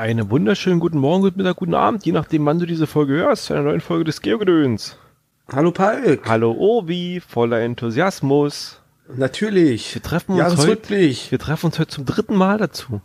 Einen 0.00 0.30
wunderschönen 0.30 0.80
guten 0.80 0.96
Morgen, 0.96 1.20
guten 1.20 1.36
Mittag, 1.36 1.56
guten 1.56 1.74
Abend, 1.74 2.06
je 2.06 2.12
nachdem, 2.12 2.46
wann 2.46 2.58
du 2.58 2.64
diese 2.64 2.86
Folge 2.86 3.12
hörst, 3.12 3.44
zu 3.44 3.52
einer 3.52 3.64
neuen 3.64 3.82
Folge 3.82 4.04
des 4.04 4.22
Geogedöns. 4.22 4.96
Hallo 5.52 5.72
Palk. 5.72 6.26
Hallo 6.26 6.52
Obi, 6.52 7.20
voller 7.20 7.60
Enthusiasmus. 7.60 8.80
Natürlich. 9.14 9.94
Wir 9.94 10.02
treffen 10.02 10.40
uns 10.40 10.56
heute, 10.56 10.88
wir 10.88 11.38
treffen 11.38 11.66
uns 11.66 11.78
heute 11.78 11.90
zum 11.90 12.06
dritten 12.06 12.34
Mal 12.34 12.56
dazu. 12.56 13.02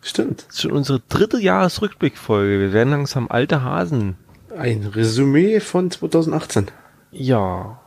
Stimmt. 0.00 0.44
Das 0.46 0.54
ist 0.54 0.62
schon 0.62 0.70
unsere 0.70 1.00
dritte 1.08 1.40
Jahresrückblickfolge. 1.40 2.60
Wir 2.60 2.72
werden 2.72 2.90
langsam 2.90 3.26
alte 3.28 3.64
Hasen. 3.64 4.16
Ein 4.56 4.84
Resümee 4.84 5.58
von 5.58 5.90
2018. 5.90 6.68
Ja. 7.10 7.80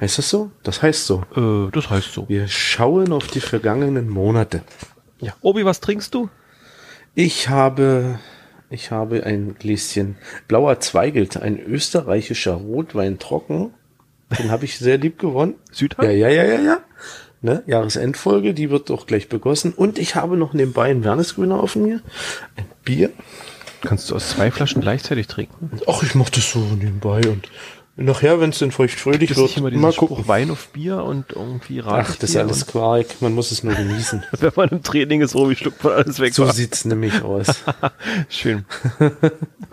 Heißt 0.00 0.16
das 0.16 0.30
so? 0.30 0.50
Das 0.62 0.80
heißt 0.80 1.06
so. 1.06 1.24
Äh, 1.36 1.70
das 1.70 1.90
heißt 1.90 2.10
so. 2.10 2.26
Wir 2.26 2.48
schauen 2.48 3.12
auf 3.12 3.26
die 3.26 3.40
vergangenen 3.40 4.08
Monate. 4.08 4.62
Ja. 5.20 5.34
Obi, 5.42 5.66
was 5.66 5.80
trinkst 5.80 6.14
du? 6.14 6.30
Ich 7.14 7.50
habe, 7.50 8.18
ich 8.70 8.90
habe 8.90 9.24
ein 9.24 9.56
Gläschen 9.58 10.16
blauer 10.48 10.80
Zweigelt, 10.80 11.36
ein 11.36 11.58
österreichischer 11.58 12.54
Rotwein 12.54 13.18
trocken. 13.18 13.74
Den 14.38 14.50
habe 14.50 14.64
ich 14.64 14.78
sehr 14.78 14.96
lieb 14.96 15.18
gewonnen. 15.18 15.56
Südhang? 15.70 16.06
Ja, 16.06 16.12
ja, 16.12 16.28
ja, 16.28 16.44
ja, 16.44 16.60
ja. 16.60 16.80
Ne? 17.42 17.62
Jahresendfolge, 17.66 18.54
die 18.54 18.70
wird 18.70 18.90
auch 18.90 19.06
gleich 19.06 19.28
begossen. 19.28 19.74
Und 19.74 19.98
ich 19.98 20.14
habe 20.14 20.38
noch 20.38 20.54
nebenbei 20.54 20.90
ein 20.90 21.04
Wernesgrüner 21.04 21.60
auf 21.60 21.76
mir. 21.76 22.00
Ein 22.56 22.64
Bier. 22.82 23.10
Kannst 23.82 24.10
du 24.10 24.14
aus 24.14 24.30
zwei 24.30 24.50
Flaschen 24.50 24.80
gleichzeitig 24.80 25.26
trinken? 25.26 25.70
Ach, 25.86 26.02
ich 26.02 26.14
mach 26.14 26.30
das 26.30 26.50
so 26.50 26.60
nebenbei 26.60 27.20
und 27.28 27.50
nachher, 27.96 28.40
wenn 28.40 28.50
es 28.50 28.58
denn 28.58 28.70
feucht 28.70 28.98
fröhlich 28.98 29.28
Das 29.28 29.38
wird, 29.38 29.56
immer 29.56 29.70
mal 29.70 29.92
gucken. 29.92 30.16
Spruch 30.16 30.28
Wein 30.28 30.50
auf 30.50 30.68
Bier 30.68 31.04
und 31.04 31.32
irgendwie 31.32 31.80
Rad 31.80 32.06
Ach, 32.08 32.16
das 32.16 32.30
ist 32.30 32.36
alles 32.36 32.66
Quark. 32.66 33.20
Man 33.20 33.34
muss 33.34 33.50
es 33.50 33.62
nur 33.62 33.74
genießen. 33.74 34.24
Wenn 34.38 34.52
man 34.56 34.68
im 34.70 34.82
Training 34.82 35.20
ist, 35.20 35.34
Obi 35.34 35.56
schluckt 35.56 35.82
man 35.84 35.94
alles 35.94 36.20
weg. 36.20 36.34
So 36.34 36.46
wa? 36.46 36.52
sieht's 36.52 36.84
nämlich 36.84 37.22
aus. 37.22 37.64
Schön. 38.28 38.64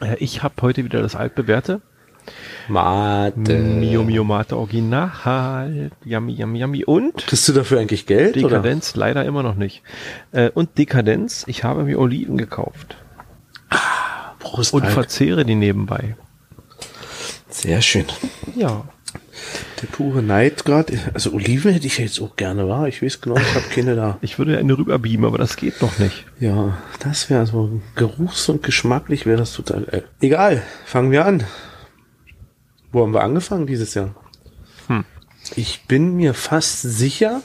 Äh, 0.01 0.15
ich 0.19 0.43
habe 0.43 0.55
heute 0.61 0.83
wieder 0.83 1.01
das 1.01 1.15
altbewährte 1.15 1.81
Mate. 2.67 3.57
Mio 3.57 4.03
Mio 4.03 4.23
Mate 4.23 4.55
Original. 4.55 5.91
Yummy, 6.05 6.33
yummy, 6.33 6.59
yummy. 6.59 6.85
Und 6.85 7.17
Kriegst 7.25 7.47
du 7.47 7.53
dafür 7.53 7.79
eigentlich 7.79 8.05
Geld? 8.05 8.37
Oder? 8.37 8.49
Dekadenz 8.49 8.95
leider 8.95 9.25
immer 9.25 9.43
noch 9.43 9.55
nicht. 9.55 9.81
Äh, 10.31 10.49
und 10.51 10.77
Dekadenz, 10.77 11.43
ich 11.47 11.63
habe 11.63 11.83
mir 11.83 11.99
Oliven 11.99 12.37
gekauft 12.37 12.97
Prost, 14.39 14.73
und 14.73 14.83
Alk. 14.83 14.93
verzehre 14.93 15.45
die 15.45 15.55
nebenbei. 15.55 16.15
Sehr 17.49 17.81
schön. 17.81 18.05
Ja. 18.55 18.85
Der 19.81 19.87
pure 19.87 20.21
Neid 20.21 20.65
gerade. 20.65 20.99
Also 21.13 21.31
Oliven 21.31 21.71
hätte 21.71 21.87
ich 21.87 21.97
jetzt 21.97 22.21
auch 22.21 22.35
gerne, 22.35 22.67
war. 22.67 22.87
Ich 22.87 23.01
weiß 23.01 23.21
genau, 23.21 23.37
ich 23.37 23.55
habe 23.55 23.65
keine 23.73 23.95
da. 23.95 24.17
Ich 24.21 24.37
würde 24.37 24.57
eine 24.57 24.77
rüberbeamen, 24.77 25.25
aber 25.25 25.37
das 25.37 25.55
geht 25.55 25.81
noch 25.81 25.97
nicht. 25.99 26.25
Ja, 26.39 26.77
das 26.99 27.29
wäre 27.29 27.45
so 27.45 27.81
geruchs- 27.95 28.49
und 28.49 28.61
geschmacklich 28.63 29.25
wäre 29.25 29.37
das 29.37 29.53
total. 29.53 29.87
Äh, 29.89 30.01
egal, 30.21 30.61
fangen 30.85 31.11
wir 31.11 31.25
an. 31.25 31.43
Wo 32.91 33.03
haben 33.03 33.13
wir 33.13 33.23
angefangen 33.23 33.67
dieses 33.67 33.93
Jahr? 33.93 34.15
Hm. 34.87 35.05
Ich 35.55 35.85
bin 35.87 36.15
mir 36.15 36.33
fast 36.33 36.81
sicher, 36.81 37.41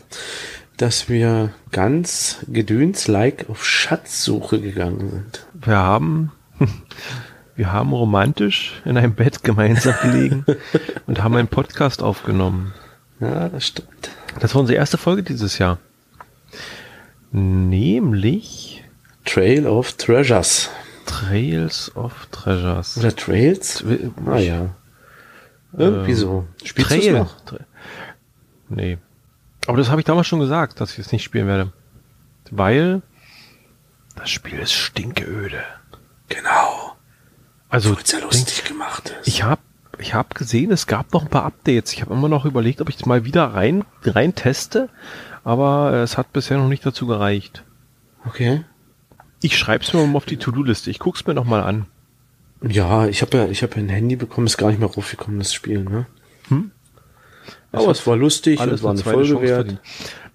dass 0.76 1.08
wir 1.08 1.52
ganz 1.70 2.38
gedöns-like 2.48 3.48
auf 3.48 3.64
Schatzsuche 3.64 4.60
gegangen 4.60 5.10
sind. 5.10 5.46
Wir 5.64 5.76
haben, 5.76 6.32
wir 7.56 7.72
haben 7.72 7.92
romantisch 7.92 8.80
in 8.84 8.96
einem 8.96 9.14
Bett 9.14 9.42
gemeinsam 9.44 9.94
gelegen 10.02 10.44
und 11.06 11.22
haben 11.22 11.36
einen 11.36 11.48
Podcast 11.48 12.02
aufgenommen. 12.02 12.72
Ja, 13.20 13.48
das 13.48 13.66
stimmt. 13.68 14.10
Das 14.40 14.54
war 14.54 14.60
unsere 14.60 14.76
erste 14.78 14.98
Folge 14.98 15.22
dieses 15.22 15.58
Jahr. 15.58 15.78
Nämlich 17.32 18.84
Trail 19.24 19.66
of 19.66 19.92
Treasures. 19.94 20.70
Trails 21.06 21.94
of 21.96 22.26
Treasures. 22.30 22.96
Oder 22.98 23.14
Trails? 23.14 23.84
Ah 24.26 24.38
ja. 24.38 24.70
Irgendwie 25.76 26.14
so. 26.14 26.46
Spielst 26.64 26.90
Trail. 26.90 27.12
noch? 27.14 27.36
Tra- 27.44 27.60
Nee. 28.68 28.98
Aber 29.66 29.76
das 29.76 29.90
habe 29.90 30.00
ich 30.00 30.04
damals 30.06 30.26
schon 30.26 30.40
gesagt, 30.40 30.80
dass 30.80 30.92
ich 30.92 30.98
es 31.00 31.12
nicht 31.12 31.22
spielen 31.22 31.46
werde. 31.46 31.72
Weil 32.50 33.02
das 34.16 34.30
Spiel 34.30 34.58
ist 34.58 34.72
stinkeöde. 34.72 35.62
Genau. 36.28 36.93
Also 37.74 37.96
ja 38.06 38.20
lustig 38.20 38.62
gemacht 38.62 39.12
ist. 39.20 39.26
ich 39.26 39.42
habe 39.42 39.60
ich 39.98 40.14
hab 40.14 40.36
gesehen, 40.36 40.70
es 40.70 40.86
gab 40.86 41.12
noch 41.12 41.22
ein 41.22 41.28
paar 41.28 41.44
Updates. 41.44 41.92
Ich 41.92 42.02
habe 42.02 42.14
immer 42.14 42.28
noch 42.28 42.44
überlegt, 42.44 42.80
ob 42.80 42.88
ich 42.88 42.96
das 42.96 43.06
mal 43.06 43.24
wieder 43.24 43.46
rein, 43.46 43.84
rein 44.04 44.36
teste, 44.36 44.88
aber 45.42 45.92
es 45.94 46.16
hat 46.16 46.32
bisher 46.32 46.56
noch 46.56 46.68
nicht 46.68 46.86
dazu 46.86 47.08
gereicht. 47.08 47.64
okay. 48.24 48.64
Ich 49.42 49.58
schreib's 49.58 49.92
mir 49.92 50.06
mal 50.06 50.16
auf 50.16 50.24
die 50.24 50.36
To-Do-Liste. 50.36 50.88
Ich 50.88 51.00
guck's 51.00 51.26
mir 51.26 51.34
noch 51.34 51.44
mal 51.44 51.62
an. 51.62 51.86
Ja, 52.62 53.08
ich 53.08 53.22
habe 53.22 53.36
ja, 53.36 53.46
ich 53.46 53.62
habe 53.62 53.74
ja 53.74 53.82
ein 53.82 53.88
Handy 53.88 54.16
bekommen, 54.16 54.46
ist 54.46 54.56
gar 54.56 54.68
nicht 54.68 54.78
mehr 54.78 54.88
raufgekommen, 54.88 55.40
das 55.40 55.52
Spiel, 55.52 55.82
ne? 55.82 56.06
Hm? 56.48 56.70
Aber 57.72 57.90
es 57.90 58.06
war 58.06 58.16
lustig, 58.16 58.60
Alles 58.60 58.74
es 58.74 58.82
war 58.84 58.92
eine 58.92 59.02
Folge 59.02 59.42
wert. 59.42 59.80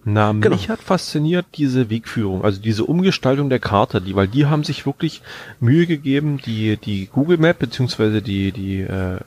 Na, 0.06 0.32
Genau. 0.32 0.56
mich 0.56 0.70
hat 0.70 0.82
fasziniert 0.82 1.46
diese 1.56 1.90
Wegführung, 1.90 2.44
also 2.44 2.62
diese 2.62 2.86
Umgestaltung 2.86 3.50
der 3.50 3.60
Karte, 3.60 4.00
die, 4.02 4.16
weil 4.16 4.28
die 4.28 4.46
haben 4.46 4.64
sich 4.64 4.86
wirklich 4.86 5.22
Mühe 5.60 5.86
gegeben, 5.88 6.40
die, 6.46 6.78
die 6.78 7.08
Google 7.08 7.38
Map 7.38 7.60
beziehungsweise 7.60 8.22
die, 8.22 8.52
die, 8.54 8.80
äh, 8.80 9.20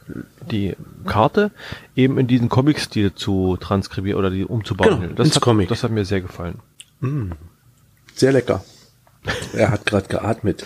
die 0.50 0.75
Karte 1.06 1.50
eben 1.94 2.19
in 2.19 2.27
diesen 2.27 2.49
Comic-Stil 2.49 3.15
zu 3.15 3.59
transkribieren 3.60 4.19
oder 4.19 4.31
die 4.31 4.44
umzubauen. 4.44 5.00
Genau, 5.00 5.12
das 5.15 5.34
hat, 5.37 5.43
Comic. 5.43 5.69
Das 5.69 5.84
hat 5.84 5.91
mir 5.91 6.05
sehr 6.06 6.22
gefallen. 6.22 6.59
Sehr 8.15 8.33
lecker. 8.33 8.65
Er 9.53 9.71
hat 9.71 9.87
gerade 9.87 10.09
geatmet. 10.09 10.65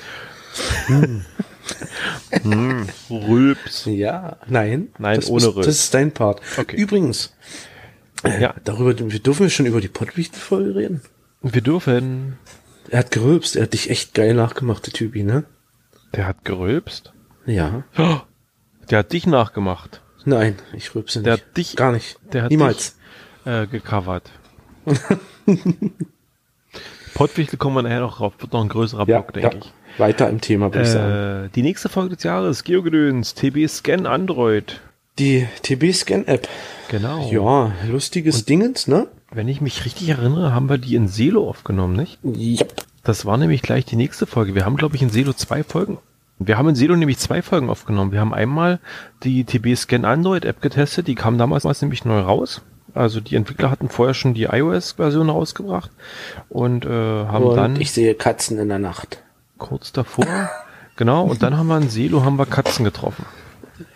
Rülps. 3.11 3.85
Ja, 3.87 4.37
nein. 4.47 4.89
Nein, 4.99 5.23
ohne 5.25 5.47
ist, 5.47 5.55
Rülps. 5.57 5.67
Das 5.67 5.79
ist 5.81 5.95
dein 5.95 6.13
Part. 6.13 6.41
Okay. 6.57 6.77
Übrigens, 6.77 7.35
Ja, 8.25 8.55
darüber, 8.65 8.99
wir 8.99 9.19
dürfen 9.21 9.43
wir 9.45 9.51
schon 9.51 9.67
über 9.67 9.81
die 9.81 9.89
Pottwichtel-Folge 9.89 10.75
reden. 10.75 11.01
wir 11.43 11.61
dürfen. 11.61 12.39
Er 12.89 13.01
hat 13.01 13.11
gerülpst, 13.11 13.57
er 13.57 13.65
hat 13.65 13.73
dich 13.73 13.91
echt 13.91 14.15
geil 14.15 14.35
nachgemacht, 14.35 14.87
der 14.87 14.93
Typi, 14.93 15.23
ne? 15.23 15.45
Der 16.15 16.27
hat 16.27 16.45
gerülpst. 16.45 17.13
Ja. 17.47 17.85
Oh, 17.99 18.19
Der 18.91 19.01
hat 19.01 19.13
dich 19.13 19.27
nachgemacht. 19.27 20.01
Nein, 20.25 20.57
ich 20.73 20.95
rülpse 20.95 21.19
nicht. 21.19 21.27
Der 21.27 21.33
hat 21.35 21.57
dich- 21.57 21.75
Gar 21.77 21.93
nicht. 21.93 22.19
Der 22.33 22.45
hat 22.45 22.51
Niemals. 22.51 22.97
dich 23.45 23.53
äh, 23.53 23.67
gecovert. 23.67 24.31
Pottwichtel 27.15 27.59
kommen 27.59 27.77
wir 27.77 27.83
nachher 27.83 28.01
noch 28.01 28.19
drauf. 28.19 28.35
Wird 28.39 28.53
noch 28.53 28.63
ein 28.63 28.69
größerer 28.69 29.09
Ja, 29.09 29.21
Block, 29.21 29.33
denke 29.33 29.57
ja. 29.57 29.63
ich. 29.65 29.73
Weiter 29.99 30.29
im 30.29 30.41
Thema, 30.41 30.67
würde 30.73 30.83
ich 30.83 30.89
sagen. 30.91 31.47
Äh, 31.47 31.49
die 31.55 31.63
nächste 31.63 31.89
Folge 31.89 32.15
des 32.17 32.25
Jahres, 32.25 32.65
Geogedöns, 32.65 33.35
TB 33.35 33.67
Scan 33.69 34.07
Android. 34.07 34.81
Die 35.19 35.47
TB-Scan-App. 35.63 36.49
Genau. 36.89 37.31
Ja, 37.31 37.73
lustiges 37.89 38.45
Dingens, 38.45 38.87
ne? 38.87 39.09
Wenn 39.33 39.49
ich 39.49 39.61
mich 39.61 39.85
richtig 39.85 40.09
erinnere, 40.11 40.55
haben 40.55 40.69
wir 40.69 40.79
die 40.79 40.95
in 40.95 41.09
Selo 41.09 41.49
aufgenommen, 41.49 41.97
nicht? 41.97 42.19
Ja. 42.23 42.65
Das 43.03 43.25
war 43.25 43.37
nämlich 43.39 43.63
gleich 43.63 43.85
die 43.85 43.97
nächste 43.97 44.27
Folge. 44.27 44.55
Wir 44.55 44.65
haben, 44.65 44.77
glaube 44.77 44.97
ich, 44.97 45.03
in 45.03 45.11
Selo 45.11 45.33
zwei 45.33 45.63
Folgen. 45.63 45.99
Wir 46.39 46.59
haben 46.59 46.69
in 46.69 46.75
Selo 46.75 46.97
nämlich 46.97 47.19
zwei 47.19 47.41
Folgen 47.41 47.71
aufgenommen. 47.71 48.13
Wir 48.13 48.21
haben 48.21 48.35
einmal 48.35 48.79
die 49.23 49.45
TB 49.45 49.77
Scan 49.77 50.05
Android 50.05 50.45
App 50.45 50.61
getestet. 50.61 51.07
Die 51.09 51.15
kam 51.15 51.39
damals 51.39 51.65
nämlich 51.81 52.05
neu 52.05 52.21
raus. 52.21 52.61
Also 52.95 53.21
die 53.21 53.37
Entwickler 53.37 53.71
hatten 53.71 53.89
vorher 53.89 54.15
schon 54.15 54.35
die 54.35 54.45
iOS-Version 54.45 55.29
rausgebracht 55.29 55.91
und 56.49 56.87
äh, 56.87 56.89
haben 56.89 57.45
Und 57.45 57.57
dann 57.57 57.81
ich 57.81 57.93
sehe 57.93 58.15
Katzen 58.15 58.59
in 58.59 58.69
der 58.69 58.79
Nacht. 58.79 59.23
kurz 59.59 59.93
davor, 59.93 60.27
genau, 60.97 61.25
und 61.25 61.43
dann 61.43 61.59
haben 61.59 61.67
wir 61.67 61.77
in 61.77 61.91
Selo 61.91 62.25
haben 62.25 62.39
wir 62.39 62.47
Katzen 62.47 62.85
getroffen. 62.87 63.27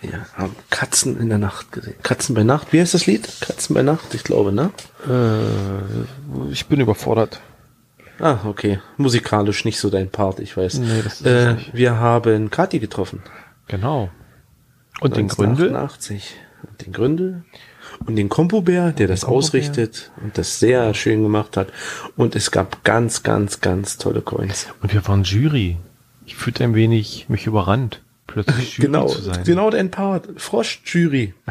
Ja, 0.03 0.27
haben 0.35 0.55
Katzen 0.71 1.19
in 1.19 1.29
der 1.29 1.39
Nacht 1.39 1.73
gesehen. 1.73 1.95
Katzen 2.03 2.35
bei 2.35 2.45
Nacht. 2.45 2.73
Wie 2.73 2.81
heißt 2.81 2.95
das 2.95 3.07
Lied? 3.07 3.29
Katzen 3.41 3.75
bei 3.75 3.83
Nacht, 3.83 4.15
ich 4.15 4.25
glaube, 4.25 4.53
ne? 4.53 4.71
Äh, 5.09 6.53
ich 6.53 6.67
bin 6.67 6.81
überfordert. 6.81 7.41
Ah, 8.19 8.39
okay. 8.45 8.81
Musikalisch 8.99 9.65
nicht 9.65 9.79
so 9.79 9.89
dein 9.89 10.11
Part, 10.11 10.41
ich 10.41 10.57
weiß. 10.57 10.79
Nee, 10.79 11.03
das 11.03 11.21
ist 11.21 11.27
äh, 11.27 11.55
nicht. 11.55 11.75
wir 11.75 11.97
haben 11.97 12.51
Kati 12.51 12.79
getroffen. 12.79 13.23
Genau. 13.69 14.11
Und 15.01 15.17
den 15.17 15.29
Gründel? 15.29 15.69
1988. 15.69 16.37
Und 16.69 16.87
den 16.87 16.93
Gründel. 16.93 17.45
Und 18.07 18.17
den 18.17 18.29
Kompobär, 18.29 18.93
der 18.93 19.09
das 19.09 19.25
ausrichtet 19.25 20.11
und 20.23 20.37
das 20.39 20.59
sehr 20.59 20.95
schön 20.95 21.23
gemacht 21.23 21.57
hat. 21.57 21.69
Und 22.17 22.37
es 22.37 22.51
gab 22.51 22.85
ganz, 22.85 23.23
ganz, 23.23 23.61
ganz 23.61 23.99
tolle 23.99 24.23
Coins. 24.23 24.69
Und 24.83 24.93
wir 24.93 25.07
waren 25.07 25.25
Jury. 25.25 25.79
Ich 26.27 26.37
fühlte 26.37 26.65
ein 26.65 26.75
wenig 26.75 27.27
mich 27.29 27.47
überrannt, 27.47 28.03
plötzlich 28.33 28.77
Jury 28.79 28.87
Genau, 28.87 29.07
zu 29.07 29.21
sein. 29.23 29.45
genau 29.45 29.71
dein 29.71 29.91
Part. 29.91 30.29
Frosch-Jury. 30.37 31.35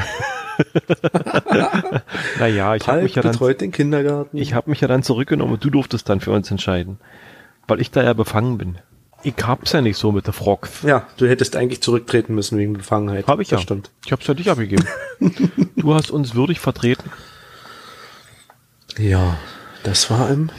Naja, 2.38 2.76
ich 2.76 2.86
habe 2.88 3.04
mich 3.04 3.16
ja 3.16 3.22
dann, 3.22 3.31
betreut 3.31 3.62
den 3.62 3.72
Kindergarten. 3.72 4.38
ich 4.38 4.54
habe 4.54 4.70
mich 4.70 4.81
ja 4.81 4.88
dann 4.90 5.04
zurückgenommen 5.04 5.54
und 5.54 5.64
du 5.64 5.70
durftest 5.70 6.10
dann 6.10 6.20
für 6.20 6.31
uns 6.31 6.52
entscheiden, 6.52 7.00
weil 7.68 7.80
ich 7.80 7.92
da 7.92 8.04
ja 8.04 8.12
befangen 8.14 8.58
bin. 8.58 8.78
Ich 9.24 9.36
hab's 9.42 9.72
ja 9.74 9.81
nicht 9.81 9.98
so 9.98 10.12
mit 10.12 10.26
der 10.28 10.34
Frogs. 10.34 10.81
ja, 10.84 11.06
du 11.18 11.28
hättest 11.30 11.56
eigentlich 11.56 11.81
zurücktreten 11.81 12.36
müssen 12.36 12.58
wegen 12.58 12.74
Befangenheit. 12.74 13.28
Habe 13.28 13.42
ich 13.42 13.48
das 13.50 13.60
ja. 13.60 13.64
stimmt. 13.64 13.92
Ich 14.06 14.12
hab's 14.12 14.28
ja 14.28 14.34
dich 14.34 14.50
abgegeben. 14.50 14.86
du 15.78 15.94
hast 15.94 16.12
uns 16.12 16.36
würdig 16.36 16.60
vertreten. 16.60 17.10
Ja, 18.98 19.38
das 19.84 20.10
war 20.10 20.30
im 20.30 20.50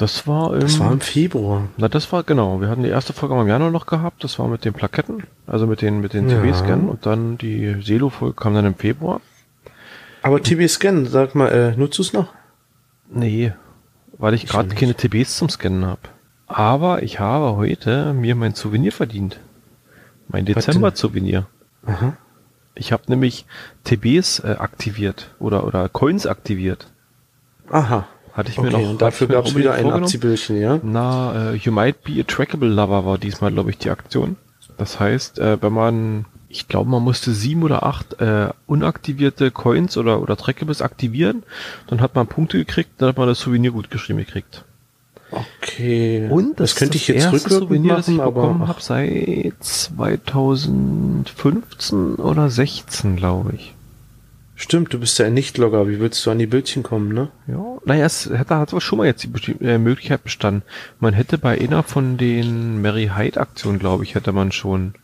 Das 0.00 0.26
war 0.26 0.54
im, 0.54 0.60
Das 0.60 0.78
war 0.80 0.90
im 0.92 1.00
Februar. 1.00 1.68
na 1.76 1.88
das 1.88 2.10
war 2.12 2.22
genau. 2.22 2.60
Wir 2.60 2.68
hatten 2.68 2.82
die 2.82 2.88
erste 2.88 3.12
Folge 3.12 3.38
im 3.40 3.46
Januar 3.46 3.70
noch 3.70 3.86
gehabt. 3.86 4.24
Das 4.24 4.38
war 4.38 4.48
mit 4.48 4.64
den 4.64 4.72
Plaketten, 4.72 5.24
also 5.46 5.66
mit 5.66 5.82
den 5.82 6.00
mit 6.00 6.14
den 6.14 6.28
Ja. 6.28 6.40
TV-Scannen 6.40 6.88
und 6.88 7.04
dann 7.06 7.36
die 7.38 7.76
Selo-Folge 7.82 8.34
kam 8.34 8.54
dann 8.54 8.64
im 8.64 8.74
Februar. 8.74 9.20
Aber 10.22 10.42
TB 10.42 10.68
Scan, 10.68 11.06
sag 11.06 11.34
mal, 11.34 11.48
äh, 11.48 11.76
nutzt 11.76 11.98
du 11.98 12.02
es 12.02 12.12
noch? 12.12 12.32
Nee, 13.10 13.52
weil 14.18 14.34
ich 14.34 14.44
Ich 14.44 14.50
gerade 14.50 14.74
keine 14.74 14.94
TBs 14.94 15.36
zum 15.36 15.48
Scannen 15.48 15.84
habe. 15.86 16.00
Aber 16.46 17.02
ich 17.02 17.20
habe 17.20 17.56
heute 17.56 18.12
mir 18.12 18.34
mein 18.34 18.54
Souvenir 18.54 18.92
verdient. 18.92 19.38
Mein? 20.28 20.44
Dezember-Souvenir. 20.46 21.46
Aha. 21.86 22.14
Ich 22.74 22.92
habe 22.92 23.02
nämlich 23.08 23.46
TBs 23.84 24.40
äh, 24.40 24.56
aktiviert 24.58 25.34
oder 25.38 25.64
oder 25.66 25.88
Coins 25.88 26.26
aktiviert. 26.26 26.86
Aha. 27.70 28.06
Hatte 28.32 28.50
ich 28.50 28.58
Okay, 28.58 28.70
mir 28.70 28.78
noch. 28.78 28.90
und 28.90 29.02
dafür 29.02 29.26
gab 29.26 29.46
es 29.46 29.56
wieder 29.56 29.74
ein. 29.74 29.90
Abziehbildchen, 29.90 30.60
ja? 30.60 30.78
Na, 30.82 31.52
äh, 31.52 31.56
You 31.56 31.72
Might 31.72 32.04
Be 32.04 32.20
a 32.20 32.24
Trackable 32.24 32.68
Lover 32.68 33.04
war 33.04 33.18
diesmal, 33.18 33.50
glaube 33.52 33.70
ich, 33.70 33.78
die 33.78 33.90
Aktion. 33.90 34.36
Das 34.78 35.00
heißt, 35.00 35.38
äh, 35.40 35.58
wenn 35.60 35.72
man, 35.72 36.24
ich 36.48 36.68
glaube, 36.68 36.88
man 36.90 37.02
musste 37.02 37.32
sieben 37.32 37.62
oder 37.62 37.84
acht 37.84 38.20
äh, 38.20 38.48
unaktivierte 38.66 39.50
Coins 39.50 39.96
oder, 39.96 40.22
oder 40.22 40.36
Trackables 40.36 40.80
aktivieren, 40.80 41.42
dann 41.88 42.00
hat 42.00 42.14
man 42.14 42.26
Punkte 42.28 42.58
gekriegt, 42.58 42.90
dann 42.98 43.08
hat 43.10 43.18
man 43.18 43.26
das 43.26 43.40
Souvenir 43.40 43.72
gut 43.72 43.90
geschrieben 43.90 44.20
gekriegt. 44.20 44.64
Okay. 45.30 46.26
Und 46.30 46.58
das, 46.58 46.74
könnte 46.74 46.96
ich 46.96 47.06
jetzt 47.08 47.26
rückwirkend 47.26 47.68
Souvenir, 47.68 47.96
das 47.96 48.08
ich 48.08 48.16
machen, 48.16 48.34
bekommen 48.34 48.62
aber 48.62 48.68
habe 48.68 48.80
seit 48.80 49.52
2015 49.60 52.14
oder 52.16 52.48
16, 52.50 53.16
glaube 53.16 53.52
ich. 53.54 53.74
Stimmt, 54.62 54.92
du 54.92 54.98
bist 55.00 55.18
ja 55.18 55.26
ein 55.26 55.34
Nicht-Logger. 55.34 55.88
Wie 55.88 56.00
willst 56.00 56.24
du 56.24 56.30
an 56.30 56.38
die 56.38 56.46
Bildchen 56.46 56.82
kommen, 56.82 57.12
ne? 57.12 57.28
Ja, 57.46 57.78
naja, 57.84 58.04
es 58.06 58.28
hätte 58.30 58.56
hat 58.58 58.70
aber 58.72 58.80
schon 58.80 58.98
mal 58.98 59.06
jetzt 59.06 59.22
die 59.24 59.52
äh, 59.64 59.78
Möglichkeit 59.78 60.22
bestanden. 60.24 60.62
Man 60.98 61.14
hätte 61.14 61.38
bei 61.38 61.60
einer 61.60 61.82
von 61.82 62.16
den 62.16 62.80
Mary 62.82 63.10
Hyde 63.16 63.40
Aktionen, 63.40 63.78
glaube 63.78 64.04
ich, 64.04 64.14
hätte 64.14 64.32
man 64.32 64.52
schon. 64.52 64.94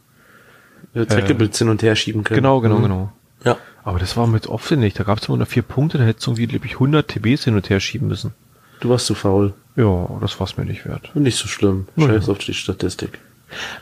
Äh, 0.95 1.07
Trackables 1.07 1.59
hin 1.59 1.69
und 1.69 1.83
her 1.83 1.97
schieben 1.97 2.25
können. 2.25 2.37
Genau, 2.37 2.61
genau, 2.61 2.79
Mhm. 2.79 2.83
genau. 2.83 3.13
Ja. 3.45 3.57
Aber 3.85 3.99
das 3.99 4.17
war 4.17 4.27
mit 4.27 4.49
aufwendig. 4.49 4.95
Da 4.95 5.05
gab 5.05 5.19
es 5.19 5.29
immer 5.29 5.37
nur 5.37 5.47
vier 5.47 5.63
Punkte, 5.63 5.99
da 5.99 6.05
hättest 6.05 6.27
du 6.27 6.31
irgendwie, 6.33 6.47
glaube 6.47 6.67
ich, 6.67 6.75
100 6.75 7.07
TBs 7.09 7.45
hin 7.45 7.55
und 7.55 7.69
her 7.71 7.81
schieben 7.81 8.09
müssen. 8.09 8.33
Du 8.81 8.89
warst 8.89 9.07
zu 9.07 9.15
faul. 9.15 9.55
Ja, 9.77 10.09
das 10.21 10.39
war's 10.41 10.57
mir 10.57 10.65
nicht 10.65 10.85
wert. 10.87 11.11
Nicht 11.15 11.37
so 11.39 11.49
schlimm. 11.49 11.87
Scheiß 11.99 12.29
auf 12.29 12.39
die 12.39 12.55
Statistik. 12.55 13.19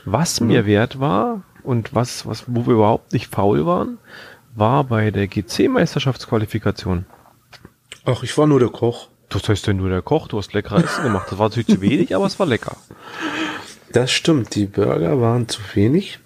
Was 0.04 0.40
mir 0.40 0.66
wert 0.66 1.00
war 1.00 1.42
und 1.62 1.94
was, 1.94 2.26
was, 2.26 2.44
wo 2.46 2.66
wir 2.66 2.74
überhaupt 2.74 3.12
nicht 3.12 3.32
faul 3.34 3.64
waren, 3.64 3.98
war 4.54 4.84
bei 4.84 5.10
der 5.10 5.26
GC-Meisterschaftsqualifikation. 5.28 7.06
Ach, 8.04 8.22
ich 8.22 8.36
war 8.36 8.46
nur 8.46 8.60
der 8.60 8.68
Koch. 8.68 9.08
Das 9.28 9.48
heißt 9.48 9.66
ja 9.66 9.72
nur 9.72 9.88
der 9.88 10.02
Koch, 10.02 10.28
du 10.28 10.38
hast 10.38 10.52
leckere 10.52 10.82
Essen 10.84 11.02
gemacht. 11.04 11.26
Das 11.30 11.38
war 11.38 11.48
natürlich 11.48 11.66
zu 11.66 11.80
wenig, 11.80 12.14
aber 12.14 12.26
es 12.26 12.38
war 12.38 12.46
lecker. 12.46 12.76
Das 13.92 14.12
stimmt, 14.12 14.54
die 14.54 14.66
Burger 14.66 15.20
waren 15.20 15.48
zu 15.48 15.60
wenig. 15.74 16.20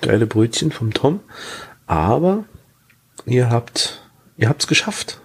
Geile 0.00 0.26
Brötchen 0.26 0.70
vom 0.72 0.92
Tom. 0.92 1.20
Aber 1.86 2.44
ihr 3.24 3.50
habt, 3.50 4.02
ihr 4.36 4.48
habt's 4.48 4.66
geschafft. 4.66 5.20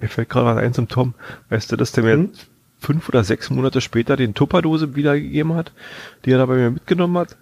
Mir 0.00 0.08
fällt 0.08 0.30
gerade 0.30 0.46
was 0.46 0.58
ein 0.58 0.74
zum 0.74 0.88
Tom. 0.88 1.14
Weißt 1.48 1.72
du, 1.72 1.76
dass 1.76 1.92
der 1.92 2.04
mir 2.04 2.12
Hm? 2.14 2.32
fünf 2.78 3.08
oder 3.08 3.22
sechs 3.24 3.48
Monate 3.48 3.80
später 3.80 4.16
den 4.16 4.34
Tupperdose 4.34 4.96
wiedergegeben 4.96 5.54
hat, 5.54 5.72
die 6.24 6.32
er 6.32 6.38
da 6.38 6.46
bei 6.46 6.56
mir 6.56 6.70
mitgenommen 6.70 7.16
hat? 7.16 7.36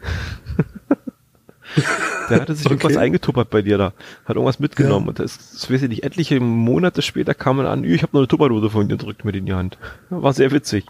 der 2.30 2.40
hatte 2.40 2.54
sich 2.54 2.66
Okay. 2.66 2.74
irgendwas 2.74 2.96
eingetuppert 2.96 3.50
bei 3.50 3.62
dir 3.62 3.78
da. 3.78 3.92
Hat 4.24 4.36
irgendwas 4.36 4.58
mitgenommen. 4.60 5.06
Ja. 5.06 5.08
Und 5.10 5.18
das, 5.18 5.38
das 5.52 5.70
weiß 5.70 5.82
ich 5.82 5.88
nicht, 5.88 6.04
etliche 6.04 6.40
Monate 6.40 7.02
später 7.02 7.34
kam 7.34 7.58
er 7.60 7.70
an, 7.70 7.84
ich 7.84 8.02
habe 8.02 8.10
noch 8.12 8.20
eine 8.20 8.28
Tupperdose 8.28 8.70
von 8.70 8.88
dir, 8.88 8.96
drückt 8.96 9.24
mir 9.24 9.32
die 9.32 9.38
in 9.40 9.46
die 9.46 9.54
Hand. 9.54 9.78
War 10.10 10.32
sehr 10.32 10.50
witzig. 10.52 10.84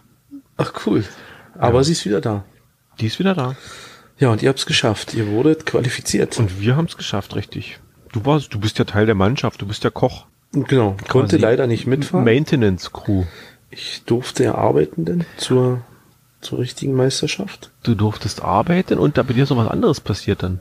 Ach 0.56 0.72
cool. 0.86 1.04
Aber 1.58 1.78
Ja. 1.78 1.84
sie 1.84 1.92
ist 1.92 2.04
wieder 2.04 2.20
da. 2.20 2.44
Die 3.00 3.06
ist 3.06 3.18
wieder 3.18 3.34
da. 3.34 3.56
Ja, 4.18 4.28
und 4.30 4.42
ihr 4.42 4.48
habt's 4.50 4.66
geschafft. 4.66 5.14
Ihr 5.14 5.26
wurdet 5.28 5.64
qualifiziert. 5.66 6.38
Und 6.38 6.60
wir 6.60 6.76
haben 6.76 6.84
es 6.84 6.96
geschafft, 6.96 7.34
richtig. 7.36 7.80
Du 8.12 8.24
warst, 8.26 8.52
du 8.52 8.60
bist 8.60 8.78
ja 8.78 8.84
Teil 8.84 9.06
der 9.06 9.14
Mannschaft, 9.14 9.62
du 9.62 9.66
bist 9.66 9.82
ja 9.84 9.90
Koch. 9.90 10.26
genau, 10.52 10.96
konnte 11.08 11.36
leider 11.36 11.66
nicht 11.66 11.86
mitfahren. 11.86 12.24
Maintenance 12.24 12.92
Crew. 12.92 13.24
Ich 13.70 14.02
durfte 14.04 14.42
ja 14.44 14.56
arbeiten 14.56 15.04
denn 15.04 15.24
zur, 15.36 15.80
zur 16.40 16.58
richtigen 16.58 16.94
Meisterschaft. 16.94 17.70
Du 17.84 17.94
durftest 17.94 18.42
arbeiten 18.42 18.98
und 18.98 19.16
da 19.16 19.22
bei 19.22 19.32
dir 19.32 19.44
ist 19.44 19.50
noch 19.50 19.58
was 19.58 19.68
anderes 19.68 20.00
passiert 20.00 20.42
dann. 20.42 20.60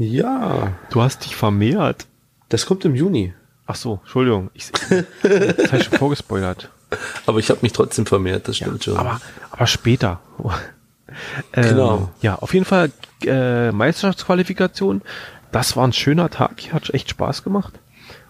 Ja, 0.00 0.72
Du 0.90 1.02
hast 1.02 1.24
dich 1.24 1.36
vermehrt. 1.36 2.06
das 2.48 2.66
kommt 2.66 2.84
im 2.84 2.94
Juni. 2.94 3.34
Ach 3.66 3.74
so, 3.76 4.00
Entschuldigung. 4.02 4.50
Ich, 4.54 4.72
das 4.72 5.68
habe 5.68 5.76
ich 5.76 5.84
schon 5.84 5.98
vorgespoilert. 5.98 6.70
Aber 7.26 7.38
ich 7.38 7.50
habe 7.50 7.60
mich 7.62 7.72
trotzdem 7.72 8.06
vermehrt, 8.06 8.48
das 8.48 8.56
stimmt 8.56 8.82
schon. 8.82 8.96
Aber, 8.96 9.20
aber 9.52 9.66
später. 9.68 10.18
ähm, 11.52 11.68
Genau. 11.68 12.10
Ja, 12.20 12.34
auf 12.36 12.52
jeden 12.52 12.64
Fall 12.64 12.90
äh, 13.24 13.70
Meisterschaftsqualifikation. 13.70 15.02
Das 15.52 15.76
war 15.76 15.86
ein 15.86 15.92
schöner 15.92 16.30
Tag. 16.30 16.72
Hat 16.72 16.92
echt 16.92 17.10
Spaß 17.10 17.44
gemacht. 17.44 17.74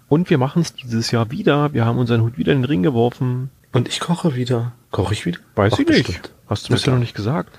Und 0.09 0.29
wir 0.29 0.37
machen 0.37 0.61
es 0.61 0.75
dieses 0.75 1.11
Jahr 1.11 1.31
wieder. 1.31 1.73
Wir 1.73 1.87
haben 1.87 1.97
unseren 1.99 2.21
Hut 2.23 2.37
wieder 2.37 2.53
in 2.53 2.59
den 2.59 2.65
Ring 2.67 2.83
geworfen. 2.83 3.51
Und 3.73 3.89
ich 3.89 4.01
koche 4.01 4.35
wieder. 4.35 4.73
Koche 4.91 5.15
ich 5.15 5.25
wieder? 5.25 5.39
Weiß 5.55 5.73
Ach, 5.75 5.79
ich 5.79 5.87
nicht. 5.89 6.07
bestimmt. 6.07 6.31
Hast 6.49 6.69
du 6.69 6.73
bisher 6.73 6.85
klar. 6.85 6.97
noch 6.97 7.01
nicht 7.01 7.15
gesagt. 7.15 7.59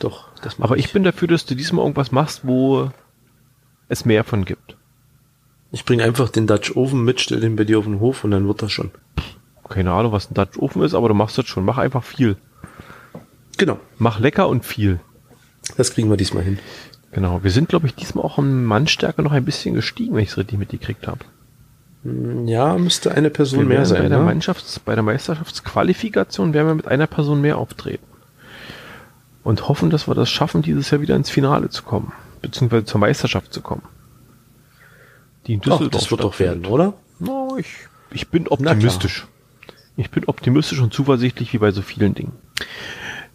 Doch, 0.00 0.26
das 0.42 0.56
Aber 0.60 0.76
ich 0.76 0.92
bin 0.92 1.04
dafür, 1.04 1.28
dass 1.28 1.46
du 1.46 1.54
diesmal 1.54 1.82
irgendwas 1.84 2.12
machst, 2.12 2.40
wo 2.42 2.90
es 3.88 4.04
mehr 4.04 4.24
von 4.24 4.44
gibt. 4.44 4.76
Ich 5.72 5.84
bringe 5.84 6.04
einfach 6.04 6.28
den 6.30 6.46
Dutch 6.46 6.74
Oven 6.76 7.04
mit, 7.04 7.20
stell 7.20 7.40
den 7.40 7.56
bei 7.56 7.64
dir 7.64 7.78
auf 7.78 7.84
den 7.84 8.00
Hof 8.00 8.24
und 8.24 8.30
dann 8.30 8.46
wird 8.48 8.62
das 8.62 8.72
schon. 8.72 8.90
Keine 9.68 9.92
Ahnung, 9.92 10.12
was 10.12 10.30
ein 10.30 10.34
Dutch 10.34 10.58
Ofen 10.58 10.82
ist, 10.82 10.94
aber 10.94 11.08
du 11.08 11.14
machst 11.14 11.36
das 11.38 11.46
schon. 11.46 11.64
Mach 11.64 11.78
einfach 11.78 12.04
viel. 12.04 12.36
Genau, 13.58 13.78
Mach 13.98 14.20
lecker 14.20 14.48
und 14.48 14.64
viel. 14.64 15.00
das 15.76 15.92
kriegen 15.92 16.08
wir 16.10 16.16
diesmal 16.16 16.42
hin. 16.44 16.58
Genau. 17.12 17.42
Wir 17.42 17.50
sind, 17.50 17.68
glaube 17.68 17.86
ich, 17.86 17.94
diesmal 17.94 18.24
auch 18.24 18.38
an 18.38 18.64
Mannstärke 18.64 19.22
noch 19.22 19.32
ein 19.32 19.44
bisschen 19.44 19.74
gestiegen, 19.74 20.14
wenn 20.14 20.22
ich 20.22 20.28
es 20.30 20.36
richtig 20.36 20.58
mitgekriegt 20.58 21.06
habe. 21.06 21.20
Hm, 22.04 22.46
Ja, 22.46 22.76
müsste 22.76 23.12
eine 23.14 23.30
Person 23.30 23.60
Wir 23.60 23.66
mehr 23.66 23.86
sein. 23.86 24.02
bei 24.02 24.08
der, 24.08 24.18
ne? 24.18 24.24
Mannschafts-, 24.24 24.78
bei 24.84 24.94
der 24.94 25.02
Meisterschaftsqualifikation 25.02 26.52
werden 26.52 26.68
wir 26.68 26.74
mit 26.74 26.88
einer 26.88 27.06
Person 27.06 27.40
mehr 27.40 27.56
auftreten. 27.58 28.04
Und 29.42 29.68
hoffen, 29.68 29.90
dass 29.90 30.06
wir 30.08 30.14
das 30.14 30.28
schaffen, 30.28 30.60
dieses 30.62 30.90
Jahr 30.90 31.00
wieder 31.00 31.16
ins 31.16 31.30
Finale 31.30 31.70
zu 31.70 31.82
kommen. 31.84 32.12
Beziehungsweise 32.40 32.84
zur 32.84 33.00
Meisterschaft 33.00 33.52
zu 33.52 33.60
kommen. 33.60 33.82
Die 35.46 35.54
in 35.54 35.60
Ach, 35.60 35.64
Düsseldorf 35.64 36.02
das 36.02 36.10
wird 36.10 36.20
doch 36.22 36.38
werden, 36.38 36.66
oder? 36.66 36.94
Na, 37.18 37.48
ich, 37.58 37.66
ich 38.10 38.28
bin 38.28 38.48
optimistisch. 38.48 39.26
Ich 39.96 40.10
bin 40.10 40.24
optimistisch 40.26 40.80
und 40.80 40.92
zuversichtlich 40.92 41.52
wie 41.52 41.58
bei 41.58 41.70
so 41.70 41.82
vielen 41.82 42.14
Dingen. 42.14 42.32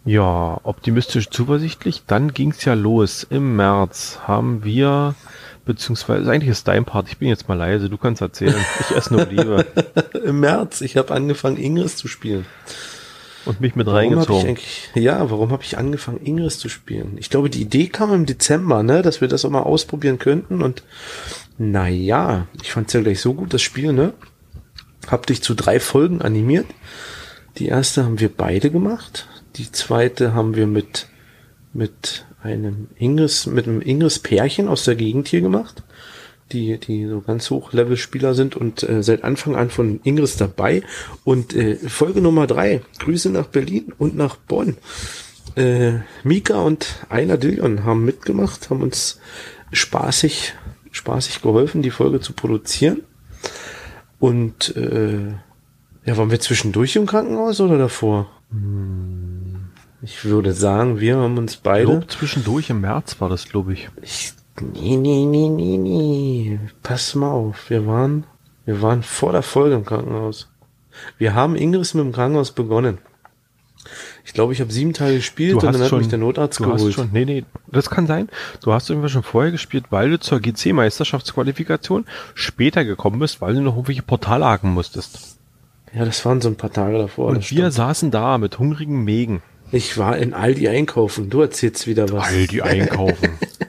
Ja, 0.04 0.60
optimistisch, 0.62 1.30
zuversichtlich. 1.30 2.04
Dann 2.06 2.32
ging's 2.32 2.64
ja 2.64 2.74
los. 2.74 3.24
Im 3.28 3.56
März 3.56 4.20
haben 4.26 4.64
wir, 4.64 5.14
beziehungsweise 5.64 6.30
eigentlich 6.30 6.50
ist 6.50 6.66
dein 6.66 6.84
Part. 6.84 7.08
Ich 7.08 7.18
bin 7.18 7.28
jetzt 7.28 7.48
mal 7.48 7.54
leise. 7.56 7.88
Du 7.88 7.98
kannst 7.98 8.20
erzählen. 8.20 8.54
Ich 8.80 8.96
esse 8.96 9.14
nur 9.14 9.26
Liebe 9.26 9.66
Im 10.24 10.40
März, 10.40 10.80
ich 10.80 10.96
habe 10.96 11.14
angefangen, 11.14 11.56
Ingris 11.56 11.96
zu 11.96 12.08
spielen. 12.08 12.46
Und 13.44 13.60
mich 13.60 13.74
mit 13.74 13.86
Warum 13.86 13.98
reingezogen. 13.98 14.56
ja, 14.94 15.30
warum 15.30 15.50
habe 15.50 15.62
ich 15.62 15.78
angefangen, 15.78 16.20
Ingris 16.24 16.58
zu 16.58 16.68
spielen? 16.68 17.16
Ich 17.18 17.30
glaube, 17.30 17.50
die 17.50 17.62
Idee 17.62 17.88
kam 17.88 18.12
im 18.12 18.26
Dezember, 18.26 18.82
ne, 18.82 19.02
dass 19.02 19.20
wir 19.20 19.28
das 19.28 19.44
auch 19.44 19.50
mal 19.50 19.62
ausprobieren 19.62 20.18
könnten 20.18 20.62
und 20.62 20.82
naja, 21.58 22.46
ich 22.62 22.72
fand's 22.72 22.92
ja 22.92 23.00
gleich 23.00 23.20
so 23.20 23.34
gut, 23.34 23.52
das 23.52 23.62
Spiel, 23.62 23.92
ne? 23.92 24.14
Hab 25.06 25.26
dich 25.26 25.42
zu 25.42 25.54
drei 25.54 25.80
Folgen 25.80 26.22
animiert. 26.22 26.66
Die 27.58 27.66
erste 27.66 28.04
haben 28.04 28.20
wir 28.20 28.30
beide 28.30 28.70
gemacht. 28.70 29.26
Die 29.56 29.70
zweite 29.70 30.32
haben 30.32 30.56
wir 30.56 30.66
mit, 30.66 31.08
mit 31.72 32.24
einem 32.42 32.88
Ingris, 32.96 33.46
mit 33.46 33.66
einem 33.66 33.80
Ingris-Pärchen 33.82 34.68
aus 34.68 34.84
der 34.84 34.96
Gegend 34.96 35.28
hier 35.28 35.40
gemacht. 35.40 35.82
Die, 36.52 36.78
die 36.78 37.06
so 37.06 37.20
ganz 37.20 37.48
Hochlevel-Spieler 37.50 38.34
sind 38.34 38.56
und 38.56 38.82
äh, 38.82 39.02
seit 39.02 39.24
Anfang 39.24 39.56
an 39.56 39.70
von 39.70 40.00
Ingris 40.04 40.36
dabei. 40.36 40.82
Und 41.24 41.54
äh, 41.54 41.76
Folge 41.76 42.20
Nummer 42.20 42.46
drei, 42.46 42.82
Grüße 42.98 43.30
nach 43.30 43.46
Berlin 43.46 43.92
und 43.98 44.16
nach 44.16 44.36
Bonn. 44.36 44.76
Äh, 45.56 46.00
Mika 46.24 46.60
und 46.60 46.86
Einer 47.08 47.36
Dillion 47.38 47.84
haben 47.84 48.04
mitgemacht, 48.04 48.70
haben 48.70 48.82
uns 48.82 49.18
spaßig, 49.72 50.54
spaßig 50.90 51.42
geholfen, 51.42 51.82
die 51.82 51.90
Folge 51.90 52.20
zu 52.20 52.32
produzieren. 52.32 53.02
Und 54.18 54.76
äh, 54.76 55.28
ja, 56.04 56.16
waren 56.16 56.30
wir 56.30 56.40
zwischendurch 56.40 56.96
im 56.96 57.06
Krankenhaus 57.06 57.60
oder 57.60 57.78
davor? 57.78 58.30
Ich 60.02 60.24
würde 60.24 60.52
sagen, 60.52 61.00
wir 61.00 61.16
haben 61.16 61.38
uns 61.38 61.54
Ich 61.54 61.60
beide. 61.60 61.86
glaub, 61.86 62.10
zwischendurch 62.10 62.70
im 62.70 62.80
März 62.80 63.20
war 63.20 63.28
das, 63.28 63.48
glaube 63.48 63.72
ich. 63.72 63.88
Ich, 64.02 64.32
nee, 64.60 64.96
nee, 64.96 65.24
nee, 65.24 65.48
nee, 65.48 65.76
nee. 65.76 66.58
Pass 66.82 67.14
mal 67.14 67.30
auf. 67.30 67.70
Wir 67.70 67.86
waren, 67.86 68.24
wir 68.64 68.82
waren 68.82 69.02
vor 69.02 69.32
der 69.32 69.42
Folge 69.42 69.74
im 69.76 69.84
Krankenhaus. 69.84 70.48
Wir 71.18 71.34
haben 71.34 71.56
Ingris 71.56 71.94
mit 71.94 72.04
dem 72.04 72.12
Krankenhaus 72.12 72.52
begonnen. 72.52 72.98
Ich 74.24 74.32
glaube, 74.32 74.52
ich 74.52 74.60
habe 74.60 74.72
sieben 74.72 74.92
Tage 74.92 75.16
gespielt 75.16 75.54
und 75.54 75.64
dann 75.64 75.80
hat 75.80 75.92
mich 75.92 76.08
der 76.08 76.18
Notarzt 76.18 76.60
du 76.60 76.64
geholt. 76.64 76.80
Hast 76.80 76.94
schon, 76.94 77.10
nee, 77.12 77.24
nee, 77.24 77.44
das 77.66 77.90
kann 77.90 78.06
sein. 78.06 78.28
Du 78.62 78.72
hast 78.72 78.88
irgendwie 78.88 79.08
schon 79.08 79.24
vorher 79.24 79.50
gespielt, 79.50 79.86
weil 79.90 80.10
du 80.10 80.20
zur 80.20 80.38
GC-Meisterschaftsqualifikation 80.38 82.06
später 82.34 82.84
gekommen 82.84 83.18
bist, 83.18 83.40
weil 83.40 83.54
du 83.54 83.60
noch 83.60 83.74
irgendwelche 83.74 84.02
Portale 84.02 84.44
haken 84.44 84.72
musstest. 84.72 85.38
Ja, 85.92 86.04
das 86.04 86.24
waren 86.24 86.40
so 86.40 86.48
ein 86.48 86.56
paar 86.56 86.72
Tage 86.72 86.98
davor. 86.98 87.28
Und 87.30 87.50
wir 87.50 87.70
saßen 87.70 88.10
da 88.10 88.38
mit 88.38 88.58
hungrigen 88.58 89.02
Mägen. 89.02 89.42
Ich 89.72 89.98
war 89.98 90.16
in 90.16 90.34
Aldi 90.34 90.68
einkaufen. 90.68 91.28
Du 91.28 91.40
erzählst 91.40 91.86
wieder 91.86 92.10
was. 92.12 92.28
Aldi 92.28 92.62
einkaufen. 92.62 93.30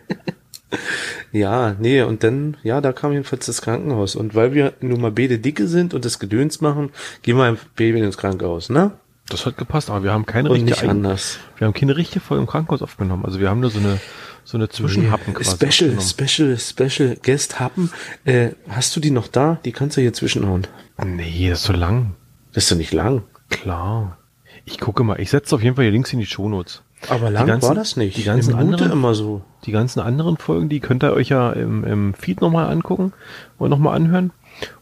ja, 1.34 1.76
nee, 1.80 2.02
und 2.04 2.24
dann, 2.24 2.58
ja, 2.64 2.80
da 2.80 2.94
kam 2.94 3.12
jedenfalls 3.12 3.48
das 3.48 3.62
Krankenhaus. 3.62 4.16
Und 4.16 4.36
weil 4.36 4.54
wir 4.54 4.74
nun 4.82 5.02
mal 5.02 5.12
beide 5.12 5.40
dicke 5.40 5.68
sind 5.68 5.94
und 5.94 6.06
das 6.06 6.20
Gedöns 6.20 6.62
machen, 6.62 6.92
gehen 7.24 7.38
wir 7.38 7.46
ein 7.46 7.58
Baby 7.76 8.00
ins 8.00 8.18
Krankenhaus, 8.18 8.70
ne? 8.70 8.92
Das 9.30 9.46
hat 9.46 9.58
gepasst, 9.58 9.90
aber 9.90 10.04
wir 10.04 10.12
haben 10.12 10.28
keine 10.28 10.50
Und 10.50 10.56
richtige 10.56 10.72
nicht 10.82 10.90
anders. 10.90 11.40
Wir 11.58 11.66
haben 11.66 11.74
keine 11.74 11.98
richtige 11.98 12.20
Folge 12.20 12.42
im 12.42 12.48
Krankenhaus 12.48 12.84
aufgenommen. 12.84 13.26
Also 13.26 13.40
wir 13.40 13.50
haben 13.50 13.62
nur 13.62 13.72
so 13.72 13.80
eine 13.80 14.00
so 14.44 14.58
eine 14.58 14.70
Zwischenhappen 14.70 15.34
quasi. 15.34 15.56
Special. 15.56 16.00
Special, 16.02 16.60
Special 16.60 17.18
Guest 17.24 17.60
Happen. 17.60 17.92
Äh, 18.26 18.50
hast 18.70 18.96
du 18.96 19.00
die 19.00 19.12
noch 19.12 19.28
da? 19.28 19.60
Die 19.66 19.72
kannst 19.72 19.98
du 19.98 20.02
hier 20.02 20.14
zwischenhauen. 20.14 20.68
Nee, 21.04 21.50
das 21.50 21.62
ist 21.62 21.66
so 21.66 21.74
lang. 21.74 22.16
Das 22.52 22.64
ist 22.64 22.72
doch 22.72 22.78
nicht 22.78 22.94
lang. 22.94 23.24
Klar. 23.50 24.18
Ich 24.66 24.80
gucke 24.80 25.04
mal, 25.04 25.20
ich 25.20 25.30
setze 25.30 25.56
auf 25.56 25.64
jeden 25.64 25.76
Fall 25.76 25.86
die 25.86 25.92
Links 25.92 26.14
in 26.14 26.20
die 26.20 26.26
Shownotes. 26.26 26.84
Aber 27.10 27.30
lang 27.30 27.48
ganzen- 27.48 27.68
war 27.70 27.76
das 27.76 27.96
nicht. 27.98 28.18
die 28.18 28.24
ganzen 28.24 28.56
anderen- 28.56 28.92
immer 28.92 29.14
so. 29.16 29.42
Die 29.66 29.72
ganzen 29.72 30.00
anderen 30.00 30.38
Folgen, 30.38 30.70
die 30.70 30.80
könnt 30.80 31.04
ihr 31.04 31.14
euch 31.14 31.30
ja 31.30 31.52
im, 31.52 31.84
im 31.84 32.14
Feed 32.14 32.42
nochmal 32.42 32.70
angucken 32.70 33.14
und 33.58 33.70
nochmal 33.70 33.96
anhören. 33.96 34.32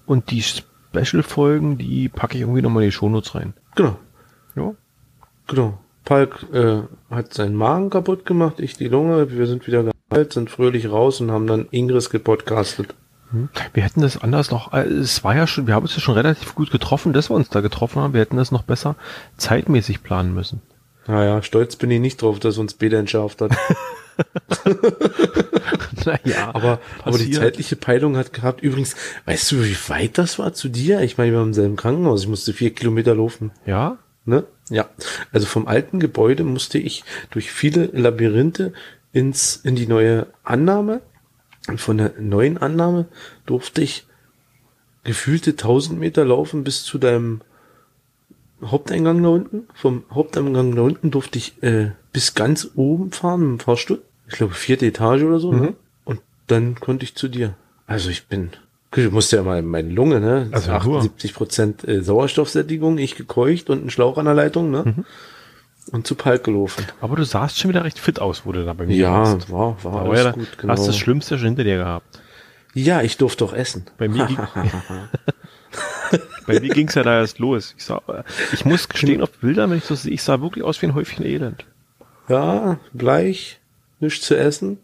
Und 0.06 0.32
die 0.32 0.42
Special-Folgen, 0.42 1.78
die 1.78 2.10
packe 2.10 2.36
ich 2.36 2.42
irgendwie 2.42 2.62
nochmal 2.62 2.84
in 2.84 2.90
die 2.90 2.94
Shownotes 2.94 3.36
rein. 3.36 3.54
Genau, 3.76 3.98
Ja. 4.56 4.74
genau. 5.48 5.78
Palk 6.04 6.48
äh, 6.52 6.82
hat 7.12 7.34
seinen 7.34 7.56
Magen 7.56 7.90
kaputt 7.92 8.26
gemacht, 8.26 8.60
ich 8.60 8.76
die 8.76 8.88
Lunge. 8.88 9.32
Wir 9.32 9.46
sind 9.48 9.66
wieder 9.68 9.84
geheilt, 10.10 10.34
sind 10.34 10.50
fröhlich 10.50 10.90
raus 10.90 11.22
und 11.22 11.32
haben 11.32 11.46
dann 11.48 11.68
Ingris 11.72 12.10
gepodcastet. 12.10 12.96
Hm. 13.30 13.50
Wir 13.74 13.84
hätten 13.84 14.02
das 14.02 14.22
anders 14.22 14.50
noch, 14.52 14.74
äh, 14.74 14.82
es 14.82 15.24
war 15.24 15.36
ja 15.36 15.46
schon, 15.48 15.68
wir 15.68 15.76
haben 15.76 15.84
uns 15.84 15.94
ja 15.96 16.02
schon 16.02 16.16
relativ 16.16 16.56
gut 16.56 16.72
getroffen, 16.72 17.14
dass 17.14 17.30
wir 17.30 17.36
uns 17.36 17.50
da 17.50 17.62
getroffen 17.62 18.02
haben. 18.02 18.14
Wir 18.14 18.20
hätten 18.22 18.36
das 18.36 18.52
noch 18.52 18.64
besser 18.64 18.96
zeitmäßig 19.38 20.02
planen 20.04 20.34
müssen. 20.34 20.62
Naja, 21.12 21.44
stolz 21.44 21.76
bin 21.76 21.92
ich 21.92 22.00
nicht 22.00 22.22
drauf, 22.22 22.40
dass 22.40 22.58
uns 22.58 22.74
Bede 22.74 22.96
entschärft 22.96 23.42
hat. 23.42 23.52
naja, 26.06 26.52
Aber, 26.54 26.80
aber 27.04 27.18
die 27.18 27.32
zeitliche 27.32 27.76
Peilung 27.76 28.16
hat 28.16 28.32
gehabt. 28.32 28.62
Übrigens, 28.62 28.96
weißt 29.26 29.52
du, 29.52 29.66
wie 29.66 29.76
weit 29.90 30.18
das 30.18 30.40
war 30.40 30.54
zu 30.54 30.70
dir? 30.70 31.02
Ich 31.02 31.18
meine, 31.18 31.34
wir 31.34 31.40
waren 31.40 31.50
im 31.50 31.54
selben 31.54 31.76
Krankenhaus. 31.76 32.22
Ich 32.22 32.30
musste 32.30 32.54
vier 32.54 32.74
Kilometer 32.74 33.14
laufen. 33.14 33.52
Ja? 33.66 33.98
Ne? 34.24 34.46
Ja. 34.70 34.90
Also 35.34 35.48
vom 35.48 35.68
alten 35.68 36.00
Gebäude 36.00 36.46
musste 36.46 36.78
ich 36.78 37.04
durch 37.30 37.52
viele 37.52 37.88
Labyrinthe 37.88 38.72
ins, 39.12 39.58
in 39.58 39.76
die 39.76 39.88
neue 39.88 40.28
Annahme. 40.46 41.02
Und 41.68 41.82
von 41.82 41.98
der 41.98 42.14
neuen 42.22 42.58
Annahme 42.58 43.10
durfte 43.46 43.82
ich 43.82 44.06
gefühlte 45.04 45.52
1000 45.52 46.00
Meter 46.00 46.24
laufen 46.24 46.64
bis 46.64 46.86
zu 46.86 46.98
deinem 46.98 47.42
Haupteingang 48.64 49.22
da 49.24 49.30
unten. 49.30 49.68
Vom 49.74 50.04
Haupteingang 50.12 50.76
da 50.76 50.82
unten 50.82 51.12
durfte 51.12 51.38
ich 51.38 51.62
äh, 51.64 51.92
bis 52.14 52.34
ganz 52.36 52.70
oben 52.76 53.12
fahren 53.12 53.42
dem 53.42 53.60
Fahrstuhl. 53.60 54.02
Ich 54.28 54.36
glaube, 54.36 54.54
vierte 54.54 54.86
Etage 54.86 55.24
oder 55.24 55.40
so. 55.40 55.52
Ne? 55.54 55.74
Und 56.06 56.22
dann 56.48 56.76
konnte 56.80 57.04
ich 57.04 57.16
zu 57.16 57.28
dir. 57.28 57.56
Also 57.88 58.10
ich 58.10 58.28
bin, 58.28 58.52
du 58.92 59.12
musst 59.12 59.32
ja 59.34 59.44
mal 59.44 59.62
meine 59.62 59.90
Lunge, 59.90 60.20
ne? 60.22 60.48
Also 60.52 60.72
nur. 60.72 60.78
78 60.78 61.34
Prozent 61.34 61.88
äh, 61.88 62.02
Sauerstoffsättigung, 62.02 62.98
ich 62.98 63.16
gekeucht 63.16 63.70
und 63.70 63.86
ein 63.86 63.90
Schlauch 63.90 64.18
an 64.18 64.26
der 64.26 64.34
Leitung, 64.34 64.72
ne? 64.72 65.04
Und 65.92 66.08
zu 66.08 66.16
Palk 66.16 66.44
gelaufen. 66.44 66.86
Aber 67.02 67.16
du 67.16 67.26
sahst 67.26 67.60
schon 67.60 67.70
wieder 67.70 67.84
recht 67.84 68.00
fit 68.00 68.20
aus, 68.20 68.46
du 68.52 68.64
da 68.64 68.74
bei 68.74 68.86
mir 68.86 68.96
Ja, 68.96 69.12
warst. 69.12 69.52
war, 69.52 69.84
war 69.84 69.94
Aber 70.02 70.10
alles 70.12 70.24
ja, 70.24 70.32
gut, 70.32 70.58
genau. 70.58 70.74
hast 70.74 70.88
das 70.88 70.96
Schlimmste 70.98 71.38
schon 71.38 71.48
hinter 71.48 71.64
dir 71.64 71.78
gehabt. 71.78 72.20
Ja, 72.74 73.02
ich 73.02 73.18
durfte 73.18 73.44
doch 73.44 73.54
essen. 73.54 73.86
Bei 73.98 74.08
mir 74.08 74.26
ging, 74.28 74.38
bei 76.48 76.60
mir 76.60 76.70
ging's 76.70 76.96
ja 76.96 77.04
da 77.04 77.20
erst 77.20 77.40
los. 77.40 77.74
Ich, 77.78 77.86
sah, 77.86 78.02
ich 78.54 78.66
muss 78.66 78.88
gestehen, 78.90 79.22
auf 79.22 79.32
Bildern, 79.32 79.70
wenn 79.72 79.78
ich 79.78 79.88
das 79.88 80.04
sehe, 80.04 80.14
ich 80.14 80.24
sah 80.24 80.42
wirklich 80.42 80.64
aus 80.64 80.82
wie 80.82 80.88
ein 80.88 80.96
Häufchen 80.96 81.26
Elend. 81.26 81.66
Ja, 82.28 82.80
bleich, 82.94 83.60
nichts 84.00 84.26
zu 84.26 84.38
essen. 84.38 84.78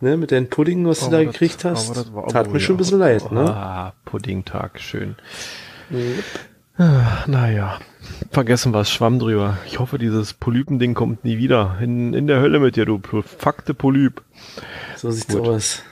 Ne, 0.00 0.16
mit 0.16 0.32
deinem 0.32 0.48
Pudding, 0.48 0.84
was 0.86 1.00
du 1.00 1.10
da 1.10 1.22
das- 1.22 1.32
gekriegt 1.32 1.64
hast. 1.64 2.12
war- 2.12 2.26
Tat 2.28 2.46
oh 2.48 2.50
mir 2.50 2.58
ja. 2.58 2.64
schon 2.64 2.74
ein 2.74 2.78
bisschen 2.78 2.98
leid, 2.98 3.30
ne? 3.30 3.40
Ah, 3.54 3.92
Puddingtag, 4.04 4.80
schön. 4.80 5.14
Ah, 6.78 7.24
naja, 7.26 7.78
vergessen 8.30 8.72
was, 8.72 8.90
Schwamm 8.90 9.18
drüber. 9.18 9.58
Ich 9.66 9.78
hoffe, 9.78 9.98
dieses 9.98 10.32
Polypending 10.32 10.94
kommt 10.94 11.24
nie 11.24 11.38
wieder. 11.38 11.76
In, 11.80 12.14
in 12.14 12.26
der 12.26 12.40
Hölle 12.40 12.58
mit 12.60 12.76
dir, 12.76 12.86
du 12.86 13.00
fakte 13.22 13.74
Polyp. 13.74 14.22
So 14.96 15.10
sieht's 15.10 15.34
Gut. 15.36 15.46
aus. 15.46 15.82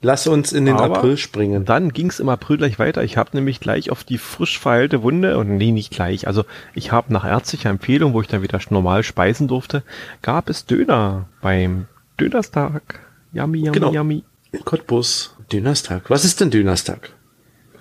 Lass 0.00 0.28
uns 0.28 0.52
in 0.52 0.64
den 0.64 0.76
Aber 0.76 0.98
April 0.98 1.16
springen. 1.16 1.64
Dann 1.64 1.90
ging's 1.90 2.20
im 2.20 2.28
April 2.28 2.56
gleich 2.58 2.78
weiter. 2.78 3.02
Ich 3.02 3.16
habe 3.16 3.30
nämlich 3.32 3.58
gleich 3.58 3.90
auf 3.90 4.04
die 4.04 4.18
frisch 4.18 4.58
verheilte 4.58 5.02
Wunde, 5.02 5.36
und 5.38 5.56
nee, 5.56 5.72
nicht 5.72 5.90
gleich, 5.90 6.26
also 6.26 6.44
ich 6.74 6.92
habe 6.92 7.12
nach 7.12 7.24
ärztlicher 7.24 7.70
Empfehlung, 7.70 8.14
wo 8.14 8.20
ich 8.20 8.28
dann 8.28 8.42
wieder 8.42 8.60
normal 8.70 9.02
speisen 9.02 9.48
durfte, 9.48 9.82
gab 10.22 10.48
es 10.50 10.66
Döner 10.66 11.28
beim 11.40 11.86
Dönerstag. 12.20 13.00
Yummy, 13.32 13.58
yummy, 13.58 13.72
Genau. 13.72 13.92
yummy. 13.92 14.24
In 14.52 14.64
Cottbus, 14.64 15.36
Dönerstag. 15.52 16.08
Was 16.10 16.24
ist 16.24 16.40
denn 16.40 16.50
Dönerstag? 16.50 17.10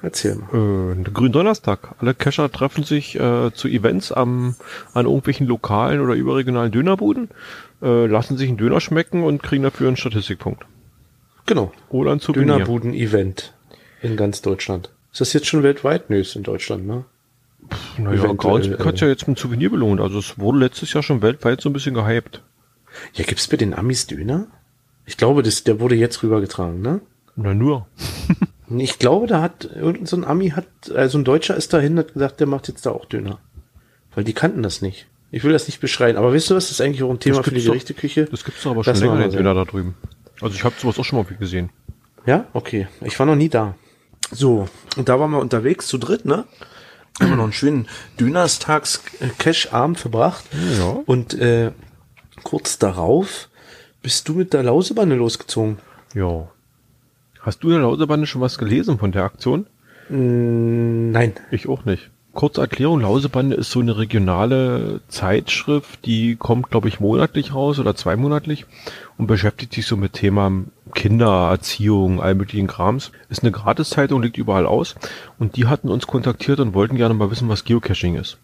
Erzähl 0.01 0.35
mal. 0.35 0.95
Äh, 0.97 1.03
Gründonnerstag. 1.11 1.95
Alle 1.99 2.13
Kescher 2.13 2.51
treffen 2.51 2.83
sich 2.83 3.15
äh, 3.19 3.51
zu 3.53 3.67
Events 3.67 4.11
am, 4.11 4.55
an 4.93 5.05
irgendwelchen 5.05 5.47
lokalen 5.47 6.01
oder 6.01 6.13
überregionalen 6.13 6.71
Dönerbuden, 6.71 7.29
äh, 7.81 8.05
lassen 8.05 8.37
sich 8.37 8.49
einen 8.49 8.57
Döner 8.57 8.81
schmecken 8.81 9.23
und 9.23 9.41
kriegen 9.41 9.63
dafür 9.63 9.87
einen 9.87 9.97
Statistikpunkt. 9.97 10.65
Genau. 11.47 11.71
Oder 11.89 12.11
ein 12.11 12.19
Souvenir. 12.19 12.53
Dönerbuden-Event 12.53 13.53
in 14.03 14.15
ganz 14.15 14.41
Deutschland. 14.43 14.91
Ist 15.11 15.21
das 15.21 15.33
jetzt 15.33 15.47
schon 15.47 15.63
weltweit? 15.63 16.09
Nö, 16.11 16.19
ist 16.19 16.35
in 16.35 16.43
Deutschland, 16.43 16.85
ne? 16.85 17.05
Naja, 17.97 18.19
eventuell, 18.23 18.35
Grausbeck 18.37 18.85
hat 18.85 19.01
äh, 19.01 19.05
ja 19.05 19.07
jetzt 19.11 19.27
mit 19.27 19.39
Souvenir 19.39 19.71
belohnt. 19.71 19.99
Also 19.99 20.19
es 20.19 20.37
wurde 20.37 20.59
letztes 20.59 20.93
Jahr 20.93 21.01
schon 21.01 21.21
weltweit 21.23 21.59
so 21.61 21.69
ein 21.69 21.73
bisschen 21.73 21.95
gehypt. 21.95 22.43
Ja, 23.13 23.25
gibt's 23.25 23.47
bei 23.47 23.57
den 23.57 23.73
Amis 23.73 24.05
Döner? 24.07 24.47
Ich 25.05 25.17
glaube, 25.17 25.41
das, 25.41 25.63
der 25.63 25.79
wurde 25.79 25.95
jetzt 25.95 26.21
rübergetragen, 26.21 26.81
ne? 26.81 27.01
Na 27.35 27.53
nur. 27.53 27.87
Ich 28.69 28.99
glaube, 28.99 29.27
da 29.27 29.41
hat 29.41 29.63
irgendein 29.63 30.07
so 30.07 30.17
ein 30.17 30.25
Ami 30.25 30.49
hat, 30.49 30.67
also 30.93 31.17
ein 31.17 31.23
Deutscher 31.23 31.55
ist 31.55 31.71
dahin, 31.71 31.97
hat 31.97 32.11
gesagt, 32.13 32.41
der 32.41 32.47
macht 32.47 32.67
jetzt 32.67 32.85
da 32.85 32.91
auch 32.91 33.05
Döner. 33.05 33.39
Weil 34.13 34.25
die 34.25 34.33
kannten 34.33 34.61
das 34.61 34.81
nicht. 34.81 35.07
Ich 35.31 35.45
will 35.45 35.53
das 35.53 35.67
nicht 35.67 35.79
beschreien, 35.79 36.17
aber 36.17 36.33
weißt 36.33 36.49
du 36.49 36.55
was, 36.55 36.65
das 36.65 36.71
ist 36.71 36.81
eigentlich 36.81 37.01
auch 37.01 37.09
ein 37.09 37.19
Thema 37.21 37.43
für 37.43 37.51
die 37.51 37.55
gibt's 37.55 37.65
doch- 37.67 37.71
Gerichteküche. 37.71 38.25
Das 38.25 38.43
gibt's 38.43 38.63
doch 38.63 38.71
aber 38.71 38.83
schon 38.83 38.91
Lass 38.91 38.99
länger, 39.01 39.19
den. 39.19 39.31
Döner 39.31 39.53
da 39.53 39.63
drüben. 39.63 39.95
Also 40.41 40.55
ich 40.55 40.63
habe 40.63 40.75
sowas 40.77 40.99
auch 40.99 41.05
schon 41.05 41.19
mal 41.19 41.25
gesehen. 41.37 41.69
Ja, 42.25 42.45
okay. 42.53 42.87
Ich 43.01 43.17
war 43.19 43.25
noch 43.25 43.35
nie 43.35 43.49
da. 43.49 43.75
So, 44.31 44.67
und 44.97 45.09
da 45.09 45.19
waren 45.19 45.31
wir 45.31 45.39
unterwegs 45.39 45.87
zu 45.87 45.97
dritt, 45.97 46.25
ne? 46.25 46.45
Haben 47.19 47.29
wir 47.29 47.37
noch 47.37 47.45
einen 47.45 47.53
schönen 47.53 47.87
Dönerstags-Cash-Abend 48.19 49.99
verbracht. 49.99 50.45
Ja. 50.77 50.97
Und 51.05 51.33
äh, 51.33 51.71
kurz 52.43 52.77
darauf 52.77 53.49
bist 54.03 54.27
du 54.27 54.33
mit 54.33 54.53
der 54.53 54.63
Lausebande 54.63 55.15
losgezogen. 55.15 55.79
Ja. 56.13 56.49
Hast 57.41 57.63
du 57.63 57.69
in 57.69 57.75
der 57.75 57.83
Lausebande 57.83 58.27
schon 58.27 58.41
was 58.41 58.57
gelesen 58.57 58.99
von 58.99 59.11
der 59.11 59.23
Aktion? 59.23 59.65
Mm, 60.09 61.11
nein. 61.11 61.33
Ich 61.49 61.67
auch 61.67 61.85
nicht. 61.85 62.11
Kurze 62.37 62.61
Erklärung, 62.61 63.01
Lausebande 63.01 63.55
ist 63.55 63.71
so 63.71 63.79
eine 63.79 63.97
regionale 63.97 65.01
Zeitschrift, 65.07 66.05
die 66.05 66.35
kommt, 66.35 66.69
glaube 66.69 66.87
ich, 66.87 66.99
monatlich 66.99 67.55
raus 67.55 67.79
oder 67.79 67.95
zweimonatlich 67.95 68.67
und 69.17 69.25
beschäftigt 69.25 69.73
sich 69.73 69.87
so 69.87 69.97
mit 69.97 70.13
Thema 70.13 70.51
Kinder, 70.93 71.49
Erziehung, 71.49 72.21
all 72.21 72.35
möglichen 72.35 72.67
Krams. 72.67 73.11
Ist 73.29 73.41
eine 73.41 73.51
Gratiszeitung, 73.51 74.21
liegt 74.21 74.37
überall 74.37 74.67
aus 74.67 74.93
und 75.39 75.55
die 75.55 75.65
hatten 75.65 75.89
uns 75.89 76.05
kontaktiert 76.05 76.59
und 76.59 76.75
wollten 76.75 76.95
gerne 76.95 77.15
mal 77.15 77.31
wissen, 77.31 77.49
was 77.49 77.65
Geocaching 77.65 78.13
ist. 78.13 78.37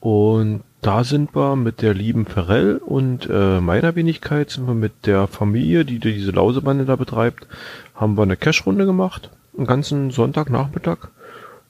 Und 0.00 0.62
da 0.82 1.02
sind 1.02 1.34
wir 1.34 1.56
mit 1.56 1.80
der 1.80 1.94
lieben 1.94 2.26
Ferrell 2.26 2.76
und 2.76 3.26
äh, 3.30 3.58
meiner 3.58 3.96
Wenigkeit 3.96 4.50
sind 4.50 4.66
wir 4.66 4.74
mit 4.74 5.06
der 5.06 5.28
Familie, 5.28 5.86
die 5.86 5.98
diese 5.98 6.32
Lausebande 6.32 6.84
da 6.84 6.96
betreibt, 6.96 7.46
haben 7.94 8.18
wir 8.18 8.22
eine 8.24 8.36
Cache-Runde 8.36 8.84
gemacht, 8.84 9.30
einen 9.56 9.66
ganzen 9.66 10.10
Sonntagnachmittag 10.10 11.08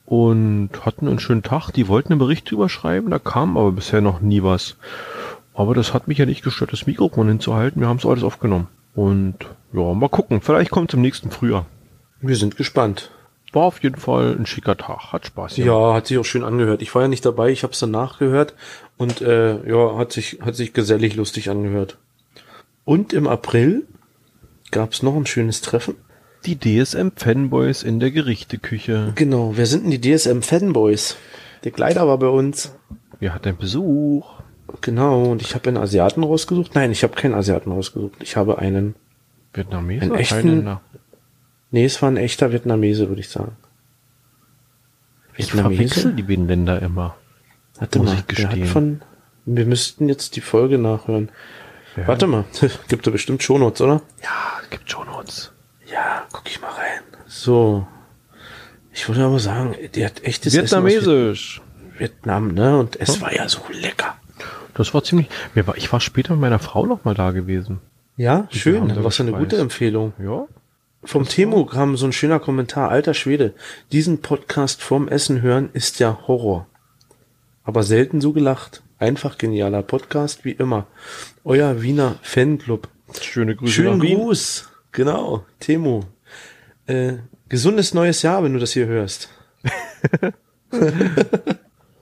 und 0.07 0.71
hatten 0.83 1.09
einen 1.09 1.19
schönen 1.19 1.43
Tag. 1.43 1.71
Die 1.71 1.89
wollten 1.89 2.13
einen 2.13 2.19
Bericht 2.19 2.51
drüber 2.51 2.69
schreiben, 2.69 3.11
da 3.11 3.19
kam 3.19 3.57
aber 3.57 3.73
bisher 3.73 4.01
noch 4.01 4.21
nie 4.21 4.43
was. 4.43 4.77
Aber 5.55 5.75
das 5.75 5.95
hat 5.95 6.09
mich 6.09 6.19
ja 6.19 6.27
nicht 6.27 6.43
gestört, 6.43 6.73
das 6.73 6.87
Mikrofon 6.87 7.29
hinzuhalten. 7.29 7.81
Wir 7.81 7.89
haben 7.89 7.99
es 7.99 8.07
alles 8.07 8.25
aufgenommen. 8.25 8.69
Und 8.95 9.37
ja, 9.73 9.95
mal 9.95 10.09
gucken. 10.09 10.41
Vielleicht 10.41 10.71
kommt 10.71 10.91
es 10.91 10.95
im 10.95 11.01
nächsten 11.01 11.31
Frühjahr. 11.31 11.67
Wir 12.21 12.37
sind 12.37 12.57
gespannt. 12.57 13.11
War 13.53 13.65
auf 13.65 13.83
jeden 13.83 13.97
Fall 13.97 14.37
ein 14.37 14.47
schicker 14.47 14.77
Tag. 14.77 15.13
Hat 15.13 15.27
Spaß 15.27 15.57
Ja, 15.59 15.95
hat 15.95 16.09
sich 16.09 16.19
auch 16.19 16.25
schön 16.25 16.43
angehört. 16.43 16.83
Ich 16.83 16.93
war 16.95 17.03
ja 17.03 17.09
nicht 17.09 17.25
dabei, 17.25 17.51
ich 17.51 17.63
habe 17.63 17.73
es 17.73 17.79
danach 17.79 18.19
gehört 18.19 18.55
und 18.97 19.21
äh, 19.21 19.69
ja, 19.69 19.97
hat 19.97 20.13
sich 20.13 20.41
hat 20.41 20.57
sich 20.57 20.73
gesellig 20.73 21.15
lustig 21.15 21.51
angehört. 21.51 21.97
Und 22.85 23.13
im 23.13 23.29
April 23.29 23.87
gab 24.73 24.93
es 24.93 25.05
noch 25.05 25.15
ein 25.15 25.27
schönes 25.27 25.61
Treffen. 25.61 25.95
Die 26.47 26.59
DSM-Fanboys 26.59 27.83
in 27.83 28.01
der 28.01 28.11
Gerichteküche. 28.11 29.13
Genau, 29.15 29.53
wer 29.57 29.67
sind 29.67 29.85
denn 29.85 29.99
die 29.99 30.01
DSM 30.17 30.41
Fanboys? 30.43 31.17
Der 31.65 31.73
Kleider 31.73 32.07
war 32.07 32.19
bei 32.19 32.29
uns. 32.29 32.75
Wir 33.19 33.33
hatten 33.35 33.57
Besuch. 33.57 34.27
Genau, 34.81 35.31
und 35.31 35.41
ich 35.43 35.55
habe 35.55 35.69
einen 35.69 35.79
Asiaten 35.79 36.23
rausgesucht. 36.23 36.75
Nein, 36.75 36.91
ich 36.91 37.03
habe 37.03 37.15
keinen 37.15 37.35
Asiaten 37.35 37.73
rausgesucht. 37.73 38.15
Ich 38.21 38.37
habe 38.37 38.59
einen. 38.59 38.95
Vietnamese, 39.53 40.03
Einen 40.03 40.15
echten- 40.17 40.43
Thailänder. 40.43 40.81
Nee, 41.71 41.85
es 41.85 42.03
war 42.03 42.11
ein 42.11 42.17
echter 42.17 42.53
Vietnamese, 42.53 43.09
würde 43.09 43.21
ich 43.21 43.29
sagen. 43.29 43.57
Ich 45.37 45.53
verwechsel 45.53 46.13
die 46.13 46.23
beiden 46.23 46.47
Länder 46.47 46.81
immer. 46.83 47.17
Warte 47.79 47.99
muss 47.99 48.09
mal, 48.11 48.15
ich 48.19 48.37
der 48.37 48.45
hat 48.45 48.51
gestehen. 48.55 48.67
von, 48.67 49.03
wir 49.47 49.65
müssten 49.67 50.09
jetzt 50.09 50.37
die 50.37 50.41
Folge 50.41 50.79
nachhören. 50.79 51.31
Ja. 51.97 52.07
Warte 52.09 52.27
mal, 52.27 52.45
gibt 52.89 53.07
da 53.07 53.11
bestimmt 53.11 53.43
Shownotes, 53.43 53.81
oder? 53.81 54.03
Ja, 54.23 54.61
es 54.63 54.71
gibt 54.71 54.95
uns. 55.25 55.53
Ja, 55.91 56.27
guck 56.33 56.47
ich 56.47 56.61
mal 56.61 56.71
rein. 56.71 57.03
So. 57.27 57.87
Ich 58.93 59.09
würde 59.09 59.25
aber 59.25 59.39
sagen, 59.39 59.75
der 59.95 60.07
hat 60.07 60.23
echtes 60.23 60.55
Essen 60.55 60.85
Vietnamesisch. 60.85 61.63
Vietnam, 61.99 62.55
ne? 62.55 62.79
Und 62.79 62.97
es 63.01 63.21
war 63.21 63.35
ja 63.35 63.49
so 63.49 63.61
lecker. 63.71 64.17
Das 64.75 64.95
war 64.95 65.05
ziemlich. 65.05 65.29
Mir 65.55 65.67
war, 65.67 65.77
ich 65.77 65.93
war 65.93 66.01
später 66.01 66.35
mit 66.35 66.41
meiner 66.43 66.59
Frau 66.59 66.87
noch 66.87 67.05
mal 67.05 67.15
da 67.15 67.31
gewesen. 67.31 67.81
Ja, 68.17 68.49
schön. 68.51 68.81
haben 68.81 68.95
da 68.95 69.05
Was 69.05 69.17
für 69.17 69.23
eine 69.25 69.33
gute 69.33 69.57
Empfehlung. 69.57 70.13
Ja. 70.19 70.47
Vom 71.05 71.29
Temo 71.29 71.67
kam 71.67 71.97
so 71.97 72.07
ein 72.07 72.13
schöner 72.13 72.41
Kommentar. 72.41 72.91
Alter 72.91 73.15
Schwede, 73.15 73.55
diesen 73.93 74.23
Podcast 74.23 74.83
vorm 74.83 75.09
Essen 75.09 75.43
hören 75.43 75.71
ist 75.73 75.99
ja 75.99 76.19
Horror. 76.27 76.67
Aber 77.65 77.83
selten 77.83 78.21
so 78.21 78.33
gelacht. 78.33 78.83
Einfach 78.99 79.39
genialer 79.39 79.83
Podcast 79.83 80.45
wie 80.45 80.53
immer. 80.53 80.87
Euer 81.45 81.83
Wiener 81.83 82.17
Fanclub. 82.23 82.89
Schöne 83.21 83.55
Grüße 83.57 83.73
Schönen 83.73 83.99
nach 83.99 84.05
Wien. 84.05 84.19
Gruß. 84.19 84.69
Genau, 84.95 85.45
Temo. 85.61 86.05
Äh, 86.87 87.15
gesundes 87.49 87.95
neues 87.95 88.23
Jahr, 88.23 88.43
wenn 88.45 88.55
du 88.55 88.59
das 88.61 88.73
hier 88.73 88.87
hörst. 88.87 89.29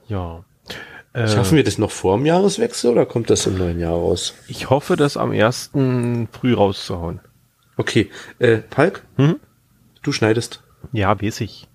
Ja. 0.07 0.43
Äh, 1.13 1.27
Schaffen 1.27 1.55
wir 1.55 1.63
das 1.63 1.77
noch 1.77 1.91
vor 1.91 2.17
dem 2.17 2.25
Jahreswechsel 2.25 2.91
oder 2.91 3.05
kommt 3.05 3.29
das 3.29 3.45
im 3.45 3.57
neuen 3.57 3.79
Jahr 3.79 3.93
raus? 3.93 4.33
ich 4.47 4.69
hoffe, 4.69 4.95
das 4.95 5.15
am 5.15 5.31
ersten 5.31 6.27
früh 6.31 6.53
rauszuhauen. 6.53 7.19
Okay, 7.77 8.09
äh, 8.39 8.57
Palk, 8.57 9.03
Hm? 9.17 9.39
du 10.01 10.11
schneidest. 10.11 10.61
Ja, 10.91 11.19
weiß 11.21 11.41
ich. 11.41 11.67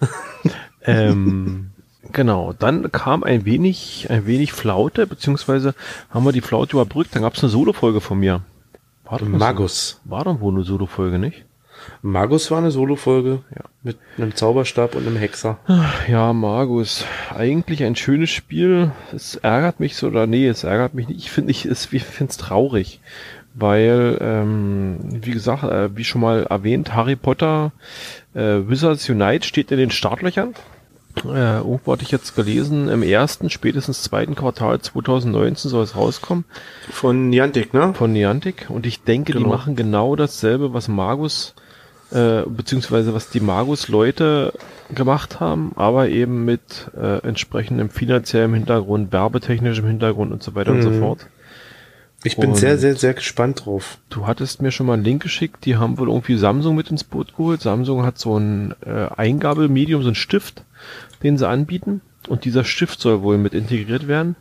ähm, 0.82 1.70
genau, 2.12 2.52
dann 2.52 2.90
kam 2.90 3.24
ein 3.24 3.44
wenig, 3.44 4.06
ein 4.10 4.26
wenig 4.26 4.52
Flaute, 4.52 5.06
beziehungsweise 5.06 5.74
haben 6.10 6.24
wir 6.24 6.32
die 6.32 6.40
Flaute 6.40 6.72
überbrückt, 6.76 7.14
dann 7.14 7.22
gab 7.22 7.34
es 7.34 7.42
eine 7.42 7.50
Solo-Folge 7.50 8.00
von 8.00 8.18
mir. 8.18 8.42
War 9.10 9.22
Magus. 9.24 10.00
War 10.04 10.24
doch 10.24 10.40
wohl 10.40 10.54
eine 10.54 10.64
Solo-Folge, 10.64 11.18
nicht? 11.18 11.44
Magus 12.02 12.50
war 12.50 12.58
eine 12.58 12.70
Solo-Folge 12.70 13.40
Ja. 13.54 13.62
mit 13.82 13.98
einem 14.18 14.34
Zauberstab 14.34 14.94
und 14.94 15.06
einem 15.06 15.16
Hexer. 15.16 15.58
Ja, 16.08 16.32
Magus. 16.32 17.04
Eigentlich 17.34 17.84
ein 17.84 17.96
schönes 17.96 18.30
Spiel. 18.30 18.90
Es 19.14 19.36
ärgert 19.36 19.78
mich 19.80 19.96
so, 19.96 20.08
oder 20.08 20.26
nee, 20.26 20.46
es 20.46 20.64
ärgert 20.64 20.94
mich 20.94 21.08
nicht. 21.08 21.20
Ich 21.20 21.30
finde 21.30 21.52
ich, 21.52 21.64
es- 21.64 21.92
ich 21.92 22.04
finde 22.04 22.30
es 22.32 22.36
traurig. 22.36 23.00
Weil, 23.54 24.18
ähm, 24.20 24.98
wie 25.24 25.30
gesagt, 25.32 25.64
äh, 25.64 25.96
wie 25.96 26.04
schon 26.04 26.20
mal 26.20 26.44
erwähnt, 26.44 26.94
Harry 26.94 27.16
Potter 27.16 27.72
äh, 28.34 28.68
Wizards 28.68 29.08
Unite 29.08 29.46
steht 29.46 29.70
in 29.72 29.78
den 29.78 29.90
Startlöchern. 29.90 30.54
Äh, 31.24 31.58
irgendwo 31.58 31.92
hatte 31.92 32.02
ich 32.02 32.10
jetzt 32.10 32.34
gelesen, 32.36 32.88
im 32.88 33.02
ersten, 33.02 33.50
spätestens 33.50 34.02
zweiten 34.02 34.34
Quartal 34.34 34.80
2019 34.80 35.70
soll 35.70 35.84
es 35.84 35.96
rauskommen 35.96 36.44
Von 36.90 37.28
Niantic, 37.30 37.72
ne? 37.74 37.94
von 37.94 38.12
Niantic. 38.12 38.66
Und 38.68 38.86
ich 38.86 39.02
denke, 39.02 39.32
die 39.32 39.38
Genau. 39.38 39.50
machen 39.50 39.76
genau 39.76 40.16
dasselbe, 40.16 40.72
was 40.74 40.88
Magus, 40.88 41.54
äh, 42.10 42.42
beziehungsweise 42.46 43.14
was 43.14 43.30
die 43.30 43.40
Magus-Leute 43.40 44.52
gemacht 44.94 45.40
haben, 45.40 45.72
aber 45.76 46.08
eben 46.08 46.44
mit 46.44 46.90
äh, 46.96 47.18
entsprechendem 47.26 47.90
finanziellem 47.90 48.54
Hintergrund, 48.54 49.12
werbetechnischem 49.12 49.86
Hintergrund 49.86 50.32
und 50.32 50.42
so 50.42 50.54
weiter 50.54 50.72
und 50.72 50.82
so 50.82 50.90
Mhm. 50.90 51.00
fort. 51.00 51.26
Ich 52.24 52.36
bin 52.36 52.50
Und- 52.50 52.56
sehr, 52.56 52.78
sehr, 52.78 52.96
sehr 52.96 53.14
gespannt 53.14 53.64
drauf. 53.66 53.98
Du 54.10 54.26
hattest 54.26 54.60
mir 54.60 54.72
schon 54.72 54.86
mal 54.86 54.94
einen 54.94 55.04
Link 55.04 55.22
geschickt, 55.22 55.64
die 55.66 55.76
haben 55.76 55.98
wohl 55.98 56.08
irgendwie 56.08 56.36
Samsung 56.36 56.74
mit 56.74 56.90
ins 56.90 57.04
Boot 57.04 57.36
geholt. 57.36 57.60
Samsung 57.60 58.04
hat 58.04 58.18
so 58.18 58.36
ein 58.36 58.74
äh, 58.84 59.06
Eingabemedium, 59.16 60.02
so 60.02 60.08
ein 60.08 60.14
Stift, 60.16 60.64
den 61.22 61.36
sie 61.36 61.48
anbieten. 61.48 62.00
Und 62.28 62.44
dieser 62.44 62.64
Stift 62.64 63.00
soll 63.00 63.22
wohl 63.22 63.38
mit 63.38 63.54
integriert 63.54 64.08
werden. 64.08 64.36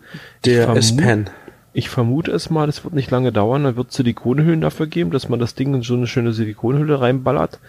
Der 0.45 0.69
S-Pen. 0.69 1.30
Ich 1.73 1.89
vermute 1.89 2.32
es 2.32 2.49
mal, 2.49 2.65
das 2.65 2.84
wird 2.84 2.95
nicht 2.95 3.12
lange 3.12 3.32
dauern, 3.32 3.63
dann 3.63 3.75
wird 3.75 3.91
Silikonhüllen 3.91 4.62
dafür 4.62 4.88
geben, 4.88 5.12
dass 5.12 5.30
man 5.30 5.39
das 5.39 5.54
Ding 5.54 5.75
in 5.75 5.84
so 5.84 5.93
eine 5.93 6.08
schöne 6.08 6.34
Silikonhülle 6.34 6.99
reinballert 6.99 7.60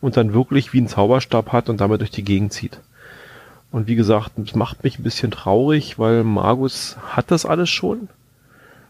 und 0.00 0.16
dann 0.16 0.32
wirklich 0.32 0.72
wie 0.72 0.80
ein 0.80 0.88
Zauberstab 0.88 1.52
hat 1.52 1.68
und 1.68 1.80
damit 1.80 2.00
durch 2.00 2.10
die 2.10 2.24
Gegend 2.24 2.54
zieht. 2.54 2.80
Und 3.70 3.86
wie 3.86 3.96
gesagt, 3.96 4.32
das 4.36 4.54
macht 4.54 4.84
mich 4.84 4.98
ein 4.98 5.02
bisschen 5.02 5.30
traurig, 5.30 5.98
weil 5.98 6.24
Magus 6.24 6.96
hat 7.10 7.30
das 7.30 7.44
alles 7.44 7.68
schon. 7.68 8.08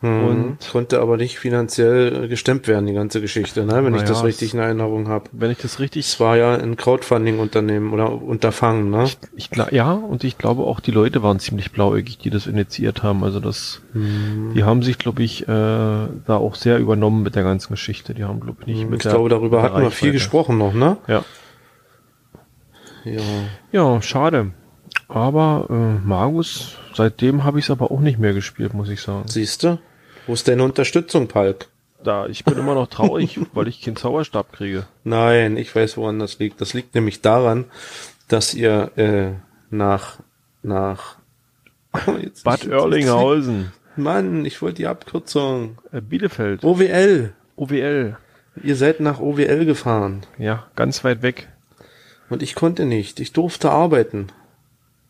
Mhm. 0.00 0.24
Und- 0.24 0.68
konnte 0.70 1.00
aber 1.00 1.16
nicht 1.16 1.38
finanziell 1.40 2.28
gestemmt 2.28 2.68
werden, 2.68 2.86
die 2.86 2.92
ganze 2.92 3.20
Geschichte, 3.20 3.64
ne? 3.64 3.72
wenn 3.84 3.94
ich 3.94 4.02
Naja, 4.02 4.06
das 4.06 4.22
richtig 4.22 4.54
in 4.54 4.60
Erinnerung 4.60 5.08
habe. 5.08 5.24
Wenn 5.32 5.50
ich 5.50 5.58
das 5.58 5.80
richtig 5.80 6.06
Es 6.06 6.20
war 6.20 6.36
ja 6.36 6.54
ein 6.54 6.76
Crowdfunding-Unternehmen 6.76 7.92
oder 7.92 8.12
Unterfangen, 8.12 8.90
ne? 8.90 9.06
Ich 9.34 9.50
glaube, 9.50 9.74
ja, 9.74 9.92
und 9.92 10.22
ich 10.22 10.38
glaube 10.38 10.62
auch 10.62 10.78
die 10.78 10.92
Leute 10.92 11.24
waren 11.24 11.40
ziemlich 11.40 11.72
blauäugig, 11.72 12.18
die 12.18 12.30
das 12.30 12.46
initiiert 12.46 13.02
haben. 13.02 13.24
Also 13.24 13.40
das, 13.40 13.82
Mhm. 13.92 14.52
die 14.54 14.62
haben 14.62 14.84
sich, 14.84 14.98
glaube 14.98 15.24
ich, 15.24 15.42
äh, 15.42 15.46
da 15.46 16.08
auch 16.28 16.54
sehr 16.54 16.78
übernommen 16.78 17.24
mit 17.24 17.34
der 17.34 17.42
ganzen 17.42 17.72
Geschichte. 17.72 18.14
Die 18.14 18.22
haben, 18.22 18.38
glaube 18.38 18.58
ich, 18.60 18.66
nicht 18.68 18.88
mit 18.88 18.98
ich 18.98 19.02
der- 19.02 19.12
glaube, 19.14 19.28
darüber 19.30 19.62
hatten 19.62 19.82
wir 19.82 19.90
viel 19.90 20.12
gesprochen 20.12 20.58
noch, 20.58 20.74
ne? 20.74 20.96
Ja. 21.08 21.24
Ja. 23.04 23.20
Ja, 23.72 24.02
schade. 24.02 24.52
Aber 25.08 25.66
äh, 25.70 26.06
Magus, 26.06 26.76
seitdem 26.94 27.44
habe 27.44 27.58
ich 27.58 27.64
es 27.66 27.70
aber 27.70 27.90
auch 27.90 28.00
nicht 28.00 28.18
mehr 28.18 28.34
gespielt, 28.34 28.74
muss 28.74 28.88
ich 28.90 29.00
sagen. 29.00 29.26
Siehst 29.26 29.62
du? 29.64 29.78
Wo 30.26 30.34
ist 30.34 30.46
deine 30.48 30.62
Unterstützung, 30.64 31.28
Palk? 31.28 31.68
Da, 32.04 32.26
ich 32.26 32.44
bin 32.44 32.58
immer 32.58 32.74
noch 32.74 32.88
traurig, 32.88 33.40
weil 33.54 33.68
ich 33.68 33.80
keinen 33.80 33.96
Zauberstab 33.96 34.52
kriege. 34.52 34.86
Nein, 35.04 35.56
ich 35.56 35.74
weiß, 35.74 35.96
woran 35.96 36.18
das 36.18 36.38
liegt. 36.38 36.60
Das 36.60 36.74
liegt 36.74 36.94
nämlich 36.94 37.22
daran, 37.22 37.64
dass 38.28 38.52
ihr 38.54 38.92
äh, 38.96 39.30
nach 39.70 40.18
nach 40.62 41.16
Jetzt- 42.22 42.44
Bad 42.44 42.66
Oerlinghausen, 42.68 43.72
Mann, 43.96 44.44
ich 44.44 44.60
wollte 44.60 44.76
die 44.76 44.86
Abkürzung. 44.86 45.78
äh, 45.90 46.00
Bielefeld, 46.02 46.62
OWL. 46.64 47.32
OWL. 47.56 48.16
Ihr 48.62 48.76
seid 48.76 49.00
nach 49.00 49.18
OWL 49.20 49.64
gefahren. 49.64 50.22
Ja, 50.36 50.66
ganz 50.76 51.02
weit 51.02 51.22
weg. 51.22 51.48
Und 52.28 52.42
ich 52.42 52.54
konnte 52.54 52.84
nicht. 52.84 53.18
Ich 53.20 53.32
durfte 53.32 53.70
arbeiten. 53.70 54.28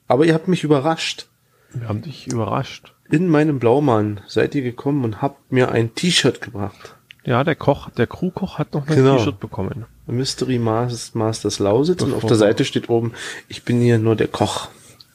Aber 0.09 0.25
ihr 0.25 0.35
habt 0.35 0.49
mich 0.49 0.65
überrascht. 0.65 1.27
Wir 1.73 1.89
haben 1.89 2.03
dich 2.03 2.27
überrascht. 2.27 2.93
In 3.11 3.29
meinem 3.29 3.59
Blaumann 3.59 4.21
seid 4.27 4.55
ihr 4.55 4.63
gekommen 4.63 5.05
und 5.05 5.23
habt 5.23 5.53
mir 5.53 5.71
ein 5.71 5.95
T-Shirt 5.95 6.41
gebracht. 6.41 6.95
Ja, 7.25 7.45
der 7.45 7.57
Koch, 7.57 7.91
der 7.91 8.07
Crewkoch 8.07 8.59
hat 8.59 8.73
noch 8.75 8.87
ein 8.89 8.95
Genau. 8.97 9.17
T-Shirt 9.19 9.39
bekommen. 9.39 9.85
Mystery 10.07 10.59
Mas- 10.59 11.15
Masters 11.15 11.59
Lausitz 11.59 12.03
und 12.03 12.09
Bevor 12.11 12.25
auf 12.25 12.29
der 12.29 12.37
Seite 12.39 12.65
steht 12.65 12.89
oben, 12.89 13.13
ich 13.49 13.65
bin 13.65 13.81
hier 13.81 13.99
nur 13.99 14.17
der 14.17 14.29
Koch. 14.29 14.69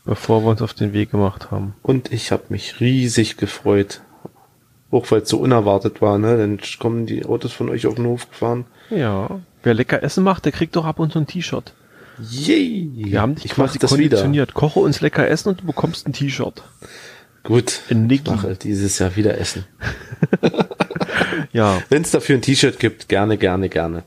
bevor 0.05 0.43
wir 0.43 0.49
uns 0.49 0.61
auf 0.61 0.73
den 0.73 0.91
Weg 0.93 1.11
gemacht 1.11 1.49
haben. 1.49 1.75
Und 1.81 2.11
ich 2.11 2.31
habe 2.33 2.43
mich 2.49 2.79
riesig 2.81 3.37
gefreut. 3.37 4.01
Auch 4.91 5.09
weil 5.09 5.21
es 5.21 5.29
so 5.29 5.37
unerwartet 5.39 6.01
war, 6.01 6.17
ne? 6.19 6.37
Dann 6.37 6.59
kommen 6.77 7.05
die 7.05 7.25
Autos 7.25 7.53
von 7.53 7.69
euch 7.69 7.87
auf 7.87 7.95
den 7.95 8.05
Hof 8.05 8.29
gefahren. 8.29 8.65
Ja. 8.89 9.39
Wer 9.63 9.73
lecker 9.73 10.03
Essen 10.03 10.23
macht, 10.25 10.43
der 10.45 10.51
kriegt 10.51 10.75
doch 10.75 10.83
ab 10.85 10.99
und 10.99 11.13
zu 11.13 11.19
ein 11.19 11.25
T-Shirt. 11.25 11.73
Yay! 12.19 12.89
Wir 12.93 13.21
haben 13.21 13.35
dich 13.35 13.45
ich 13.45 13.51
quasi 13.51 13.79
das 13.79 13.91
wieder. 13.91 14.17
konditioniert. 14.17 14.53
Koche 14.53 14.79
uns 14.79 15.01
lecker 15.01 15.27
Essen 15.27 15.49
und 15.49 15.61
du 15.61 15.65
bekommst 15.65 16.07
ein 16.07 16.13
T-Shirt. 16.13 16.63
Gut, 17.43 17.81
In 17.89 18.09
ich 18.09 18.23
mache 18.25 18.55
dieses 18.55 18.99
Jahr 18.99 19.15
wieder 19.15 19.37
Essen. 19.37 19.65
Ja. 21.51 21.81
Wenn 21.89 22.01
es 22.01 22.11
dafür 22.11 22.35
ein 22.35 22.41
T-Shirt 22.41 22.79
gibt, 22.79 23.07
gerne, 23.09 23.37
gerne, 23.37 23.69
gerne. 23.69 24.03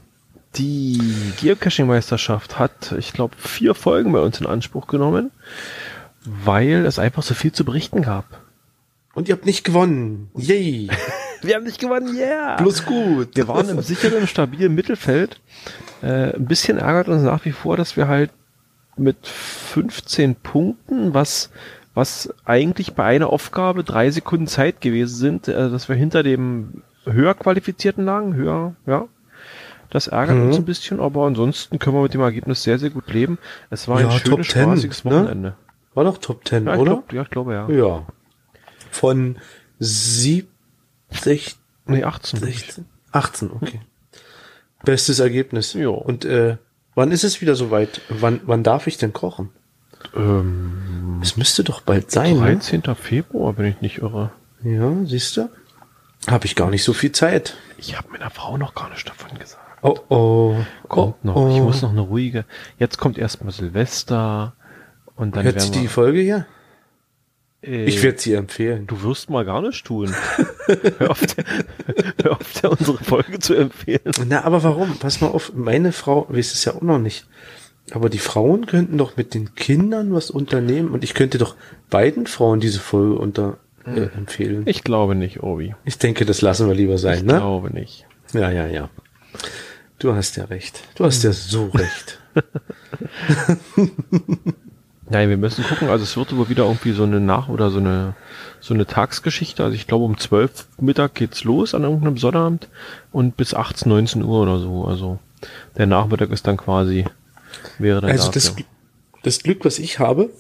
Die 0.57 1.01
Geocaching-Meisterschaft 1.41 2.59
hat, 2.59 2.93
ich 2.99 3.13
glaube, 3.13 3.37
vier 3.39 3.75
Folgen 3.75 4.13
bei 4.13 4.21
uns 4.21 4.41
in 4.41 4.47
Anspruch 4.47 4.87
genommen, 4.87 5.31
weil 6.25 6.87
es 6.87 6.99
einfach 6.99 7.23
so 7.23 7.35
viel 7.35 7.53
zu 7.53 7.65
berichten 7.65 8.03
gab. 8.03 8.41
Und 9.15 9.29
ihr 9.29 9.35
habt 9.35 9.47
nicht 9.47 9.65
gewonnen. 9.65 10.31
Yay! 10.37 10.89
Wir 11.43 11.57
haben 11.57 11.65
nicht 11.65 11.81
gewonnen, 11.81 12.17
yeah! 12.17 12.57
Bloß 12.57 12.85
gut. 12.85 13.37
Wir 13.37 13.49
waren 13.49 13.69
im 13.69 13.81
sicheren, 13.81 14.27
stabilen 14.27 14.75
Mittelfeld. 14.75 15.41
Äh, 16.03 16.35
ein 16.37 16.47
bisschen 16.47 16.79
ärgert 16.79 17.09
uns 17.09 17.23
nach 17.23 17.45
wie 17.45 17.53
vor, 17.53 17.77
dass 17.77 17.97
wir 17.97 18.09
halt 18.09 18.31
mit 18.97 19.27
15 19.27 20.37
Punkten, 20.37 21.13
was, 21.15 21.51
was 21.95 22.33
eigentlich 22.45 22.95
bei 22.95 23.05
einer 23.05 23.31
Aufgabe 23.31 23.85
drei 23.85 24.11
Sekunden 24.11 24.47
Zeit 24.47 24.81
gewesen 24.81 25.15
sind, 25.17 25.49
äh, 25.49 25.71
dass 25.71 25.89
wir 25.89 25.97
hinter 25.97 26.23
dem 26.23 26.83
höher 27.05 27.35
qualifizierten 27.35 28.05
lagen, 28.05 28.35
höher, 28.35 28.75
ja. 28.87 29.07
Das 29.91 30.09
ärgert 30.09 30.37
Mhm. 30.37 30.47
uns 30.49 30.57
ein 30.57 30.65
bisschen, 30.65 30.99
aber 31.01 31.27
ansonsten 31.27 31.79
können 31.79 31.95
wir 31.97 32.03
mit 32.03 32.13
dem 32.15 32.21
Ergebnis 32.21 32.63
sehr, 32.65 32.79
sehr 32.79 32.91
gut 32.91 33.13
leben. 33.13 33.39
Es 33.71 33.87
war 33.87 34.01
Ja, 34.01 34.09
ein 34.09 34.19
Top 34.19 34.45
schönes, 34.45 34.49
10, 34.49 34.63
spaßiges 34.65 35.05
ne? 35.05 35.11
Wochenende. 35.13 35.55
War 35.95 36.05
doch 36.05 36.19
Top 36.19 36.47
10, 36.47 36.67
Ja, 36.67 36.75
oder? 36.77 36.85
glaub, 36.93 37.13
ja, 37.13 37.23
ich 37.23 37.31
glaube, 37.31 37.55
ja. 37.55 37.69
Ja. 37.71 38.07
Von 38.91 39.37
70, 41.25 41.57
Nee, 41.87 42.05
18. 42.05 42.41
16, 42.41 42.87
18, 43.13 43.51
okay. 43.53 43.81
Bestes 44.85 45.21
Ergebnis. 45.21 45.73
Ja. 45.75 45.89
Und 45.89 46.25
äh, 46.25 46.57
wann 46.95 47.13
ist 47.13 47.25
es 47.25 47.41
wieder 47.41 47.55
soweit? 47.55 48.01
Wann, 48.09 48.41
wann 48.45 48.63
darf 48.63 48.87
ich 48.87 48.99
denn 48.99 49.13
kochen? 49.13 49.51
Ähm, 50.15 51.21
Es 51.23 51.37
müsste 51.37 51.65
doch 51.65 51.81
bald 51.81 52.11
sein. 52.11 52.35
Ne? 52.35 52.57
13. 52.57 52.83
Februar, 52.97 53.57
wenn 53.57 53.67
ich 53.67 53.81
nicht 53.81 53.99
irre. 53.99 54.33
Ja, 54.63 54.93
siehst 55.05 55.37
du? 55.37 55.49
Habe 56.27 56.47
ich 56.47 56.57
gar 56.57 56.71
nicht 56.71 56.83
so 56.83 56.93
viel 56.93 57.13
Zeit. 57.13 57.57
Ich 57.79 57.97
habe 57.97 58.11
meiner 58.11 58.31
Frau 58.31 58.57
noch 58.57 58.75
gar 58.75 58.91
nicht 58.91 59.09
davon 59.09 59.39
gesagt. 59.39 59.63
Oh 59.83 59.97
oh. 60.09 60.57
Kommt 60.89 61.17
oh, 61.23 61.27
noch. 61.27 61.37
Oh. 61.37 61.55
Ich 61.55 61.61
muss 61.61 61.83
noch 61.83 61.91
eine 61.91 62.01
ruhige. 62.01 62.45
Jetzt 62.79 62.99
kommt 62.99 63.19
erstmal 63.19 63.53
Silvester 63.53 64.55
Und 65.15 65.37
dann 65.37 65.45
Hört 65.45 65.61
sich 65.61 65.71
die 65.71 65.89
Folge 65.89 66.21
hier? 66.21 66.47
Äh, 67.67 67.85
Ich 67.87 68.03
werde 68.03 68.19
sie 68.19 68.35
empfehlen. 68.35 68.87
Du 68.87 69.03
wirst 69.03 69.31
mal 69.31 69.45
gar 69.45 69.63
nicht 69.63 69.85
tun. 69.85 70.15
hör, 70.99 71.11
auf 71.11 71.21
der, 71.27 71.45
hör 72.23 72.33
auf 72.33 72.53
der, 72.61 72.73
unsere 72.73 73.03
Folge 73.03 73.39
zu 73.39 73.55
empfehlen. 73.55 74.01
Na, 74.29 74.45
aber 74.45 74.63
warum? 74.63 74.99
Pass 74.99 75.21
mal 75.21 75.29
auf, 75.29 75.53
meine 75.55 75.93
Frau 75.93 76.27
weiß 76.29 76.53
es 76.53 76.65
ja 76.65 76.75
auch 76.75 76.83
noch 76.83 76.99
nicht. 76.99 77.27
Aber 77.93 78.11
die 78.11 78.19
Frauen 78.19 78.67
könnten 78.67 78.99
doch 78.99 79.17
mit 79.17 79.35
den 79.35 79.55
Kindern 79.55 80.13
was 80.13 80.31
unternehmen 80.31 80.91
und 80.91 81.05
ich 81.05 81.15
könnte 81.15 81.39
doch 81.39 81.55
beiden 81.89 82.27
Frauen 82.27 82.59
diese 82.59 82.81
Folge 82.81 83.15
unter 83.15 83.59
äh, 83.85 84.09
empfehlen. 84.17 84.63
Ich 84.67 84.83
glaube 84.83 85.15
nicht, 85.15 85.43
Obi. 85.43 85.75
Ich 85.85 85.99
denke, 85.99 86.25
das 86.25 86.43
lassen 86.43 86.67
wir 86.67 86.75
lieber 86.75 86.99
sein, 86.99 87.19
Ich 87.19 87.25
ne? 87.25 87.39
glaube 87.39 87.73
nicht. 87.73 88.05
Ja, 88.33 88.51
ja, 88.51 88.67
ja. 88.67 88.91
Du 90.01 90.15
hast 90.15 90.37
ja 90.37 90.47
recht. 90.47 90.81
Du 90.97 91.05
hast 91.05 91.23
ja 91.23 91.33
so 91.33 91.69
recht. 91.69 92.21
Nein, 95.09 95.29
wir 95.29 95.37
müssen 95.37 95.65
gucken. 95.65 95.89
Also 95.89 96.03
es 96.03 96.17
wird 96.17 96.33
aber 96.33 96.49
wieder 96.49 96.65
irgendwie 96.65 96.93
so 96.93 97.05
eine 97.05 97.21
Nach- 97.21 97.49
oder 97.49 97.71
so 97.71 97.79
eine 97.79 98.15
so 98.61 98.75
eine 98.75 98.87
Tagsgeschichte. 98.87 99.63
Also 99.63 99.75
ich 99.75 99.87
glaube 99.87 100.05
um 100.05 100.19
12 100.19 100.67
Mittag 100.81 101.15
geht's 101.15 101.45
los 101.45 101.75
an 101.75 101.85
irgendeinem 101.85 102.19
Sonnabend 102.19 102.69
und 103.13 103.37
bis 103.37 103.55
18, 103.55 103.89
19 103.89 104.23
Uhr 104.23 104.43
oder 104.43 104.59
so. 104.59 104.85
Also 104.85 105.19
der 105.77 105.87
Nachmittag 105.87 106.31
ist 106.31 106.47
dann 106.47 106.57
quasi 106.57 107.05
wäre 107.79 108.01
dann 108.01 108.11
Also 108.11 108.31
das, 108.31 108.57
das 109.23 109.43
Glück, 109.43 109.65
was 109.65 109.79
ich 109.79 109.99
habe, 109.99 110.31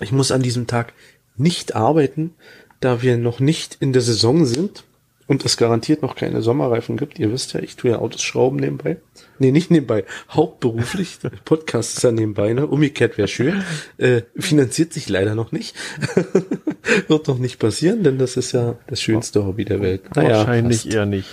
ich 0.00 0.12
muss 0.12 0.30
an 0.30 0.42
diesem 0.42 0.66
Tag 0.66 0.92
nicht 1.36 1.74
arbeiten, 1.74 2.34
da 2.80 3.02
wir 3.02 3.16
noch 3.16 3.40
nicht 3.40 3.78
in 3.80 3.92
der 3.92 4.02
Saison 4.02 4.46
sind 4.46 4.84
und 5.28 5.44
es 5.44 5.56
garantiert 5.56 6.02
noch 6.02 6.16
keine 6.16 6.42
Sommerreifen 6.42 6.96
gibt. 6.96 7.18
Ihr 7.20 7.30
wisst 7.30 7.52
ja, 7.52 7.60
ich 7.60 7.76
tue 7.76 7.92
ja 7.92 7.98
Autos 8.00 8.22
schrauben 8.22 8.56
nebenbei. 8.56 8.96
Nee, 9.38 9.52
nicht 9.52 9.70
nebenbei, 9.70 10.04
hauptberuflich. 10.30 11.18
Podcast 11.44 11.96
ist 11.98 12.02
ja 12.02 12.10
nebenbei, 12.10 12.52
ne? 12.54 12.66
Umgekehrt 12.66 13.16
wäre 13.18 13.28
schön. 13.28 13.62
Äh, 13.98 14.22
finanziert 14.36 14.92
sich 14.92 15.08
leider 15.08 15.36
noch 15.36 15.52
nicht. 15.52 15.76
Wird 17.08 17.28
noch 17.28 17.38
nicht 17.38 17.58
passieren, 17.58 18.02
denn 18.02 18.18
das 18.18 18.36
ist 18.36 18.52
ja 18.52 18.76
das 18.88 19.00
schönste 19.00 19.44
Hobby 19.46 19.64
der 19.64 19.80
Welt. 19.80 20.02
Naja, 20.16 20.38
Wahrscheinlich 20.38 20.82
fast. 20.82 20.94
eher 20.94 21.06
nicht. 21.06 21.28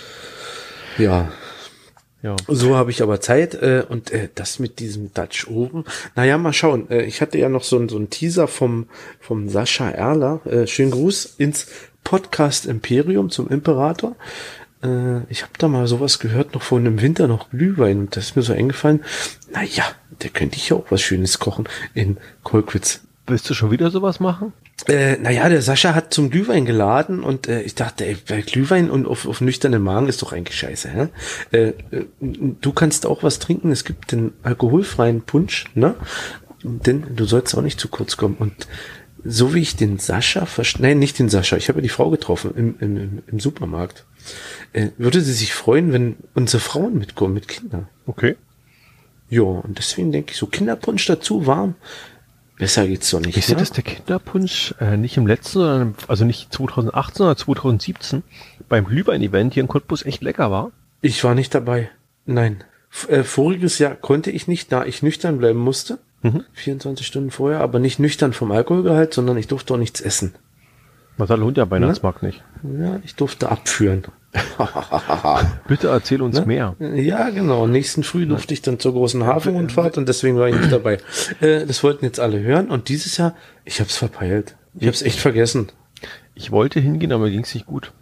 Ja, 0.98 1.32
Ja. 2.22 2.36
so 2.48 2.76
habe 2.76 2.90
ich 2.90 3.02
aber 3.02 3.20
Zeit 3.20 3.54
äh, 3.54 3.84
und 3.88 4.10
äh, 4.10 4.28
das 4.34 4.58
mit 4.58 4.78
diesem 4.78 5.12
Dutch 5.14 5.46
oben. 5.48 5.84
Naja, 6.14 6.38
mal 6.38 6.52
schauen. 6.52 6.90
Äh, 6.90 7.04
ich 7.04 7.20
hatte 7.20 7.38
ja 7.38 7.48
noch 7.48 7.64
so, 7.64 7.78
ein- 7.78 7.88
so 7.88 7.96
einen 7.96 8.10
Teaser 8.10 8.48
vom, 8.48 8.88
vom 9.20 9.48
Sascha 9.48 9.90
Erler. 9.90 10.40
Äh, 10.46 10.66
schönen 10.66 10.90
Gruß 10.90 11.34
ins 11.38 11.66
Podcast 12.06 12.66
Imperium 12.66 13.30
zum 13.30 13.48
Imperator. 13.48 14.14
Äh, 14.80 15.22
ich 15.28 15.42
habe 15.42 15.52
da 15.58 15.66
mal 15.66 15.88
sowas 15.88 16.20
gehört, 16.20 16.54
noch 16.54 16.62
vor 16.62 16.78
einem 16.78 17.02
Winter 17.02 17.26
noch 17.26 17.50
Glühwein. 17.50 17.98
Und 17.98 18.16
das 18.16 18.26
ist 18.26 18.36
mir 18.36 18.42
so 18.42 18.52
eingefallen. 18.52 19.02
Naja, 19.52 19.82
der 20.22 20.30
könnte 20.30 20.56
ich 20.56 20.68
ja 20.68 20.76
auch 20.76 20.86
was 20.90 21.02
Schönes 21.02 21.40
kochen 21.40 21.68
in 21.94 22.18
Kolkwitz. 22.44 23.00
Willst 23.26 23.50
du 23.50 23.54
schon 23.54 23.72
wieder 23.72 23.90
sowas 23.90 24.20
machen? 24.20 24.52
Äh, 24.86 25.16
naja, 25.16 25.48
der 25.48 25.62
Sascha 25.62 25.96
hat 25.96 26.14
zum 26.14 26.30
Glühwein 26.30 26.64
geladen 26.64 27.24
und 27.24 27.48
äh, 27.48 27.62
ich 27.62 27.74
dachte, 27.74 28.06
ey, 28.06 28.16
bei 28.28 28.40
Glühwein 28.42 28.88
und 28.88 29.08
auf, 29.08 29.26
auf 29.26 29.40
nüchternen 29.40 29.82
Magen 29.82 30.08
ist 30.08 30.22
doch 30.22 30.32
eigentlich 30.32 30.56
scheiße. 30.56 30.88
Hä? 30.88 31.08
Äh, 31.50 31.58
äh, 31.90 32.04
du 32.20 32.72
kannst 32.72 33.04
auch 33.04 33.24
was 33.24 33.40
trinken, 33.40 33.72
es 33.72 33.84
gibt 33.84 34.12
den 34.12 34.32
alkoholfreien 34.44 35.22
Punsch, 35.22 35.64
ne? 35.74 35.96
Denn 36.62 37.16
du 37.16 37.24
sollst 37.24 37.56
auch 37.56 37.62
nicht 37.62 37.80
zu 37.80 37.88
kurz 37.88 38.16
kommen. 38.16 38.36
Und 38.38 38.68
so 39.28 39.54
wie 39.54 39.60
ich 39.60 39.76
den 39.76 39.98
Sascha 39.98 40.46
verstehe, 40.46 40.82
nein, 40.82 40.98
nicht 40.98 41.18
den 41.18 41.28
Sascha, 41.28 41.56
ich 41.56 41.68
habe 41.68 41.78
ja 41.78 41.82
die 41.82 41.88
Frau 41.88 42.10
getroffen 42.10 42.52
im, 42.56 42.74
im, 42.80 43.22
im- 43.26 43.40
Supermarkt, 43.40 44.04
äh, 44.72 44.88
würde 44.98 45.20
sie 45.20 45.32
sich 45.32 45.52
freuen, 45.54 45.92
wenn 45.92 46.16
unsere 46.34 46.60
Frauen 46.60 46.98
mitkommen 46.98 47.34
mit 47.34 47.48
Kindern. 47.48 47.88
Okay. 48.06 48.36
Ja, 49.28 49.42
und 49.42 49.78
deswegen 49.78 50.12
denke 50.12 50.32
ich, 50.32 50.36
so 50.38 50.46
Kinderpunsch 50.46 51.04
dazu 51.06 51.46
warm, 51.46 51.74
besser 52.58 52.86
geht's 52.86 53.10
doch 53.10 53.20
nicht. 53.20 53.36
Wisst 53.36 53.48
ihr, 53.48 53.56
ne? 53.56 53.60
dass 53.60 53.72
der 53.72 53.84
Kinderpunsch 53.84 54.74
äh, 54.80 54.96
nicht 54.96 55.16
im 55.16 55.26
letzten, 55.26 55.58
sondern 55.58 55.82
im, 55.82 55.94
also 56.08 56.24
nicht 56.24 56.52
2018, 56.52 57.16
sondern 57.16 57.36
2017 57.36 58.22
beim 58.68 58.84
Glühwein-Event 58.86 59.54
hier 59.54 59.62
in 59.62 59.68
Cottbus 59.68 60.04
echt 60.04 60.22
lecker 60.22 60.50
war? 60.50 60.70
Ich 61.02 61.22
war 61.24 61.34
nicht 61.34 61.54
dabei. 61.54 61.90
Nein. 62.24 62.64
F 62.90 63.08
äh, 63.10 63.24
voriges 63.24 63.78
Jahr 63.78 63.94
konnte 63.96 64.30
ich 64.30 64.46
nicht, 64.48 64.70
da 64.72 64.84
ich 64.84 65.02
nüchtern 65.02 65.38
bleiben 65.38 65.58
musste. 65.58 65.98
24 66.52 67.06
Stunden 67.06 67.30
vorher, 67.30 67.60
aber 67.60 67.78
nicht 67.78 67.98
nüchtern 67.98 68.32
vom 68.32 68.52
Alkoholgehalt, 68.52 69.14
sondern 69.14 69.36
ich 69.36 69.46
durfte 69.48 69.74
auch 69.74 69.78
nichts 69.78 70.00
essen. 70.00 70.34
Was 71.18 71.30
lohnt 71.30 71.56
ja 71.56 71.70
Weihnachtsmarkt 71.70 72.22
nicht. 72.22 72.44
Ja, 72.62 73.00
ich 73.02 73.14
durfte 73.14 73.48
abführen. 73.50 74.04
Bitte 75.66 75.88
erzähl 75.88 76.20
uns 76.20 76.44
mehr. 76.44 76.76
ja, 76.78 77.30
genau. 77.30 77.66
Nächsten 77.66 78.02
Früh 78.02 78.26
durfte 78.26 78.52
ich 78.52 78.60
dann 78.60 78.78
zur 78.78 78.92
großen 78.92 79.24
Hafenrundfahrt 79.24 79.96
und 79.96 80.08
deswegen 80.08 80.36
war 80.36 80.48
ich 80.48 80.56
nicht 80.56 80.72
dabei. 80.72 80.98
Äh, 81.40 81.64
das 81.66 81.82
wollten 81.82 82.04
jetzt 82.04 82.20
alle 82.20 82.40
hören 82.40 82.68
und 82.70 82.88
dieses 82.90 83.16
Jahr, 83.16 83.34
ich 83.64 83.80
hab's 83.80 83.96
verpeilt. 83.96 84.56
Ich 84.74 84.86
hab's 84.86 85.00
echt 85.02 85.18
vergessen. 85.18 85.68
Ich 86.34 86.50
wollte 86.50 86.80
hingehen, 86.80 87.12
aber 87.12 87.24
mir 87.24 87.30
ging's 87.30 87.54
nicht 87.54 87.66
gut 87.66 87.92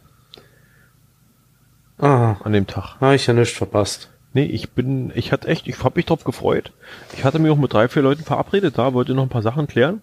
Ah, 1.99 2.37
an 2.43 2.53
dem 2.53 2.67
Tag. 2.67 2.97
habe 3.01 3.15
ich 3.15 3.27
ja 3.29 3.33
nichts 3.35 3.57
verpasst. 3.57 4.11
Nee, 4.35 4.47
ich 4.47 4.71
bin, 4.71 5.13
ich 5.15 5.31
hatte 5.31 5.47
echt, 5.47 5.69
ich 5.69 5.83
habe 5.85 5.97
mich 5.97 6.07
drauf 6.07 6.25
gefreut. 6.25 6.73
Ich 7.17 7.25
hatte 7.25 7.39
mich 7.39 7.53
auch 7.53 7.57
mit 7.57 7.73
drei, 7.73 7.89
vier 7.89 8.03
Leuten 8.03 8.25
verabredet 8.25 8.77
da, 8.77 8.93
wollte 8.93 9.15
noch 9.15 9.23
ein 9.23 9.29
paar 9.29 9.43
Sachen 9.43 9.69
klären. 9.69 10.03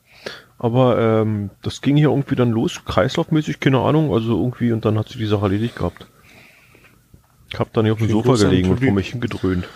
Aber 0.58 0.98
ähm, 0.98 1.50
das 1.62 1.82
ging 1.82 1.98
hier 1.98 2.10
irgendwie 2.10 2.36
dann 2.36 2.52
los, 2.52 2.82
kreislaufmäßig, 2.86 3.60
keine 3.60 3.80
Ahnung, 3.80 4.14
also 4.14 4.38
irgendwie, 4.38 4.72
und 4.72 4.86
dann 4.86 4.98
hat 4.98 5.10
sich 5.10 5.18
die 5.18 5.26
Sache 5.26 5.44
erledigt 5.44 5.76
gehabt. 5.76 6.08
Ich 7.52 7.60
hab 7.60 7.74
dann 7.74 7.84
hier 7.84 7.94
auf 7.94 8.00
dem 8.00 8.10
Sofa 8.10 8.36
gelegen 8.36 8.70
und 8.70 8.82
vor 8.82 8.94
mich 8.94 9.10
hingedröhnt. 9.10 9.68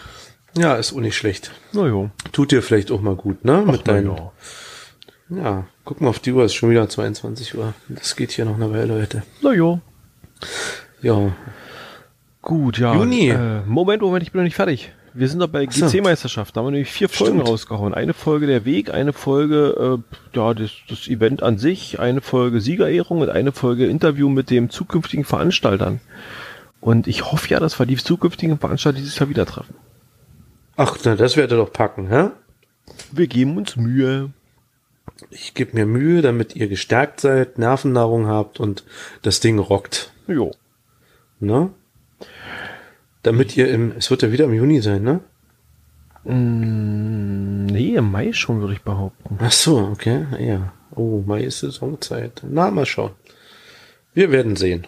Ja, 0.58 0.76
ist 0.76 0.94
auch 0.94 1.02
nicht 1.02 1.18
schlecht. 1.18 1.52
Na 1.74 1.86
jo. 1.88 2.10
Tut 2.32 2.52
dir 2.52 2.62
vielleicht 2.62 2.92
auch 2.92 3.02
mal 3.02 3.16
gut, 3.16 3.44
ne? 3.44 3.64
Mit 3.66 3.82
na 3.86 3.94
deinen 3.94 4.16
ja. 4.16 4.32
Ja, 5.28 5.68
guck 5.84 6.00
mal 6.00 6.10
auf 6.10 6.20
die 6.20 6.32
Uhr, 6.32 6.46
ist 6.46 6.54
schon 6.54 6.70
wieder 6.70 6.88
22 6.88 7.58
Uhr. 7.58 7.74
Das 7.90 8.16
geht 8.16 8.32
hier 8.32 8.46
noch 8.46 8.56
eine 8.56 8.72
Weile, 8.72 9.00
Leute. 9.00 9.24
Na 9.42 9.52
jo. 9.54 9.82
Ja, 11.02 11.34
Gut, 12.46 12.78
ja. 12.78 12.94
Juni. 12.94 13.30
Äh, 13.30 13.62
Moment, 13.66 14.04
Moment, 14.04 14.22
ich 14.22 14.32
bin 14.32 14.40
noch 14.40 14.46
nicht 14.46 14.56
fertig. 14.56 14.94
Wir 15.16 15.28
sind 15.28 15.40
doch 15.40 15.48
bei. 15.48 15.66
GC-Meisterschaft. 15.66 16.56
Da 16.56 16.60
haben 16.60 16.68
wir 16.68 16.72
nämlich 16.72 16.92
vier 16.92 17.10
Folgen 17.10 17.38
Stimmt. 17.38 17.50
rausgehauen. 17.50 17.96
Eine 17.96 18.14
Folge 18.14 18.46
der 18.46 18.66
Weg, 18.66 18.94
eine 18.94 19.14
Folge, 19.14 20.00
äh, 20.34 20.38
ja, 20.38 20.54
das, 20.54 20.70
das 20.88 21.08
Event 21.08 21.42
an 21.42 21.58
sich, 21.58 22.00
eine 22.00 22.22
Folge 22.22 22.62
Siegerehrung 22.62 23.22
und 23.22 23.30
eine 23.30 23.52
Folge 23.52 23.88
Interview 23.88 24.30
mit 24.30 24.52
dem 24.52 24.70
zukünftigen 24.70 25.26
Veranstaltern. 25.26 26.02
Und 26.82 27.08
ich 27.08 27.32
hoffe 27.32 27.50
ja, 27.50 27.60
dass 27.60 27.80
wir 27.80 27.88
die 27.88 27.96
zukünftigen 27.98 28.60
Veranstalter 28.60 29.00
dieses 29.00 29.18
Jahr 29.18 29.28
wieder 29.28 29.48
treffen. 29.48 29.74
Ach, 30.76 30.96
na, 31.04 31.16
das 31.16 31.38
werdet 31.38 31.54
ihr 31.54 31.64
doch 31.64 31.74
packen, 31.74 32.10
hä? 32.10 32.30
Wir 33.12 33.26
geben 33.26 33.58
uns 33.58 33.76
Mühe. 33.76 34.30
Ich 35.32 35.56
gebe 35.56 35.76
mir 35.76 35.88
Mühe, 35.88 36.22
damit 36.22 36.56
ihr 36.56 36.68
gestärkt 36.68 37.22
seid, 37.22 37.58
Nervennahrung 37.58 38.28
habt 38.28 38.60
und 38.60 38.84
das 39.24 39.40
Ding 39.40 39.58
rockt. 39.58 40.12
Jo. 40.28 40.52
Ne? 41.40 41.72
Damit 43.24 43.58
ihr 43.58 43.70
im, 43.70 43.94
es 43.98 44.10
wird 44.12 44.22
ja 44.22 44.32
wieder 44.32 44.46
im 44.46 44.54
Juni 44.54 44.82
sein, 44.82 45.04
ne? 45.04 45.22
Mm, 46.26 47.66
nee, 47.66 47.96
im 47.96 48.12
Mai 48.12 48.34
schon, 48.34 48.62
würde 48.62 48.74
ich 48.74 48.82
behaupten. 48.82 49.38
Ach 49.40 49.52
so, 49.52 49.80
okay, 49.80 50.26
ja. 50.40 50.74
Oh, 50.96 51.24
Mai 51.26 51.42
ist 51.42 51.60
Saisonzeit. 51.60 52.42
Na, 52.48 52.72
mal 52.72 52.86
schauen. 52.86 53.12
Wir 54.14 54.32
werden 54.32 54.56
sehen. 54.56 54.88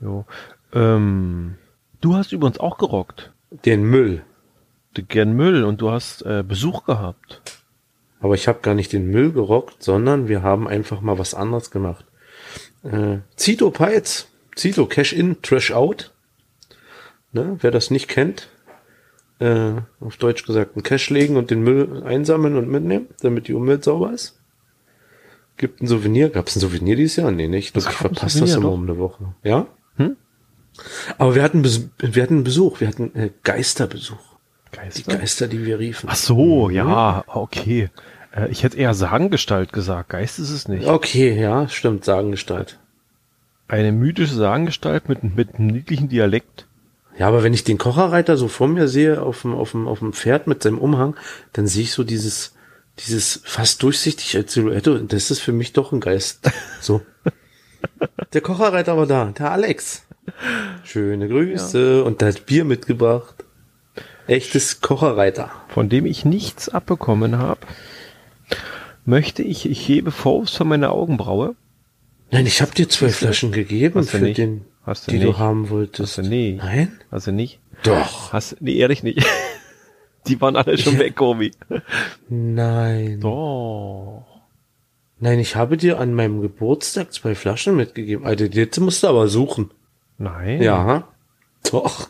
Jo. 0.00 0.26
Ähm, 0.72 1.56
du 2.00 2.14
hast 2.14 2.32
übrigens 2.32 2.60
auch 2.60 2.78
gerockt. 2.78 3.32
Den 3.64 3.84
Müll. 3.84 4.24
Gern 4.94 5.32
Müll 5.32 5.64
und 5.64 5.80
du 5.80 5.90
hast 5.90 6.22
äh, 6.22 6.44
Besuch 6.46 6.84
gehabt. 6.84 7.40
Aber 8.20 8.34
ich 8.34 8.46
habe 8.46 8.60
gar 8.60 8.74
nicht 8.74 8.92
den 8.92 9.06
Müll 9.06 9.32
gerockt, 9.32 9.82
sondern 9.82 10.28
wir 10.28 10.42
haben 10.42 10.68
einfach 10.68 11.00
mal 11.00 11.18
was 11.18 11.34
anderes 11.34 11.70
gemacht. 11.70 12.04
Äh, 12.84 13.18
Zito 13.36 13.70
Peitz, 13.70 14.28
Zito 14.54 14.86
Cash 14.86 15.12
In, 15.12 15.40
Trash 15.42 15.72
Out. 15.72 16.11
Ne, 17.32 17.56
wer 17.60 17.70
das 17.70 17.90
nicht 17.90 18.08
kennt, 18.08 18.48
äh, 19.38 19.72
auf 20.00 20.16
Deutsch 20.18 20.44
gesagt, 20.44 20.76
einen 20.76 20.82
Cash 20.82 21.10
legen 21.10 21.36
und 21.36 21.50
den 21.50 21.62
Müll 21.62 22.02
einsammeln 22.04 22.56
und 22.56 22.68
mitnehmen, 22.68 23.08
damit 23.20 23.48
die 23.48 23.54
Umwelt 23.54 23.84
sauber 23.84 24.12
ist. 24.12 24.38
Gibt 25.56 25.82
ein 25.82 25.86
Souvenir. 25.86 26.28
Gab 26.30 26.48
es 26.48 26.56
ein 26.56 26.60
Souvenir 26.60 26.96
dieses 26.96 27.16
Jahr? 27.16 27.30
Nee, 27.30 27.48
nicht. 27.48 27.76
Ich 27.76 27.84
gab 27.84 27.92
ein 27.92 27.96
verpasse 27.96 28.40
das 28.40 28.54
immer 28.54 28.62
doch. 28.62 28.72
um 28.72 28.82
eine 28.82 28.98
Woche. 28.98 29.34
Ja? 29.42 29.66
Hm? 29.96 30.16
Aber 31.18 31.34
wir 31.34 31.42
hatten, 31.42 31.62
Bes 31.62 31.88
wir 31.98 32.22
hatten 32.22 32.44
Besuch. 32.44 32.80
Wir 32.80 32.88
hatten 32.88 33.14
äh, 33.14 33.30
Geisterbesuch. 33.42 34.18
Die 34.72 34.76
Geister? 34.76 35.16
Geister, 35.18 35.48
die 35.48 35.64
wir 35.66 35.78
riefen. 35.78 36.08
Ach 36.10 36.16
so, 36.16 36.70
ja, 36.70 37.24
okay. 37.26 37.90
Äh, 38.34 38.50
ich 38.50 38.62
hätte 38.62 38.78
eher 38.78 38.94
Sagengestalt 38.94 39.72
gesagt. 39.72 40.10
Geist 40.10 40.38
ist 40.38 40.50
es 40.50 40.68
nicht. 40.68 40.86
Okay, 40.86 41.38
ja, 41.38 41.68
stimmt, 41.68 42.04
Sagengestalt. 42.04 42.78
Eine 43.68 43.92
mythische 43.92 44.34
Sagengestalt 44.34 45.08
mit, 45.08 45.22
mit 45.36 45.54
einem 45.54 45.68
niedlichen 45.68 46.08
Dialekt. 46.08 46.66
Ja, 47.22 47.28
aber 47.28 47.44
wenn 47.44 47.54
ich 47.54 47.62
den 47.62 47.78
Kocherreiter 47.78 48.36
so 48.36 48.48
vor 48.48 48.66
mir 48.66 48.88
sehe, 48.88 49.22
auf 49.22 49.42
dem, 49.42 49.54
auf 49.54 49.70
dem, 49.70 49.86
auf 49.86 50.00
dem 50.00 50.12
Pferd 50.12 50.48
mit 50.48 50.60
seinem 50.60 50.78
Umhang, 50.78 51.14
dann 51.52 51.68
sehe 51.68 51.84
ich 51.84 51.92
so 51.92 52.02
dieses, 52.02 52.56
dieses 52.98 53.42
fast 53.44 53.80
durchsichtig 53.84 54.36
als 54.36 54.54
Silhouette. 54.54 54.92
Und 54.92 55.12
das 55.12 55.30
ist 55.30 55.38
für 55.38 55.52
mich 55.52 55.72
doch 55.72 55.92
ein 55.92 56.00
Geist. 56.00 56.50
So. 56.80 57.00
Der 58.32 58.40
Kocherreiter 58.40 58.96
war 58.96 59.06
da, 59.06 59.26
der 59.38 59.52
Alex. 59.52 60.04
Schöne 60.82 61.28
Grüße 61.28 62.02
und 62.02 62.20
der 62.22 62.30
hat 62.30 62.44
Bier 62.46 62.64
mitgebracht. 62.64 63.44
Echtes 64.26 64.80
Kocherreiter. 64.80 65.52
von 65.68 65.88
dem 65.88 66.06
ich 66.06 66.24
nichts 66.24 66.70
abbekommen 66.70 67.38
habe. 67.38 67.60
möchte 69.04 69.44
ich, 69.44 69.70
ich 69.70 69.86
hebe 69.86 70.10
Faust 70.10 70.56
von 70.56 70.66
meiner 70.66 70.90
Augenbraue. 70.90 71.54
Nein, 72.32 72.46
ich 72.46 72.60
habe 72.60 72.72
dir 72.72 72.88
zwei 72.88 73.10
Flaschen 73.10 73.52
gegeben 73.52 74.02
für 74.02 74.32
den, 74.32 74.64
Hast 74.84 75.06
du 75.06 75.12
die 75.12 75.18
nicht. 75.18 75.28
du 75.28 75.38
haben 75.38 75.70
wolltest. 75.70 76.18
Hast 76.18 76.26
du 76.26 76.30
nie. 76.30 76.54
Nein? 76.54 76.98
Hast 77.10 77.26
du 77.28 77.32
nicht? 77.32 77.60
Doch. 77.84 78.32
Hast 78.32 78.56
nee, 78.60 78.74
ehrlich 78.76 79.02
nicht. 79.02 79.24
Die 80.28 80.40
waren 80.40 80.54
alle 80.54 80.78
schon 80.78 81.00
weg, 81.00 81.20
Obi. 81.20 81.50
Nein. 82.28 83.18
Doch. 83.20 84.24
Nein, 85.18 85.40
ich 85.40 85.56
habe 85.56 85.76
dir 85.76 85.98
an 85.98 86.14
meinem 86.14 86.40
Geburtstag 86.40 87.12
zwei 87.12 87.34
Flaschen 87.34 87.74
mitgegeben. 87.74 88.24
Alter, 88.24 88.44
jetzt 88.46 88.78
musst 88.78 89.02
du 89.02 89.08
aber 89.08 89.26
suchen. 89.26 89.72
Nein. 90.18 90.62
Ja. 90.62 91.08
Doch. 91.70 92.08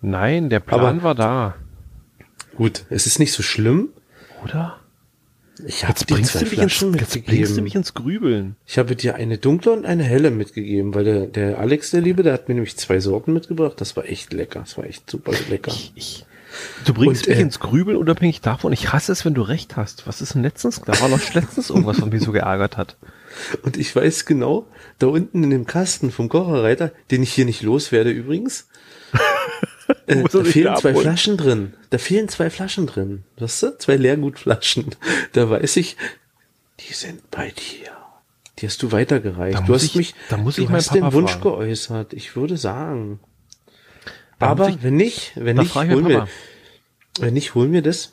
Nein, 0.00 0.50
der 0.50 0.60
Plan 0.60 0.80
Aber- 0.98 1.02
war 1.02 1.14
da. 1.14 1.54
Gut, 2.56 2.84
es 2.90 3.06
ist 3.06 3.18
nicht 3.18 3.32
so 3.32 3.42
schlimm. 3.42 3.88
Oder? 4.44 4.78
Ich 5.66 5.84
habe 5.84 5.92
Jetzt 5.92 6.10
dir 6.10 6.14
bringst, 6.14 6.34
du 6.34 6.44
mich 6.46 6.58
ins, 6.58 6.80
jetzt 6.80 7.26
bringst 7.26 7.56
du 7.56 7.62
mich 7.62 7.74
ins 7.74 7.94
Grübeln. 7.94 8.56
Ich 8.66 8.78
habe 8.78 8.96
dir 8.96 9.14
eine 9.14 9.38
dunkle 9.38 9.72
und 9.72 9.86
eine 9.86 10.02
helle 10.02 10.30
mitgegeben, 10.30 10.94
weil 10.94 11.04
der, 11.04 11.26
der 11.26 11.58
Alex, 11.58 11.92
der 11.92 12.00
Liebe, 12.00 12.22
der 12.22 12.32
hat 12.32 12.48
mir 12.48 12.54
nämlich 12.54 12.76
zwei 12.76 12.98
Sorten 12.98 13.32
mitgebracht. 13.32 13.74
Das 13.80 13.96
war 13.96 14.04
echt 14.06 14.32
lecker. 14.32 14.60
Das 14.60 14.76
war 14.76 14.84
echt 14.84 15.08
super 15.08 15.32
lecker. 15.48 15.70
Ich, 15.70 15.92
ich, 15.94 16.26
du 16.84 16.94
bringst 16.94 17.22
Und, 17.22 17.28
mich 17.28 17.38
äh, 17.38 17.42
ins 17.42 17.60
Grübeln 17.60 17.96
unabhängig 17.96 18.40
davon. 18.40 18.72
Ich 18.72 18.92
hasse 18.92 19.12
es, 19.12 19.24
wenn 19.24 19.34
du 19.34 19.42
recht 19.42 19.76
hast. 19.76 20.06
Was 20.08 20.20
ist 20.20 20.34
denn 20.34 20.42
letztens? 20.42 20.80
Da 20.84 21.00
war 21.00 21.08
doch 21.08 21.34
letztens 21.34 21.70
irgendwas, 21.70 22.00
was 22.00 22.10
mich 22.10 22.22
so 22.22 22.32
geärgert 22.32 22.76
hat. 22.76 22.96
Und 23.62 23.76
ich 23.76 23.94
weiß 23.94 24.26
genau, 24.26 24.66
da 24.98 25.06
unten 25.08 25.44
in 25.44 25.50
dem 25.50 25.66
Kasten 25.66 26.10
vom 26.10 26.28
Kocherreiter, 26.28 26.92
den 27.10 27.22
ich 27.22 27.32
hier 27.32 27.44
nicht 27.44 27.62
loswerde 27.62 28.10
übrigens, 28.10 28.68
äh, 30.06 30.22
da 30.24 30.44
fehlen 30.44 30.76
zwei. 30.76 30.94
Flaschen 30.94 31.36
drin. 31.36 31.74
Da 31.90 31.98
fehlen 31.98 32.28
zwei 32.28 32.50
Flaschen 32.50 32.86
drin. 32.86 33.24
Weißt 33.38 33.62
du? 33.62 33.78
Zwei 33.78 33.96
Leergutflaschen. 33.96 34.94
Da 35.32 35.50
weiß 35.50 35.76
ich, 35.76 35.96
die 36.80 36.92
sind 36.92 37.30
bei 37.30 37.50
dir. 37.50 37.90
Die 38.58 38.66
hast 38.66 38.82
du 38.82 38.92
weitergereicht. 38.92 39.58
Da 39.58 39.62
du 39.62 39.74
hast 39.74 39.82
ich- 39.84 39.94
mich, 39.96 40.14
da 40.28 40.36
muss 40.36 40.56
du 40.56 40.62
ich 40.62 40.68
meinen 40.68 40.76
hast 40.78 40.94
den 40.94 41.00
Papa 41.02 41.14
Wunsch 41.14 41.32
fragen. 41.32 41.42
geäußert. 41.42 42.12
Ich 42.12 42.36
würde 42.36 42.56
sagen. 42.56 43.20
Da 44.38 44.46
Aber 44.46 44.68
ich- 44.68 44.82
wenn 44.82 44.96
nicht, 44.96 45.32
wenn 45.34 45.56
nicht, 45.56 45.74
wir, 45.74 46.02
Papa. 46.18 46.28
wenn 47.20 47.34
nicht, 47.34 47.54
holen 47.54 47.72
wir 47.72 47.82
das 47.82 48.12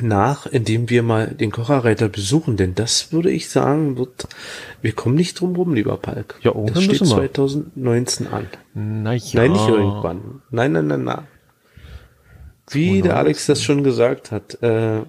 nach, 0.00 0.46
indem 0.46 0.90
wir 0.90 1.02
mal 1.02 1.28
den 1.28 1.50
Kocherreiter 1.50 2.08
besuchen, 2.08 2.56
denn 2.56 2.74
das 2.74 3.12
würde 3.12 3.30
ich 3.30 3.48
sagen, 3.48 3.96
wird, 3.96 4.28
wir 4.82 4.92
kommen 4.92 5.14
nicht 5.14 5.40
drum 5.40 5.54
rum, 5.56 5.74
lieber 5.74 5.96
Palk. 5.96 6.36
Ja, 6.42 6.50
irgendwann 6.50 6.74
das 6.74 6.84
steht 6.84 7.00
müssen 7.00 7.16
wir. 7.16 7.32
2019 7.32 8.26
an. 8.28 8.46
Na 8.74 9.14
ja. 9.14 9.40
Nein, 9.40 9.52
nicht 9.52 9.68
irgendwann. 9.68 10.42
Nein, 10.50 10.72
nein, 10.72 10.86
nein, 10.86 11.04
nein. 11.04 11.26
Wie 12.70 13.02
der 13.02 13.16
Alex 13.16 13.46
das 13.46 13.62
schon 13.62 13.84
gesagt 13.84 14.30
hat, 14.30 14.62
äh, 14.62 15.02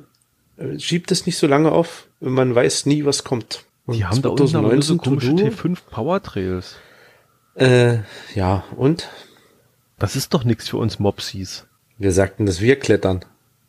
schiebt 0.77 1.11
es 1.11 1.25
nicht 1.25 1.37
so 1.37 1.47
lange 1.47 1.71
auf, 1.71 2.07
man 2.19 2.53
weiß 2.53 2.85
nie, 2.85 3.05
was 3.05 3.23
kommt. 3.23 3.65
Und 3.85 3.97
Die 3.97 4.05
haben 4.05 4.21
da 4.21 4.29
unten 4.29 4.55
aber 4.55 4.81
so 4.81 4.95
2019 4.95 4.97
komische 4.97 5.29
To-Do, 5.29 5.43
T5 5.47 5.77
Power 5.89 6.21
Trails. 6.21 6.75
Äh, 7.55 7.99
ja, 8.33 8.63
und? 8.75 9.09
Das 9.99 10.15
ist 10.15 10.33
doch 10.33 10.43
nichts 10.43 10.67
für 10.67 10.77
uns 10.77 10.99
Mopsies. 10.99 11.65
Wir 11.97 12.11
sagten, 12.11 12.45
dass 12.45 12.59
wir 12.59 12.77
klettern. 12.77 13.23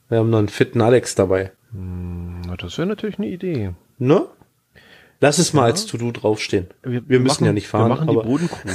Wir 0.08 0.18
haben 0.18 0.30
noch 0.30 0.38
einen 0.38 0.48
fitten 0.48 0.80
Alex 0.80 1.14
dabei. 1.14 1.52
Na, 1.72 2.56
das 2.56 2.78
wäre 2.78 2.86
natürlich 2.88 3.18
eine 3.18 3.28
Idee. 3.28 3.72
Ne? 3.98 4.26
Lass 5.18 5.38
es 5.38 5.54
mal 5.54 5.64
als 5.64 5.86
To-Do 5.86 6.12
draufstehen. 6.12 6.66
Wir, 6.82 7.00
müssen 7.00 7.26
machen- 7.26 7.44
ja 7.46 7.52
nicht 7.54 7.68
fahren, 7.68 7.84
Wir 7.90 7.94
machen 7.96 8.08
die 8.08 8.14
Bodencrew. 8.16 8.68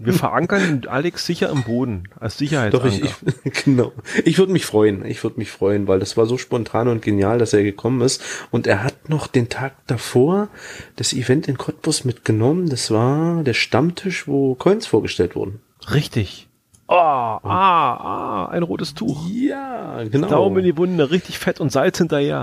wir 0.00 0.12
verankern 0.12 0.82
Alex 0.88 1.26
sicher 1.26 1.48
im 1.48 1.62
Boden 1.62 2.08
als 2.18 2.38
Sicherheitsanker. 2.38 2.88
doch 2.88 2.92
ich, 3.32 3.44
ich 3.44 3.64
genau. 3.64 3.92
Ich 4.24 4.38
würde 4.38 4.50
mich 4.52 4.66
freuen. 4.66 5.04
Ich 5.06 5.22
würde 5.22 5.38
mich 5.38 5.52
freuen, 5.52 5.86
weil 5.86 6.00
das 6.00 6.16
war 6.16 6.26
so 6.26 6.38
spontan 6.38 6.88
und 6.88 7.02
genial, 7.02 7.38
dass 7.38 7.52
er 7.52 7.62
gekommen 7.62 8.00
ist. 8.00 8.20
Und 8.50 8.66
er 8.66 8.82
hat 8.82 9.08
noch 9.08 9.28
den 9.28 9.48
Tag 9.48 9.74
davor 9.86 10.48
das 10.96 11.12
Event 11.12 11.46
in 11.46 11.56
Cottbus 11.56 12.04
mitgenommen. 12.04 12.68
Das 12.68 12.90
war 12.90 13.44
der 13.44 13.54
Stammtisch, 13.54 14.26
wo 14.26 14.56
Coins 14.56 14.86
vorgestellt 14.88 15.36
wurden. 15.36 15.60
Richtig. 15.92 16.48
Oh, 16.86 16.92
ah, 16.94 17.40
ah, 17.42 18.48
ein 18.50 18.62
rotes 18.62 18.94
Tuch. 18.94 19.26
Ja, 19.30 20.02
genau. 20.04 20.28
Daumen 20.28 20.58
in 20.58 20.64
die 20.64 20.76
Wunde, 20.76 21.10
richtig 21.10 21.38
fett 21.38 21.60
und 21.60 21.72
Salz 21.72 21.98
hinterher. 21.98 22.42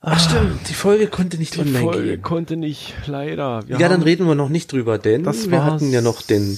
Ach 0.00 0.20
stimmt, 0.20 0.68
die 0.68 0.74
Folge 0.74 1.08
konnte 1.08 1.38
nicht 1.38 1.56
Die 1.56 1.60
online 1.60 1.80
Folge 1.80 2.02
gehen. 2.04 2.22
konnte 2.22 2.56
nicht, 2.56 2.94
leider. 3.06 3.66
Wir 3.66 3.80
Ja, 3.80 3.88
dann 3.88 4.02
reden 4.02 4.28
wir 4.28 4.36
noch 4.36 4.48
nicht 4.48 4.70
drüber, 4.70 4.96
denn 4.96 5.24
Das 5.24 5.50
wir 5.50 5.58
war's. 5.58 5.72
hatten 5.72 5.90
ja 5.90 6.00
noch 6.02 6.22
den 6.22 6.56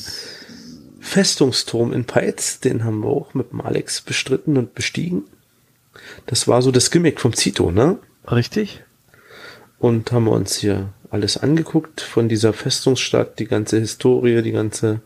Festungsturm 1.00 1.92
in 1.94 2.04
Peitz, 2.04 2.60
den 2.60 2.84
haben 2.84 3.00
wir 3.00 3.08
auch 3.08 3.32
mit 3.32 3.52
dem 3.52 3.62
Alex 3.62 4.02
bestritten 4.02 4.58
und 4.58 4.74
bestiegen. 4.74 5.24
Das 6.26 6.46
war 6.48 6.60
so 6.60 6.70
das 6.70 6.90
Gimmick 6.90 7.18
vom 7.20 7.32
Zito, 7.32 7.70
ne? 7.70 7.98
Richtig? 8.30 8.82
Und 9.78 10.12
haben 10.12 10.24
wir 10.24 10.32
uns 10.32 10.56
hier 10.56 10.90
alles 11.10 11.38
angeguckt 11.38 12.02
von 12.02 12.28
dieser 12.28 12.52
Festungsstadt, 12.52 13.38
die 13.38 13.46
ganze 13.46 13.78
Historie, 13.80 14.42
die 14.42 14.52
ganze, 14.52 15.00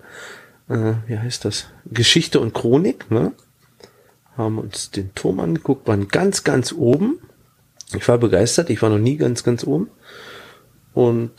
äh, 0.68 0.94
wie 1.07 1.18
heißt 1.18 1.44
das? 1.44 1.66
Geschichte 1.87 2.40
und 2.40 2.55
Chronik, 2.55 3.11
ne? 3.11 3.33
Haben 4.37 4.59
uns 4.59 4.90
den 4.90 5.14
Turm 5.14 5.38
angeguckt, 5.40 5.87
waren 5.87 6.09
ganz, 6.09 6.42
ganz 6.44 6.72
oben. 6.72 7.18
Ich 7.94 8.09
war 8.09 8.18
begeistert, 8.18 8.70
ich 8.70 8.83
war 8.83 8.90
noch 8.90 8.98
nie 8.98 9.16
ganz, 9.16 9.44
ganz 9.44 9.64
oben. 9.64 9.88
Und 10.92 11.31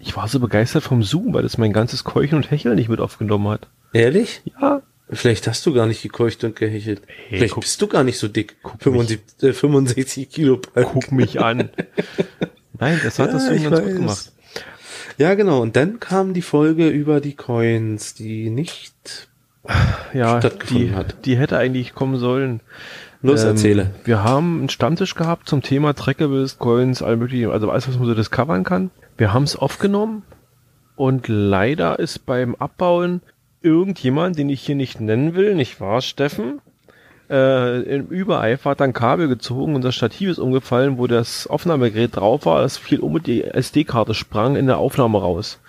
Ich 0.00 0.16
war 0.16 0.28
so 0.28 0.38
begeistert 0.40 0.82
vom 0.84 1.02
Zoom, 1.02 1.32
weil 1.34 1.42
das 1.42 1.58
mein 1.58 1.72
ganzes 1.72 2.04
Keuchen 2.04 2.36
und 2.36 2.50
Hecheln 2.50 2.74
nicht 2.76 2.88
mit 2.88 3.00
aufgenommen 3.00 3.48
hat. 3.48 3.68
ehrlich? 3.92 4.42
Ja. 4.60 4.82
Vielleicht 5.10 5.46
hast 5.48 5.64
du 5.66 5.74
gar 5.74 5.86
nicht 5.86 6.02
gekeucht 6.02 6.44
und 6.44 6.56
gehechelt. 6.56 7.02
Hey, 7.06 7.38
Vielleicht 7.38 7.54
guck- 7.54 7.64
bist 7.64 7.80
du 7.82 7.86
gar 7.88 8.04
nicht 8.04 8.18
so 8.18 8.26
dick. 8.26 8.56
guck 8.62 8.80
75, 8.82 9.42
äh, 9.48 9.52
65 9.52 10.30
Kilo. 10.30 10.56
Palk. 10.56 10.88
Guck 10.92 11.12
mich 11.12 11.40
an. 11.40 11.68
Nein, 12.78 13.00
das 13.04 13.18
hat 13.18 13.32
das 13.34 13.44
Ja, 13.44 13.48
Zoom 13.50 13.56
ich 13.56 13.64
ganz 13.64 13.78
gut 13.80 13.86
weiß. 13.88 13.94
gemacht. 13.96 14.32
Ja, 15.18 15.34
genau. 15.34 15.60
Und 15.62 15.76
dann 15.76 16.00
kam 16.00 16.34
die 16.34 16.42
Folge 16.42 16.88
über 16.88 17.20
die 17.20 17.34
Coins, 17.34 18.14
die 18.14 18.50
nicht. 18.50 19.28
Ja, 20.12 20.40
stattgefunden 20.40 20.88
die, 20.88 20.94
hat. 20.94 21.24
die 21.24 21.38
hätte 21.38 21.56
eigentlich 21.56 21.94
kommen 21.94 22.18
sollen. 22.18 22.60
Los, 23.22 23.42
Ähm, 23.42 23.50
erzähle. 23.50 23.90
Wir 24.04 24.22
haben 24.22 24.58
einen 24.58 24.68
Stammtisch 24.68 25.14
gehabt 25.14 25.48
zum 25.48 25.62
Thema 25.62 25.94
Trackables, 25.94 26.58
Coins, 26.58 27.02
all 27.02 27.16
mögliche, 27.16 27.50
also 27.50 27.70
alles, 27.70 27.88
was 27.88 27.96
man 27.96 28.06
so 28.06 28.14
discovern 28.14 28.64
kann. 28.64 28.90
Wir 29.16 29.32
haben 29.32 29.44
es 29.44 29.56
aufgenommen 29.56 30.22
und 30.96 31.28
leider 31.28 31.98
ist 31.98 32.26
beim 32.26 32.54
Abbauen 32.56 33.22
irgendjemand, 33.62 34.38
den 34.38 34.50
ich 34.50 34.60
hier 34.60 34.74
nicht 34.74 35.00
nennen 35.00 35.34
will, 35.34 35.54
nicht 35.54 35.80
wahr, 35.80 36.02
Steffen? 36.02 36.60
Äh, 37.30 37.80
Im 37.82 38.06
Übereifer 38.08 38.70
hat 38.70 38.80
dann 38.80 38.92
Kabel 38.92 39.28
gezogen 39.28 39.74
und 39.74 39.82
das 39.82 39.94
Stativ 39.94 40.28
ist 40.28 40.38
umgefallen, 40.38 40.98
wo 40.98 41.06
das 41.06 41.46
Aufnahmegerät 41.46 42.16
drauf 42.16 42.44
war. 42.46 42.62
Es 42.64 42.76
fiel 42.76 43.00
um 43.00 43.14
und 43.14 43.26
die 43.26 43.44
SD-Karte 43.44 44.14
sprang 44.14 44.56
in 44.56 44.66
der 44.66 44.78
Aufnahme 44.78 45.18
raus. 45.18 45.60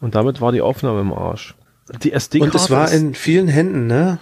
Und 0.00 0.14
damit 0.14 0.40
war 0.40 0.52
die 0.52 0.60
Aufnahme 0.60 1.00
im 1.00 1.12
Arsch. 1.12 1.54
Die 2.02 2.12
SD-Karte 2.12 2.52
Und 2.52 2.54
es 2.54 2.70
war 2.70 2.90
in 2.92 3.14
vielen 3.14 3.48
Händen, 3.48 3.86
ne? 3.86 4.18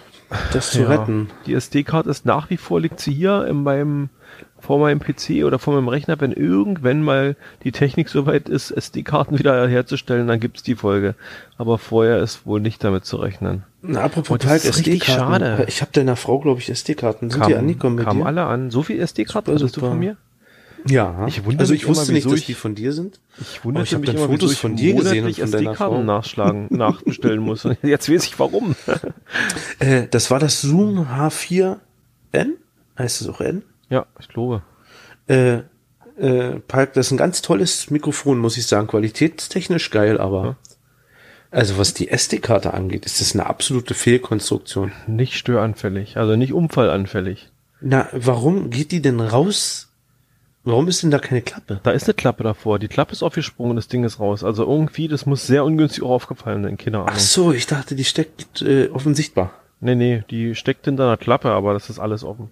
Das 0.53 0.71
zu 0.71 0.83
ja, 0.83 0.89
retten. 0.89 1.31
Die 1.47 1.55
SD-Karte 1.55 2.11
ist 2.11 2.27
nach 2.27 2.51
wie 2.51 2.57
vor 2.57 2.81
liegt 2.81 3.01
sie 3.01 3.13
hier 3.13 3.47
in 3.47 3.63
meinem 3.63 4.11
vor 4.61 4.79
meinem 4.79 5.01
PC 5.01 5.45
oder 5.45 5.59
vor 5.59 5.75
meinem 5.75 5.89
Rechner, 5.89 6.21
wenn 6.21 6.33
irgendwann 6.33 7.03
mal 7.03 7.37
die 7.65 7.73
Technik 7.73 8.09
soweit 8.09 8.49
ist, 8.49 8.71
SD-Karten 8.71 9.39
wieder 9.39 9.67
herzustellen, 9.69 10.27
dann 10.27 10.41
gibt's 10.41 10.63
die 10.63 10.75
Folge. 10.75 11.15
Aber 11.57 11.79
vorher 11.79 12.21
ist 12.21 12.45
wohl 12.47 12.61
nicht 12.61 12.83
damit 12.85 13.05
zu 13.05 13.17
rechnen. 13.17 13.63
Na, 13.83 14.03
apropos 14.03 14.31
Oh, 14.35 14.37
das 14.37 14.65
ist 14.65 14.79
richtig 14.79 15.05
schade. 15.05 15.65
Ich 15.69 15.81
habe 15.81 15.93
deiner 15.93 16.17
Frau, 16.17 16.41
glaube 16.41 16.61
ich, 16.61 16.69
SD-Karten. 16.71 17.31
Sind 17.31 17.47
die 17.47 17.55
angekommen 17.55 17.97
bei 17.97 18.05
kamen 18.05 18.25
alle 18.25 18.45
an. 18.45 18.71
So 18.71 18.83
viel 18.83 19.01
SD-Karten 19.01 19.53
hattest 19.55 19.77
du 19.77 19.81
von 19.81 19.99
mir? 19.99 20.17
Ja. 20.87 21.27
Ich 21.27 21.45
wundere 21.45 21.61
also 21.61 21.73
mich 21.73 21.83
ich 21.83 21.89
wusste 21.89 22.05
immer, 22.07 22.13
nicht, 22.15 22.27
dass 22.27 22.33
ich- 22.35 22.47
die 22.47 22.55
von 22.55 22.75
dir 22.75 22.93
sind. 22.93 23.21
Ich 23.41 23.65
wundere 23.65 23.85
ich 23.85 23.97
mich 23.97 24.07
dann 24.07 24.17
immer, 24.17 24.27
Fotos 24.27 24.57
von 24.57 24.77
dir 24.77 24.95
gesehen 24.95 25.25
und 25.27 25.37
von 25.37 25.51
deiner 25.51 25.75
Frau. 25.75 26.03
nachschlagen, 26.03 26.67
nachbestellen 26.71 27.41
muss. 27.41 27.67
Jetzt 27.83 28.09
weiß 28.11 28.25
ich 28.27 28.39
warum. 28.39 28.75
Äh, 29.81 30.07
das 30.11 30.31
war 30.31 30.39
das 30.39 30.61
Zoom 30.63 31.07
H4N. 31.09 31.77
Heißt 32.99 33.21
es 33.21 33.29
auch 33.29 33.41
N? 33.41 33.63
Ja, 33.91 34.07
ich 34.21 34.29
glaube. 34.29 34.63
Äh, 35.27 35.63
äh, 36.19 36.59
Palk, 36.67 36.95
das 36.95 37.07
ist 37.07 37.13
ein 37.13 37.19
ganz 37.19 37.43
tolles 37.43 37.91
Mikrofon, 37.91 38.39
muss 38.39 38.57
ich 38.57 38.67
sagen. 38.67 38.87
Qualitätstechnisch 38.87 39.91
geil, 39.91 40.19
aber 40.19 40.57
also 41.51 41.79
was 41.79 41.95
die 41.95 42.09
SD-Karte 42.09 42.75
angeht, 42.75 43.07
ist 43.07 43.21
das 43.21 43.35
eine 43.35 43.47
absolute 43.47 43.95
Fehlkonstruktion. 43.95 44.93
Nicht 45.07 45.35
störanfällig, 45.35 46.17
also 46.19 46.37
nicht 46.37 46.53
unfallanfällig. 46.53 47.51
Na, 47.81 48.09
warum 48.13 48.71
geht 48.71 48.93
die 48.93 49.01
denn 49.01 49.21
raus? 49.21 49.89
Warum 50.65 50.89
ist 50.89 51.03
denn 51.03 51.11
da 51.11 51.19
keine 51.19 51.41
Klappe? 51.41 51.81
Da 51.83 51.93
ist 51.93 52.05
eine 52.05 52.15
Klappe 52.15 52.43
davor. 52.43 52.79
Die 52.79 52.89
Klappe 52.89 53.13
ist 53.13 53.23
aufgesprungen, 53.23 53.77
das 53.77 53.89
Ding 53.89 54.05
ist 54.05 54.21
raus. 54.21 54.45
Also 54.45 54.65
irgendwie, 54.65 55.09
das 55.09 55.25
muss 55.25 55.47
sehr 55.47 55.65
ungünstig 55.65 56.03
auch 56.03 56.11
aufgefallen 56.11 56.65
sein, 56.65 56.77
keine 56.77 56.99
Ahnung. 56.99 57.11
Ach 57.13 57.19
so, 57.19 57.53
ich 57.53 57.67
dachte, 57.67 57.95
die 57.95 58.05
steckt 58.05 58.61
äh, 58.61 58.89
offensichtbar. 58.89 59.53
Nee, 59.81 59.95
nee, 59.95 60.25
die 60.29 60.55
steckt 60.55 60.85
hinter 60.85 61.05
einer 61.05 61.17
Klappe, 61.17 61.51
aber 61.51 61.73
das 61.73 61.89
ist 61.89 62.01
alles 62.01 62.25
offen. 62.25 62.51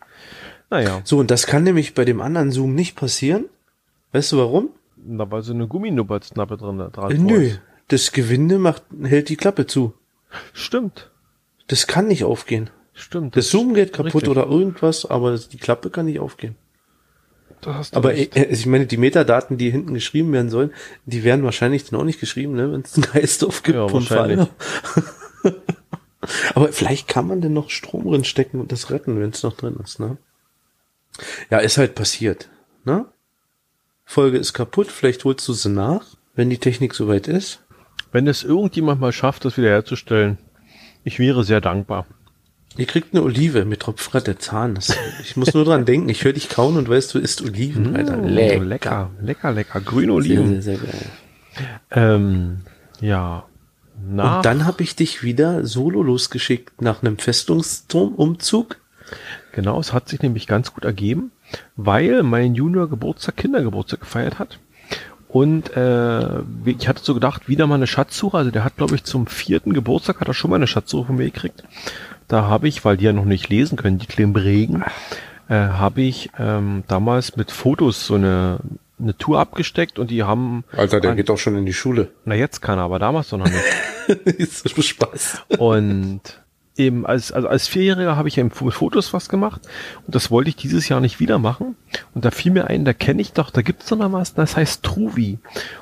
Naja, 0.71 1.01
So, 1.05 1.19
und 1.19 1.31
das 1.31 1.47
kann 1.47 1.63
nämlich 1.65 1.95
bei 1.95 2.05
dem 2.05 2.21
anderen 2.21 2.51
Zoom 2.51 2.75
nicht 2.75 2.97
passieren. 2.97 3.47
Weißt 4.13 4.33
du 4.33 4.39
warum? 4.39 4.71
da 4.97 5.31
war 5.31 5.43
so 5.43 5.53
eine 5.53 5.69
Gumminubberznappe 5.69 6.57
drin. 6.57 6.79
Dran 6.93 7.11
Äh, 7.13 7.19
nö, 7.19 7.51
das 7.89 8.13
Gewinde 8.13 8.59
macht, 8.59 8.83
hält 9.05 9.29
die 9.29 9.37
Klappe 9.37 9.67
zu. 9.67 9.95
Stimmt, 10.53 11.11
Das 11.69 11.87
kann 11.87 12.09
nicht 12.09 12.25
aufgehen. 12.25 12.71
stimmt. 12.95 13.37
Das 13.37 13.51
Zoom 13.51 13.75
geht 13.75 13.93
kaputt 13.93 14.15
richtig. 14.15 14.29
oder 14.31 14.47
irgendwas, 14.47 15.07
aber 15.07 15.31
das, 15.31 15.49
die 15.49 15.59
Klappe 15.59 15.91
kann 15.91 16.07
nicht 16.07 16.19
aufgehen. 16.19 16.57
Da 17.61 17.75
hast 17.75 17.95
du 17.95 17.97
Aber 17.99 18.15
äh, 18.15 18.25
ich 18.51 18.67
meine, 18.67 18.87
die 18.87 18.97
Metadaten, 18.97 19.57
die 19.59 19.71
hinten 19.71 19.95
geschrieben 19.95 20.33
werden 20.33 20.51
sollen, 20.51 20.73
die 21.05 21.23
werden 21.25 21.45
wahrscheinlich 21.45 21.85
dann 21.85 22.01
auch 22.01 22.05
nicht 22.05 22.21
geschrieben, 22.21 22.55
ne, 22.55 22.73
wenn 22.73 22.81
es 22.81 22.95
einen 22.95 23.07
Geistdorf 23.13 23.63
gibt. 23.63 23.77
Ja, 23.77 23.89
vom 23.89 24.01
wahrscheinlich. 24.01 24.49
Fall. 25.43 25.55
Aber 26.55 26.73
vielleicht 26.73 27.07
kann 27.07 27.29
man 27.29 27.41
denn 27.41 27.53
noch 27.53 27.71
Strom 27.71 28.05
drin 28.11 28.25
stecken 28.25 28.61
und 28.61 28.73
das 28.73 28.91
retten, 28.91 29.21
wenn 29.21 29.31
es 29.31 29.43
noch 29.45 29.57
drin 29.57 29.77
ist, 29.83 30.01
ne? 30.01 30.17
Ja, 31.51 31.59
ist 31.59 31.79
halt 31.79 31.95
passiert, 31.95 32.49
ne? 32.85 33.07
Folge 34.05 34.39
ist 34.39 34.53
kaputt, 34.53 34.89
vielleicht 34.89 35.25
holst 35.25 35.47
du 35.49 35.53
sie 35.53 35.69
nach, 35.69 36.05
wenn 36.35 36.49
die 36.49 36.59
Technik 36.59 36.95
soweit 36.95 37.27
ist. 37.27 37.61
Wenn 38.13 38.29
es 38.29 38.45
irgendjemand 38.45 39.01
mal 39.01 39.13
schafft, 39.13 39.45
das 39.45 39.57
wieder 39.57 39.71
herzustellen, 39.71 40.39
ich 41.03 41.19
wäre 41.19 41.45
sehr 41.45 41.61
dankbar. 41.61 42.07
Ihr 42.77 42.87
kriegt 42.87 43.15
eine 43.15 43.23
Olive 43.23 43.65
mit 43.65 43.81
Tropfrat 43.81 44.27
der 44.27 44.39
Zahn. 44.39 44.75
Das, 44.75 44.95
ich 45.23 45.37
muss 45.37 45.55
nur 45.55 45.65
dran 45.65 45.85
denken. 45.87 46.09
Ich 46.09 46.25
höre 46.25 46.35
dich 46.35 46.49
kauen 46.49 46.77
und 46.77 46.89
weißt, 46.89 47.15
du 47.15 47.19
isst 47.19 47.43
Oliven, 47.43 47.97
Alter. 47.97 48.19
Lecker, 48.19 48.65
lecker, 48.65 49.11
lecker, 49.23 49.53
lecker. 49.53 49.81
Grüne 49.81 50.13
Oliven. 50.13 50.61
Sehr, 50.61 50.77
sehr, 50.77 50.87
sehr 50.87 50.93
geil. 50.93 51.11
Ähm, 51.91 52.61
ja. 53.01 53.45
Nach, 54.09 54.37
Und 54.37 54.45
dann 54.45 54.67
habe 54.67 54.83
ich 54.83 54.95
dich 54.95 55.23
wieder 55.23 55.65
solo 55.65 56.03
losgeschickt 56.03 56.83
nach 56.83 57.03
einem 57.03 57.17
Festungsturmumzug. 57.17 58.77
Genau, 59.57 59.81
es 59.81 59.93
hat 59.93 60.09
sich 60.09 60.23
nämlich 60.23 60.47
ganz 60.47 60.73
gut 60.73 60.85
ergeben, 60.85 61.33
weil 61.75 62.23
mein 62.23 62.55
Junior 62.55 62.89
Geburtstag, 62.89 63.37
Kindergeburtstag 63.37 64.01
gefeiert 64.01 64.39
hat. 64.39 64.61
Und 65.29 65.77
äh, 65.77 66.41
ich 66.67 66.87
hatte 66.87 67.03
so 67.03 67.15
gedacht, 67.15 67.49
wieder 67.49 67.67
mal 67.67 67.75
eine 67.75 67.89
Schatzsuche. 67.89 68.37
Also 68.37 68.53
der 68.53 68.63
hat, 68.63 68.77
glaube 68.77 68.95
ich, 68.95 69.03
zum 69.03 69.27
vierten 69.27 69.73
Geburtstag 69.73 70.21
hat 70.21 70.29
er 70.29 70.35
schon 70.35 70.51
mal 70.51 70.57
eine 70.57 70.69
Schatzsuche 70.69 71.07
von 71.07 71.17
mir 71.17 71.25
gekriegt. 71.25 71.65
Da 72.29 72.43
habe 72.43 72.69
ich, 72.69 72.85
weil 72.85 72.97
die 72.97 73.07
ja 73.07 73.13
noch 73.13 73.25
nicht 73.25 73.49
lesen 73.49 73.77
können, 73.77 73.99
die 73.99 74.07
kleinen 74.07 74.37
Regen, 74.37 74.85
äh, 75.49 75.55
habe 75.55 76.03
ich 76.03 76.31
ähm, 76.39 76.85
damals 76.87 77.37
mit 77.37 77.51
Fotos 77.51 78.07
so 78.07 78.15
eine, 78.15 78.61
eine 79.01 79.17
Tour 79.17 79.41
abgesteckt 79.41 79.99
und 79.99 80.11
die 80.11 80.23
haben, 80.23 80.65
Alter, 80.73 81.01
der 81.01 81.15
geht 81.15 81.29
doch 81.29 81.39
schon 81.39 81.57
in 81.57 81.67
die 81.67 81.75
Schule. 81.75 82.09
na 82.25 82.35
jetzt 82.35 82.63
kann 82.63 82.79
er, 82.79 82.85
aber 82.85 82.99
damals 82.99 83.31
doch 83.31 83.39
noch 83.39 83.47
nicht. 83.47 83.65
ist 84.39 84.69
so 84.69 84.83
Spaß. 84.83 85.43
Und 85.59 86.21
eben 86.77 87.07
als, 87.07 87.33
also 87.33 87.49
als 87.49 87.69
Vierjähriger 87.69 88.17
habe 88.17 88.29
ich 88.29 88.37
ja 88.37 88.45
mit 88.45 88.55
Fotos 88.55 89.13
was 89.13 89.29
gemacht 89.29 89.63
und 90.07 90.15
das 90.15 90.31
wollte 90.31 90.51
ich 90.51 90.57
dieses 90.57 90.89
Jahr 90.89 91.01
nicht 91.01 91.21
wieder 91.21 91.39
machen. 91.39 91.77
Und 92.15 92.25
da 92.25 92.31
fiel 92.31 92.53
mir 92.53 92.67
ein, 92.67 92.85
da 92.85 92.93
kenne 92.93 93.23
ich 93.23 93.33
doch, 93.33 93.51
da 93.51 93.63
gibt's 93.63 93.87
doch 93.87 93.97
noch 93.97 94.13
was, 94.13 94.35
das 94.35 94.57
heißt 94.57 94.83
Truvi. 94.83 95.39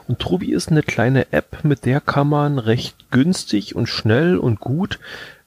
Und 0.09 0.19
Truvi 0.19 0.53
ist 0.53 0.71
eine 0.71 0.83
kleine 0.83 1.33
App, 1.33 1.65
mit 1.65 1.85
der 1.85 2.01
kann 2.01 2.29
man 2.29 2.59
recht 2.59 3.11
günstig 3.11 3.75
und 3.75 3.89
schnell 3.89 4.39
und 4.39 4.61
gut 4.61 4.99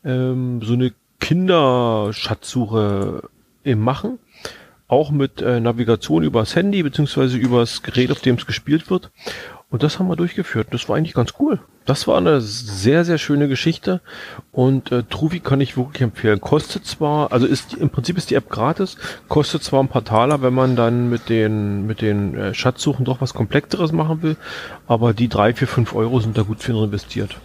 ähm, 0.04 0.62
so 0.64 0.74
eine 0.74 0.94
Kinderschatzsuche 1.20 3.24
eben 3.64 3.82
machen. 3.82 4.20
Auch 4.90 5.12
mit 5.12 5.42
äh, 5.42 5.60
Navigation 5.60 6.24
übers 6.24 6.56
Handy 6.56 6.82
beziehungsweise 6.82 7.38
übers 7.38 7.84
Gerät, 7.84 8.12
auf 8.12 8.22
dem 8.22 8.36
es 8.36 8.46
gespielt 8.46 8.90
wird. 8.90 9.12
Und 9.70 9.84
das 9.84 10.00
haben 10.00 10.08
wir 10.08 10.16
durchgeführt. 10.16 10.68
Das 10.72 10.88
war 10.88 10.96
eigentlich 10.96 11.14
ganz 11.14 11.34
cool. 11.40 11.60
Das 11.86 12.08
war 12.08 12.18
eine 12.18 12.40
sehr, 12.40 13.04
sehr 13.04 13.18
schöne 13.18 13.50
Geschichte. 13.50 14.02
Und 14.52 14.92
äh, 14.94 15.04
Truvi 15.04 15.42
kann 15.42 15.60
ich 15.60 15.76
wirklich 15.76 16.02
empfehlen. 16.02 16.40
Kostet 16.40 16.86
zwar, 16.86 17.34
also 17.34 17.46
ist 17.46 17.74
im 17.74 17.90
Prinzip 17.90 18.18
ist 18.18 18.30
die 18.30 18.36
App 18.36 18.50
gratis, 18.50 18.98
kostet 19.28 19.64
zwar 19.64 19.84
ein 19.84 19.90
paar 19.90 20.06
Taler, 20.06 20.42
wenn 20.42 20.54
man 20.54 20.78
dann 20.78 21.10
mit 21.10 21.28
den 21.28 21.86
mit 21.86 22.02
den 22.02 22.36
äh, 22.36 22.54
Schatzsuchen 22.54 23.04
doch 23.04 23.20
was 23.20 23.34
komplexeres 23.34 23.92
machen 23.92 24.22
will, 24.22 24.38
aber 24.88 25.14
die 25.14 25.28
drei, 25.28 25.54
vier, 25.54 25.68
fünf 25.68 25.94
Euro 25.94 26.22
sind 26.22 26.38
da 26.38 26.44
gut 26.44 26.62
für 26.62 26.72
investiert. 26.72 27.38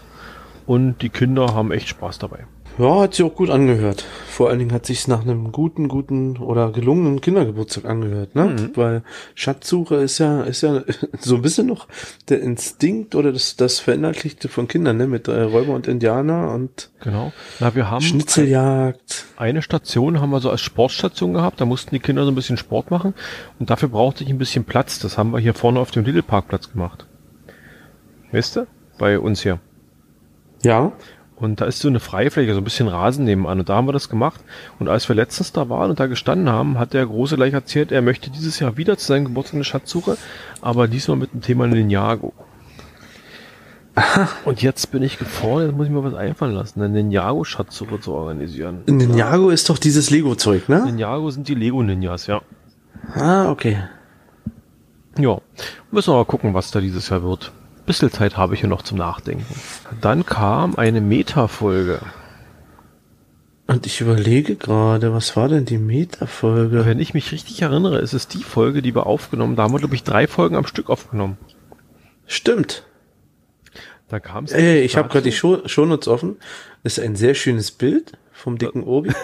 Und 0.65 1.03
die 1.03 1.09
Kinder 1.09 1.55
haben 1.55 1.73
echt 1.73 1.89
Spaß 1.89 2.19
dabei. 2.19 2.47
Ja, 2.79 3.03
hat 3.03 3.15
sich 3.15 3.25
auch 3.25 3.35
gut 3.35 3.51
angehört. 3.51 4.05
Vor 4.27 4.49
allen 4.49 4.59
Dingen 4.59 4.73
hat 4.73 4.87
sich's 4.87 5.07
nach 5.07 5.21
einem 5.21 5.53
guten, 5.53 5.89
guten 5.89 6.39
oder 6.39 6.73
gelungenen 6.73 7.21
Kindergeburtstag 7.21 7.85
angehört, 7.85 8.35
ne? 8.35 8.71
Weil 8.75 9.03
Schatzsuche 9.35 9.97
ist 9.97 10.19
ja, 10.19 10.43
ist 10.43 10.63
ja 10.63 10.83
so 11.21 11.37
ein 11.37 11.43
bisschen 11.43 11.67
noch 11.67 11.87
der 12.31 12.41
Instinkt 12.41 13.15
oder 13.15 13.31
das, 13.33 13.57
das 13.57 13.79
Verinnerlichte 13.79 14.49
von 14.49 14.69
Kindern, 14.69 14.97
ne? 14.97 15.07
Mit 15.07 15.29
äh, 15.29 15.43
Räuber 15.43 15.75
und 15.75 15.87
Indianer 15.87 16.53
und 16.53 16.91
Genau. 17.03 17.33
Na, 17.61 17.75
wir 17.75 17.91
haben 17.91 18.01
Schnitzeljagd. 18.01 19.27
eine 19.37 19.61
Station 19.61 20.21
haben 20.21 20.31
wir 20.31 20.41
so 20.41 20.51
als 20.51 20.63
Sportstation 20.63 21.35
gehabt. 21.35 21.61
Da 21.61 21.67
mussten 21.67 21.95
die 21.95 22.01
Kinder 22.01 22.25
so 22.25 22.31
ein 22.31 22.35
bisschen 22.35 22.57
Sport 22.57 22.91
machen. 22.91 23.13
Und 23.59 23.69
dafür 23.71 23.91
brauchte 23.91 24.25
ich 24.25 24.31
ein 24.31 24.39
bisschen 24.39 24.65
Platz. 24.65 24.99
Das 24.99 25.19
haben 25.19 25.33
wir 25.33 25.41
hier 25.41 25.55
vorne 25.55 25.79
auf 25.79 25.91
dem 25.91 26.05
Lidl 26.05 26.23
Parkplatz 26.23 26.71
gemacht. 26.73 27.07
Weißt 28.31 28.57
du? 28.57 28.67
Bei 28.99 29.19
uns 29.19 29.43
hier. 29.43 29.59
Ja. 30.63 30.93
Und 31.43 31.61
da 31.61 31.65
ist 31.65 31.81
so 31.81 31.89
eine 31.89 31.99
Freifläche, 31.99 32.55
so 32.55 32.61
ein 32.61 32.65
bisschen 32.65 32.87
Rasen 32.87 33.25
nebenan. 33.25 33.59
Und 33.59 33.69
da 33.69 33.75
haben 33.75 33.89
wir 33.89 33.93
das 33.93 34.09
gemacht. 34.09 34.41
Und 34.79 34.89
als 34.89 35.09
wir 35.09 35.17
letztens 35.17 35.53
da 35.53 35.69
waren 35.69 35.91
und 35.91 35.99
da 35.99 36.07
gestanden 36.07 36.49
haben, 36.49 36.79
hat 36.79 36.93
der 36.93 37.05
Große 37.05 37.35
gleich 37.35 37.53
erzählt, 37.53 37.91
er 37.91 38.01
möchte 38.01 38.31
dieses 38.31 38.61
Jahr 38.61 38.77
wieder 38.77 38.97
zu 38.97 39.07
seinem 39.07 39.25
Geburtstag 39.25 39.57
eine 39.57 39.65
Schatzsuche, 39.65 40.17
aber 40.61 40.87
diesmal 40.87 41.17
mit 41.17 41.33
dem 41.33 41.41
Thema 41.41 41.67
Ninjago. 41.67 42.33
Und 44.45 44.63
jetzt 44.63 44.91
bin 44.93 45.03
ich 45.03 45.19
gefordert, 45.19 45.71
jetzt 45.71 45.77
muss 45.77 45.87
ich 45.87 45.93
mir 45.93 46.05
was 46.05 46.15
einfallen 46.15 46.55
lassen, 46.55 46.81
eine 46.81 47.03
Ninjago-Schatzsuche 47.03 48.01
zu 48.01 48.13
organisieren. 48.13 48.83
Ninjago 48.87 49.51
ist 49.51 49.69
doch 49.69 49.79
dieses 49.79 50.11
Lego-Zeug, 50.11 50.69
ne? 50.69 50.85
Ninjago 50.87 51.29
sind 51.31 51.49
die 51.49 51.55
Lego-Ninjas, 51.55 52.29
ja. 52.29 52.41
Ah, 53.15 53.51
okay. 53.51 53.79
Ja, 55.19 55.39
müssen 55.91 56.13
wir 56.13 56.17
mal 56.17 56.25
gucken, 56.25 56.55
was 56.55 56.71
da 56.71 56.81
dieses 56.81 57.09
Jahr 57.11 57.23
wird. 57.23 57.53
Bisschen 57.93 58.11
Zeit 58.11 58.39
habe 58.39 58.55
ich 58.55 58.63
ja 58.63 58.69
noch 58.69 58.81
zum 58.81 58.97
Nachdenken. 58.97 59.45
Dann 60.01 60.25
kam 60.25 60.77
eine 60.77 61.03
Meta-Folge. 61.03 62.01
Und 63.67 63.85
ich 63.85 64.01
überlege 64.01 64.57
gerade, 64.57 65.13
was 65.13 65.37
war 65.37 65.51
denn 65.51 65.67
die 65.67 65.77
Meta-Folge? 65.77 66.87
Wenn 66.87 67.01
ich 67.01 67.13
mich 67.13 67.33
richtig 67.33 67.61
erinnere, 67.61 67.99
ist 67.99 68.15
es 68.15 68.29
die 68.29 68.43
Folge, 68.43 68.81
die 68.81 68.95
wir 68.95 69.05
aufgenommen 69.05 69.57
Da 69.57 69.65
haben 69.65 69.75
wir, 69.75 69.79
glaube 69.79 69.95
ich, 69.95 70.05
drei 70.05 70.27
Folgen 70.27 70.57
am 70.57 70.67
Stück 70.67 70.89
aufgenommen. 70.89 71.37
Stimmt. 72.27 72.87
Da 74.09 74.21
kam 74.21 74.45
es. 74.45 74.53
Ey, 74.53 74.81
ich 74.81 74.97
habe 74.97 75.11
gerade 75.11 75.25
die 75.25 75.33
Show 75.33 75.61
Shownotes 75.67 76.09
offen. 76.09 76.37
Das 76.85 76.97
ist 76.97 77.05
ein 77.05 77.15
sehr 77.15 77.35
schönes 77.35 77.73
Bild 77.73 78.13
vom 78.33 78.57
dicken 78.57 78.85
Obi. 78.85 79.13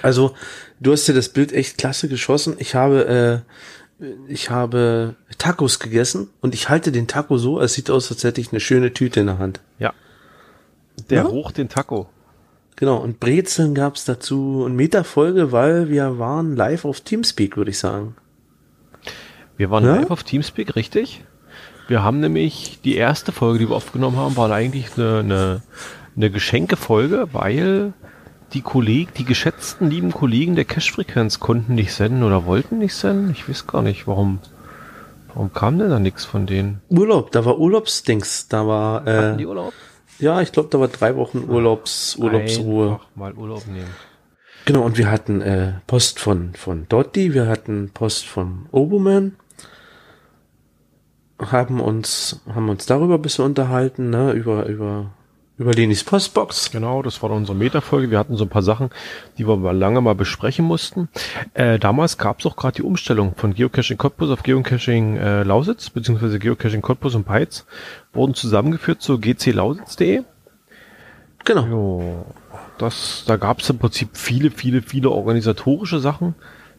Also, 0.00 0.34
du 0.80 0.92
hast 0.92 1.06
dir 1.06 1.12
das 1.12 1.28
Bild 1.28 1.52
echt 1.52 1.76
klasse 1.76 2.08
geschossen. 2.08 2.54
Ich 2.58 2.74
habe, 2.74 3.44
äh, 4.00 4.06
ich 4.28 4.48
habe 4.48 5.16
Tacos 5.42 5.80
gegessen 5.80 6.28
und 6.40 6.54
ich 6.54 6.68
halte 6.68 6.92
den 6.92 7.08
Taco 7.08 7.36
so, 7.36 7.60
es 7.60 7.74
sieht 7.74 7.90
aus, 7.90 8.10
als 8.12 8.22
hätte 8.22 8.40
ich 8.40 8.52
eine 8.52 8.60
schöne 8.60 8.92
Tüte 8.92 9.18
in 9.20 9.26
der 9.26 9.38
Hand. 9.38 9.60
Ja. 9.80 9.92
Der 11.10 11.24
Ja? 11.24 11.28
hoch 11.28 11.50
den 11.50 11.68
Taco. 11.68 12.08
Genau, 12.76 12.98
und 12.98 13.18
Brezeln 13.18 13.74
gab's 13.74 14.04
dazu 14.04 14.62
und 14.64 14.76
Meta-Folge, 14.76 15.50
weil 15.50 15.88
wir 15.88 16.18
waren 16.20 16.54
live 16.54 16.84
auf 16.84 17.00
Teamspeak, 17.00 17.56
würde 17.56 17.72
ich 17.72 17.78
sagen. 17.78 18.14
Wir 19.56 19.68
waren 19.70 19.84
Ja? 19.84 19.96
live 19.96 20.10
auf 20.12 20.22
Teamspeak, 20.22 20.76
richtig? 20.76 21.24
Wir 21.88 22.04
haben 22.04 22.20
nämlich 22.20 22.78
die 22.84 22.94
erste 22.94 23.32
Folge, 23.32 23.58
die 23.58 23.68
wir 23.68 23.74
aufgenommen 23.76 24.16
haben, 24.18 24.36
war 24.36 24.50
eigentlich 24.52 24.96
eine, 24.96 25.18
eine, 25.18 25.62
eine 26.16 26.30
Geschenkefolge, 26.30 27.28
weil 27.32 27.92
die 28.52 28.62
Kollegen, 28.62 29.10
die 29.16 29.24
geschätzten 29.24 29.90
lieben 29.90 30.12
Kollegen 30.12 30.54
der 30.54 30.64
Cash-Frequenz 30.66 31.40
konnten 31.40 31.74
nicht 31.74 31.92
senden 31.92 32.22
oder 32.22 32.46
wollten 32.46 32.78
nicht 32.78 32.94
senden. 32.94 33.30
Ich 33.32 33.48
weiß 33.48 33.66
gar 33.66 33.82
nicht, 33.82 34.06
warum. 34.06 34.38
Warum 35.34 35.52
kam 35.52 35.78
denn 35.78 35.90
da 35.90 35.98
nichts 35.98 36.24
von 36.24 36.46
denen? 36.46 36.82
Urlaub, 36.88 37.30
da 37.32 37.44
war 37.44 37.58
Urlaubsdings, 37.58 38.48
da 38.48 38.66
war, 38.66 39.04
Hatten 39.04 39.38
die 39.38 39.44
äh, 39.44 39.46
Urlaub? 39.46 39.72
ja, 40.18 40.40
ich 40.40 40.52
glaube, 40.52 40.68
da 40.70 40.78
war 40.78 40.88
drei 40.88 41.16
Wochen 41.16 41.48
Urlaubs, 41.48 42.16
Urlaubsruhe. 42.16 42.92
Einfach 42.92 43.06
mal 43.14 43.32
Urlaub 43.34 43.66
nehmen. 43.66 43.90
Genau, 44.64 44.82
und 44.82 44.96
wir 44.96 45.10
hatten 45.10 45.40
äh, 45.40 45.72
Post 45.86 46.20
von, 46.20 46.54
von 46.54 46.86
Dotti, 46.88 47.34
wir 47.34 47.48
hatten 47.48 47.90
Post 47.92 48.26
von 48.26 48.66
Oboman, 48.70 49.36
haben 51.40 51.80
uns, 51.80 52.40
haben 52.54 52.68
uns 52.68 52.86
darüber 52.86 53.14
ein 53.14 53.22
bisschen 53.22 53.44
unterhalten, 53.44 54.10
ne, 54.10 54.32
über, 54.32 54.66
über, 54.66 55.10
über 55.62 55.72
Lenis 55.72 56.04
Postbox. 56.04 56.70
Genau, 56.70 57.02
das 57.02 57.22
war 57.22 57.30
unsere 57.30 57.56
Meta-Folge. 57.56 58.10
Wir 58.10 58.18
hatten 58.18 58.36
so 58.36 58.44
ein 58.44 58.50
paar 58.50 58.62
Sachen, 58.62 58.90
die 59.38 59.48
wir 59.48 59.56
mal 59.56 59.76
lange 59.76 60.00
mal 60.00 60.14
besprechen 60.14 60.64
mussten. 60.64 61.08
Äh, 61.54 61.78
damals 61.78 62.18
gab 62.18 62.40
es 62.40 62.46
auch 62.46 62.56
gerade 62.56 62.76
die 62.76 62.82
Umstellung 62.82 63.34
von 63.36 63.54
Geocaching 63.54 63.96
Cottbus 63.96 64.30
auf 64.30 64.42
Geocaching 64.42 65.16
äh, 65.16 65.42
Lausitz, 65.44 65.90
beziehungsweise 65.90 66.38
Geocaching 66.38 66.82
Cottbus 66.82 67.14
und 67.14 67.24
Peitz, 67.24 67.64
wurden 68.12 68.34
zusammengeführt 68.34 69.00
zu 69.00 69.18
gclausitz.de. 69.18 70.22
Genau. 71.44 71.66
Jo, 71.66 72.26
das, 72.78 73.24
da 73.26 73.36
gab 73.36 73.60
es 73.60 73.70
im 73.70 73.78
Prinzip 73.78 74.16
viele, 74.16 74.50
viele, 74.50 74.82
viele 74.82 75.10
organisatorische 75.10 75.98
Sachen 75.98 76.34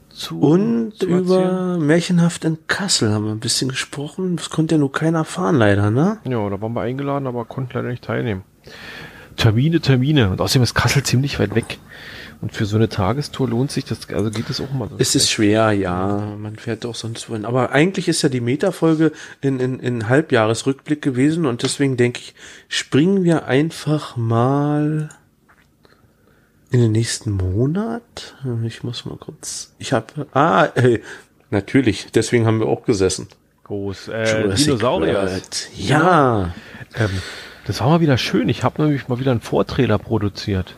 zu. 0.10 0.40
Und 0.40 0.94
zu 1.00 1.08
über 1.08 1.78
Märchenhaft 1.78 2.46
in 2.46 2.58
Kassel 2.68 3.14
haben 3.14 3.26
wir 3.26 3.32
ein 3.32 3.40
bisschen 3.40 3.70
gesprochen. 3.70 4.36
Das 4.36 4.50
konnte 4.50 4.76
ja 4.76 4.80
nur 4.80 4.92
keiner 4.92 5.20
erfahren, 5.20 5.56
leider, 5.56 5.90
ne? 5.92 6.20
Ja, 6.26 6.50
da 6.50 6.62
waren 6.62 6.74
wir 6.74 6.82
eingeladen, 6.82 7.28
aber 7.28 7.46
konnten 7.46 7.72
leider 7.74 7.90
nicht 7.90 8.04
teilnehmen. 8.04 8.44
Termine, 9.36 9.82
Termine. 9.82 10.30
Und 10.30 10.41
außerdem 10.41 10.64
ist 10.64 10.74
Kassel 10.74 11.03
ziemlich 11.03 11.39
weit 11.39 11.55
weg. 11.55 11.80
Und 12.41 12.51
für 12.53 12.66
so 12.66 12.76
eine 12.76 12.89
Tagestour 12.89 13.47
lohnt 13.47 13.72
sich 13.72 13.86
das, 13.86 14.09
also 14.09 14.30
geht 14.30 14.49
es 14.49 14.59
auch 14.59 14.72
mal. 14.74 14.89
so 14.89 14.95
Es 14.97 15.16
ist 15.16 15.32
schwer, 15.32 15.72
ja. 15.72 16.36
Man 16.38 16.57
fährt 16.57 16.84
doch 16.84 16.93
sonst 16.93 17.30
wohin. 17.30 17.45
Aber 17.45 17.72
eigentlich 17.72 18.09
ist 18.09 18.22
ja 18.22 18.28
die 18.28 18.41
Meta-Folge 18.41 19.14
in, 19.39 19.59
in, 19.59 19.80
in 19.80 20.09
Halbjahresrückblick 20.09 21.01
gewesen 21.01 21.45
und 21.45 21.64
deswegen 21.64 21.95
denke 21.95 22.20
ich, 22.20 22.36
springen 22.68 23.24
wir 23.24 23.45
einfach 23.45 24.18
mal 24.18 25.09
in 26.70 26.82
den 26.82 26.91
nächsten 26.91 27.32
Monat. 27.32 28.36
Ich 28.66 28.84
muss 28.84 29.05
mal 29.05 29.18
kurz. 29.18 29.74
Ich 29.80 29.93
habe. 29.93 30.28
Ah, 30.34 30.66
ey, 30.76 31.01
Natürlich, 31.53 32.07
deswegen 32.11 32.47
haben 32.47 32.59
wir 32.59 32.66
auch 32.66 32.84
gesessen. 32.84 33.28
Groß. 33.66 34.07
Äh, 34.07 34.55
Dinosaurier. 34.55 35.39
Ja. 35.78 36.51
Ähm, 36.95 37.09
das 37.66 37.80
war 37.80 37.88
mal 37.89 38.01
wieder 38.01 38.18
schön. 38.18 38.49
Ich 38.49 38.64
habe 38.64 38.82
nämlich 38.82 39.07
mal 39.07 39.20
wieder 39.20 39.32
einen 39.32 39.41
Vortrailer 39.41 39.97
produziert. 39.97 40.76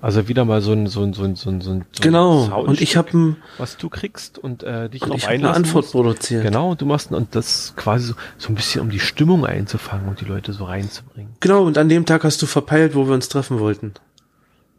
Also 0.00 0.26
wieder 0.26 0.44
mal 0.44 0.60
so 0.60 0.72
ein 0.72 0.88
so 0.88 1.02
ein 1.02 1.12
so 1.12 1.22
ein 1.22 1.36
so 1.36 1.48
ein, 1.48 1.60
so 1.60 1.70
ein 1.70 1.84
genau. 2.00 2.40
Soundstück, 2.40 2.68
und 2.68 2.80
ich 2.80 2.96
habe 2.96 3.36
was 3.58 3.76
du 3.76 3.88
kriegst 3.88 4.36
und 4.36 4.64
äh, 4.64 4.88
dich 4.88 5.00
drauf 5.00 5.12
einlassen 5.12 5.28
eine 5.28 5.54
Antwort 5.54 5.84
musst. 5.84 5.92
produziert. 5.92 6.42
Genau. 6.42 6.70
Und 6.72 6.80
du 6.80 6.86
machst 6.86 7.12
und 7.12 7.36
das 7.36 7.74
quasi 7.76 8.08
so, 8.08 8.14
so 8.36 8.48
ein 8.48 8.56
bisschen 8.56 8.80
um 8.80 8.90
die 8.90 8.98
Stimmung 8.98 9.46
einzufangen 9.46 10.08
und 10.08 10.20
die 10.20 10.24
Leute 10.24 10.52
so 10.52 10.64
reinzubringen. 10.64 11.34
Genau. 11.38 11.62
Und 11.62 11.78
an 11.78 11.88
dem 11.88 12.04
Tag 12.04 12.24
hast 12.24 12.42
du 12.42 12.46
verpeilt, 12.46 12.96
wo 12.96 13.06
wir 13.06 13.14
uns 13.14 13.28
treffen 13.28 13.60
wollten. 13.60 13.94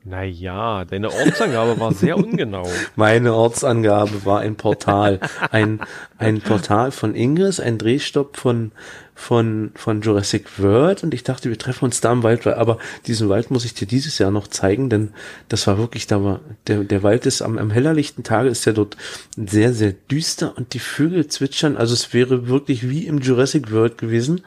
Naja, 0.05 0.83
deine 0.83 1.09
Ortsangabe 1.09 1.79
war 1.79 1.93
sehr 1.93 2.17
ungenau. 2.17 2.67
Meine 2.97 3.33
Ortsangabe 3.33 4.25
war 4.25 4.41
ein 4.41 4.55
Portal. 4.57 5.21
Ein, 5.49 5.79
ein 6.17 6.41
Portal 6.41 6.91
von 6.91 7.15
Ingress, 7.15 7.61
ein 7.61 7.77
Drehstopp 7.77 8.35
von, 8.35 8.73
von, 9.15 9.71
von 9.75 10.01
Jurassic 10.01 10.59
World 10.59 11.03
und 11.03 11.13
ich 11.13 11.23
dachte, 11.23 11.49
wir 11.49 11.57
treffen 11.57 11.85
uns 11.85 12.01
da 12.01 12.11
im 12.11 12.23
Wald, 12.23 12.47
aber 12.47 12.77
diesen 13.05 13.29
Wald 13.29 13.51
muss 13.51 13.65
ich 13.65 13.73
dir 13.73 13.87
dieses 13.87 14.17
Jahr 14.17 14.31
noch 14.31 14.47
zeigen, 14.47 14.89
denn 14.89 15.11
das 15.49 15.67
war 15.67 15.77
wirklich, 15.77 16.07
da 16.07 16.23
war, 16.23 16.39
der, 16.67 16.83
der 16.83 17.03
Wald 17.03 17.25
ist 17.25 17.41
am, 17.41 17.57
am 17.57 17.71
hellerlichten 17.71 18.23
Tage 18.23 18.49
ist 18.49 18.65
der 18.65 18.73
dort 18.73 18.97
sehr, 19.35 19.73
sehr 19.73 19.93
düster 19.93 20.57
und 20.57 20.73
die 20.73 20.79
Vögel 20.79 21.27
zwitschern, 21.27 21.77
also 21.77 21.93
es 21.93 22.13
wäre 22.13 22.47
wirklich 22.47 22.89
wie 22.89 23.05
im 23.05 23.19
Jurassic 23.19 23.71
World 23.71 23.97
gewesen 23.97 24.41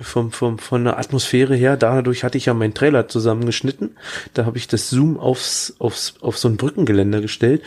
vom, 0.00 0.32
vom, 0.32 0.58
von 0.58 0.84
der 0.84 0.98
Atmosphäre 0.98 1.54
her. 1.54 1.76
Dadurch 1.76 2.24
hatte 2.24 2.38
ich 2.38 2.46
ja 2.46 2.54
meinen 2.54 2.74
Trailer 2.74 3.08
zusammengeschnitten. 3.08 3.96
Da 4.32 4.46
habe 4.46 4.56
ich 4.56 4.66
das 4.66 4.88
Zoom 4.88 5.18
aufs, 5.18 5.74
aufs, 5.78 6.14
auf 6.22 6.38
so 6.38 6.48
ein 6.48 6.56
Brückengeländer 6.56 7.20
gestellt 7.20 7.62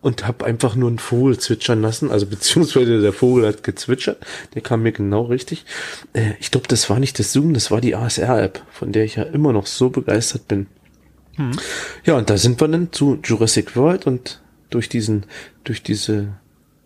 und 0.00 0.26
habe 0.26 0.44
einfach 0.44 0.74
nur 0.76 0.88
einen 0.88 0.98
Vogel 0.98 1.38
zwitschern 1.38 1.82
lassen. 1.82 2.10
Also 2.10 2.26
beziehungsweise 2.26 3.00
der 3.00 3.12
Vogel 3.12 3.46
hat 3.46 3.62
gezwitschert. 3.62 4.18
Der 4.54 4.62
kam 4.62 4.82
mir 4.82 4.92
genau 4.92 5.22
richtig. 5.22 5.64
Äh, 6.12 6.32
ich 6.40 6.50
glaube, 6.50 6.68
das 6.68 6.88
war 6.90 6.98
nicht 6.98 7.18
das 7.18 7.32
Zoom, 7.32 7.54
das 7.54 7.70
war 7.70 7.80
die 7.80 7.94
ASR-App, 7.94 8.62
von 8.72 8.92
der 8.92 9.04
ich 9.04 9.16
ja 9.16 9.24
immer 9.24 9.52
noch 9.52 9.66
so 9.66 9.90
begeistert 9.90 10.48
bin. 10.48 10.66
Hm. 11.36 11.52
Ja, 12.04 12.16
und 12.16 12.30
da 12.30 12.36
sind 12.36 12.60
wir 12.60 12.68
dann 12.68 12.92
zu 12.92 13.18
Jurassic 13.22 13.76
World 13.76 14.06
und 14.06 14.40
durch 14.70 14.88
diesen, 14.88 15.26
durch 15.64 15.82
diese, 15.82 16.28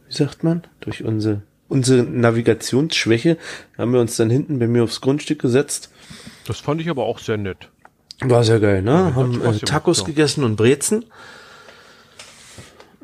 wie 0.08 0.14
sagt 0.14 0.42
man, 0.42 0.62
durch 0.80 1.04
unsere 1.04 1.42
unsere 1.68 2.02
Navigationsschwäche 2.04 3.36
haben 3.76 3.92
wir 3.92 4.00
uns 4.00 4.16
dann 4.16 4.30
hinten 4.30 4.58
bei 4.58 4.66
mir 4.66 4.84
aufs 4.84 5.00
Grundstück 5.00 5.40
gesetzt. 5.40 5.90
Das 6.46 6.60
fand 6.60 6.80
ich 6.80 6.88
aber 6.88 7.04
auch 7.04 7.18
sehr 7.18 7.36
nett. 7.36 7.70
War 8.20 8.44
sehr 8.44 8.60
geil, 8.60 8.82
ne? 8.82 8.92
Ja, 8.92 9.14
haben 9.14 9.42
äh, 9.42 9.58
Tacos 9.58 10.00
ja. 10.00 10.04
gegessen 10.04 10.44
und 10.44 10.56
Brezen. 10.56 11.06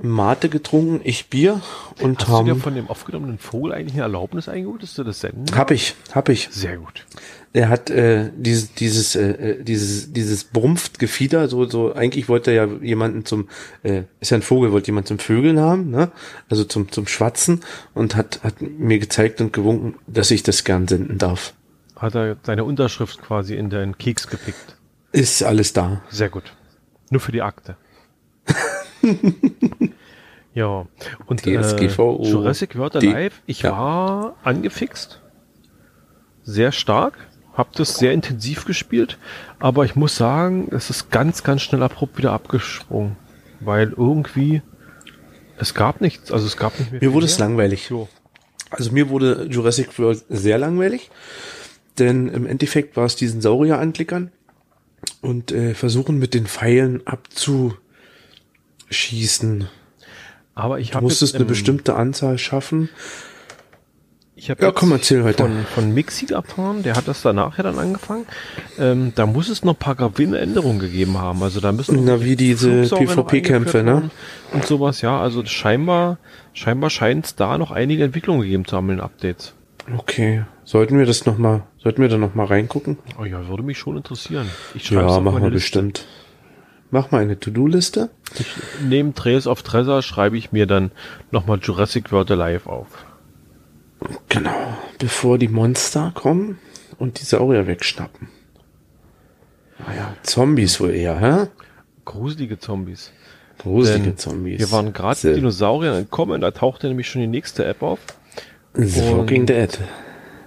Mate 0.02 0.48
getrunken, 0.48 1.00
ich 1.04 1.28
Bier 1.28 1.60
und 2.00 2.20
Hast 2.20 2.28
haben. 2.28 2.34
Hast 2.34 2.48
du 2.48 2.54
dir 2.54 2.60
von 2.60 2.74
dem 2.74 2.88
aufgenommenen 2.88 3.38
Vogel 3.38 3.72
eigentlich 3.72 3.94
eine 3.94 4.02
Erlaubnis 4.02 4.48
eingeholt, 4.48 4.82
dass 4.82 4.94
du 4.94 5.04
das 5.04 5.20
senden? 5.20 5.44
Hab 5.54 5.70
ich, 5.70 5.94
hab 6.12 6.28
ich. 6.28 6.48
Sehr 6.50 6.78
gut 6.78 7.06
er 7.52 7.68
hat 7.68 7.90
äh, 7.90 8.30
dieses 8.36 8.74
dieses 8.74 9.16
äh, 9.16 9.30
äh, 9.30 9.62
dieses 9.62 10.12
dieses 10.12 10.44
brumpft 10.44 10.98
Gefieder 10.98 11.48
so 11.48 11.68
so 11.68 11.94
eigentlich 11.94 12.28
wollte 12.28 12.52
er 12.52 12.66
ja 12.66 12.72
jemanden 12.80 13.24
zum 13.24 13.48
äh, 13.82 14.04
ist 14.20 14.30
ja 14.30 14.38
ein 14.38 14.42
Vogel 14.42 14.70
wollte 14.70 14.88
jemand 14.88 15.08
zum 15.08 15.18
Vögeln 15.18 15.58
haben 15.58 15.90
ne 15.90 16.12
also 16.48 16.64
zum 16.64 16.92
zum 16.92 17.08
Schwatzen 17.08 17.60
und 17.92 18.14
hat 18.14 18.40
hat 18.44 18.60
mir 18.60 19.00
gezeigt 19.00 19.40
und 19.40 19.52
gewunken 19.52 19.96
dass 20.06 20.30
ich 20.30 20.42
das 20.44 20.62
gern 20.62 20.86
senden 20.86 21.18
darf 21.18 21.54
hat 21.96 22.14
er 22.14 22.36
seine 22.44 22.64
Unterschrift 22.64 23.20
quasi 23.20 23.56
in 23.56 23.68
deinen 23.68 23.98
Keks 23.98 24.28
gepickt 24.28 24.76
ist 25.10 25.42
alles 25.42 25.72
da 25.72 26.02
sehr 26.08 26.30
gut 26.30 26.52
nur 27.10 27.20
für 27.20 27.32
die 27.32 27.42
Akte 27.42 27.76
ja 30.54 30.86
und 31.26 31.46
äh, 31.46 31.52
Jurassic 31.52 32.76
World 32.76 32.96
Alive 32.96 33.36
ich 33.46 33.62
ja. 33.62 33.72
war 33.72 34.36
angefixt 34.42 35.20
sehr 36.44 36.72
stark 36.72 37.14
habe 37.60 37.70
das 37.74 37.96
sehr 37.96 38.12
intensiv 38.12 38.64
gespielt, 38.64 39.18
aber 39.58 39.84
ich 39.84 39.96
muss 39.96 40.16
sagen, 40.16 40.68
es 40.70 40.88
ist 40.88 41.10
ganz, 41.10 41.42
ganz 41.42 41.62
schnell 41.62 41.82
abrupt 41.82 42.16
wieder 42.16 42.32
abgesprungen, 42.32 43.16
weil 43.60 43.90
irgendwie 43.90 44.62
es 45.58 45.74
gab 45.74 46.00
nichts, 46.00 46.32
also 46.32 46.46
es 46.46 46.56
gab 46.56 46.78
nicht 46.78 46.90
mehr. 46.90 47.00
Mir 47.02 47.12
wurde 47.12 47.26
es 47.26 47.38
langweilig. 47.38 47.86
So. 47.86 48.08
Also 48.70 48.92
mir 48.92 49.10
wurde 49.10 49.46
Jurassic 49.50 49.98
World 49.98 50.24
sehr 50.28 50.58
langweilig, 50.58 51.10
denn 51.98 52.28
im 52.28 52.46
Endeffekt 52.46 52.96
war 52.96 53.04
es 53.04 53.16
diesen 53.16 53.40
Saurier 53.40 53.78
anklickern 53.78 54.30
und 55.20 55.52
äh, 55.52 55.74
versuchen 55.74 56.18
mit 56.18 56.34
den 56.34 56.46
Pfeilen 56.46 57.06
abzuschießen. 58.90 59.68
Aber 60.54 60.80
ich 60.80 60.94
habe 60.94 61.04
musstest 61.04 61.36
eine 61.36 61.44
bestimmte 61.44 61.94
Anzahl 61.94 62.36
schaffen 62.36 62.90
ich 64.40 64.48
habe 64.48 64.62
ja, 64.62 64.72
komm, 64.72 64.90
erzähl 64.92 65.22
weiter. 65.22 65.44
Von, 65.44 65.66
von 65.66 65.92
Mixit 65.92 66.30
erfahren, 66.30 66.82
der 66.82 66.96
hat 66.96 67.06
das 67.06 67.20
danach 67.20 67.58
ja 67.58 67.62
dann 67.62 67.78
angefangen. 67.78 68.24
Ähm, 68.78 69.12
da 69.14 69.26
muss 69.26 69.50
es 69.50 69.62
noch 69.64 69.74
ein 69.74 69.78
paar 69.78 69.96
gravierende 69.96 70.38
Änderungen 70.38 70.78
gegeben 70.78 71.18
haben. 71.18 71.42
Also 71.42 71.60
da 71.60 71.72
müssen 71.72 72.06
Na, 72.06 72.24
wie 72.24 72.36
diese 72.36 72.88
PvP-Kämpfe, 72.88 73.82
ne? 73.82 74.10
Und 74.54 74.64
sowas, 74.64 75.02
ja. 75.02 75.20
Also 75.20 75.44
scheinbar, 75.44 76.16
scheinbar 76.54 76.88
scheint 76.88 77.26
es 77.26 77.36
da 77.36 77.58
noch 77.58 77.70
einige 77.70 78.02
Entwicklungen 78.02 78.40
gegeben 78.40 78.64
zu 78.64 78.78
haben 78.78 78.88
in 78.88 78.96
den 78.96 79.04
Updates. 79.04 79.52
Okay. 79.94 80.44
Sollten 80.64 80.98
wir 80.98 81.04
das 81.04 81.26
noch 81.26 81.36
mal, 81.36 81.64
sollten 81.76 82.00
wir 82.00 82.08
da 82.08 82.16
noch 82.16 82.34
mal 82.34 82.46
reingucken? 82.46 82.96
Oh 83.20 83.26
ja, 83.26 83.46
würde 83.46 83.62
mich 83.62 83.76
schon 83.76 83.98
interessieren. 83.98 84.48
Ich 84.74 84.88
ja, 84.88 85.20
machen 85.20 85.42
wir 85.42 85.50
bestimmt. 85.50 86.06
Mach 86.90 87.10
mal 87.10 87.22
eine 87.22 87.38
To-Do-Liste. 87.38 88.10
Neben 88.82 89.14
Trails 89.14 89.46
of 89.46 89.62
Treasure 89.62 90.02
schreibe 90.02 90.36
ich 90.36 90.52
mir 90.52 90.66
dann 90.66 90.90
nochmal 91.30 91.58
Jurassic 91.62 92.10
World 92.10 92.30
Alive 92.30 92.68
auf. 92.68 92.88
Genau, 94.28 94.76
bevor 94.98 95.38
die 95.38 95.48
Monster 95.48 96.12
kommen 96.14 96.58
und 96.98 97.20
die 97.20 97.24
Saurier 97.24 97.66
wegschnappen. 97.66 98.28
Naja, 99.86 100.14
Zombies 100.22 100.80
wohl 100.80 100.90
eher, 100.90 101.18
hä? 101.18 101.48
Gruselige 102.04 102.58
Zombies. 102.58 103.12
Gruselige 103.58 104.04
Denn 104.04 104.18
Zombies. 104.18 104.58
Wir 104.58 104.72
waren 104.72 104.92
gerade 104.92 105.34
Dinosauriern 105.34 105.94
entkommen, 105.94 106.40
da 106.40 106.50
tauchte 106.50 106.88
nämlich 106.88 107.08
schon 107.08 107.20
die 107.20 107.28
nächste 107.28 107.64
App 107.64 107.82
auf. 107.82 108.00
The 108.74 109.10
Walking 109.12 109.46
Dead. 109.46 109.78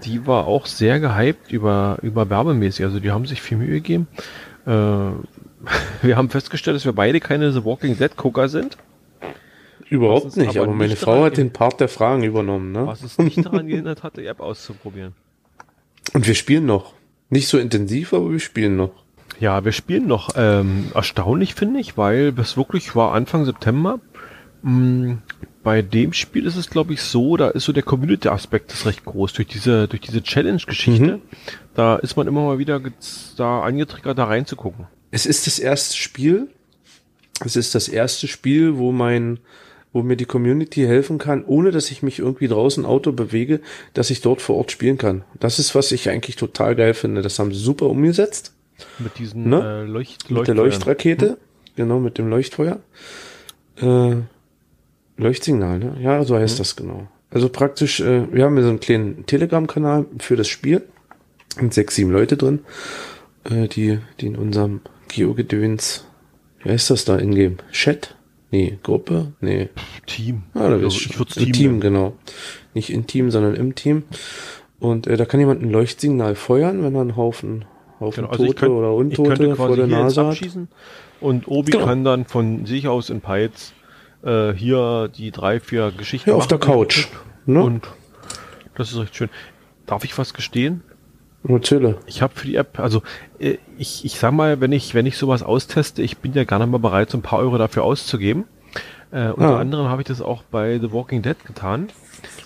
Die 0.03 0.25
war 0.25 0.47
auch 0.47 0.65
sehr 0.65 0.99
gehypt 0.99 1.51
über, 1.51 1.97
über 2.01 2.29
werbemäßig. 2.29 2.85
Also 2.85 2.99
die 2.99 3.11
haben 3.11 3.25
sich 3.25 3.41
viel 3.41 3.57
Mühe 3.57 3.81
gegeben. 3.81 4.07
Äh, 4.65 5.11
wir 6.01 6.17
haben 6.17 6.29
festgestellt, 6.29 6.75
dass 6.75 6.85
wir 6.85 6.93
beide 6.93 7.19
keine 7.19 7.51
The 7.51 7.63
Walking 7.63 7.97
Dead 7.97 8.15
Gucker 8.15 8.49
sind. 8.49 8.77
Überhaupt 9.89 10.37
nicht, 10.37 10.49
aber, 10.49 10.63
aber 10.63 10.73
meine 10.73 10.95
Frau 10.95 11.23
hat 11.23 11.37
den 11.37 11.53
Part 11.53 11.79
der 11.79 11.87
Fragen 11.87 12.23
übernommen. 12.23 12.71
Ne? 12.71 12.87
Was 12.87 13.03
es 13.03 13.17
nicht 13.17 13.45
daran 13.45 13.67
gehindert 13.67 14.03
hat, 14.03 14.17
die 14.17 14.25
App 14.25 14.39
auszuprobieren. 14.39 15.13
Und 16.13 16.27
wir 16.27 16.35
spielen 16.35 16.65
noch. 16.65 16.93
Nicht 17.29 17.47
so 17.47 17.57
intensiv, 17.57 18.13
aber 18.13 18.31
wir 18.31 18.39
spielen 18.39 18.75
noch. 18.75 18.91
Ja, 19.39 19.65
wir 19.65 19.71
spielen 19.71 20.07
noch. 20.07 20.31
Ähm, 20.35 20.91
erstaunlich 20.93 21.55
finde 21.55 21.79
ich, 21.79 21.97
weil 21.97 22.33
es 22.37 22.57
wirklich 22.57 22.95
war 22.95 23.13
Anfang 23.13 23.45
September. 23.45 23.99
Mh, 24.61 25.17
bei 25.63 25.81
dem 25.81 26.13
Spiel 26.13 26.45
ist 26.45 26.57
es, 26.57 26.69
glaube 26.69 26.93
ich, 26.93 27.01
so, 27.01 27.37
da 27.37 27.49
ist 27.49 27.63
so 27.63 27.71
der 27.71 27.83
Community-Aspekt 27.83 28.85
recht 28.85 29.05
groß. 29.05 29.33
Durch 29.33 29.47
diese, 29.47 29.87
durch 29.87 30.01
diese 30.01 30.21
Challenge-Geschichte, 30.21 31.17
mhm. 31.17 31.21
da 31.73 31.95
ist 31.95 32.17
man 32.17 32.27
immer 32.27 32.41
mal 32.41 32.59
wieder 32.59 32.81
da 33.37 33.61
angetriggert, 33.61 34.17
da 34.17 34.25
reinzugucken. 34.25 34.87
Es 35.13 35.27
ist 35.27 35.45
das 35.45 35.59
erste 35.59 35.95
Spiel. 35.95 36.47
Es 37.45 37.55
ist 37.55 37.75
das 37.75 37.87
erste 37.87 38.27
Spiel, 38.27 38.77
wo 38.77 38.91
mein 38.91 39.39
wo 39.91 40.01
mir 40.01 40.17
die 40.17 40.25
Community 40.25 40.81
helfen 40.81 41.19
kann, 41.19 41.45
ohne 41.45 41.69
dass 41.69 41.91
ich 41.91 42.01
mich 42.01 42.17
irgendwie 42.17 42.47
draußen 42.47 42.83
Auto 42.83 43.11
bewege, 43.11 43.61
dass 43.93 44.09
ich 44.09 44.21
dort 44.21 44.41
vor 44.41 44.57
Ort 44.57 44.71
spielen 44.71 44.97
kann. 44.97 45.23
Das 45.39 45.59
ist, 45.59 45.75
was 45.75 45.91
ich 45.91 46.09
eigentlich 46.09 46.35
total 46.35 46.75
geil 46.75 46.95
finde. 46.95 47.21
Das 47.21 47.37
haben 47.37 47.53
sie 47.53 47.59
super 47.59 47.85
umgesetzt. 47.85 48.55
Mit 48.97 49.19
diesen 49.19 49.49
ne? 49.49 49.83
äh, 49.83 49.87
Leucht 49.87 50.31
Mit 50.31 50.47
der 50.47 50.55
Leuchtrakete, 50.55 51.27
hm? 51.27 51.37
genau, 51.75 51.99
mit 51.99 52.17
dem 52.17 52.27
Leuchtfeuer. 52.27 52.79
Äh, 53.77 54.15
Leuchtsignal, 55.17 55.77
ne? 55.77 55.97
Ja, 56.01 56.23
so 56.23 56.37
heißt 56.37 56.55
hm. 56.55 56.57
das 56.57 56.75
genau. 56.75 57.07
Also 57.29 57.49
praktisch, 57.49 57.99
äh, 57.99 58.33
wir 58.33 58.45
haben 58.45 58.55
hier 58.55 58.63
so 58.63 58.69
einen 58.69 58.79
kleinen 58.79 59.27
Telegram-Kanal 59.27 60.07
für 60.17 60.35
das 60.35 60.47
Spiel. 60.47 60.81
Und 61.61 61.71
sechs, 61.71 61.93
sieben 61.93 62.09
Leute 62.09 62.35
drin, 62.35 62.61
äh, 63.43 63.67
die, 63.67 63.99
die 64.19 64.25
in 64.25 64.37
unserem 64.37 64.81
Geogedöns, 65.13 66.05
wie 66.63 66.69
heißt 66.69 66.89
das 66.89 67.05
da 67.05 67.17
in-game? 67.17 67.57
Chat? 67.71 68.15
Nee, 68.51 68.77
Gruppe? 68.83 69.33
Nee. 69.41 69.69
Team. 70.05 70.43
Ah, 70.53 70.69
da 70.69 70.75
also, 70.75 70.87
ich 70.87 71.17
würde 71.17 71.33
Team, 71.33 71.53
Team 71.53 71.79
genau. 71.79 72.13
Nicht 72.73 72.89
in 72.91 73.07
Team, 73.07 73.31
sondern 73.31 73.55
im 73.55 73.75
Team. 73.75 74.03
Und 74.79 75.07
äh, 75.07 75.17
da 75.17 75.25
kann 75.25 75.39
jemand 75.39 75.61
ein 75.61 75.71
Leuchtsignal 75.71 76.35
feuern, 76.35 76.83
wenn 76.83 76.93
er 76.95 77.01
einen 77.01 77.15
Haufen, 77.15 77.65
Haufen 77.99 78.23
genau, 78.23 78.31
also 78.31 78.45
Tote 78.45 78.59
könnt, 78.59 78.71
oder 78.71 78.93
Untote 78.93 79.55
vor 79.55 79.75
der 79.75 79.87
Nase 79.87 80.25
hat. 80.25 80.39
Und 81.21 81.47
Obi 81.47 81.71
genau. 81.71 81.85
kann 81.85 82.03
dann 82.03 82.25
von 82.25 82.65
sich 82.65 82.87
aus 82.87 83.09
in 83.09 83.21
Peitz 83.21 83.73
äh, 84.23 84.53
hier 84.53 85.09
die 85.15 85.31
drei, 85.31 85.59
vier 85.59 85.91
Geschichten 85.95 86.31
ja, 86.31 86.35
auf 86.35 86.47
der 86.47 86.59
Couch. 86.59 87.07
Ne? 87.45 87.63
Und 87.63 87.87
das 88.75 88.91
ist 88.91 88.99
recht 88.99 89.15
schön. 89.15 89.29
Darf 89.85 90.03
ich 90.03 90.17
was 90.17 90.33
gestehen? 90.33 90.81
Erzähle. 91.47 91.97
Ich 92.05 92.21
habe 92.21 92.33
für 92.35 92.47
die 92.47 92.55
App, 92.55 92.79
also 92.79 93.01
äh, 93.39 93.57
ich, 93.77 94.05
ich 94.05 94.17
sag 94.17 94.31
mal, 94.31 94.61
wenn 94.61 94.71
ich, 94.71 94.93
wenn 94.93 95.05
ich 95.05 95.17
sowas 95.17 95.43
austeste, 95.43 96.01
ich 96.01 96.17
bin 96.19 96.33
ja 96.33 96.45
gar 96.45 96.59
nicht 96.59 96.69
mal 96.69 96.77
bereit, 96.77 97.09
so 97.09 97.17
ein 97.17 97.21
paar 97.21 97.39
Euro 97.39 97.57
dafür 97.57 97.83
auszugeben. 97.83 98.45
Äh, 99.11 99.29
unter 99.29 99.59
anderem 99.59 99.89
habe 99.89 100.01
ich 100.01 100.07
das 100.07 100.21
auch 100.21 100.43
bei 100.43 100.79
The 100.79 100.91
Walking 100.91 101.21
Dead 101.21 101.37
getan. 101.45 101.89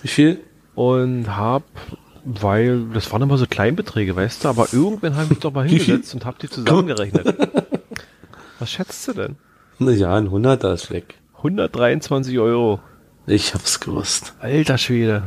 Wie 0.02 0.08
viel? 0.08 0.40
Und 0.74 1.34
habe, 1.34 1.64
weil 2.24 2.86
das 2.92 3.10
waren 3.12 3.22
immer 3.22 3.38
so 3.38 3.46
Kleinbeträge, 3.46 4.14
weißt 4.14 4.44
du, 4.44 4.48
aber 4.48 4.68
irgendwann 4.72 5.14
habe 5.14 5.24
ich 5.24 5.30
mich 5.30 5.38
doch 5.38 5.52
mal 5.52 5.64
hingesetzt 5.68 6.12
und 6.14 6.26
habe 6.26 6.36
die 6.40 6.50
zusammengerechnet. 6.50 7.34
Was 8.58 8.70
schätzt 8.70 9.06
du 9.08 9.12
denn? 9.12 9.36
Na 9.78 9.92
ja, 9.92 10.14
ein 10.14 10.30
Hunderter 10.30 10.72
ist 10.72 10.90
weg. 10.90 11.14
123 11.38 12.38
Euro. 12.40 12.80
Ich 13.26 13.54
hab's 13.54 13.78
gewusst. 13.78 14.34
Alter 14.40 14.76
Schwede. 14.76 15.22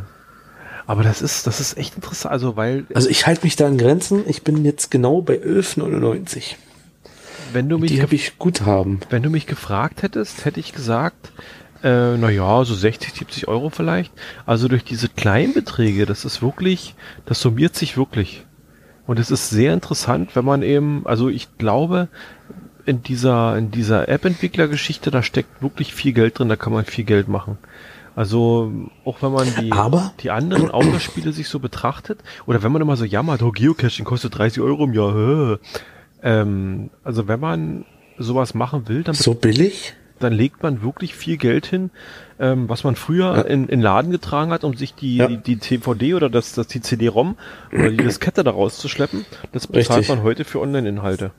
Aber 0.92 1.04
das 1.04 1.22
ist, 1.22 1.48
das 1.48 1.62
ist 1.62 1.78
echt 1.78 1.96
interessant, 1.96 2.34
also 2.34 2.58
weil. 2.58 2.86
Also 2.94 3.08
ich 3.08 3.26
halte 3.26 3.46
mich 3.46 3.56
da 3.56 3.66
an 3.66 3.78
Grenzen. 3.78 4.26
Ich 4.28 4.42
bin 4.42 4.66
jetzt 4.66 4.92
genau 4.92 5.22
bei 5.22 5.36
11,99. 5.36 6.56
Wenn 7.54 7.70
du 7.70 7.78
mich, 7.78 7.94
Die 7.94 8.02
habe 8.02 8.14
ich 8.14 8.38
gut 8.38 8.66
haben. 8.66 9.00
wenn 9.10 9.24
du 9.24 9.30
mich 9.30 9.48
gefragt 9.48 10.04
hättest, 10.04 10.44
hätte 10.44 10.60
ich 10.60 10.74
gesagt, 10.74 11.32
äh, 11.82 12.18
naja, 12.18 12.66
so 12.66 12.76
60, 12.76 13.14
70 13.14 13.48
Euro 13.48 13.70
vielleicht. 13.70 14.12
Also 14.46 14.68
durch 14.68 14.84
diese 14.84 15.08
kleinen 15.08 15.54
Beträge, 15.54 16.06
das 16.06 16.26
ist 16.26 16.42
wirklich, 16.42 16.94
das 17.26 17.40
summiert 17.40 17.74
sich 17.74 17.96
wirklich. 17.96 18.46
Und 19.08 19.18
es 19.18 19.32
ist 19.32 19.50
sehr 19.50 19.74
interessant, 19.74 20.36
wenn 20.36 20.44
man 20.44 20.62
eben, 20.62 21.08
also 21.08 21.30
ich 21.30 21.58
glaube, 21.58 22.10
in 22.86 23.02
dieser, 23.02 23.58
in 23.58 23.72
dieser 23.72 24.10
App-Entwickler-Geschichte, 24.10 25.10
da 25.10 25.24
steckt 25.24 25.62
wirklich 25.62 25.94
viel 25.94 26.12
Geld 26.12 26.38
drin, 26.38 26.50
da 26.50 26.58
kann 26.58 26.74
man 26.74 26.84
viel 26.84 27.06
Geld 27.06 27.30
machen. 27.30 27.58
Also, 28.16 28.72
auch 29.06 29.22
wenn 29.22 29.32
man 29.32 29.48
die, 29.62 29.72
Aber- 29.72 30.14
die 30.22 30.32
anderen 30.32 30.70
Autospiele 30.72 31.32
sich 31.32 31.48
so 31.48 31.60
betrachtet, 31.60 32.20
oder 32.46 32.62
wenn 32.64 32.72
man 32.72 32.82
immer 32.82 32.98
so 32.98 33.06
jammert, 33.06 33.42
oh, 33.42 33.52
Geocaching 33.52 34.06
kostet 34.06 34.38
30 34.38 34.62
Euro 34.62 34.84
im 34.84 34.94
Jahr, 34.94 35.60
ähm, 36.24 36.90
also 37.04 37.28
wenn 37.28 37.40
man 37.40 37.86
sowas 38.18 38.54
machen 38.54 38.88
will, 38.88 39.04
dann 39.04 39.16
So 39.16 39.34
billig? 39.34 39.96
dann 40.20 40.34
legt 40.34 40.62
man 40.62 40.84
wirklich 40.84 41.16
viel 41.16 41.38
Geld 41.38 41.66
hin, 41.66 41.90
ähm, 42.40 42.70
was 42.70 42.84
man 42.84 42.96
früher 42.96 43.38
Ja. 43.38 43.42
in, 43.42 43.68
in 43.70 43.82
Laden 43.82 44.12
getragen 44.12 44.52
hat, 44.52 44.64
um 44.64 44.76
sich 44.76 44.94
die, 44.94 45.16
Ja. 45.18 45.28
die, 45.28 45.38
die 45.38 45.56
DVD 45.56 46.14
oder 46.14 46.30
das, 46.30 46.54
das 46.54 46.68
die 46.68 46.80
CD-ROM 46.82 47.38
oder 47.74 47.90
die 47.90 47.98
Diskette 47.98 48.44
da 48.44 48.52
rauszuschleppen. 48.52 49.26
Das 49.52 49.66
bezahlt 49.66 50.00
Richtig. 50.02 50.16
man 50.16 50.24
heute 50.24 50.46
für 50.46 50.60
Online-Inhalte. 50.60 51.32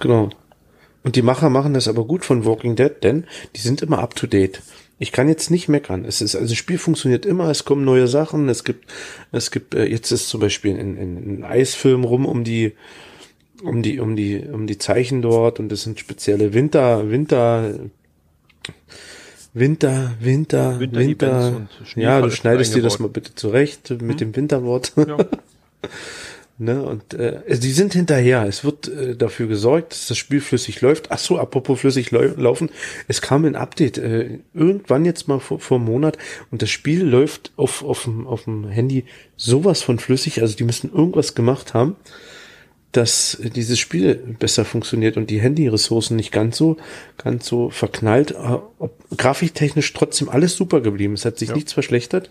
Genau. 0.00 0.28
Und 1.02 1.16
die 1.16 1.22
Macher 1.22 1.48
machen 1.48 1.72
das 1.72 1.88
aber 1.88 2.04
gut 2.04 2.26
von 2.26 2.44
Walking 2.44 2.76
Dead, 2.76 2.92
denn 3.02 3.24
die 3.56 3.60
sind 3.60 3.80
immer 3.80 4.00
up 4.00 4.14
to 4.16 4.26
date. 4.26 4.60
Ich 4.98 5.10
kann 5.12 5.28
jetzt 5.28 5.50
nicht 5.50 5.68
meckern. 5.68 6.04
Es 6.04 6.20
ist, 6.20 6.36
also 6.36 6.48
das 6.48 6.56
Spiel 6.56 6.78
funktioniert 6.78 7.26
immer, 7.26 7.48
es 7.50 7.64
kommen 7.64 7.84
neue 7.84 8.06
Sachen, 8.08 8.48
es 8.48 8.64
gibt, 8.64 8.90
es 9.32 9.50
gibt, 9.50 9.74
äh, 9.74 9.84
jetzt 9.86 10.12
ist 10.12 10.28
zum 10.28 10.40
Beispiel 10.40 10.78
ein, 10.78 10.96
ein, 10.98 11.38
ein 11.40 11.44
Eisfilm 11.44 12.04
rum 12.04 12.26
um 12.26 12.44
die, 12.44 12.72
um 13.62 13.82
die, 13.82 13.98
um 13.98 14.14
die, 14.16 14.38
um 14.40 14.66
die 14.66 14.78
Zeichen 14.78 15.20
dort 15.22 15.58
und 15.58 15.72
es 15.72 15.82
sind 15.82 15.98
spezielle 15.98 16.54
Winter, 16.54 17.10
Winter, 17.10 17.74
Winter, 19.52 20.14
Winter, 20.20 20.80
Winter- 20.80 20.98
Winter. 21.00 21.66
Ja, 21.96 22.20
du 22.20 22.30
schneidest 22.30 22.74
dir 22.74 22.82
das 22.82 22.98
mal 22.98 23.08
bitte 23.08 23.34
zurecht 23.34 23.90
mit 24.02 24.20
dem 24.20 24.34
Winterwort. 24.34 24.92
Ja. 24.96 25.16
Ne, 26.56 26.84
und 26.84 27.14
äh, 27.14 27.40
also 27.48 27.60
die 27.60 27.72
sind 27.72 27.94
hinterher. 27.94 28.44
Es 28.46 28.62
wird 28.62 28.86
äh, 28.86 29.16
dafür 29.16 29.48
gesorgt, 29.48 29.90
dass 29.90 30.06
das 30.06 30.16
Spiel 30.16 30.40
flüssig 30.40 30.80
läuft. 30.82 31.10
Ach 31.10 31.18
so, 31.18 31.36
apropos 31.36 31.80
flüssig 31.80 32.12
lau 32.12 32.22
laufen. 32.36 32.70
Es 33.08 33.20
kam 33.20 33.44
ein 33.44 33.56
Update 33.56 33.98
äh, 33.98 34.38
irgendwann 34.52 35.04
jetzt 35.04 35.26
mal 35.26 35.40
vor, 35.40 35.58
vor 35.58 35.78
einem 35.78 35.86
Monat 35.86 36.16
und 36.52 36.62
das 36.62 36.70
Spiel 36.70 37.02
läuft 37.02 37.52
auf, 37.56 37.82
auf, 37.82 38.04
dem, 38.04 38.28
auf 38.28 38.44
dem 38.44 38.68
Handy 38.68 39.04
sowas 39.36 39.82
von 39.82 39.98
flüssig. 39.98 40.42
Also 40.42 40.56
die 40.56 40.62
müssen 40.62 40.92
irgendwas 40.92 41.34
gemacht 41.34 41.74
haben, 41.74 41.96
dass 42.92 43.34
äh, 43.34 43.50
dieses 43.50 43.80
Spiel 43.80 44.14
besser 44.38 44.64
funktioniert 44.64 45.16
und 45.16 45.30
die 45.30 45.40
Handy-Ressourcen 45.40 46.14
nicht 46.14 46.30
ganz 46.30 46.56
so, 46.56 46.76
ganz 47.18 47.46
so 47.46 47.70
verknallt. 47.70 48.30
Äh, 48.30 48.58
ob, 48.78 48.94
grafiktechnisch 49.16 49.92
trotzdem 49.92 50.28
alles 50.28 50.54
super 50.54 50.80
geblieben. 50.80 51.14
Es 51.14 51.24
hat 51.24 51.36
sich 51.36 51.48
Ja. 51.48 51.56
nichts 51.56 51.72
verschlechtert. 51.72 52.30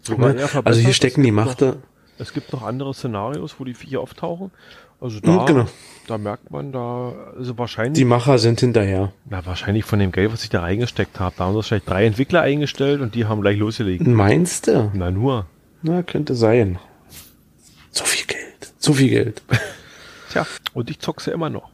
Sogar 0.00 0.30
verbessert. 0.30 0.66
Also 0.66 0.80
hier 0.80 0.94
stecken 0.94 1.22
die 1.22 1.32
Machter. 1.32 1.82
Es 2.22 2.32
gibt 2.32 2.52
noch 2.52 2.62
andere 2.62 2.94
Szenarios, 2.94 3.56
wo 3.58 3.64
die 3.64 3.74
Viecher 3.74 4.00
auftauchen. 4.00 4.50
Also 5.00 5.16
Mhm, 5.18 5.22
da, 5.22 5.44
genau. 5.44 5.66
da 6.06 6.16
merkt 6.18 6.50
man 6.50 6.70
da, 6.72 7.12
also 7.36 7.58
wahrscheinlich, 7.58 7.94
Die 7.98 8.04
Macher 8.04 8.38
sind 8.38 8.60
hinterher. 8.60 9.12
na, 9.28 9.44
wahrscheinlich 9.44 9.84
von 9.84 9.98
dem 9.98 10.12
Geld, 10.12 10.32
was 10.32 10.44
ich 10.44 10.50
da 10.50 10.60
reingesteckt 10.60 11.18
habe. 11.20 11.34
Da 11.36 11.44
haben 11.44 11.54
sie 11.56 11.62
vielleicht 11.64 11.90
drei 11.90 12.06
Entwickler 12.06 12.42
eingestellt 12.42 13.00
und 13.00 13.14
die 13.16 13.24
haben 13.26 13.40
gleich 13.42 13.58
losgelegt. 13.58 14.06
Meinst 14.06 14.68
du? 14.68 14.90
Na 14.94 15.10
nur. 15.10 15.46
Na, 15.82 16.02
könnte 16.04 16.34
sein. 16.36 16.78
So 17.90 18.04
viel 18.04 18.26
Geld. 18.26 18.72
So 18.78 18.92
viel 18.94 19.08
Geld. 19.10 19.42
Tja, 20.30 20.46
und 20.72 20.88
ich 20.88 21.00
zock's 21.00 21.26
ja 21.26 21.32
immer 21.34 21.50
noch. 21.50 21.68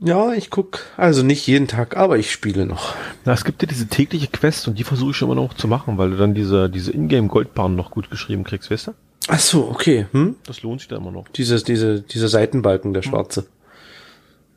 Ja, 0.00 0.32
ich 0.34 0.50
guck, 0.50 0.80
also 0.98 1.22
nicht 1.22 1.46
jeden 1.46 1.68
Tag, 1.68 1.96
aber 1.96 2.18
ich 2.18 2.30
spiele 2.30 2.66
noch. 2.66 2.94
Na, 3.24 3.32
es 3.32 3.44
gibt 3.44 3.62
ja 3.62 3.68
diese 3.68 3.86
tägliche 3.86 4.26
Quest 4.26 4.68
und 4.68 4.78
die 4.78 4.84
versuche 4.84 5.12
ich 5.12 5.16
schon 5.16 5.30
immer 5.30 5.40
noch 5.40 5.54
zu 5.54 5.68
machen, 5.68 5.96
weil 5.96 6.10
du 6.10 6.16
dann 6.16 6.34
diese, 6.34 6.68
diese 6.68 6.92
Ingame-Goldbahn 6.92 7.74
noch 7.74 7.90
gut 7.90 8.10
geschrieben 8.10 8.44
kriegst, 8.44 8.70
weißt 8.70 8.88
du? 8.88 8.94
Ach 9.28 9.38
so, 9.40 9.68
okay. 9.68 10.06
Hm? 10.12 10.36
Das 10.46 10.62
lohnt 10.62 10.80
sich 10.80 10.88
da 10.88 10.96
immer 10.96 11.10
noch. 11.10 11.28
Dieses, 11.28 11.64
diese, 11.64 12.02
dieser 12.02 12.28
Seitenbalken, 12.28 12.92
der 12.92 13.02
schwarze. 13.02 13.46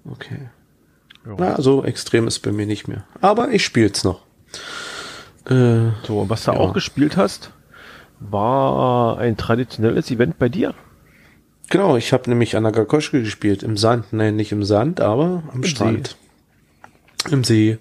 Okay. 0.10 0.50
Ja. 1.26 1.36
Na, 1.38 1.62
so 1.62 1.84
extrem 1.84 2.28
ist 2.28 2.40
bei 2.40 2.52
mir 2.52 2.66
nicht 2.66 2.88
mehr. 2.88 3.06
Aber 3.22 3.50
ich 3.52 3.64
spiel's 3.64 4.04
noch. 4.04 4.22
Äh, 5.50 5.92
So, 6.06 6.20
und 6.20 6.30
was 6.30 6.44
du 6.46 6.52
Ja. 6.52 6.58
auch 6.58 6.74
gespielt 6.74 7.16
hast, 7.18 7.52
war 8.20 9.18
ein 9.20 9.38
traditionelles 9.38 10.10
Event 10.12 10.38
bei 10.40 10.50
dir. 10.50 10.74
genau, 11.70 11.98
ich 11.98 12.14
habe 12.14 12.30
nämlich 12.30 12.56
Anagakoschke 12.56 13.22
gespielt. 13.22 13.64
Im 13.64 13.78
Sand. 13.78 14.12
Nein, 14.12 14.36
nicht 14.36 14.52
im 14.52 14.64
Sand, 14.64 15.00
aber 15.02 15.44
am 15.54 15.64
See. 15.64 15.70
Strand. 15.70 16.18
Im 17.30 17.44
See. 17.44 17.78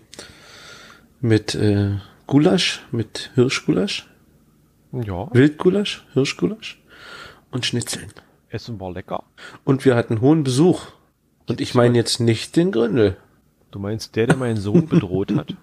Mit 1.20 1.54
äh, 1.54 1.92
Gulasch, 2.26 2.84
mit 2.92 3.30
Hirschgulasch. 3.34 4.08
Ja, 4.92 5.28
Wildgulasch, 5.32 6.06
Hirschgulasch 6.12 6.82
und 7.50 7.66
Schnitzeln. 7.66 8.12
Essen 8.48 8.80
war 8.80 8.92
lecker. 8.92 9.24
Und 9.64 9.84
wir 9.84 9.96
hatten 9.96 10.20
hohen 10.20 10.44
Besuch. 10.44 10.82
Und 11.48 11.60
ich 11.60 11.74
meine 11.74 11.96
jetzt 11.96 12.20
nicht 12.20 12.56
den 12.56 12.72
Gründel. 12.72 13.16
Du 13.70 13.78
meinst 13.78 14.16
der, 14.16 14.26
der 14.26 14.36
meinen 14.36 14.56
Sohn 14.56 14.86
bedroht 14.88 15.32
hat? 15.36 15.54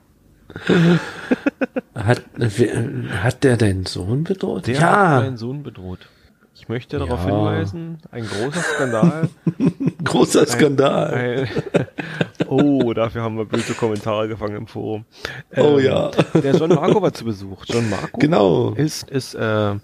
Hat, 1.96 2.22
wer- 2.36 3.24
hat 3.24 3.44
der 3.44 3.58
deinen 3.58 3.86
Sohn 3.86 4.24
bedroht? 4.24 4.68
Der 4.68 4.80
hat 4.82 5.24
meinen 5.24 5.38
Sohn 5.38 5.64
bedroht. 5.64 6.08
Ich 6.56 6.68
möchte 6.70 6.98
darauf 7.00 7.26
Ja. 7.26 7.26
hinweisen, 7.36 7.98
ein 8.12 8.26
großer 8.28 8.62
Skandal. 8.62 9.30
großer 10.04 10.46
Skandal. 10.46 11.14
Ein, 11.14 11.88
oh, 12.56 12.94
dafür 12.94 13.22
haben 13.22 13.38
wir 13.38 13.46
böse 13.46 13.74
Kommentare 13.74 14.28
gefangen 14.28 14.56
im 14.56 14.68
Forum. 14.68 15.06
Oh 15.56 15.78
Ähm, 15.78 15.86
ja. 15.86 16.12
Der 16.34 16.56
John 16.56 16.70
Marco 16.70 17.02
war 17.02 17.14
zu 17.14 17.26
Besuch. 17.26 17.64
John 17.68 17.90
Marco 17.90 18.18
Genau. 18.18 18.72
ist, 18.74 19.10
ist, 19.10 19.34
äh, 19.36 19.76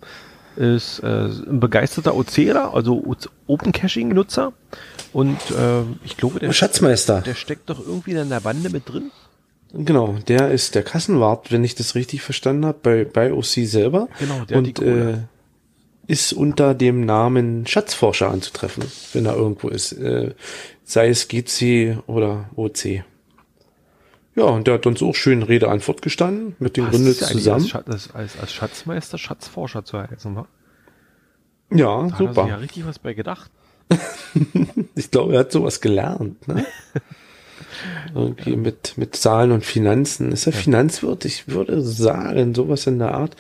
ist 0.56 1.00
äh, 1.00 1.26
ein 1.26 1.60
begeisterter 1.60 2.16
Oceaner, 2.16 2.74
also 2.74 3.04
Open 3.48 3.72
Caching 3.72 4.10
Nutzer. 4.10 4.54
Und 5.14 5.38
äh, 5.52 5.82
ich 6.04 6.18
glaube, 6.18 6.40
der, 6.40 6.52
Schatzmeister. 6.54 7.22
der 7.22 7.36
steckt 7.36 7.70
doch 7.70 7.80
irgendwie 7.80 8.12
in 8.12 8.30
der 8.30 8.40
Bande 8.42 8.70
mit 8.70 8.88
drin. 8.88 9.12
Genau, 9.74 10.18
der 10.28 10.50
ist 10.52 10.74
der 10.76 10.84
Kassenwart, 10.84 11.52
wenn 11.52 11.64
ich 11.64 11.76
das 11.76 11.94
richtig 11.96 12.22
verstanden 12.24 12.66
habe, 12.66 12.80
bei, 12.82 13.06
bei 13.06 13.32
OC 13.34 13.46
selber. 13.66 14.08
Genau, 14.20 14.44
der 14.46 14.58
hat 14.58 14.66
die 14.66 14.70
Und 14.70 14.74
Kohle. 14.76 15.28
Ist 16.10 16.34
unter 16.34 16.74
dem 16.74 17.06
Namen 17.06 17.68
Schatzforscher 17.68 18.32
anzutreffen, 18.32 18.84
wenn 19.14 19.28
er 19.28 19.36
irgendwo 19.36 19.70
ist. 19.70 19.92
Äh, 19.94 20.34
sei 20.84 21.10
es 21.10 21.28
GC 21.28 22.00
oder 22.08 22.50
OC. 22.56 23.04
Ja, 24.36 24.44
und 24.46 24.66
der 24.68 24.74
hat 24.76 24.88
uns 24.88 25.04
auch 25.04 25.14
schön 25.14 25.44
Rede-Antwort 25.44 26.02
gestanden, 26.02 26.56
mit 26.60 26.78
ja 26.78 27.28
eigentlich 27.28 27.44
zusammen. 27.44 27.62
Als, 27.62 27.70
Schat- 27.70 27.88
als, 27.92 28.14
als, 28.16 28.54
Schatzmeister 28.54 29.18
Schatzforscher 29.20 29.86
zu 29.86 30.00
heißen, 30.00 30.36
wa? 30.36 30.48
Ja, 31.72 32.02
Da 32.02 32.04
hat 32.06 32.12
er 32.14 32.18
super. 32.18 32.42
sich 32.44 32.50
ja 32.50 32.56
richtig 32.58 32.86
was 32.88 33.00
bei 33.00 33.14
gedacht. 33.14 33.52
Ich 34.96 35.10
glaube, 35.12 35.34
er 35.34 35.40
hat 35.42 35.52
sowas 35.52 35.82
gelernt, 35.82 36.48
ne? 36.48 36.66
Irgendwie 38.16 38.56
mit, 38.56 38.98
mit 38.98 39.16
Zahlen 39.16 39.52
und 39.52 39.66
Finanzen. 39.66 40.32
Ist 40.32 40.48
er 40.48 40.54
Finanzwirt? 40.54 41.26
Ich 41.26 41.48
würde 41.48 41.82
sagen, 41.82 42.56
sowas 42.56 42.88
in 42.88 43.00
der 43.00 43.14
Art. 43.14 43.36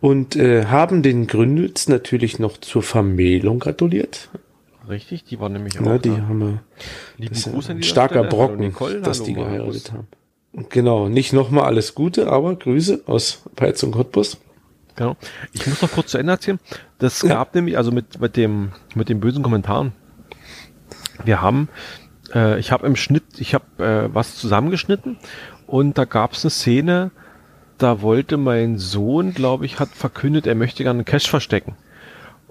Und 0.00 0.36
äh, 0.36 0.66
haben 0.66 1.02
den 1.02 1.26
Gründels 1.26 1.88
natürlich 1.88 2.38
noch 2.38 2.58
zur 2.58 2.82
Vermählung 2.82 3.58
gratuliert. 3.58 4.28
Richtig, 4.88 5.24
die 5.24 5.40
war 5.40 5.48
nämlich 5.48 5.78
auch 5.80 5.84
Ne, 5.84 5.98
die 5.98 6.10
da. 6.10 6.18
haben 6.28 6.38
wir 6.40 6.62
Lieben 7.18 7.34
das 7.34 7.44
Gruß 7.50 7.70
an 7.70 7.82
starker 7.82 8.14
Stelle. 8.20 8.28
Brocken, 8.28 8.58
Nicole, 8.60 9.00
dass 9.00 9.18
hallo 9.18 9.26
die 9.26 9.34
Markus. 9.34 9.52
geheiratet 9.56 9.92
haben. 9.92 10.06
Genau, 10.70 11.08
nicht 11.08 11.32
nochmal 11.32 11.64
alles 11.64 11.94
Gute, 11.94 12.28
aber 12.28 12.54
Grüße 12.54 13.02
aus 13.06 13.42
Peitz 13.56 13.82
und 13.82 13.90
Cottbus. 13.92 14.38
Genau. 14.94 15.16
Ich 15.52 15.66
muss 15.66 15.82
noch 15.82 15.92
kurz 15.92 16.12
zu 16.12 16.18
Ende 16.18 16.32
erzählen. 16.32 16.58
Das 16.98 17.20
Ja. 17.22 17.28
gab 17.30 17.54
nämlich, 17.54 17.76
also 17.76 17.90
mit, 17.92 18.20
mit 18.20 18.36
dem, 18.36 18.70
mit 18.94 19.08
den 19.10 19.20
bösen 19.20 19.42
Kommentaren. 19.42 19.92
Wir 21.24 21.42
haben, 21.42 21.68
äh, 22.34 22.58
ich 22.58 22.72
habe 22.72 22.86
im 22.86 22.96
Schnitt, 22.96 23.24
ich 23.38 23.54
habe 23.54 23.64
äh, 23.84 24.14
was 24.14 24.36
zusammengeschnitten 24.36 25.18
und 25.66 25.98
da 25.98 26.04
gab 26.04 26.32
es 26.32 26.44
eine 26.44 26.50
Szene, 26.50 27.10
da 27.78 28.00
wollte 28.00 28.36
mein 28.36 28.78
Sohn, 28.78 29.34
glaube 29.34 29.66
ich, 29.66 29.78
hat 29.78 29.90
verkündet, 29.90 30.46
er 30.46 30.54
möchte 30.54 30.82
gerne 30.82 30.98
einen 30.98 31.04
Cash 31.04 31.28
verstecken. 31.28 31.76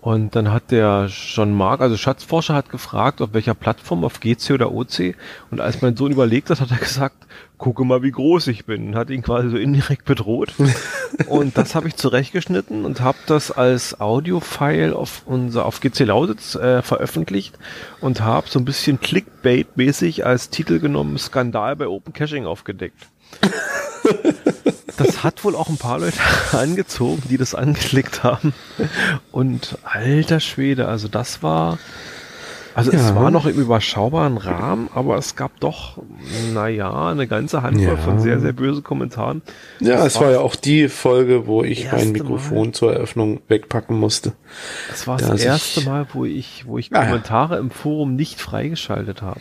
Und 0.05 0.35
dann 0.35 0.51
hat 0.51 0.69
der 0.69 1.09
John 1.09 1.51
Mark, 1.51 1.81
also 1.81 1.97
Schatzforscher, 1.97 2.53
hat 2.53 2.69
gefragt, 2.69 3.23
auf 3.23 3.33
welcher 3.33 3.55
Plattform, 3.55 4.03
auf 4.03 4.19
GC 4.19 4.51
oder 4.51 4.71
OC. 4.71 5.15
Und 5.49 5.59
als 5.59 5.81
mein 5.81 5.97
Sohn 5.97 6.11
überlegt 6.11 6.51
hat, 6.51 6.61
hat 6.61 6.69
er 6.69 6.77
gesagt, 6.77 7.25
gucke 7.57 7.83
mal, 7.85 8.03
wie 8.03 8.11
groß 8.11 8.45
ich 8.49 8.65
bin. 8.65 8.89
Und 8.89 8.95
hat 8.95 9.09
ihn 9.09 9.23
quasi 9.23 9.49
so 9.49 9.57
indirekt 9.57 10.05
bedroht. 10.05 10.53
und 11.27 11.57
das 11.57 11.73
habe 11.73 11.87
ich 11.87 11.95
zurechtgeschnitten 11.95 12.85
und 12.85 13.01
habe 13.01 13.17
das 13.25 13.49
als 13.49 13.99
Audio-File 13.99 14.93
auf 14.93 15.23
unser 15.25 15.65
auf 15.65 15.79
GC 15.79 16.01
Lausitz 16.01 16.53
äh, 16.53 16.83
veröffentlicht 16.83 17.57
und 17.99 18.21
habe 18.21 18.47
so 18.47 18.59
ein 18.59 18.65
bisschen 18.65 18.99
Clickbait-mäßig 18.99 20.23
als 20.23 20.51
Titel 20.51 20.77
genommen 20.77 21.17
Skandal 21.17 21.75
bei 21.75 21.87
Open 21.87 22.13
Caching 22.13 22.45
aufgedeckt. 22.45 23.07
das 24.97 25.23
hat 25.23 25.43
wohl 25.43 25.55
auch 25.55 25.69
ein 25.69 25.77
paar 25.77 25.99
Leute 25.99 26.19
angezogen, 26.51 27.23
die 27.29 27.37
das 27.37 27.55
angeklickt 27.55 28.23
haben. 28.23 28.53
Und 29.31 29.77
alter 29.83 30.39
Schwede, 30.39 30.87
also 30.87 31.07
das 31.07 31.43
war, 31.43 31.77
also 32.75 32.91
ja. 32.91 32.99
es 32.99 33.15
war 33.15 33.31
noch 33.31 33.45
im 33.45 33.55
überschaubaren 33.55 34.37
Rahmen, 34.37 34.89
aber 34.93 35.17
es 35.17 35.35
gab 35.35 35.59
doch, 35.61 35.97
naja, 36.53 37.07
eine 37.07 37.25
ganze 37.25 37.61
Handvoll 37.61 37.95
ja. 37.95 37.97
von 37.97 38.19
sehr, 38.19 38.39
sehr 38.41 38.51
bösen 38.51 38.83
Kommentaren. 38.83 39.41
Ja, 39.79 39.97
das 39.97 40.07
es 40.07 40.15
war, 40.15 40.23
war 40.23 40.31
ja 40.31 40.39
auch 40.39 40.55
die 40.55 40.89
Folge, 40.89 41.47
wo 41.47 41.63
ich 41.63 41.91
mein 41.91 42.11
Mikrofon 42.11 42.67
Mal. 42.67 42.73
zur 42.73 42.93
Eröffnung 42.93 43.39
wegpacken 43.47 43.97
musste. 43.97 44.33
Das 44.89 45.07
war 45.07 45.17
das 45.17 45.41
erste 45.41 45.81
Mal, 45.81 46.07
wo 46.11 46.25
ich, 46.25 46.65
wo 46.67 46.77
ich 46.77 46.91
Kommentare 46.91 47.55
ja. 47.55 47.59
im 47.61 47.71
Forum 47.71 48.15
nicht 48.15 48.41
freigeschaltet 48.41 49.21
habe. 49.21 49.39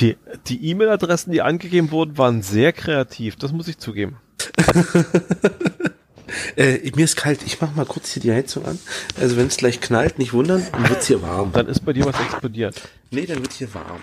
Die, 0.00 0.16
die 0.48 0.70
E-Mail-Adressen, 0.70 1.32
die 1.32 1.42
angegeben 1.42 1.90
wurden, 1.90 2.18
waren 2.18 2.42
sehr 2.42 2.72
kreativ, 2.72 3.36
das 3.36 3.52
muss 3.52 3.68
ich 3.68 3.78
zugeben. 3.78 4.16
äh, 6.56 6.90
mir 6.94 7.04
ist 7.04 7.16
kalt, 7.16 7.42
ich 7.42 7.60
mach 7.60 7.74
mal 7.74 7.86
kurz 7.86 8.10
hier 8.10 8.22
die 8.22 8.32
Heizung 8.32 8.64
an. 8.64 8.78
Also 9.20 9.36
wenn 9.36 9.46
es 9.46 9.56
gleich 9.56 9.80
knallt, 9.80 10.18
nicht 10.18 10.32
wundern, 10.32 10.66
dann 10.72 10.88
wird's 10.88 11.06
hier 11.06 11.22
warm. 11.22 11.52
Dann 11.52 11.68
ist 11.68 11.84
bei 11.84 11.92
dir 11.92 12.04
was 12.04 12.18
explodiert. 12.20 12.88
Nee, 13.10 13.26
dann 13.26 13.40
wird 13.40 13.52
hier 13.52 13.72
warm. 13.74 14.00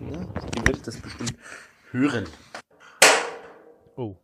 Ja, 0.00 0.18
ihr 0.18 0.66
werdet 0.66 0.86
das 0.86 0.96
bestimmt 0.96 1.34
hören. 1.90 2.26
Oh. 3.96 4.16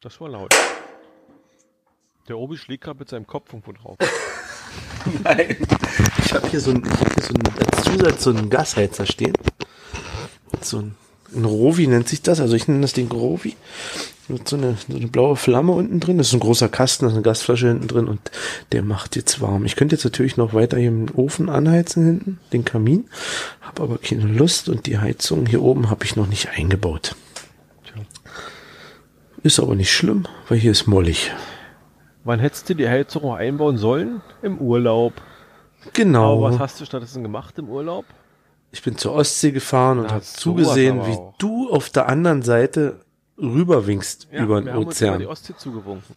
Das 0.00 0.20
war 0.20 0.28
laut. 0.28 0.54
Der 2.28 2.38
Obi 2.38 2.56
schlägt 2.56 2.84
gerade 2.84 2.98
mit 2.98 3.08
seinem 3.08 3.26
Kopf 3.26 3.52
irgendwo 3.52 3.72
drauf. 3.72 3.98
Nein. 5.24 5.56
Ich 6.24 6.32
habe 6.32 6.48
hier 6.48 6.60
so 6.60 6.70
ein, 6.70 6.82
ich 6.84 7.00
hab 7.00 7.14
hier 7.14 7.24
so 7.24 7.34
ein, 7.34 7.42
als 7.58 7.84
Zusatz 7.84 8.22
so 8.22 8.30
einen 8.30 8.50
Gasheizer 8.50 9.06
stehen. 9.06 9.32
So 10.60 10.78
ein, 10.78 10.96
ein 11.34 11.44
Rovi 11.44 11.86
nennt 11.86 12.08
sich 12.08 12.22
das, 12.22 12.40
also 12.40 12.54
ich 12.56 12.68
nenne 12.68 12.80
das 12.80 12.92
den 12.92 13.08
Grovi. 13.08 13.56
Mit 14.28 14.48
so 14.48 14.56
eine, 14.56 14.76
so 14.88 14.96
eine 14.96 15.08
blaue 15.08 15.34
Flamme 15.34 15.72
unten 15.72 15.98
drin. 15.98 16.18
Das 16.18 16.28
ist 16.28 16.34
ein 16.34 16.40
großer 16.40 16.68
Kasten, 16.68 17.04
da 17.04 17.08
ist 17.08 17.14
eine 17.14 17.22
Gasflasche 17.22 17.68
hinten 17.68 17.88
drin 17.88 18.06
und 18.06 18.20
der 18.70 18.82
macht 18.82 19.16
jetzt 19.16 19.40
warm. 19.40 19.64
Ich 19.64 19.74
könnte 19.74 19.96
jetzt 19.96 20.04
natürlich 20.04 20.36
noch 20.36 20.54
weiter 20.54 20.78
hier 20.78 20.88
im 20.88 21.06
Ofen 21.16 21.48
anheizen 21.48 22.04
hinten, 22.04 22.38
den 22.52 22.64
Kamin. 22.64 23.08
Habe 23.60 23.82
aber 23.82 23.98
keine 23.98 24.26
Lust 24.26 24.68
und 24.68 24.86
die 24.86 24.98
Heizung 24.98 25.46
hier 25.46 25.62
oben 25.62 25.90
habe 25.90 26.04
ich 26.04 26.14
noch 26.14 26.28
nicht 26.28 26.50
eingebaut. 26.50 27.16
Ist 29.42 29.58
aber 29.58 29.74
nicht 29.74 29.90
schlimm, 29.92 30.26
weil 30.48 30.58
hier 30.58 30.70
ist 30.70 30.86
mollig. 30.86 31.32
Wann 32.24 32.40
hättest 32.40 32.68
du 32.68 32.74
die 32.74 32.88
Heizung 32.88 33.32
einbauen 33.32 33.78
sollen? 33.78 34.20
Im 34.42 34.58
Urlaub. 34.58 35.14
Genau. 35.94 36.36
Aber 36.36 36.52
was 36.52 36.58
hast 36.58 36.80
du 36.80 36.84
stattdessen 36.84 37.22
gemacht 37.22 37.58
im 37.58 37.68
Urlaub? 37.68 38.04
Ich 38.72 38.82
bin 38.82 38.96
zur 38.96 39.12
Ostsee 39.14 39.50
gefahren 39.50 39.98
und 39.98 40.10
habe 40.10 40.22
zugesehen, 40.22 41.04
wie 41.06 41.12
auch. 41.12 41.34
du 41.38 41.70
auf 41.70 41.90
der 41.90 42.08
anderen 42.08 42.42
Seite 42.42 43.00
rüberwinkst 43.38 44.28
ja, 44.32 44.42
über 44.42 44.60
den 44.60 44.76
Ozean. 44.76 45.14
Haben 45.14 45.26
uns 45.26 45.42
die 45.42 45.52
Ostsee 45.52 45.54
zugewunken. 45.56 46.14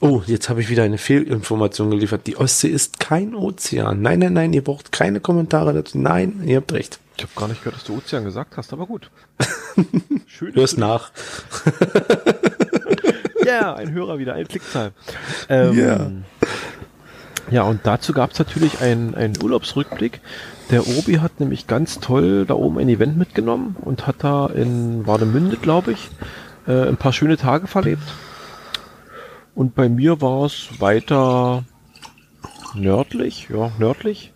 Oh, 0.00 0.22
jetzt 0.26 0.48
habe 0.48 0.60
ich 0.60 0.68
wieder 0.68 0.82
eine 0.82 0.98
Fehlinformation 0.98 1.90
geliefert. 1.90 2.26
Die 2.26 2.36
Ostsee 2.36 2.68
ist 2.68 2.98
kein 2.98 3.34
Ozean. 3.34 4.02
Nein, 4.02 4.18
nein, 4.18 4.32
nein, 4.32 4.52
ihr 4.52 4.64
braucht 4.64 4.90
keine 4.90 5.20
Kommentare 5.20 5.72
dazu. 5.72 5.98
Nein, 5.98 6.42
ihr 6.44 6.56
habt 6.56 6.72
recht. 6.72 6.98
Ich 7.16 7.22
habe 7.22 7.32
gar 7.36 7.48
nicht 7.48 7.62
gehört, 7.62 7.76
dass 7.76 7.84
du 7.84 7.98
Ozean 7.98 8.24
gesagt 8.24 8.56
hast, 8.56 8.72
aber 8.72 8.86
gut. 8.86 9.10
Schön. 10.26 10.54
Hörst 10.54 10.78
nach. 10.78 11.12
Ja, 13.44 13.74
ein 13.74 13.92
Hörer 13.92 14.18
wieder, 14.18 14.34
ein 14.34 14.46
Klickzahl. 14.46 14.92
Ähm, 15.48 15.76
yeah. 15.76 16.10
Ja, 17.50 17.62
und 17.64 17.80
dazu 17.84 18.12
gab 18.12 18.32
es 18.32 18.38
natürlich 18.38 18.80
einen, 18.80 19.14
einen 19.14 19.34
Urlaubsrückblick. 19.42 20.20
Der 20.72 20.88
Obi 20.88 21.16
hat 21.16 21.38
nämlich 21.38 21.66
ganz 21.66 22.00
toll 22.00 22.46
da 22.46 22.54
oben 22.54 22.78
ein 22.78 22.88
Event 22.88 23.18
mitgenommen 23.18 23.76
und 23.82 24.06
hat 24.06 24.16
da 24.20 24.46
in 24.46 25.06
Warnemünde, 25.06 25.58
glaube 25.58 25.92
ich, 25.92 26.08
äh, 26.66 26.88
ein 26.88 26.96
paar 26.96 27.12
schöne 27.12 27.36
Tage 27.36 27.66
verlebt. 27.66 28.02
Und 29.54 29.74
bei 29.74 29.90
mir 29.90 30.22
war 30.22 30.46
es 30.46 30.80
weiter 30.80 31.64
nördlich, 32.74 33.48
ja, 33.52 33.70
nördlich. 33.78 34.32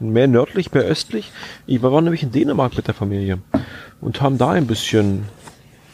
Mehr 0.00 0.26
nördlich, 0.26 0.72
mehr 0.72 0.82
östlich. 0.82 1.30
Ich 1.68 1.80
war 1.82 2.00
nämlich 2.00 2.24
in 2.24 2.32
Dänemark 2.32 2.76
mit 2.76 2.88
der 2.88 2.94
Familie 2.94 3.38
und 4.00 4.20
haben 4.20 4.38
da 4.38 4.50
ein 4.50 4.66
bisschen 4.66 5.26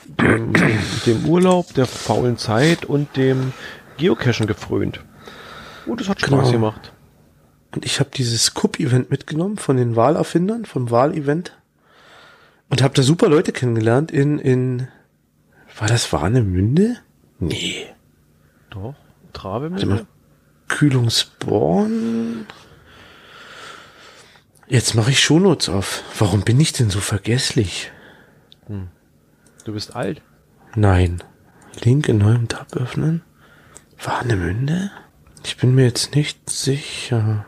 dem, 0.06 0.54
dem 1.04 1.26
Urlaub, 1.26 1.74
der 1.74 1.84
faulen 1.84 2.38
Zeit 2.38 2.86
und 2.86 3.14
dem 3.14 3.52
Geocachen 3.98 4.46
gefrönt. 4.46 5.00
Und 5.84 6.00
es 6.00 6.08
hat 6.08 6.18
Spaß 6.18 6.30
genau. 6.30 6.50
gemacht. 6.50 6.92
Und 7.72 7.84
ich 7.84 8.00
habe 8.00 8.10
dieses 8.14 8.54
Cup-Event 8.54 9.10
mitgenommen 9.10 9.56
von 9.56 9.76
den 9.76 9.96
Wahlerfindern, 9.96 10.66
vom 10.66 10.90
Wahlevent. 10.90 11.58
Und 12.68 12.82
habe 12.82 12.94
da 12.94 13.02
super 13.02 13.28
Leute 13.28 13.52
kennengelernt 13.52 14.10
in, 14.10 14.38
in, 14.38 14.88
war 15.78 15.88
das 15.88 16.12
Warnemünde? 16.12 16.98
Nee. 17.38 17.86
Doch, 18.70 18.94
Travemünde. 19.32 20.06
Kühlungsborn. 20.68 22.46
Jetzt 24.68 24.94
mache 24.94 25.10
ich 25.10 25.20
Shownotes 25.20 25.68
auf. 25.68 26.02
Warum 26.18 26.42
bin 26.42 26.58
ich 26.60 26.72
denn 26.72 26.88
so 26.88 27.00
vergesslich? 27.00 27.90
Hm. 28.68 28.88
Du 29.64 29.74
bist 29.74 29.94
alt? 29.94 30.22
Nein. 30.74 31.22
Link 31.82 32.08
in 32.08 32.18
neuem 32.18 32.48
Tab 32.48 32.74
öffnen. 32.74 33.22
Warnemünde? 34.02 34.90
Ich 35.44 35.56
bin 35.58 35.74
mir 35.74 35.84
jetzt 35.84 36.14
nicht 36.14 36.48
sicher. 36.48 37.44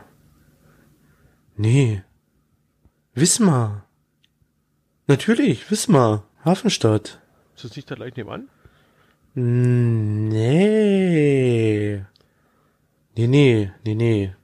Nee. 1.57 2.03
Wismar. 3.13 3.85
Natürlich, 5.07 5.71
Wismar. 5.71 6.23
Hafenstadt. 6.43 7.21
Ist 7.55 7.63
das 7.63 7.75
nicht 7.75 7.89
da 7.89 7.95
gleich 7.95 8.15
nebenan? 8.15 8.49
Nee. 9.33 10.35
Nee, 13.15 13.27
nee, 13.27 13.71
nee, 13.85 13.95
nee. 13.95 14.35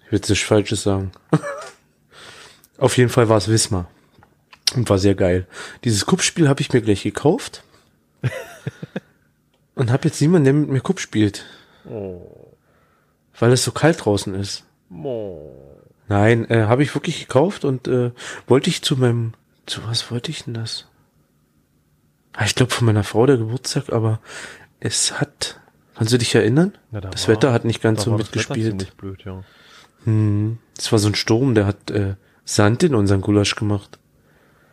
Ich 0.00 0.12
will 0.12 0.18
jetzt 0.18 0.28
nichts 0.28 0.44
Falsches 0.44 0.84
sagen. 0.84 1.10
Auf 2.78 2.96
jeden 2.96 3.10
Fall 3.10 3.28
war 3.28 3.38
es 3.38 3.48
Wismar. 3.48 3.90
Und 4.74 4.88
war 4.88 4.98
sehr 4.98 5.16
geil. 5.16 5.48
Dieses 5.84 6.06
Kuppspiel 6.06 6.48
habe 6.48 6.60
ich 6.60 6.72
mir 6.72 6.82
gleich 6.82 7.02
gekauft. 7.02 7.64
und 9.74 9.90
habe 9.90 10.06
jetzt 10.08 10.20
niemanden, 10.20 10.44
der 10.44 10.54
mit 10.54 10.68
mir 10.68 10.80
Kupp 10.80 11.00
spielt. 11.00 11.44
Oh. 11.88 12.52
Weil 13.38 13.52
es 13.52 13.64
so 13.64 13.72
kalt 13.72 14.04
draußen 14.04 14.34
ist. 14.34 14.64
Oh. 14.90 15.65
Nein, 16.08 16.48
äh, 16.50 16.64
habe 16.64 16.82
ich 16.82 16.94
wirklich 16.94 17.20
gekauft 17.20 17.64
und 17.64 17.88
äh, 17.88 18.12
wollte 18.46 18.70
ich 18.70 18.82
zu 18.82 18.96
meinem, 18.96 19.32
zu 19.66 19.86
was 19.86 20.10
wollte 20.10 20.30
ich 20.30 20.44
denn 20.44 20.54
das? 20.54 20.86
Ah, 22.32 22.44
ich 22.44 22.54
glaube 22.54 22.72
von 22.72 22.86
meiner 22.86 23.04
Frau 23.04 23.26
der 23.26 23.38
Geburtstag, 23.38 23.92
aber 23.92 24.20
es 24.78 25.18
hat, 25.18 25.60
kannst 25.94 26.12
du 26.12 26.18
dich 26.18 26.34
erinnern? 26.34 26.72
Ja, 26.92 27.00
da 27.00 27.10
das 27.10 27.26
war, 27.26 27.34
Wetter 27.34 27.52
hat 27.52 27.64
nicht 27.64 27.82
ganz 27.82 28.04
so 28.04 28.12
mitgespielt. 28.12 28.96
Blöd, 28.96 29.24
ja. 29.24 29.42
Hm, 30.04 30.58
es 30.78 30.92
war 30.92 30.98
so 30.98 31.08
ein 31.08 31.14
Sturm, 31.14 31.54
der 31.54 31.66
hat 31.66 31.90
äh, 31.90 32.14
Sand 32.44 32.82
in 32.82 32.94
unseren 32.94 33.22
Gulasch 33.22 33.56
gemacht. 33.56 33.98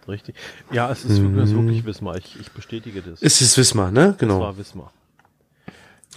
Richtig. 0.08 0.36
Ja, 0.72 0.92
es 0.92 1.06
ist, 1.06 1.22
wirklich, 1.22 1.54
wirklich 1.56 1.86
Wismar. 1.86 2.18
Ich, 2.18 2.38
ich 2.40 2.52
bestätige 2.52 3.02
das. 3.02 3.22
Es 3.22 3.42
ist 3.42 3.58
Wismar, 3.58 3.92
ne? 3.92 4.16
Genau. 4.18 4.36
Es 4.36 4.42
war 4.42 4.58
Wismar. 4.58 4.94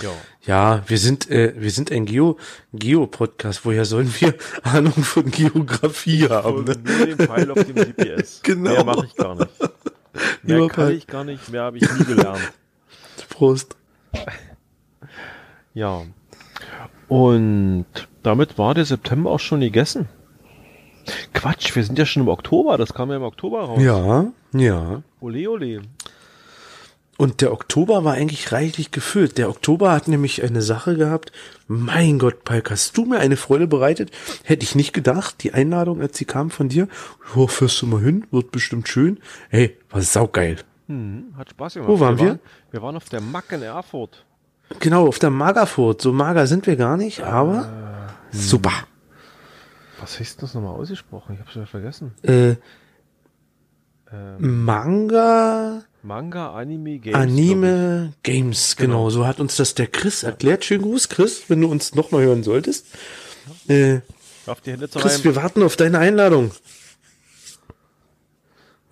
Ja. 0.03 0.11
ja, 0.47 0.83
wir 0.87 0.99
sind 0.99 1.31
äh, 1.31 1.55
wir 1.57 1.71
sind 1.71 1.91
ein 1.91 2.05
Geo 2.05 2.37
Geo 2.73 3.07
Podcast. 3.07 3.65
Woher 3.65 3.85
sollen 3.85 4.13
wir 4.19 4.35
Ahnung 4.63 4.93
von 4.93 5.31
Geografie 5.31 6.29
haben? 6.29 6.65
Ne? 6.65 6.77
Nur 6.85 7.07
den 7.07 7.19
Pfeil 7.19 7.51
auf 7.51 7.65
dem 7.65 7.75
GPS. 7.75 8.41
Genau. 8.43 8.71
Mehr 8.73 8.85
mache 8.85 9.07
ich 9.11 9.15
gar 9.17 9.35
nicht. 9.35 9.51
Mehr 10.43 10.59
Nur 10.59 10.69
kann 10.69 10.93
ich 10.93 11.07
gar 11.07 11.25
nicht. 11.25 11.49
Mehr 11.51 11.63
habe 11.63 11.79
ich 11.79 11.91
nie 11.91 12.05
gelernt. 12.05 12.53
Prost. 13.29 13.77
Ja. 15.75 16.03
Und 17.09 17.87
damit 18.23 18.59
war 18.59 18.75
der 18.75 18.85
September 18.85 19.31
auch 19.31 19.41
schon 19.41 19.61
gegessen. 19.61 20.09
Quatsch, 21.35 21.75
wir 21.77 21.85
sind 21.85 21.99
ja 21.99 22.07
schon 22.07 22.23
im 22.23 22.29
Oktober, 22.29 22.77
das 22.79 22.93
kam 22.93 23.11
ja 23.11 23.17
im 23.17 23.23
Oktober 23.23 23.61
raus. 23.61 23.81
Ja, 23.81 24.27
ja. 24.53 25.03
Ole, 25.21 25.49
ole. 25.49 25.83
Und 27.19 27.41
der 27.41 27.53
Oktober 27.53 28.05
war 28.05 28.15
eigentlich 28.15 28.53
reichlich 28.53 28.91
gefüllt. 28.91 29.39
Der 29.39 29.49
Oktober 29.49 29.91
hat 29.93 30.07
nämlich 30.07 30.43
eine 30.45 30.61
Sache 30.61 30.97
gehabt. 30.97 31.33
Mein 31.67 32.19
Gott, 32.19 32.45
Palk, 32.45 32.71
hast 32.71 32.97
du 32.97 33.07
mir 33.07 33.19
eine 33.19 33.37
Freude 33.37 33.67
bereitet? 33.67 34.11
Hätte 34.45 34.65
ich 34.65 34.75
nicht 34.75 34.93
gedacht. 34.93 35.43
Die 35.43 35.55
Einladung, 35.55 36.01
als 36.03 36.19
sie 36.19 36.27
kam 36.27 36.51
von 36.51 36.69
dir. 36.69 36.89
Ja, 37.35 37.47
fährst 37.47 37.81
du 37.81 37.87
mal 37.87 38.03
hin, 38.03 38.27
wird 38.31 38.51
bestimmt 38.53 38.89
schön. 38.89 39.19
Hey, 39.49 39.79
war 39.91 40.03
saugeil. 40.03 40.57
Hm, 40.89 41.35
hat 41.39 41.51
Spaß 41.51 41.75
gemacht. 41.75 41.89
Wo 41.89 41.99
waren 42.01 42.19
wir? 42.19 42.29
Waren, 42.29 42.41
wir 42.71 42.83
waren 42.83 42.97
auf 42.97 43.09
der 43.09 43.21
Mack 43.21 43.51
in 43.51 43.63
Erfurt. 43.63 44.25
Genau, 44.81 45.07
auf 45.07 45.19
der 45.19 45.31
Magerfurt. 45.31 46.03
So 46.03 46.13
mager 46.13 46.47
sind 46.47 46.67
wir 46.67 46.77
gar 46.77 46.97
nicht, 46.97 47.23
aber 47.23 48.09
super. 48.31 48.73
Was 50.01 50.21
heißt 50.21 50.43
das 50.43 50.55
nochmal 50.55 50.75
ausgesprochen? 50.75 51.35
Ich 51.35 51.41
hab's 51.41 51.55
wieder 51.55 51.67
vergessen. 51.67 52.13
Äh, 52.23 52.57
Ähm, 54.13 54.65
Manga, 54.65 55.83
Manga, 56.07 56.53
Anime, 56.53 57.01
Games. 57.01 57.17
Anime, 57.17 58.13
Games, 58.23 58.77
genau. 58.77 59.11
So 59.11 59.27
hat 59.27 59.41
uns 59.41 59.57
das 59.57 59.75
der 59.75 59.89
Chris 59.89 60.23
erklärt. 60.23 60.65
Schönen 60.65 60.83
Gruß, 60.83 61.09
Chris, 61.09 61.43
wenn 61.49 61.61
du 61.61 61.69
uns 61.69 61.97
noch 61.97 62.13
mal 62.13 62.23
hören 62.23 62.45
solltest. 62.45 62.87
Äh, 63.67 63.99
auf 64.47 64.61
die 64.61 64.71
Hände 64.71 64.89
zu 64.89 65.01
Chris, 65.01 65.15
reiben. 65.15 65.25
wir 65.25 65.37
warten 65.37 65.63
auf 65.65 65.75
deine 65.75 65.99
Einladung. 65.99 66.53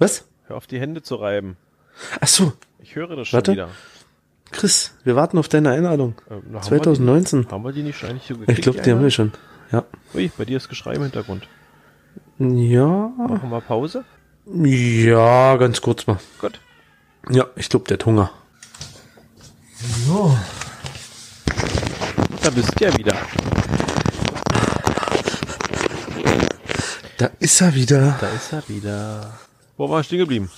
Was? 0.01 0.25
Hör 0.49 0.57
auf 0.57 0.67
die 0.67 0.81
Hände 0.81 1.03
zu 1.03 1.15
reiben. 1.15 1.57
Ach 2.21 2.27
so, 2.27 2.53
Ich 2.81 2.97
höre 2.97 3.15
das 3.15 3.29
schon 3.29 3.37
Warte. 3.37 3.53
wieder. 3.53 3.69
Chris, 4.51 4.93
wir 5.05 5.15
warten 5.15 5.39
auf 5.39 5.49
deine 5.49 5.71
Einladung. 5.71 6.17
Ähm, 6.29 6.43
na, 6.51 6.59
haben 6.59 6.67
2019. 6.67 7.39
Wir 7.39 7.45
die, 7.45 7.53
haben 7.53 7.65
wir 7.65 7.73
die 7.73 7.83
nicht 7.85 8.03
eigentlich 8.03 8.25
so 8.27 8.37
gekriegt? 8.37 8.59
Ich 8.59 8.62
glaube, 8.62 8.81
die 8.83 8.91
haben 8.91 9.03
wir 9.03 9.11
schon. 9.11 9.31
Ja. 9.71 9.85
Ui, 10.15 10.33
bei 10.37 10.45
dir 10.45 10.57
ist 10.57 10.69
Geschrei 10.69 10.95
im 10.95 11.03
Hintergrund. 11.03 11.47
Ja. 12.41 13.12
Machen 13.17 13.51
wir 13.51 13.61
Pause? 13.61 14.05
Ja, 14.47 15.57
ganz 15.57 15.81
kurz 15.81 16.09
mal. 16.09 16.19
Gut. 16.41 16.59
Ja, 17.31 17.47
ich 17.57 17.68
glaube, 17.68 17.87
der 17.89 17.97
hat 17.99 18.07
Hunger. 18.07 18.31
Da 22.43 22.51
bist 22.51 22.79
du 22.79 22.85
ja 22.85 22.97
wieder. 22.99 23.16
Da 27.18 27.31
ist 27.39 27.61
er 27.61 27.75
wieder. 27.75 28.16
Da 28.20 28.29
ist 28.29 28.53
er 28.53 28.68
wieder. 28.68 29.39
Wo 29.77 29.89
war 29.89 30.01
ich 30.01 30.07
stehen 30.07 30.18
geblieben? 30.18 30.51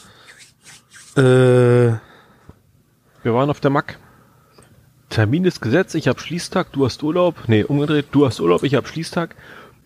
Äh, 1.16 1.20
Wir 1.22 2.00
waren 3.34 3.50
auf 3.50 3.60
der 3.60 3.70
Mack. 3.70 3.98
Termin 5.08 5.44
ist 5.44 5.60
gesetzt, 5.62 5.94
ich 5.94 6.08
habe 6.08 6.18
Schließtag, 6.20 6.72
du 6.72 6.84
hast 6.84 7.02
Urlaub. 7.02 7.36
Nee, 7.46 7.62
umgedreht, 7.64 8.06
du 8.10 8.26
hast 8.26 8.40
Urlaub, 8.40 8.64
ich 8.64 8.74
habe 8.74 8.88
Schließtag. 8.88 9.36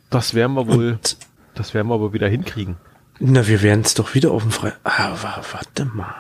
Das 0.09 0.35
werden 0.35 0.55
wir 0.55 0.67
wohl, 0.67 0.93
und, 0.93 1.17
das 1.55 1.75
werden 1.75 1.89
wir 1.89 2.01
wohl 2.01 2.13
wieder 2.15 2.27
hinkriegen. 2.29 2.77
na, 3.21 3.47
wir 3.47 3.61
werden 3.63 3.83
es 3.83 3.95
doch 3.95 4.15
wieder 4.15 4.31
auf 4.33 4.43
dem 4.43 4.51
Freitag. 4.51 4.79
Ah, 4.85 5.13
wa- 5.23 5.43
warte 5.53 5.85
mal. 5.85 6.15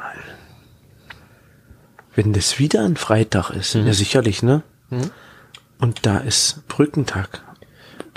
Wenn 2.14 2.32
das 2.32 2.58
wieder 2.58 2.84
ein 2.84 2.96
Freitag 2.96 3.50
ist, 3.50 3.74
ja 3.74 3.92
sicherlich, 3.92 4.42
ne? 4.42 4.62
Mhm. 4.90 5.10
Und 5.78 6.06
da 6.06 6.18
ist 6.18 6.66
Brückentag. 6.68 7.42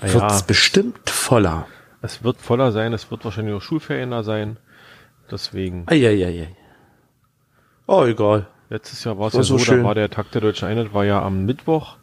Na 0.02 0.14
Wird's 0.14 0.40
ja. 0.40 0.46
bestimmt 0.46 1.10
voller. 1.10 1.68
Es 2.02 2.24
wird 2.24 2.42
voller 2.42 2.72
sein, 2.72 2.92
es 2.92 3.10
wird 3.12 3.24
wahrscheinlich 3.24 3.56
auch 3.56 3.62
Schulferien 3.62 4.12
da 4.12 4.24
sein. 4.24 4.58
Deswegen. 5.32 5.86
Eieiei. 5.88 6.50
Oh, 7.88 8.04
egal. 8.04 8.48
Letztes 8.70 9.04
Jahr 9.04 9.18
war 9.20 9.28
es 9.28 9.34
ja 9.34 9.44
so 9.44 9.58
so, 9.58 9.64
schön. 9.64 9.80
da 9.80 9.84
war 9.86 9.96
der 9.96 10.10
Tag 10.10 10.32
der 10.32 10.42
Deutschen 10.42 10.68
Einheit, 10.68 10.94
war 10.94 11.06
ja 11.06 11.22
am 11.22 11.46
Mittwoch. 11.46 11.98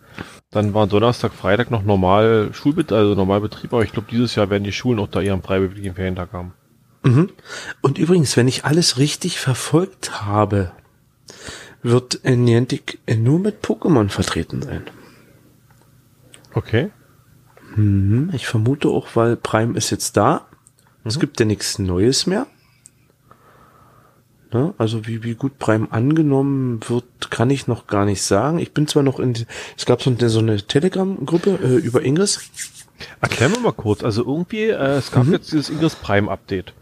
Dann 0.51 0.75
war 0.75 0.87
Donnerstag, 0.87 1.33
Freitag 1.33 1.71
noch 1.71 1.83
normal 1.83 2.51
Schulbetrieb, 2.53 2.97
also 2.97 3.15
Normalbetrieb, 3.15 3.73
aber 3.73 3.83
ich 3.83 3.93
glaube, 3.93 4.09
dieses 4.11 4.35
Jahr 4.35 4.51
werden 4.51 4.65
die 4.65 4.73
Schulen 4.73 4.99
auch 4.99 5.09
da 5.09 5.21
ihren 5.21 5.43
freiwilligen 5.43 5.95
Ferientag 5.95 6.33
haben. 6.33 6.53
Mhm. 7.03 7.31
Und 7.81 7.99
übrigens, 7.99 8.37
wenn 8.37 8.49
ich 8.49 8.65
alles 8.65 8.99
richtig 8.99 9.39
verfolgt 9.39 10.23
habe, 10.23 10.73
wird 11.83 12.21
Niantic 12.25 12.99
nur 13.17 13.39
mit 13.39 13.65
Pokémon 13.65 14.09
vertreten 14.09 14.63
sein. 14.63 14.83
Okay. 16.55 16.91
Mhm. 17.77 18.31
Ich 18.35 18.47
vermute 18.47 18.89
auch, 18.89 19.09
weil 19.15 19.37
Prime 19.37 19.77
ist 19.77 19.91
jetzt 19.91 20.17
da. 20.17 20.47
Es 21.05 21.17
Mhm. 21.17 21.21
gibt 21.21 21.41
ja 21.41 21.47
nichts 21.47 21.79
Neues 21.79 22.27
mehr. 22.27 22.47
Ne? 24.53 24.75
Also 24.79 25.07
wie, 25.07 25.23
wie 25.23 25.35
gut 25.35 25.59
Prime 25.61 25.87
angenommen 25.93 26.81
wird, 26.89 27.31
kann 27.31 27.51
ich 27.51 27.69
noch 27.69 27.87
gar 27.87 28.05
nicht 28.05 28.23
sagen. 28.23 28.59
Ich 28.59 28.73
bin 28.75 28.89
zwar 28.89 29.05
noch 29.05 29.21
in, 29.21 29.35
es 29.77 29.87
gab 29.87 30.03
so 30.03 30.11
eine, 30.11 30.29
so 30.29 30.41
eine 30.41 30.61
Telegram-Gruppe 30.61 31.59
äh, 31.63 31.77
über 31.77 32.03
Ingress. 32.03 32.41
Erklär 33.21 33.49
mir 33.49 33.61
mal 33.61 33.73
kurz. 33.73 34.03
Also 34.03 34.25
irgendwie, 34.27 34.65
äh, 34.65 34.97
es 34.97 35.13
gab 35.13 35.27
jetzt 35.29 35.53
dieses 35.53 35.71
Ingress 35.71 35.95
Prime 35.95 36.29
Update. 36.31 36.75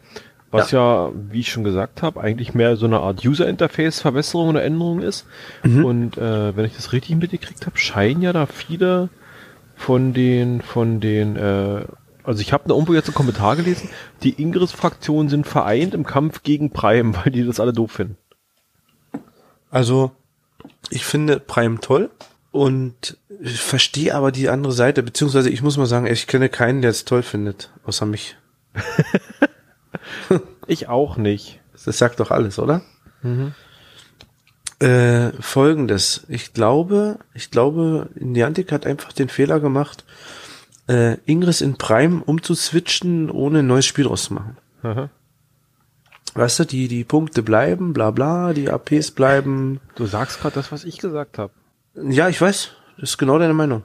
Was 0.51 0.71
ja. 0.71 1.11
wie 1.31 1.41
ich 1.41 1.51
schon 1.51 1.65
gesagt 1.65 2.03
habe, 2.03 2.21
eigentlich 2.21 2.55
mehr 2.55 2.77
so 2.77 2.87
eine 2.87 3.01
Art 3.01 3.23
User-Interface-Verbesserung 3.25 4.49
oder 4.49 4.65
Änderung 4.65 5.01
ist. 5.01 5.27
Und 5.63 6.17
äh, 6.17 6.57
wenn 6.57 6.65
ich 6.65 6.75
das 6.75 6.93
richtig 6.93 7.17
mitgekriegt 7.17 7.67
habe, 7.67 7.77
scheinen 7.77 8.23
ja 8.23 8.33
da 8.33 8.47
viele 8.47 9.11
von 9.77 10.13
den, 10.13 10.61
von 10.61 11.01
den, 11.01 11.37
äh, 11.37 11.85
also 12.25 12.41
ich 12.41 12.53
habe 12.53 12.65
da 12.67 12.75
irgendwo 12.75 12.95
jetzt 12.95 13.09
einen 13.09 13.15
Kommentar 13.15 13.57
gelesen, 13.57 13.89
die 14.23 14.41
Ingress-Fraktionen 14.41 15.29
sind 15.29 15.47
vereint 15.47 15.95
im 15.95 16.05
Kampf 16.05 16.43
gegen 16.43 16.71
Prime, 16.71 17.15
weil 17.25 17.33
die 17.33 17.45
das 17.45 17.61
alle 17.61 17.73
doof 17.73 17.93
finden. 17.93 18.17
Also 19.71 20.13
ich 20.91 21.05
finde 21.05 21.41
Prime 21.41 21.81
toll 21.81 22.11
und 22.51 23.19
ich 23.41 23.61
verstehe 23.61 24.15
aber 24.15 24.33
die 24.33 24.49
andere 24.49 24.73
Seite, 24.73 25.03
beziehungsweise 25.03 25.51
ich 25.51 25.63
muss 25.63 25.77
mal 25.77 25.87
sagen, 25.87 26.07
ich 26.07 26.27
kenne 26.27 26.49
keinen, 26.49 26.83
der 26.83 26.91
es 26.91 27.05
toll 27.05 27.23
findet, 27.23 27.71
außer 27.85 28.07
mich. 28.07 28.37
Ich 30.67 30.89
auch 30.89 31.17
nicht. 31.17 31.61
Das 31.85 31.97
sagt 31.97 32.21
doch 32.21 32.31
alles, 32.31 32.59
oder? 32.59 32.83
Äh, 34.81 35.33
Folgendes. 35.41 36.25
Ich 36.29 36.53
glaube, 36.53 37.19
ich 37.35 37.51
glaube, 37.51 38.11
Niantic 38.15 38.71
hat 38.71 38.87
einfach 38.87 39.13
den 39.13 39.29
Fehler 39.29 39.61
gemacht, 39.61 40.05
äh, 40.89 41.17
Ingress 41.25 41.61
in 41.61 41.79
Prime 41.79 42.23
umzuswitchen, 42.23 43.31
ohne 43.31 43.61
ein 43.61 43.67
neues 43.67 43.87
Spiel 43.87 44.07
auszumachen. 44.07 44.57
Aha. 44.83 45.09
Weißt 46.35 46.61
du, 46.61 46.65
die, 46.65 46.89
die 46.89 47.05
Punkte 47.05 47.43
bleiben, 47.43 47.93
bla 47.93 48.11
bla, 48.11 48.53
die 48.53 48.71
APs 48.71 49.11
bleiben. 49.11 49.81
Du 49.97 50.07
sagst 50.07 50.41
gerade 50.41 50.55
das, 50.55 50.71
was 50.71 50.85
ich 50.85 50.99
gesagt 50.99 51.39
habe. 51.39 51.53
Ja, 51.95 52.29
ich 52.29 52.41
weiß. 52.41 52.71
Das 52.97 53.11
ist 53.11 53.19
genau 53.19 53.39
deine 53.39 53.55
Meinung. 53.55 53.83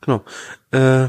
Genau. 0.00 0.22
Äh, 0.70 1.08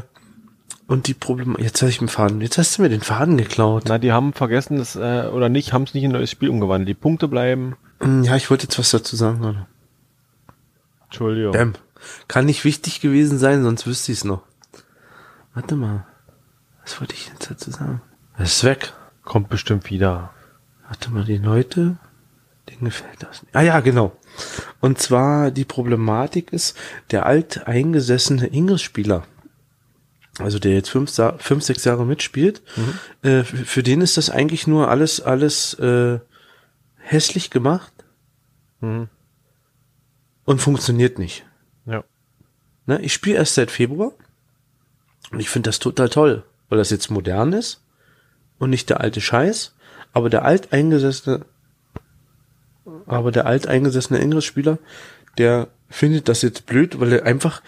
und 0.90 1.06
die 1.06 1.14
Probleme. 1.14 1.54
Jetzt 1.60 1.80
habe 1.82 1.90
ich 1.90 1.98
den 1.98 2.08
Faden. 2.08 2.40
Jetzt 2.40 2.58
hast 2.58 2.76
du 2.76 2.82
mir 2.82 2.88
den 2.88 3.00
Faden 3.00 3.36
geklaut. 3.36 3.84
Na, 3.86 3.98
die 3.98 4.10
haben 4.10 4.32
vergessen, 4.32 4.76
das, 4.78 4.96
äh, 4.96 5.28
oder 5.32 5.48
nicht, 5.48 5.72
haben 5.72 5.84
es 5.84 5.94
nicht 5.94 6.02
in 6.02 6.10
ein 6.10 6.14
neues 6.14 6.32
Spiel 6.32 6.48
umgewandelt. 6.48 6.88
Die 6.88 6.94
Punkte 6.94 7.28
bleiben. 7.28 7.76
Hm, 8.00 8.24
Ja, 8.24 8.34
ich 8.34 8.50
wollte 8.50 8.64
jetzt 8.64 8.76
was 8.76 8.90
dazu 8.90 9.14
sagen 9.14 9.40
gerade. 9.40 9.66
Entschuldigung. 11.04 11.52
Bam. 11.52 11.74
Kann 12.26 12.46
nicht 12.46 12.64
wichtig 12.64 13.00
gewesen 13.00 13.38
sein, 13.38 13.62
sonst 13.62 13.86
wüsste 13.86 14.10
ich 14.10 14.18
es 14.18 14.24
noch. 14.24 14.42
Warte 15.54 15.76
mal. 15.76 16.06
Was 16.82 17.00
wollte 17.00 17.14
ich 17.14 17.28
jetzt 17.28 17.48
dazu 17.48 17.70
sagen? 17.70 18.02
Das 18.36 18.56
ist 18.56 18.64
weg. 18.64 18.92
Kommt 19.22 19.48
bestimmt 19.48 19.90
wieder. 19.90 20.30
Warte 20.88 21.12
mal, 21.12 21.22
die 21.24 21.36
Leute, 21.36 21.98
denen 22.68 22.86
gefällt 22.86 23.22
das 23.22 23.44
nicht. 23.44 23.54
Ah 23.54 23.60
ja, 23.62 23.78
genau. 23.78 24.10
Und 24.80 24.98
zwar 24.98 25.52
die 25.52 25.64
Problematik 25.64 26.52
ist, 26.52 26.76
der 27.12 27.26
alteingesessene 27.26 28.48
Ingress-Spieler, 28.48 29.22
also 30.38 30.58
der 30.58 30.72
jetzt 30.72 30.90
fünf, 30.90 31.10
fünf 31.38 31.64
sechs 31.64 31.84
Jahre 31.84 32.06
mitspielt, 32.06 32.62
äh, 33.22 33.42
für, 33.42 33.56
für 33.56 33.82
den 33.82 34.00
ist 34.00 34.16
das 34.16 34.30
eigentlich 34.30 34.66
nur 34.66 34.88
alles, 34.88 35.20
alles 35.20 35.74
äh, 35.74 36.18
hässlich 36.98 37.50
gemacht 37.50 37.92
Mhm. 38.82 39.08
und 40.44 40.60
funktioniert 40.60 41.18
nicht. 41.18 41.44
Ja. 41.84 42.02
Ne, 42.86 43.00
ich 43.02 43.12
spiele 43.12 43.36
erst 43.36 43.54
seit 43.54 43.70
Februar 43.70 44.12
und 45.30 45.40
ich 45.40 45.50
finde 45.50 45.68
das 45.68 45.78
total 45.78 46.08
toll, 46.08 46.44
weil 46.68 46.78
das 46.78 46.88
jetzt 46.90 47.10
modern 47.10 47.52
ist 47.52 47.82
und 48.58 48.70
nicht 48.70 48.88
der 48.88 49.00
alte 49.00 49.20
Scheiß, 49.20 49.74
aber 50.12 50.30
der 50.30 50.44
alteingesessene, 50.46 51.44
aber 53.06 53.32
der 53.32 53.46
alteingesessene 53.46 54.18
Ingress-Spieler, 54.18 54.78
der 55.36 55.68
findet 55.90 56.28
das 56.28 56.42
jetzt 56.42 56.66
blöd, 56.66 57.00
weil 57.00 57.12
er 57.12 57.26
einfach 57.26 57.62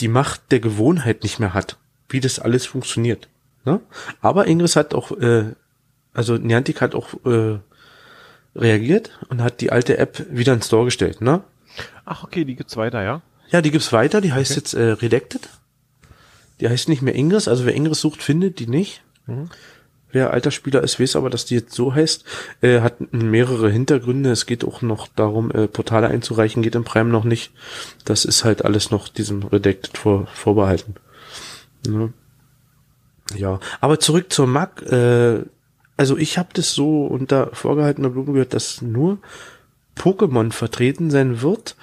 die 0.00 0.08
Macht 0.08 0.52
der 0.52 0.60
Gewohnheit 0.60 1.22
nicht 1.22 1.38
mehr 1.38 1.52
hat, 1.54 1.76
wie 2.08 2.20
das 2.20 2.38
alles 2.38 2.66
funktioniert. 2.66 3.28
Ne? 3.64 3.80
Aber 4.20 4.46
Ingress 4.46 4.76
hat 4.76 4.94
auch, 4.94 5.10
äh, 5.12 5.52
also 6.12 6.36
Niantic 6.36 6.80
hat 6.80 6.94
auch 6.94 7.14
äh, 7.24 7.58
reagiert 8.54 9.18
und 9.28 9.42
hat 9.42 9.60
die 9.60 9.72
alte 9.72 9.98
App 9.98 10.24
wieder 10.30 10.54
ins 10.54 10.66
Store 10.66 10.84
gestellt. 10.84 11.20
Ne? 11.20 11.42
Ach, 12.04 12.24
okay, 12.24 12.44
die 12.44 12.56
gibt's 12.56 12.76
weiter, 12.76 13.02
ja? 13.02 13.22
Ja, 13.50 13.60
die 13.60 13.70
gibt's 13.70 13.92
weiter, 13.92 14.20
die 14.20 14.32
heißt 14.32 14.56
jetzt 14.56 14.74
äh, 14.74 14.92
Redacted. 14.92 15.48
Die 16.60 16.68
heißt 16.68 16.88
nicht 16.88 17.02
mehr 17.02 17.14
Ingress, 17.14 17.48
also 17.48 17.66
wer 17.66 17.74
Ingress 17.74 18.00
sucht, 18.00 18.22
findet 18.22 18.58
die 18.58 18.66
nicht. 18.66 19.02
Wer 20.12 20.32
alter 20.32 20.50
Spieler 20.50 20.82
ist, 20.82 20.98
weiß 20.98 21.16
aber, 21.16 21.28
dass 21.28 21.44
die 21.44 21.56
jetzt 21.56 21.74
so 21.74 21.94
heißt. 21.94 22.24
Äh, 22.62 22.80
hat 22.80 23.12
mehrere 23.12 23.70
Hintergründe. 23.70 24.30
Es 24.30 24.46
geht 24.46 24.64
auch 24.64 24.80
noch 24.80 25.08
darum, 25.08 25.50
äh, 25.50 25.68
Portale 25.68 26.08
einzureichen, 26.08 26.62
geht 26.62 26.74
im 26.74 26.84
Prime 26.84 27.10
noch 27.10 27.24
nicht. 27.24 27.52
Das 28.04 28.24
ist 28.24 28.44
halt 28.44 28.64
alles 28.64 28.90
noch 28.90 29.08
diesem 29.08 29.42
Redacted 29.42 29.98
vor, 29.98 30.26
vorbehalten. 30.28 30.94
Ne? 31.88 32.12
Ja, 33.34 33.60
aber 33.80 33.98
zurück 33.98 34.32
zur 34.32 34.46
Mac. 34.46 34.82
Äh, 34.82 35.44
also 35.96 36.16
ich 36.16 36.38
habe 36.38 36.50
das 36.52 36.74
so 36.74 37.06
unter 37.06 37.50
vorgehaltener 37.52 38.10
Blume 38.10 38.32
gehört, 38.32 38.54
dass 38.54 38.82
nur 38.82 39.18
Pokémon 39.96 40.52
vertreten 40.52 41.10
sein 41.10 41.40
wird. 41.42 41.76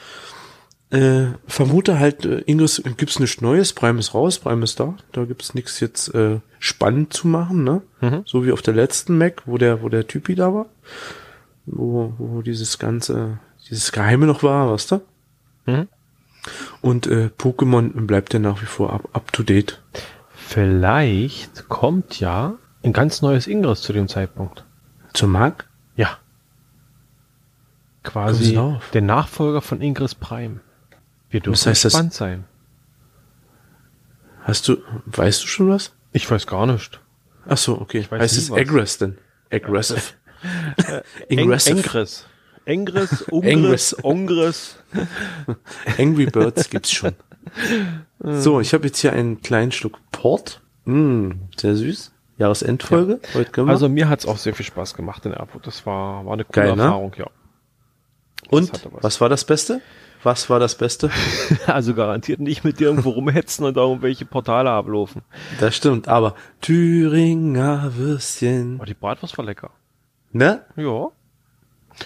Äh, 0.91 1.31
vermute 1.47 1.97
halt, 1.97 2.23
äh, 2.23 2.43
Ingress 2.45 2.77
äh, 2.77 2.91
gibt's 2.95 3.19
nichts 3.19 3.41
Neues, 3.41 3.73
Prime 3.73 3.99
ist 3.99 4.13
raus, 4.13 4.37
Prime 4.37 4.63
ist 4.63 4.79
da. 4.79 4.95
Da 5.11 5.25
gibt's 5.25 5.55
nichts 5.55 5.79
jetzt 5.79 6.13
äh, 6.13 6.39
spannend 6.59 7.13
zu 7.13 7.27
machen, 7.27 7.63
ne? 7.63 7.81
Mhm. 8.01 8.21
So 8.27 8.45
wie 8.45 8.51
auf 8.51 8.61
der 8.61 8.75
letzten 8.75 9.17
Mac, 9.17 9.41
wo 9.47 9.57
der, 9.57 9.81
wo 9.81 9.89
der 9.89 10.07
Typi 10.07 10.35
da 10.35 10.53
war. 10.53 10.67
Wo, 11.65 12.13
wo 12.19 12.43
dieses 12.43 12.77
ganze, 12.77 13.39
dieses 13.67 13.91
Geheime 13.91 14.27
noch 14.27 14.43
war, 14.43 14.71
weißt 14.71 14.91
du? 14.91 15.01
Mhm. 15.65 15.87
Und 16.81 17.07
äh, 17.07 17.29
Pokémon 17.37 18.05
bleibt 18.05 18.33
ja 18.33 18.39
nach 18.39 18.61
wie 18.61 18.65
vor 18.65 18.93
up, 18.93 19.09
up 19.13 19.31
to 19.31 19.43
date. 19.43 19.81
Vielleicht 20.35 21.69
kommt 21.69 22.19
ja 22.19 22.55
ein 22.83 22.93
ganz 22.93 23.21
neues 23.21 23.47
Ingress 23.47 23.81
zu 23.81 23.93
dem 23.93 24.07
Zeitpunkt. 24.07 24.65
Zum 25.13 25.31
Mark? 25.31 25.69
Ja. 25.95 26.17
Quasi 28.03 28.59
der 28.93 29.01
Nachfolger 29.01 29.61
von 29.61 29.81
Ingress 29.81 30.15
Prime. 30.15 30.59
Wir 31.29 31.39
dürfen 31.39 31.53
Das 31.53 31.65
heißt, 31.67 31.85
das- 31.85 31.93
gespannt 31.93 32.13
sein. 32.13 32.45
Hast 34.43 34.67
du, 34.67 34.77
weißt 35.05 35.43
du 35.43 35.47
schon 35.47 35.69
was? 35.69 35.93
Ich 36.11 36.29
weiß 36.29 36.47
gar 36.47 36.65
nicht. 36.67 36.99
Ach 37.47 37.57
so, 37.57 37.79
okay. 37.79 38.05
weiß 38.09 38.21
heißt 38.21 38.37
es 38.37 38.51
was. 38.51 38.59
Aggress 38.59 38.97
denn? 38.97 39.17
Aggressive. 39.51 40.01
Ingressive. 41.29 41.77
Engris. 41.77 42.25
Engris. 42.65 43.21
Ungris, 43.29 43.95
Ongris. 44.03 44.77
Angry 45.97 46.25
Birds 46.25 46.69
gibt's 46.69 46.91
schon. 46.91 47.13
So, 48.25 48.61
ich 48.61 48.73
habe 48.73 48.85
jetzt 48.85 48.99
hier 48.99 49.11
einen 49.11 49.41
kleinen 49.41 49.73
Schluck 49.73 49.99
Port. 50.13 50.61
Mm, 50.85 51.31
sehr 51.57 51.75
süß. 51.75 52.13
Jahresendfolge. 52.37 53.19
Heute 53.33 53.51
können 53.51 53.67
wir. 53.67 53.73
Also 53.73 53.89
mir 53.89 54.07
hat's 54.07 54.25
auch 54.25 54.37
sehr 54.37 54.53
viel 54.53 54.65
Spaß 54.65 54.93
gemacht 54.93 55.25
in 55.25 55.33
Erfurt. 55.33 55.67
Das 55.67 55.85
war, 55.85 56.25
war 56.25 56.31
eine 56.31 56.45
coole 56.45 56.67
Geil, 56.67 56.75
ne? 56.77 56.83
Erfahrung, 56.83 57.13
ja. 57.17 57.27
Und 58.49 58.71
was. 58.71 59.03
was 59.03 59.21
war 59.21 59.27
das 59.27 59.43
Beste? 59.43 59.81
Was 60.23 60.49
war 60.49 60.59
das 60.59 60.75
Beste? 60.75 61.09
Also 61.67 61.93
garantiert 61.93 62.39
nicht 62.39 62.63
mit 62.63 62.79
dir 62.79 62.87
irgendwo 62.87 63.09
rumhetzen 63.09 63.65
und 63.65 63.75
irgendwelche 63.75 64.25
Portale 64.25 64.69
ablaufen. 64.69 65.21
Das 65.59 65.75
stimmt, 65.75 66.07
aber 66.07 66.35
Thüringer 66.61 67.95
Würstchen. 67.97 68.77
Aber 68.77 68.85
die 68.85 68.93
Bratwurst 68.93 69.37
war 69.37 69.43
lecker. 69.43 69.71
Ne? 70.31 70.61
Ja. 70.77 71.09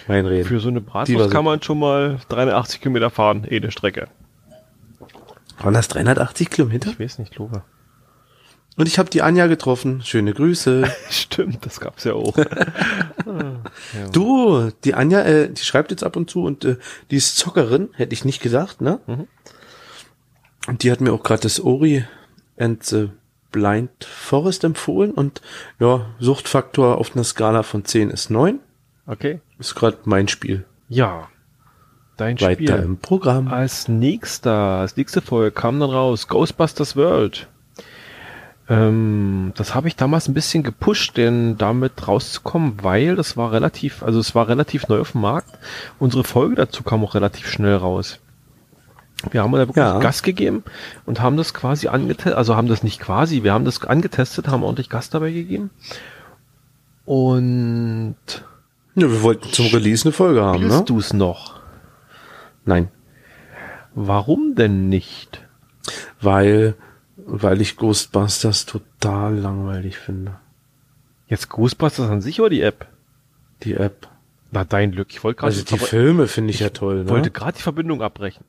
Mein 0.06 0.26
Reden. 0.26 0.48
Für 0.48 0.60
so 0.60 0.68
eine 0.68 0.80
Bratwurst 0.80 1.30
kann 1.30 1.44
man 1.44 1.62
schon 1.62 1.78
mal 1.78 2.18
380 2.28 2.80
Kilometer 2.80 3.10
fahren, 3.10 3.46
eh 3.48 3.56
eine 3.56 3.70
Strecke. 3.70 4.08
Waren 5.60 5.74
das 5.74 5.88
380 5.88 6.50
Kilometer? 6.50 6.90
Ich 6.90 7.00
weiß 7.00 7.18
nicht, 7.18 7.36
Lobe. 7.36 7.62
Und 8.76 8.86
ich 8.86 9.00
habe 9.00 9.10
die 9.10 9.22
Anja 9.22 9.48
getroffen. 9.48 10.02
Schöne 10.04 10.32
Grüße. 10.32 10.88
Stimmt, 11.10 11.66
das 11.66 11.80
gab's 11.80 12.04
ja 12.04 12.14
auch. 12.14 12.34
Du, 14.12 14.70
die 14.84 14.94
Anja, 14.94 15.22
äh, 15.22 15.50
die 15.50 15.62
schreibt 15.62 15.90
jetzt 15.90 16.02
ab 16.02 16.16
und 16.16 16.30
zu 16.30 16.44
und 16.44 16.64
äh, 16.64 16.76
die 17.10 17.16
ist 17.16 17.36
Zockerin, 17.36 17.90
hätte 17.92 18.14
ich 18.14 18.24
nicht 18.24 18.40
gedacht, 18.40 18.80
ne? 18.80 19.00
Und 20.66 20.82
die 20.82 20.90
hat 20.90 21.00
mir 21.00 21.12
auch 21.12 21.22
gerade 21.22 21.42
das 21.42 21.60
Ori 21.60 22.04
and 22.56 22.82
the 22.84 23.10
Blind 23.50 24.04
Forest 24.04 24.64
empfohlen 24.64 25.10
und 25.12 25.42
ja, 25.78 26.06
Suchtfaktor 26.20 26.98
auf 26.98 27.14
einer 27.14 27.24
Skala 27.24 27.62
von 27.62 27.84
10 27.84 28.10
ist 28.10 28.30
9. 28.30 28.60
Okay. 29.06 29.40
Ist 29.58 29.74
gerade 29.74 29.98
mein 30.04 30.28
Spiel. 30.28 30.64
Ja. 30.88 31.28
Dein 32.16 32.40
Weiter 32.40 32.54
Spiel. 32.54 32.70
im 32.70 32.96
Programm. 32.98 33.48
Als 33.48 33.88
nächster, 33.88 34.52
als 34.52 34.96
nächste 34.96 35.20
Folge 35.20 35.52
kam 35.52 35.78
dann 35.78 35.90
raus 35.90 36.26
Ghostbusters 36.28 36.96
World. 36.96 37.48
Ähm, 38.68 39.52
das 39.56 39.74
habe 39.74 39.88
ich 39.88 39.96
damals 39.96 40.28
ein 40.28 40.34
bisschen 40.34 40.62
gepusht, 40.62 41.16
denn 41.16 41.56
damit 41.56 42.06
rauszukommen, 42.06 42.74
weil 42.82 43.16
das 43.16 43.36
war 43.36 43.52
relativ, 43.52 44.02
also 44.02 44.18
es 44.20 44.34
war 44.34 44.48
relativ 44.48 44.88
neu 44.88 45.00
auf 45.00 45.12
dem 45.12 45.22
Markt. 45.22 45.58
Unsere 45.98 46.24
Folge 46.24 46.56
dazu 46.56 46.82
kam 46.82 47.02
auch 47.04 47.14
relativ 47.14 47.48
schnell 47.48 47.76
raus. 47.76 48.18
Wir 49.30 49.42
haben 49.42 49.52
da 49.52 49.58
wirklich 49.58 49.76
Ja. 49.76 49.98
Gas 49.98 50.22
gegeben 50.22 50.62
und 51.06 51.20
haben 51.20 51.36
das 51.36 51.54
quasi 51.54 51.88
angetestet, 51.88 52.34
also 52.34 52.56
haben 52.56 52.68
das 52.68 52.82
nicht 52.84 53.00
quasi, 53.00 53.42
wir 53.42 53.52
haben 53.52 53.64
das 53.64 53.82
angetestet, 53.84 54.48
haben 54.48 54.62
ordentlich 54.62 54.90
Gas 54.90 55.10
dabei 55.10 55.32
gegeben. 55.32 55.70
Und 57.04 58.16
Ja, 59.00 59.10
wir 59.10 59.22
wollten 59.22 59.48
zum 59.52 59.66
Release 59.66 60.04
eine 60.04 60.12
Folge 60.12 60.42
haben, 60.42 60.62
ne? 60.62 60.68
spielst 60.70 60.90
du's 60.90 61.12
noch? 61.12 61.60
Nein, 62.64 62.88
Warum 63.94 64.54
denn 64.54 64.88
nicht? 64.88 65.44
weil 66.20 66.74
weil 67.16 67.60
ich 67.60 67.76
Ghostbusters 67.76 68.64
total 68.66 69.34
langweilig 69.36 69.98
finde. 69.98 70.36
Jetzt 71.26 71.48
Ghostbusters 71.48 72.08
an 72.08 72.20
sich 72.20 72.40
oder 72.40 72.50
die 72.50 72.62
App? 72.62 72.86
Die 73.64 73.74
App. 73.74 74.08
Na, 74.50 74.64
dein 74.64 74.92
Glück. 74.92 75.08
Ich 75.10 75.24
wollte 75.24 75.40
gerade 75.40 75.52
Also 75.52 75.64
die 75.64 75.78
Filme 75.78 76.26
finde 76.26 76.52
ich 76.54 76.60
ja 76.60 76.70
toll, 76.70 77.04
ne? 77.04 77.10
wollte 77.10 77.30
gerade 77.30 77.56
die 77.58 77.62
Verbindung 77.62 78.00
abbrechen. 78.02 78.44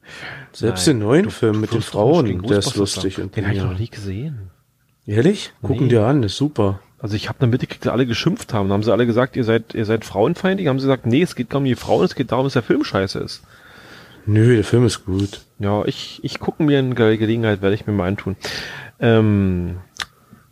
Selbst 0.53 0.87
Nein, 0.87 0.97
den 0.99 1.05
neuen 1.05 1.23
du- 1.25 1.29
Film 1.31 1.53
du 1.55 1.59
mit 1.59 1.73
den 1.73 1.81
Frauen, 1.81 2.41
der 2.43 2.59
ist 2.59 2.75
lustig. 2.75 3.19
Und 3.19 3.35
Den 3.35 3.45
habe 3.47 3.55
ich 3.55 3.63
noch 3.63 3.77
nie 3.77 3.89
gesehen. 3.89 4.51
Ehrlich? 5.05 5.51
Gucken 5.61 5.83
Nee. 5.85 5.89
dir 5.89 6.05
an, 6.05 6.23
ist 6.23 6.37
super. 6.37 6.79
Also 7.01 7.15
ich 7.15 7.29
habe 7.29 7.39
eine 7.41 7.49
mitgekriegt, 7.51 7.85
dass 7.85 7.93
alle 7.93 8.05
geschimpft 8.05 8.53
haben. 8.53 8.67
Da 8.69 8.73
haben 8.73 8.83
sie 8.83 8.91
alle 8.91 9.05
gesagt, 9.05 9.35
ihr 9.35 9.43
seid, 9.43 9.73
ihr 9.73 9.85
seid 9.85 10.03
frauenfeindlich. 10.05 10.67
Haben 10.67 10.79
sie 10.79 10.85
gesagt, 10.85 11.05
nee, 11.05 11.21
es 11.21 11.35
geht 11.35 11.49
gar 11.49 11.59
nicht 11.61 11.71
um 11.73 11.75
die 11.77 11.81
Frauen, 11.81 12.03
es 12.05 12.15
geht 12.15 12.31
darum, 12.31 12.45
dass 12.45 12.53
der 12.53 12.63
Film 12.63 12.83
scheiße 12.83 13.19
ist. 13.19 13.41
Nö, 14.25 14.55
der 14.55 14.65
Film 14.65 14.85
ist 14.85 15.05
gut. 15.05 15.41
Ja, 15.59 15.85
ich, 15.85 16.19
ich 16.23 16.39
gucke 16.39 16.61
mir 16.61 16.79
in 16.79 16.95
Ge- 16.95 17.17
Gelegenheit, 17.17 17.61
werde 17.61 17.73
ich 17.75 17.87
mir 17.87 17.93
mal 17.93 18.07
antun. 18.07 18.35
Ähm, 18.99 19.77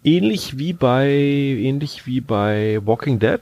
ähnlich 0.04 0.58
wie 0.58 0.74
bei, 0.74 1.10
ähnlich 1.10 2.06
wie 2.06 2.22
bei 2.22 2.80
Walking 2.86 3.20
Dead. 3.20 3.40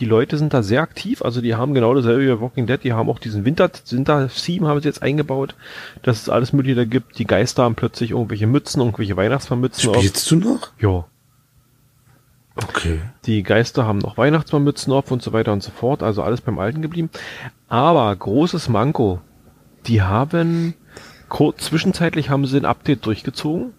Die 0.00 0.04
Leute 0.06 0.36
sind 0.36 0.52
da 0.52 0.62
sehr 0.62 0.82
aktiv, 0.82 1.22
also 1.22 1.40
die 1.40 1.54
haben 1.54 1.72
genau 1.72 1.94
dasselbe 1.94 2.22
wie 2.22 2.28
bei 2.28 2.40
Walking 2.40 2.66
Dead, 2.66 2.82
die 2.84 2.92
haben 2.92 3.08
auch 3.08 3.18
diesen 3.18 3.46
Winter, 3.46 3.70
Winter-Theme 3.90 4.66
haben 4.68 4.80
sie 4.80 4.88
jetzt 4.88 5.02
eingebaut, 5.02 5.54
dass 6.02 6.20
es 6.20 6.28
alles 6.28 6.52
Mögliche 6.52 6.76
da 6.76 6.84
gibt. 6.84 7.18
Die 7.18 7.24
Geister 7.24 7.62
haben 7.62 7.76
plötzlich 7.76 8.10
irgendwelche 8.10 8.46
Mützen, 8.46 8.80
irgendwelche 8.82 9.16
Weihnachtsmannmützen 9.16 9.88
auf. 9.90 9.96
Spielst 9.96 10.30
du 10.30 10.36
noch? 10.36 10.68
Ja. 10.80 11.06
Okay. 12.56 13.00
Die 13.26 13.42
Geister 13.42 13.86
haben 13.86 13.98
noch 13.98 14.16
Weihnachtsmannmützen 14.16 14.92
auf 14.92 15.10
und 15.10 15.22
so 15.22 15.32
weiter 15.32 15.52
und 15.52 15.62
so 15.62 15.70
fort, 15.70 16.02
also 16.02 16.22
alles 16.22 16.40
beim 16.40 16.58
Alten 16.58 16.80
geblieben. 16.80 17.10
Aber 17.68 18.14
großes 18.14 18.68
Manko, 18.68 19.20
die 19.86 20.02
haben 20.02 20.74
kurz 21.28 21.64
zwischenzeitlich 21.64 22.30
haben 22.30 22.46
sie 22.46 22.56
ein 22.56 22.64
Update 22.64 23.04
durchgezogen 23.04 23.72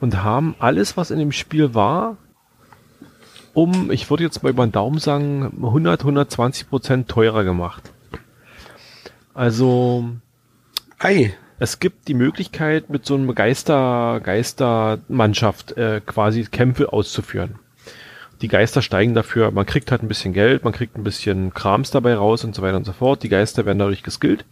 und 0.00 0.22
haben 0.22 0.56
alles, 0.58 0.96
was 0.96 1.10
in 1.10 1.18
dem 1.18 1.32
Spiel 1.32 1.74
war, 1.74 2.16
um, 3.52 3.92
ich 3.92 4.10
würde 4.10 4.24
jetzt 4.24 4.42
mal 4.42 4.50
über 4.50 4.66
den 4.66 4.72
Daumen 4.72 4.98
sagen, 4.98 5.52
100, 5.62 6.00
120 6.00 6.68
Prozent 6.68 7.08
teurer 7.08 7.44
gemacht. 7.44 7.92
Also, 9.32 10.10
Ei. 10.98 11.34
es 11.60 11.78
gibt 11.78 12.08
die 12.08 12.14
Möglichkeit, 12.14 12.90
mit 12.90 13.06
so 13.06 13.14
einem 13.14 13.32
Geister, 13.34 14.20
Geistermannschaft 14.20 15.76
äh, 15.76 16.00
quasi 16.04 16.44
Kämpfe 16.44 16.92
auszuführen. 16.92 17.60
Die 18.44 18.48
Geister 18.48 18.82
steigen 18.82 19.14
dafür, 19.14 19.52
man 19.52 19.64
kriegt 19.64 19.90
halt 19.90 20.02
ein 20.02 20.08
bisschen 20.08 20.34
Geld, 20.34 20.64
man 20.64 20.74
kriegt 20.74 20.98
ein 20.98 21.02
bisschen 21.02 21.54
Krams 21.54 21.90
dabei 21.90 22.14
raus 22.14 22.44
und 22.44 22.54
so 22.54 22.60
weiter 22.60 22.76
und 22.76 22.84
so 22.84 22.92
fort. 22.92 23.22
Die 23.22 23.30
Geister 23.30 23.64
werden 23.64 23.78
dadurch 23.78 24.02
geskillt. 24.02 24.44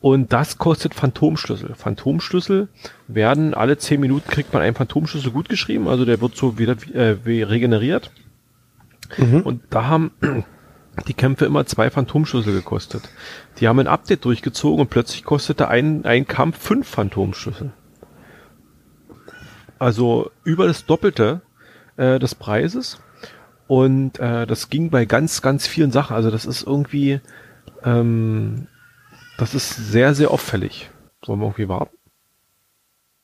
Und 0.00 0.32
das 0.32 0.58
kostet 0.58 0.92
Phantomschlüssel. 0.92 1.76
Phantomschlüssel 1.76 2.66
werden 3.06 3.54
alle 3.54 3.78
10 3.78 4.00
Minuten 4.00 4.28
kriegt 4.28 4.52
man 4.52 4.60
einen 4.60 4.74
Phantomschlüssel 4.74 5.30
gut 5.30 5.48
geschrieben, 5.48 5.86
also 5.86 6.04
der 6.04 6.20
wird 6.20 6.36
so 6.36 6.58
wieder 6.58 6.72
äh, 6.94 7.24
wie 7.24 7.44
regeneriert. 7.44 8.10
Und 9.44 9.62
da 9.70 9.84
haben 9.84 10.10
die 11.06 11.14
Kämpfe 11.14 11.44
immer 11.44 11.64
zwei 11.64 11.88
Phantomschlüssel 11.88 12.54
gekostet. 12.54 13.08
Die 13.60 13.68
haben 13.68 13.78
ein 13.78 13.86
Update 13.86 14.24
durchgezogen 14.24 14.80
und 14.80 14.90
plötzlich 14.90 15.22
kostete 15.22 15.68
ein, 15.68 16.04
ein 16.04 16.26
Kampf 16.26 16.58
fünf 16.58 16.88
Phantomschlüssel. 16.88 17.72
Also 19.78 20.32
über 20.42 20.66
das 20.66 20.86
Doppelte 20.86 21.42
äh, 21.96 22.18
des 22.18 22.34
Preises. 22.34 22.98
Und 23.66 24.18
äh, 24.20 24.46
das 24.46 24.70
ging 24.70 24.90
bei 24.90 25.04
ganz, 25.04 25.42
ganz 25.42 25.66
vielen 25.66 25.90
Sachen. 25.90 26.14
Also 26.14 26.30
das 26.30 26.46
ist 26.46 26.62
irgendwie, 26.62 27.20
ähm, 27.84 28.68
das 29.38 29.54
ist 29.54 29.70
sehr, 29.70 30.14
sehr 30.14 30.30
auffällig. 30.30 30.90
Sollen 31.24 31.40
wir 31.40 31.46
irgendwie 31.46 31.68
warten? 31.68 31.96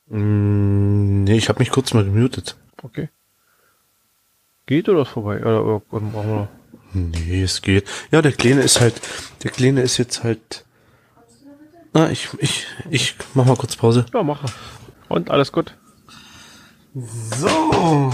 Mm, 0.07 1.23
nee, 1.23 1.37
ich 1.37 1.49
habe 1.49 1.59
mich 1.59 1.71
kurz 1.71 1.93
mal 1.93 2.03
gemutet. 2.03 2.57
Okay. 2.81 3.09
Geht 4.65 4.89
oder 4.89 5.03
ist 5.03 5.09
vorbei? 5.09 5.39
Oder, 5.39 5.63
oder, 5.63 5.81
oder 5.91 6.05
brauchen 6.05 6.27
wir 6.27 6.35
noch? 6.35 6.47
Nee, 6.93 7.41
es 7.41 7.61
geht. 7.61 7.87
Ja, 8.11 8.21
der 8.21 8.33
Kleine 8.33 8.61
ist 8.61 8.79
halt, 8.79 9.01
der 9.43 9.51
Kleine 9.51 9.81
ist 9.81 9.97
jetzt 9.97 10.23
halt. 10.23 10.65
Na, 11.93 12.09
ich, 12.11 12.29
ich, 12.39 12.67
ich 12.89 13.15
mach 13.33 13.45
mal 13.45 13.55
kurz 13.55 13.75
Pause. 13.75 14.05
Ja, 14.13 14.23
mache. 14.23 14.45
Und 15.09 15.31
alles 15.31 15.51
gut? 15.51 15.75
So. 16.93 18.11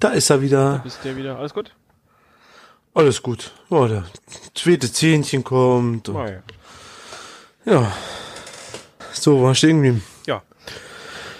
Da 0.00 0.10
ist 0.10 0.30
er 0.30 0.40
wieder. 0.40 0.78
Bist 0.84 1.00
du 1.02 1.16
wieder? 1.16 1.40
Alles 1.40 1.52
gut? 1.52 1.72
Alles 2.94 3.20
gut. 3.20 3.50
Ja, 3.68 3.88
der 3.88 4.04
zweite 4.54 4.92
Zähnchen 4.92 5.42
kommt. 5.42 6.08
Ah, 6.10 6.30
ja. 6.30 7.72
ja. 7.72 7.92
So, 9.12 9.42
war 9.42 9.56
stehen 9.56 9.82
geblieben. 9.82 10.04
Ja. 10.24 10.42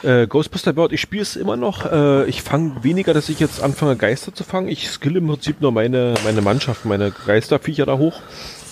Äh, 0.02 0.26
Ghostbuster 0.26 0.72
Bird, 0.72 0.90
ich 0.90 1.00
spiele 1.00 1.22
es 1.22 1.36
immer 1.36 1.56
noch. 1.56 1.86
Äh, 1.86 2.24
ich 2.28 2.42
fange 2.42 2.82
weniger, 2.82 3.14
dass 3.14 3.28
ich 3.28 3.38
jetzt 3.38 3.62
anfange, 3.62 3.94
Geister 3.94 4.34
zu 4.34 4.42
fangen. 4.42 4.66
Ich 4.66 4.90
skill 4.90 5.14
im 5.14 5.28
Prinzip 5.28 5.60
nur 5.60 5.70
meine, 5.70 6.14
meine 6.24 6.40
Mannschaft, 6.40 6.84
meine 6.84 7.12
Geisterviecher 7.12 7.86
da 7.86 7.96
hoch. 7.96 8.20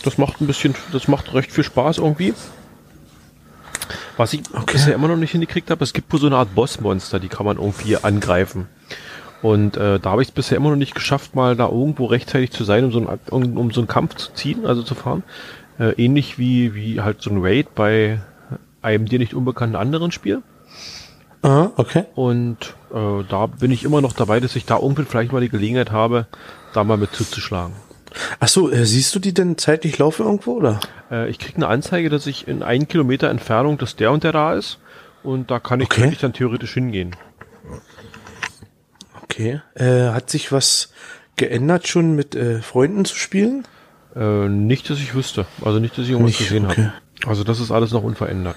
Das 0.03 0.19
macht 0.19 0.41
ein 0.41 0.49
bisschen, 0.49 0.75
das 0.91 1.07
macht 1.07 1.33
recht 1.33 1.53
viel 1.53 1.65
Spaß 1.65 1.99
irgendwie. 1.99 2.35
Was 4.17 4.33
ich 4.33 4.43
bisher 4.67 4.97
immer 4.97 5.07
noch 5.07 5.17
nicht 5.17 5.31
hingekriegt 5.31 5.71
habe, 5.71 5.85
es 5.85 5.93
gibt 5.93 6.13
wohl 6.13 6.19
so 6.19 6.27
eine 6.27 6.39
Art 6.39 6.57
Bossmonster, 6.57 7.21
die 7.21 7.29
kann 7.29 7.47
man 7.47 7.59
irgendwie 7.59 7.97
angreifen. 7.97 8.69
Und 9.43 9.77
äh, 9.77 10.01
da 10.01 10.11
habe 10.11 10.23
ich 10.23 10.29
es 10.29 10.35
bisher 10.35 10.57
immer 10.57 10.71
noch 10.71 10.77
nicht 10.77 10.95
geschafft, 10.95 11.35
mal 11.35 11.57
da 11.57 11.69
irgendwo 11.69 12.07
rechtzeitig 12.07 12.51
zu 12.51 12.65
sein, 12.65 12.85
um 12.85 12.93
so, 12.93 12.99
einen, 12.99 13.21
um, 13.31 13.57
um 13.59 13.71
so 13.71 13.81
einen 13.81 13.89
Kampf 13.89 14.15
zu 14.17 14.33
ziehen, 14.33 14.67
also 14.67 14.83
zu 14.83 14.95
fahren. 14.95 15.23
Äh, 15.79 15.93
ähnlich 16.03 16.39
wie, 16.39 16.75
wie 16.75 17.01
halt 17.01 17.21
so 17.21 17.31
ein 17.31 17.39
Raid 17.41 17.75
bei 17.75 18.21
einem 18.83 19.07
dir 19.07 19.19
nicht 19.19 19.35
unbekannten 19.35 19.77
anderen 19.77 20.11
Spiel. 20.11 20.43
Ah, 21.43 21.69
okay. 21.77 22.05
Und 22.15 22.75
äh, 22.93 23.25
da 23.29 23.47
bin 23.47 23.71
ich 23.71 23.85
immer 23.85 24.01
noch 24.01 24.15
dabei, 24.15 24.41
dass 24.41 24.57
ich 24.57 24.65
da 24.65 24.79
irgendwie 24.79 25.05
vielleicht 25.05 25.33
mal 25.33 25.41
die 25.41 25.49
Gelegenheit 25.49 25.93
habe, 25.93 26.27
da 26.73 26.83
mal 26.83 26.97
mit 26.97 27.13
zuzuschlagen. 27.13 27.75
Ach 28.41 28.49
so, 28.49 28.71
äh, 28.71 28.87
siehst 28.87 29.15
du 29.15 29.19
die 29.19 29.35
denn 29.35 29.59
zeitlich 29.59 29.99
laufen 29.99 30.25
irgendwo, 30.25 30.55
oder? 30.55 30.81
Äh, 31.11 31.29
ich 31.29 31.39
kriege 31.39 31.57
eine 31.57 31.69
Anzeige, 31.69 32.09
dass 32.09 32.27
ich 32.27 32.49
in 32.49 32.63
einen 32.63 32.89
Kilometer 32.89 33.29
Entfernung, 33.29 33.77
dass 33.77 33.97
der 33.97 34.11
und 34.13 34.25
der 34.25 34.33
da 34.33 34.55
ist. 34.55 34.79
Und 35.23 35.51
da 35.51 35.59
kann 35.59 35.81
ich 35.81 35.89
Okay. 35.91 36.03
wirklich 36.03 36.21
dann 36.21 36.33
theoretisch 36.33 36.75
hingehen. 36.75 37.15
Okay. 39.37 39.61
Äh, 39.75 40.13
hat 40.13 40.31
sich 40.31 40.51
was 40.51 40.93
geändert 41.37 41.87
schon 41.87 42.17
mit 42.17 42.35
äh, 42.35 42.63
Freunden 42.63 43.05
zu 43.05 43.15
spielen? 43.17 43.67
Äh, 44.15 44.49
nicht, 44.49 44.89
dass 44.89 44.99
ich 44.99 45.15
wüsste. 45.15 45.47
Also 45.63 45.79
nicht, 45.79 45.99
dass 45.99 46.07
ich 46.07 46.13
irgendwas 46.13 46.39
Nicht, 46.39 46.49
gesehen 46.49 46.65
okay. 46.65 46.85
habe. 46.85 47.29
Also 47.29 47.45
das 47.45 47.61
ist 47.61 47.71
alles 47.71 47.93
noch 47.93 48.03
unverändert. 48.03 48.57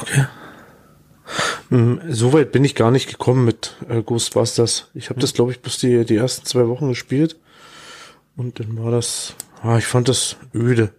Okay. 0.00 0.24
Hm, 1.68 2.00
Soweit 2.08 2.50
bin 2.50 2.64
ich 2.64 2.74
gar 2.74 2.90
nicht 2.90 3.08
gekommen 3.08 3.44
mit 3.44 3.76
äh, 3.88 4.02
Ghostbusters. 4.02 4.90
Ich 4.94 5.08
habe 5.08 5.20
das, 5.20 5.34
glaube 5.34 5.52
ich, 5.52 5.60
bis 5.60 5.78
die, 5.78 6.04
die 6.04 6.16
ersten 6.16 6.46
zwei 6.46 6.66
Wochen 6.66 6.88
gespielt. 6.88 7.36
Und 8.36 8.58
dann 8.58 8.82
war 8.82 8.90
das, 8.90 9.34
ah, 9.62 9.78
ich 9.78 9.86
fand 9.86 10.08
das 10.08 10.36
öde. 10.52 10.90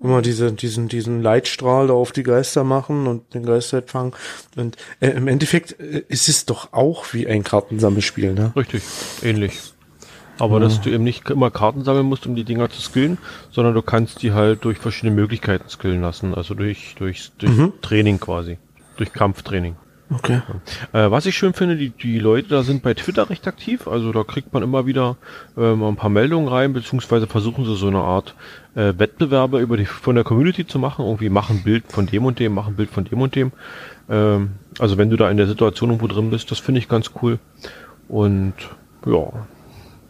Immer 0.00 0.22
diese, 0.22 0.52
diesen, 0.52 0.86
diesen 0.86 1.22
Leitstrahl 1.22 1.88
da 1.88 1.94
auf 1.94 2.12
die 2.12 2.22
Geister 2.22 2.62
machen 2.62 3.08
und 3.08 3.34
den 3.34 3.44
Geist 3.44 3.72
halt 3.72 3.90
fangen. 3.90 4.12
Und 4.56 4.76
äh, 5.00 5.08
im 5.08 5.26
Endeffekt 5.26 5.78
äh, 5.80 6.04
ist 6.06 6.28
es 6.28 6.46
doch 6.46 6.72
auch 6.72 7.12
wie 7.12 7.26
ein 7.26 7.42
Kartensammelspiel, 7.42 8.32
ne? 8.32 8.52
Richtig, 8.54 8.82
ähnlich. 9.22 9.58
Aber 10.38 10.60
dass 10.60 10.80
du 10.80 10.90
eben 10.90 11.02
nicht 11.02 11.28
immer 11.30 11.50
Karten 11.50 11.82
sammeln 11.82 12.06
musst, 12.06 12.26
um 12.26 12.36
die 12.36 12.44
Dinger 12.44 12.70
zu 12.70 12.80
skillen, 12.80 13.18
sondern 13.50 13.74
du 13.74 13.82
kannst 13.82 14.22
die 14.22 14.32
halt 14.32 14.64
durch 14.64 14.78
verschiedene 14.78 15.14
Möglichkeiten 15.14 15.68
skillen 15.68 16.00
lassen. 16.00 16.32
Also 16.32 16.54
durch, 16.54 16.94
durch, 16.96 17.32
durch 17.38 17.52
Training 17.82 18.20
quasi. 18.20 18.58
Durch 18.96 19.12
Kampftraining. 19.12 19.74
Okay. 20.10 20.40
Äh, 20.92 21.10
was 21.10 21.26
ich 21.26 21.36
schön 21.36 21.52
finde, 21.52 21.76
die, 21.76 21.90
die 21.90 22.18
Leute 22.18 22.48
da 22.48 22.62
sind 22.62 22.82
bei 22.82 22.94
Twitter 22.94 23.28
recht 23.28 23.46
aktiv. 23.46 23.86
Also 23.86 24.10
da 24.12 24.24
kriegt 24.24 24.54
man 24.54 24.62
immer 24.62 24.86
wieder 24.86 25.16
ähm, 25.56 25.82
ein 25.82 25.96
paar 25.96 26.08
Meldungen 26.08 26.48
rein, 26.48 26.72
beziehungsweise 26.72 27.26
versuchen 27.26 27.66
sie 27.66 27.76
so 27.76 27.88
eine 27.88 28.00
Art 28.00 28.34
äh, 28.74 28.94
Wettbewerbe 28.96 29.60
über 29.60 29.76
die, 29.76 29.84
von 29.84 30.14
der 30.14 30.24
Community 30.24 30.66
zu 30.66 30.78
machen. 30.78 31.04
Irgendwie 31.04 31.28
machen 31.28 31.62
Bild 31.62 31.84
von 31.92 32.06
dem 32.06 32.24
und 32.24 32.38
dem, 32.38 32.54
machen 32.54 32.76
Bild 32.76 32.90
von 32.90 33.04
dem 33.04 33.20
und 33.20 33.34
dem. 33.34 33.52
Ähm, 34.08 34.52
also 34.78 34.96
wenn 34.96 35.10
du 35.10 35.16
da 35.16 35.30
in 35.30 35.36
der 35.36 35.46
Situation 35.46 35.90
irgendwo 35.90 36.06
drin 36.06 36.30
bist, 36.30 36.50
das 36.50 36.58
finde 36.58 36.78
ich 36.80 36.88
ganz 36.88 37.10
cool. 37.20 37.38
Und 38.08 38.54
ja, 39.04 39.46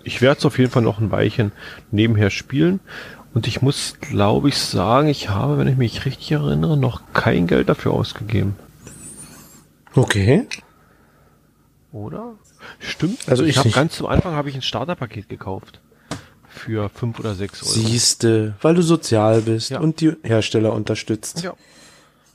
ich 0.05 0.23
werde 0.23 0.39
es 0.39 0.47
auf 0.47 0.59
jeden 0.59 0.71
Fall 0.71 0.83
noch 0.83 1.01
ein 1.01 1.11
Weilchen 1.11 1.51
nebenher 1.91 2.31
spielen. 2.31 2.79
Und 3.35 3.49
ich 3.49 3.63
muss, 3.63 3.99
glaube 4.01 4.49
ich, 4.49 4.59
sagen, 4.59 5.09
ich 5.09 5.29
habe, 5.29 5.59
wenn 5.59 5.69
ich 5.69 5.77
mich 5.77 6.07
richtig 6.07 6.31
erinnere, 6.33 6.77
noch 6.77 7.03
kein 7.13 7.47
Geld 7.47 7.69
dafür 7.69 7.93
ausgegeben. 7.93 8.57
Okay. 9.99 10.47
Oder? 11.93 12.35
Stimmt. 12.79 13.29
Also 13.29 13.45
ich 13.45 13.57
habe 13.59 13.69
nicht. 13.69 13.75
ganz 13.75 13.97
zum 13.97 14.07
Anfang 14.07 14.35
habe 14.35 14.49
ich 14.51 14.55
ein 14.55 14.63
Starterpaket 14.63 15.29
gekauft. 15.29 15.81
Für 16.49 16.89
fünf 16.89 17.19
oder 17.21 17.35
sechs 17.35 17.63
Euro. 17.63 17.73
Siehste, 17.73 18.55
weil 18.63 18.75
du 18.75 18.83
sozial 18.83 19.43
bist 19.43 19.71
Ja. 19.71 19.81
und 19.81 20.01
die 20.01 20.13
Hersteller 20.23 20.73
unterstützt. 20.73 21.43
Ja. 21.43 21.55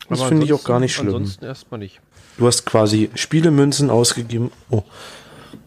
Das 0.09 0.21
finde 0.23 0.45
ich 0.45 0.53
auch 0.53 0.63
gar 0.63 0.79
nicht 0.79 0.93
schlimm. 0.93 1.07
Ansonsten 1.15 1.45
erstmal 1.45 1.79
nicht. 1.79 1.99
Du 2.37 2.47
hast 2.47 2.65
quasi 2.65 3.09
Spielemünzen 3.15 3.89
ausgegeben. 3.89 4.51
Oh, 4.69 4.83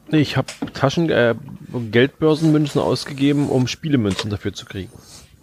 Nee, 0.09 0.19
ich 0.21 0.37
habe 0.37 0.47
Taschen, 0.73 1.11
äh, 1.11 1.35
Geldbörsenmünzen 1.91 2.81
ausgegeben, 2.81 3.49
um 3.49 3.67
Spielemünzen 3.67 4.31
dafür 4.31 4.53
zu 4.53 4.65
kriegen. 4.65 4.93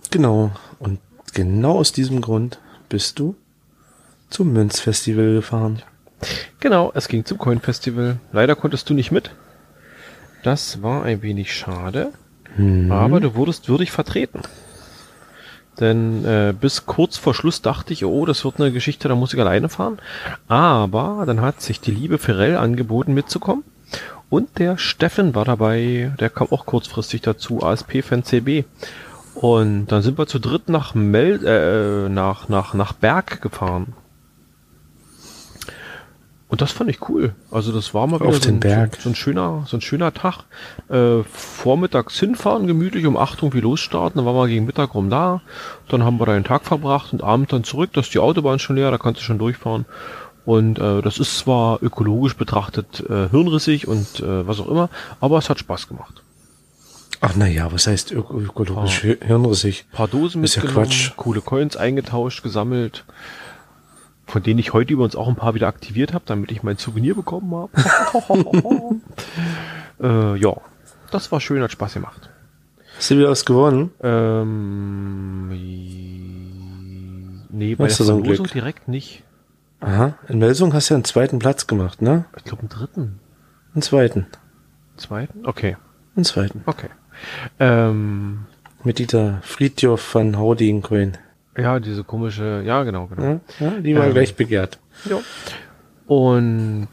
genau. 0.10 0.52
Und 0.80 1.00
genau 1.34 1.78
aus 1.80 1.92
diesem 1.92 2.22
Grund 2.22 2.60
bist 2.88 3.20
du 3.20 3.36
zum 4.30 4.54
Münzfestival 4.54 5.34
gefahren. 5.34 5.82
Genau, 6.60 6.92
es 6.96 7.08
ging 7.08 7.26
zum 7.26 7.38
Coin 7.38 7.60
Festival. 7.60 8.18
Leider 8.32 8.56
konntest 8.56 8.90
du 8.90 8.94
nicht 8.94 9.12
mit. 9.12 9.32
Das 10.44 10.82
war 10.82 11.04
ein 11.04 11.22
wenig 11.22 11.54
schade. 11.56 12.12
Aber 12.92 13.20
du 13.20 13.36
wurdest 13.36 13.70
würdig 13.70 13.92
vertreten. 13.92 14.42
Denn 15.80 16.24
äh, 16.24 16.54
bis 16.60 16.86
kurz 16.86 17.18
vor 17.18 17.34
Schluss 17.34 17.62
dachte 17.62 17.94
ich, 17.94 18.06
oh, 18.06 18.26
das 18.26 18.46
wird 18.46 18.60
eine 18.60 18.72
Geschichte, 18.72 19.08
da 19.08 19.16
muss 19.16 19.34
ich 19.34 19.40
alleine 19.40 19.70
fahren. 19.70 19.98
Aber 20.48 21.24
dann 21.26 21.42
hat 21.42 21.62
sich 21.62 21.82
die 21.82 21.92
liebe 21.92 22.20
Ferrell 22.20 22.58
angeboten 22.58 23.14
mitzukommen. 23.14 23.64
Und 24.30 24.60
der 24.60 24.78
Steffen 24.78 25.36
war 25.36 25.46
dabei, 25.46 26.12
der 26.20 26.30
kam 26.30 26.48
auch 26.52 26.66
kurzfristig 26.66 27.22
dazu, 27.22 27.64
ASP-Fan 27.64 28.24
CB. 28.24 28.66
Und 29.36 29.88
dann 29.88 30.02
sind 30.04 30.18
wir 30.18 30.28
zu 30.28 30.40
dritt 30.40 30.70
nach 30.70 30.94
Mel 30.94 31.44
äh, 31.46 32.10
nach, 32.10 32.50
nach, 32.50 32.74
nach 32.76 32.94
Berg 32.94 33.42
gefahren. 33.42 33.94
Und 36.54 36.62
das 36.62 36.72
fand 36.72 36.88
ich 36.92 37.10
cool. 37.10 37.34
Also 37.50 37.72
das 37.72 37.96
war 37.96 38.06
mal 38.06 38.20
wieder 38.20 38.30
Auf 38.30 38.36
so, 38.36 38.42
den 38.42 38.58
ein, 38.58 38.60
Berg. 38.60 38.98
so 39.02 39.10
ein 39.10 39.16
schöner, 39.16 39.64
so 39.66 39.76
ein 39.76 39.82
schöner 39.82 40.14
Tag. 40.14 40.44
Äh, 40.88 41.24
vormittags 41.24 42.20
hinfahren, 42.20 42.68
gemütlich 42.68 43.08
um 43.08 43.18
8 43.18 43.40
irgendwie 43.42 43.60
losstarten, 43.62 44.18
dann 44.20 44.26
waren 44.28 44.36
wir 44.36 44.48
gegen 44.48 44.66
Mittag 44.68 44.94
rum 44.94 45.10
da. 45.10 45.42
Dann 45.90 46.04
haben 46.04 46.20
wir 46.20 46.28
da 46.28 46.34
den 46.36 46.44
Tag 46.44 46.64
verbracht 46.64 47.12
und 47.12 47.24
abend 47.24 47.52
dann 47.52 47.64
zurück. 47.64 47.90
Da 47.94 48.02
ist 48.02 48.14
die 48.14 48.20
Autobahn 48.20 48.60
schon 48.60 48.76
leer, 48.76 48.92
da 48.92 49.00
kannst 49.00 49.20
du 49.22 49.26
schon 49.26 49.40
durchfahren. 49.40 49.86
Und 50.46 50.78
äh, 50.78 51.02
das 51.02 51.18
ist 51.18 51.40
zwar 51.40 51.82
ökologisch 51.82 52.36
betrachtet 52.38 53.00
äh, 53.10 53.30
hirnrissig 53.30 53.88
und 53.88 54.20
äh, 54.20 54.46
was 54.48 54.60
auch 54.60 54.68
immer, 54.68 54.90
aber 55.22 55.40
es 55.40 55.50
hat 55.50 55.58
Spaß 55.58 55.88
gemacht. 55.88 56.22
Ach 57.22 57.32
na 57.36 57.48
ja, 57.48 57.72
was 57.72 57.88
heißt 57.88 58.12
ök 58.12 58.30
ökologisch 58.30 59.06
Ah. 59.06 59.26
hirnrissig? 59.26 59.86
paar 59.92 60.08
Dosen 60.10 60.44
Ist 60.44 60.56
ja 60.56 60.62
Quatsch. 60.62 61.14
coole 61.16 61.42
Coins 61.42 61.78
eingetauscht, 61.78 62.44
gesammelt, 62.44 63.06
von 64.26 64.42
denen 64.44 64.60
ich 64.60 64.74
heute 64.74 64.94
übrigens 64.94 65.16
auch 65.16 65.28
ein 65.28 65.36
paar 65.36 65.54
wieder 65.56 65.68
aktiviert 65.68 66.14
habe, 66.14 66.24
damit 66.28 66.52
ich 66.52 66.64
mein 66.64 66.78
Souvenir 66.78 67.16
bekommen 67.16 67.54
habe. 67.56 67.72
äh, 70.02 70.40
ja, 70.40 70.56
das 71.12 71.32
war 71.32 71.40
schön, 71.42 71.62
hat 71.62 71.72
Spaß 71.72 71.94
gemacht. 71.96 72.30
Hast 72.98 73.12
du 73.12 73.18
wieder 73.18 73.30
was 73.30 73.46
gewonnen? 73.46 73.92
Ähm, 74.02 75.50
nee, 77.50 77.76
bei 77.76 77.86
Hast 77.86 78.00
der 78.00 78.06
so 78.06 78.20
Verlosung 78.20 78.48
direkt 78.48 78.88
nicht. 78.88 79.24
Aha. 79.82 80.16
In 80.30 80.40
Melsung 80.40 80.74
hast 80.74 80.90
du 80.90 80.94
ja 80.94 80.98
einen 80.98 81.04
zweiten 81.04 81.40
Platz 81.40 81.68
gemacht, 81.68 82.02
ne? 82.02 82.26
Ich 82.38 82.46
glaube 82.46 82.62
einen 82.62 82.70
dritten, 82.70 83.20
Einen 83.74 83.82
zweiten. 83.82 84.28
zweiten. 84.96 85.46
Okay, 85.46 85.76
Einen 86.16 86.24
zweiten. 86.26 86.62
okay. 86.66 86.90
Ähm, 87.60 88.46
Mit 88.84 89.00
dieser 89.00 89.40
Friedjof 89.42 90.16
van 90.16 90.38
Houding 90.38 90.82
Coin. 90.82 91.18
Ja, 91.58 91.80
diese 91.80 92.04
komische, 92.04 92.64
ja 92.66 92.84
genau, 92.84 93.08
genau. 93.08 93.24
Ja, 93.24 93.40
ja, 93.68 93.70
die 93.80 93.96
war 93.96 94.06
Ähm. 94.08 94.14
gleich 94.14 94.36
begehrt. 94.36 94.80
Ja. 95.10 95.18
Und 96.08 96.88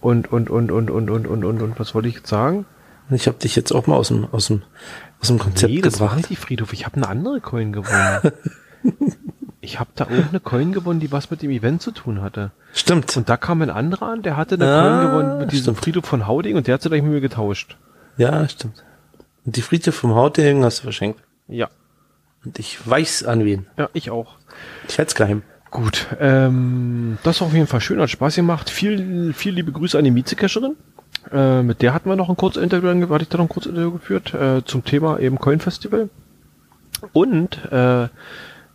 und 0.00 0.32
und 0.32 0.50
und 0.50 0.70
und 0.70 0.90
und 0.90 1.10
und 1.10 1.26
und 1.26 1.44
und 1.44 1.62
und 1.62 1.80
was 1.80 1.94
wollte 1.94 2.08
ich 2.08 2.16
jetzt 2.16 2.28
sagen? 2.28 2.66
Ich 3.10 3.26
habe 3.28 3.38
dich 3.38 3.54
jetzt 3.56 3.72
auch 3.72 3.86
mal 3.86 3.96
aus 3.96 4.08
dem, 4.08 4.26
aus 4.32 4.46
dem, 4.46 4.62
aus 5.20 5.28
dem 5.28 5.38
Konzept 5.38 5.72
nee, 5.72 5.80
das 5.80 6.00
war 6.00 6.08
gebracht. 6.08 6.16
nicht 6.18 6.30
die 6.30 6.36
Friedhof. 6.36 6.72
Ich 6.72 6.86
habe 6.86 6.96
eine 6.96 7.08
andere 7.08 7.40
Coin 7.40 7.72
gewonnen. 7.72 8.32
ich 9.60 9.78
habe 9.78 9.90
da 9.94 10.08
irgendeine 10.08 10.40
Coin 10.40 10.72
gewonnen, 10.72 10.98
die 11.00 11.12
was 11.12 11.30
mit 11.30 11.42
dem 11.42 11.50
Event 11.50 11.82
zu 11.82 11.90
tun 11.90 12.22
hatte. 12.22 12.52
Stimmt. 12.72 13.14
Und 13.16 13.28
da 13.28 13.36
kam 13.36 13.60
ein 13.62 13.70
anderer 13.70 14.06
an, 14.08 14.22
der 14.22 14.36
hatte 14.36 14.54
eine 14.54 14.66
Ah, 14.66 14.80
Coin 14.82 15.10
gewonnen 15.10 15.38
mit 15.40 15.52
diesem 15.52 15.74
stimmt. 15.74 15.78
Friedhof 15.84 16.04
von 16.06 16.26
Hauding 16.26 16.56
und 16.56 16.66
der 16.66 16.74
hat 16.74 16.82
sie 16.82 16.88
gleich 16.88 17.02
mit 17.02 17.12
mir 17.12 17.20
getauscht. 17.20 17.76
Ja, 18.16 18.48
stimmt. 18.48 18.82
Und 19.44 19.56
die 19.56 19.62
Friedhof 19.62 19.94
vom 19.94 20.14
Hauding 20.14 20.64
hast 20.64 20.78
du 20.78 20.82
verschenkt. 20.84 21.20
Ja, 21.48 21.68
Und 22.44 22.58
ich 22.58 22.78
weiß 22.88 23.24
an 23.24 23.44
wen. 23.44 23.66
ja, 23.76 23.88
ich 23.92 24.10
auch. 24.10 24.36
Ich 24.88 24.98
halte 24.98 25.10
es 25.10 25.14
geheim. 25.14 25.42
Gut, 25.70 26.08
ähm, 26.20 27.16
das 27.22 27.40
war 27.40 27.48
auf 27.48 27.54
jeden 27.54 27.66
Fall 27.66 27.80
schön, 27.80 28.00
hat 28.00 28.10
Spaß 28.10 28.36
gemacht. 28.36 28.68
Viel, 28.68 29.32
viel 29.32 29.54
liebe 29.54 29.72
Grüße 29.72 29.96
an 29.96 30.04
die 30.04 30.10
Miezekascherin. 30.10 30.76
Äh, 31.30 31.62
mit 31.62 31.80
der 31.80 31.94
hatten 31.94 32.08
wir 32.08 32.16
noch 32.16 32.28
ein 32.28 32.36
kurzes 32.36 32.62
Interview, 32.62 32.88
hatte 32.88 33.22
ich 33.22 33.28
da 33.28 33.38
noch 33.38 33.46
ein 33.46 33.48
kurzes 33.48 33.70
Interview 33.70 33.92
geführt, 33.92 34.34
äh, 34.34 34.62
zum 34.64 34.84
Thema 34.84 35.18
eben 35.18 35.38
Coin 35.38 35.60
Festival. 35.60 36.10
Und 37.12 37.64
äh, 37.72 38.08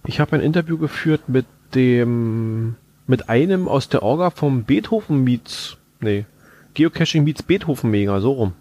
ich 0.05 0.19
habe 0.19 0.35
ein 0.35 0.41
Interview 0.41 0.77
geführt 0.77 1.27
mit 1.27 1.45
dem, 1.75 2.75
mit 3.05 3.29
einem 3.29 3.67
aus 3.67 3.89
der 3.89 4.01
Orga 4.01 4.31
vom 4.31 4.63
Beethoven 4.63 5.23
Meets, 5.23 5.77
nee, 5.99 6.25
Geocaching 6.73 7.23
Meets 7.23 7.43
Beethoven 7.43 7.91
Mega, 7.91 8.19
so 8.21 8.31
rum. 8.31 8.53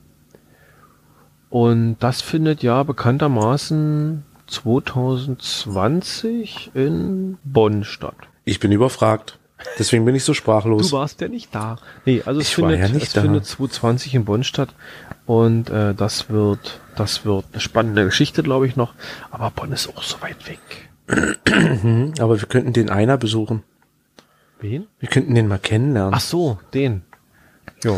Und 1.48 1.96
das 2.00 2.20
findet 2.20 2.62
ja 2.62 2.82
bekanntermaßen 2.82 4.24
2020 4.46 6.70
in 6.74 7.38
Bonn 7.44 7.84
statt. 7.84 8.16
Ich 8.44 8.60
bin 8.60 8.72
überfragt. 8.72 9.38
Deswegen 9.78 10.04
bin 10.04 10.14
ich 10.14 10.22
so 10.24 10.34
sprachlos. 10.34 10.90
Du 10.90 10.96
warst 10.96 11.20
ja 11.22 11.28
nicht 11.28 11.54
da. 11.54 11.76
Nee, 12.04 12.22
also 12.26 12.40
es 12.40 12.48
Ich 12.48 12.58
war 12.58 12.68
findet, 12.70 12.88
ja 12.88 12.94
nicht 12.94 13.06
es 13.06 13.12
da. 13.14 13.22
findet 13.22 13.46
2020 13.46 14.14
in 14.14 14.24
Bonn 14.26 14.44
statt 14.44 14.68
und 15.24 15.70
äh, 15.70 15.94
das 15.94 16.28
wird, 16.28 16.80
das 16.94 17.24
wird 17.24 17.46
eine 17.52 17.60
spannende 17.60 18.04
Geschichte, 18.04 18.42
glaube 18.42 18.66
ich 18.66 18.76
noch. 18.76 18.92
Aber 19.30 19.50
Bonn 19.50 19.72
ist 19.72 19.88
auch 19.88 20.02
so 20.02 20.20
weit 20.20 20.46
weg. 20.48 20.58
Mhm, 21.82 22.12
aber 22.20 22.38
wir 22.40 22.46
könnten 22.48 22.72
den 22.74 22.90
einer 22.90 23.16
besuchen. 23.16 23.62
Wen? 24.60 24.86
Wir 24.98 25.08
könnten 25.08 25.34
den 25.34 25.48
mal 25.48 25.58
kennenlernen. 25.58 26.12
Ach 26.14 26.20
so, 26.20 26.58
den. 26.74 27.02
Ja. 27.82 27.96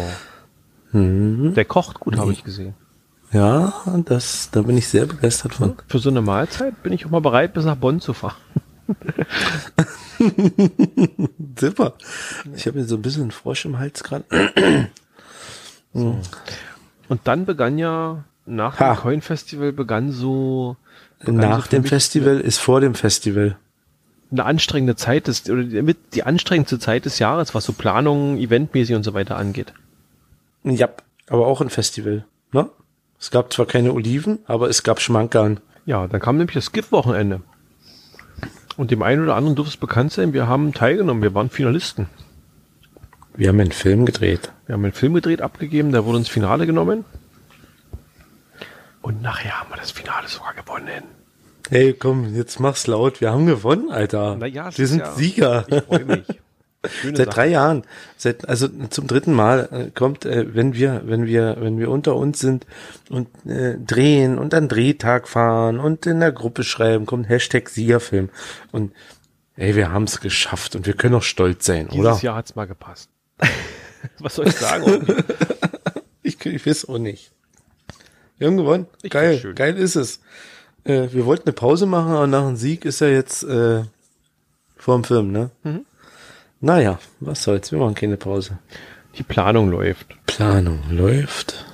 Mhm. 0.92 1.55
Der 1.55 1.64
kocht 1.64 1.99
gut, 2.01 2.16
habe 2.18 2.32
ich 2.32 2.44
gesehen. 2.44 2.74
Ja, 3.32 3.72
das, 4.06 4.50
da 4.50 4.62
bin 4.62 4.76
ich 4.78 4.88
sehr 4.88 5.06
begeistert 5.06 5.54
von. 5.54 5.74
Für 5.86 5.98
so 5.98 6.08
eine 6.08 6.22
Mahlzeit 6.22 6.82
bin 6.82 6.92
ich 6.92 7.04
auch 7.06 7.10
mal 7.10 7.20
bereit, 7.20 7.52
bis 7.52 7.64
nach 7.64 7.76
Bonn 7.76 8.00
zu 8.00 8.14
fahren. 8.14 8.36
Super. 11.58 11.94
Ich 12.54 12.66
habe 12.66 12.78
jetzt 12.80 12.88
so 12.88 12.96
ein 12.96 13.02
bisschen 13.02 13.22
einen 13.22 13.30
Frosch 13.30 13.64
im 13.64 13.78
Hals 13.78 14.02
gerade. 14.02 14.24
So. 15.94 16.18
Und 17.08 17.20
dann 17.24 17.46
begann 17.46 17.78
ja, 17.78 18.24
nach 18.44 18.78
Ha. 18.78 18.92
dem 18.94 19.00
Coin 19.00 19.22
Festival 19.22 19.72
begann 19.72 20.12
so, 20.12 20.76
begann 21.18 21.36
Nach 21.36 21.64
so 21.64 21.70
dem 21.70 21.84
Festival 21.84 22.40
ist 22.40 22.58
vor 22.58 22.82
dem 22.82 22.94
Festival. 22.94 23.56
eine 24.30 24.44
anstrengende 24.44 24.96
Zeit 24.96 25.26
des, 25.28 25.48
oder 25.48 25.64
die- 25.64 25.80
mit 25.80 25.96
die 26.14 26.24
anstrengendste 26.24 26.78
Zeit 26.78 27.06
des 27.06 27.18
Jahres, 27.18 27.54
was 27.54 27.64
so 27.64 27.72
Planungen, 27.72 28.36
Eventmäßig 28.38 28.96
und 28.96 29.02
so 29.02 29.14
weiter 29.14 29.38
angeht. 29.38 29.72
Ja, 30.62 30.90
aber 31.30 31.46
auch 31.46 31.62
ein 31.62 31.70
Festival. 31.70 32.26
Ne? 32.52 32.68
Es 33.20 33.30
gab 33.30 33.52
zwar 33.52 33.66
keine 33.66 33.92
Oliven, 33.92 34.38
aber 34.46 34.68
es 34.68 34.82
gab 34.82 35.00
Schmankerl. 35.00 35.56
Ja, 35.86 36.06
dann 36.06 36.20
kam 36.20 36.36
nämlich 36.36 36.54
das 36.54 36.66
Skip-Wochenende. 36.66 37.40
Und 38.76 38.90
dem 38.92 39.02
einen 39.02 39.22
oder 39.24 39.34
anderen 39.34 39.56
dürfte 39.56 39.70
es 39.72 39.76
bekannt 39.76 40.12
sein, 40.12 40.32
wir 40.32 40.46
haben 40.46 40.72
teilgenommen, 40.72 41.22
wir 41.22 41.34
waren 41.34 41.50
Finalisten. 41.50 42.06
Wir 43.34 43.48
haben 43.48 43.60
einen 43.60 43.72
Film 43.72 44.06
gedreht. 44.06 44.52
Wir 44.66 44.74
haben 44.74 44.84
einen 44.84 44.92
Film 44.92 45.14
gedreht, 45.14 45.42
abgegeben, 45.42 45.90
der 45.92 46.04
wurde 46.04 46.18
ins 46.18 46.28
Finale 46.28 46.66
genommen. 46.66 47.04
Und 49.02 49.22
nachher 49.22 49.60
haben 49.60 49.70
wir 49.70 49.76
das 49.76 49.90
Finale 49.90 50.28
sogar 50.28 50.54
gewonnen. 50.54 51.02
Hey, 51.70 51.92
komm, 51.92 52.34
jetzt 52.34 52.60
mach's 52.60 52.86
laut. 52.86 53.20
Wir 53.20 53.30
haben 53.32 53.46
gewonnen, 53.46 53.90
Alter. 53.90 54.36
Na 54.38 54.46
ja, 54.46 54.68
es 54.68 54.78
wir 54.78 54.86
sind 54.86 55.00
ja- 55.00 55.12
Sieger. 55.12 55.64
Ich 55.68 55.82
freue 55.84 56.04
mich. 56.04 56.26
Schöne 56.86 57.16
Seit 57.16 57.26
Sache. 57.26 57.34
drei 57.34 57.48
Jahren, 57.48 57.82
seit 58.16 58.48
also 58.48 58.68
zum 58.68 59.08
dritten 59.08 59.32
Mal 59.32 59.68
äh, 59.72 59.90
kommt, 59.90 60.24
äh, 60.24 60.54
wenn 60.54 60.74
wir, 60.74 61.02
wenn 61.06 61.26
wir, 61.26 61.56
wenn 61.58 61.76
wir 61.78 61.90
unter 61.90 62.14
uns 62.14 62.38
sind 62.38 62.66
und 63.10 63.28
äh, 63.46 63.76
drehen 63.78 64.38
und 64.38 64.54
an 64.54 64.68
Drehtag 64.68 65.26
fahren 65.26 65.80
und 65.80 66.06
in 66.06 66.20
der 66.20 66.30
Gruppe 66.30 66.62
schreiben, 66.62 67.04
kommt 67.04 67.28
Hashtag 67.28 67.68
Siegerfilm 67.68 68.30
und 68.70 68.92
ey, 69.56 69.74
wir 69.74 69.90
haben 69.90 70.04
es 70.04 70.20
geschafft 70.20 70.76
und 70.76 70.86
wir 70.86 70.94
können 70.94 71.16
auch 71.16 71.22
stolz 71.24 71.66
sein, 71.66 71.88
Dieses 71.88 71.98
oder? 71.98 72.20
Jahr 72.20 72.36
hat's 72.36 72.54
mal 72.54 72.66
gepasst. 72.68 73.10
Was 74.20 74.36
soll 74.36 74.46
ich 74.46 74.54
sagen? 74.56 75.04
Ich, 76.22 76.44
ich 76.44 76.66
weiß 76.66 76.90
auch 76.90 76.98
nicht. 76.98 77.32
Wir 78.36 78.48
haben 78.48 78.58
gewonnen. 78.58 78.86
Ich 79.02 79.10
geil, 79.10 79.40
geil 79.54 79.78
ist 79.78 79.96
es. 79.96 80.20
Äh, 80.84 81.08
wir 81.12 81.24
wollten 81.24 81.44
eine 81.48 81.54
Pause 81.54 81.86
machen, 81.86 82.12
aber 82.12 82.26
nach 82.26 82.44
dem 82.44 82.56
Sieg 82.56 82.84
ist 82.84 83.00
er 83.00 83.10
jetzt 83.10 83.44
äh, 83.44 83.84
vor 84.76 84.96
dem 84.98 85.04
Film, 85.04 85.32
ne? 85.32 85.50
Mhm. 85.62 85.86
Naja, 86.61 86.98
was 87.20 87.42
soll's, 87.44 87.70
wir 87.72 87.78
machen 87.78 87.94
keine 87.94 88.16
Pause. 88.16 88.59
Die 89.16 89.22
Planung 89.22 89.70
läuft. 89.70 90.06
Planung 90.26 90.80
läuft. 90.90 91.64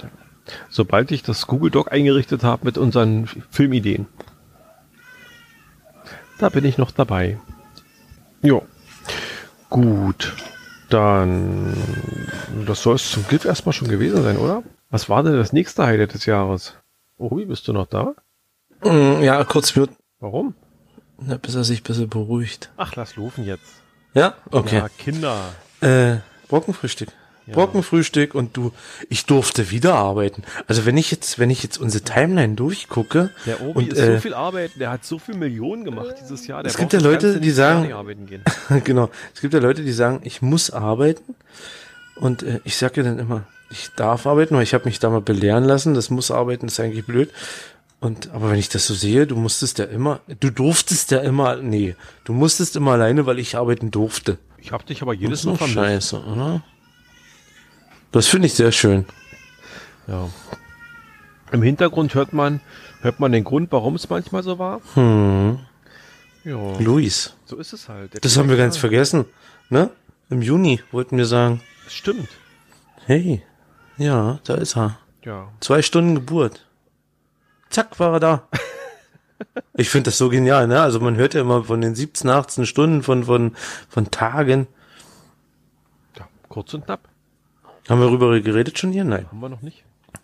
Sobald 0.68 1.10
ich 1.10 1.22
das 1.22 1.46
Google 1.46 1.70
Doc 1.70 1.90
eingerichtet 1.92 2.42
habe 2.44 2.66
mit 2.66 2.76
unseren 2.78 3.26
Filmideen. 3.50 4.06
Da 6.38 6.48
bin 6.48 6.64
ich 6.64 6.78
noch 6.78 6.90
dabei. 6.90 7.38
Jo. 8.42 8.62
Gut. 9.70 10.34
Dann, 10.90 11.74
das 12.66 12.82
soll 12.82 12.96
es 12.96 13.10
zum 13.10 13.26
GIF 13.28 13.44
erstmal 13.46 13.72
schon 13.72 13.88
gewesen 13.88 14.22
sein, 14.22 14.36
oder? 14.36 14.62
Was 14.90 15.08
war 15.08 15.22
denn 15.22 15.34
das 15.34 15.52
nächste 15.52 15.84
Highlight 15.86 16.14
des 16.14 16.26
Jahres? 16.26 16.74
Obi, 17.16 17.46
bist 17.46 17.66
du 17.66 17.72
noch 17.72 17.86
da? 17.86 18.14
Mm, 18.82 19.22
Ja, 19.22 19.42
kurz 19.44 19.74
mute. 19.74 19.92
Warum? 20.20 20.54
Na, 21.18 21.36
bis 21.38 21.54
er 21.54 21.64
sich 21.64 21.80
ein 21.80 21.84
bisschen 21.84 22.08
beruhigt. 22.10 22.70
Ach, 22.76 22.94
lass 22.96 23.16
laufen 23.16 23.44
jetzt. 23.44 23.80
Ja? 24.14 24.34
Okay. 24.50 24.76
Ja, 24.76 24.88
Kinder. 24.88 25.54
Äh, 25.80 26.16
Brockenfrühstück. 26.48 27.08
Ja. 27.46 27.54
Brockenfrühstück 27.54 28.34
und 28.34 28.56
du, 28.56 28.72
ich 29.10 29.26
durfte 29.26 29.70
wieder 29.70 29.96
arbeiten. 29.96 30.44
Also 30.66 30.86
wenn 30.86 30.96
ich 30.96 31.10
jetzt, 31.10 31.38
wenn 31.38 31.50
ich 31.50 31.62
jetzt 31.62 31.76
unsere 31.76 32.02
Timeline 32.02 32.54
durchgucke 32.54 33.30
Der 33.44 33.60
Obi 33.60 33.78
und 33.80 33.92
ist 33.92 33.98
äh, 33.98 34.14
so 34.14 34.20
viel 34.20 34.32
Arbeit, 34.34 34.70
der 34.76 34.90
hat 34.90 35.04
so 35.04 35.18
viel 35.18 35.34
Millionen 35.34 35.84
gemacht 35.84 36.14
dieses 36.22 36.46
Jahr. 36.46 36.62
Der 36.62 36.70
Es 36.70 36.78
gibt 36.78 36.94
ja 36.94 37.00
Leute, 37.00 37.40
die 37.40 37.50
sagen- 37.50 37.92
arbeiten 37.92 38.26
genau, 38.84 39.10
es 39.34 39.42
gibt 39.42 39.52
ja 39.52 39.60
Leute, 39.60 39.82
die 39.82 39.92
sagen, 39.92 40.20
ich 40.24 40.40
muss 40.40 40.70
arbeiten 40.70 41.34
und 42.16 42.42
äh, 42.44 42.60
ich 42.64 42.76
sage 42.78 43.02
ja 43.02 43.02
dann 43.02 43.18
immer, 43.18 43.42
ich 43.70 43.90
darf 43.94 44.26
arbeiten, 44.26 44.54
weil 44.56 44.62
ich 44.62 44.72
habe 44.72 44.86
mich 44.86 44.98
da 44.98 45.10
mal 45.10 45.20
belehren 45.20 45.64
lassen, 45.64 45.92
das 45.92 46.08
muss 46.08 46.30
arbeiten, 46.30 46.66
ist 46.68 46.80
eigentlich 46.80 47.04
blöd. 47.04 47.30
Und 48.04 48.30
aber 48.32 48.50
wenn 48.50 48.58
ich 48.58 48.68
das 48.68 48.86
so 48.86 48.92
sehe, 48.92 49.26
du 49.26 49.34
musstest 49.34 49.78
ja 49.78 49.86
immer, 49.86 50.20
du 50.38 50.50
durftest 50.50 51.10
ja 51.10 51.20
immer, 51.20 51.56
nee, 51.56 51.96
du 52.24 52.34
musstest 52.34 52.76
immer 52.76 52.92
alleine, 52.92 53.24
weil 53.24 53.38
ich 53.38 53.56
arbeiten 53.56 53.90
durfte. 53.90 54.36
Ich 54.58 54.72
habe 54.72 54.84
dich 54.84 55.00
aber 55.00 55.14
jedes 55.14 55.40
Das 55.40 55.46
Mal 55.46 55.56
vermisst. 55.56 55.74
scheiße, 55.78 56.22
oder? 56.22 56.62
Das 58.12 58.26
finde 58.26 58.46
ich 58.46 58.52
sehr 58.52 58.72
schön. 58.72 59.06
Ja. 60.06 60.28
Im 61.50 61.62
Hintergrund 61.62 62.14
hört 62.14 62.34
man, 62.34 62.60
hört 63.00 63.20
man 63.20 63.32
den 63.32 63.42
Grund, 63.42 63.72
warum 63.72 63.94
es 63.94 64.10
manchmal 64.10 64.42
so 64.42 64.58
war. 64.58 64.82
Hm. 64.92 65.60
Ja, 66.44 66.78
Luis, 66.80 67.34
so 67.46 67.56
ist 67.56 67.72
es 67.72 67.88
halt. 67.88 68.12
Der 68.12 68.20
das 68.20 68.36
haben 68.36 68.50
wir 68.50 68.58
ganz 68.58 68.76
vergessen, 68.76 69.24
ne? 69.70 69.88
Im 70.28 70.42
Juni 70.42 70.82
wollten 70.92 71.16
wir 71.16 71.24
sagen, 71.24 71.62
Stimmt. 71.88 72.28
hey, 73.06 73.40
ja, 73.96 74.40
da 74.44 74.56
ist 74.56 74.76
er. 74.76 74.98
Ja. 75.24 75.48
Zwei 75.60 75.80
Stunden 75.80 76.16
Geburt. 76.16 76.63
Zack, 77.74 77.98
war 77.98 78.12
er 78.14 78.20
da. 78.20 78.48
Ich 79.76 79.90
finde 79.90 80.04
das 80.08 80.16
so 80.18 80.28
genial, 80.28 80.68
ne? 80.68 80.80
Also 80.80 81.00
man 81.00 81.16
hört 81.16 81.34
ja 81.34 81.40
immer 81.40 81.64
von 81.64 81.80
den 81.80 81.94
17, 81.96 82.30
18 82.30 82.66
Stunden, 82.66 83.02
von, 83.02 83.24
von, 83.24 83.52
von 83.88 84.10
Tagen. 84.12 84.68
ja. 86.16 86.26
Kurz 86.48 86.72
und 86.72 86.84
knapp. 86.86 87.08
Haben 87.88 88.00
wir 88.00 88.06
darüber 88.06 88.40
geredet 88.40 88.78
schon 88.78 88.92
hier? 88.92 89.04
Nein. 89.04 89.26
Haben 89.28 89.40
wir 89.40 89.48
noch 89.48 89.60
nicht. 89.62 89.82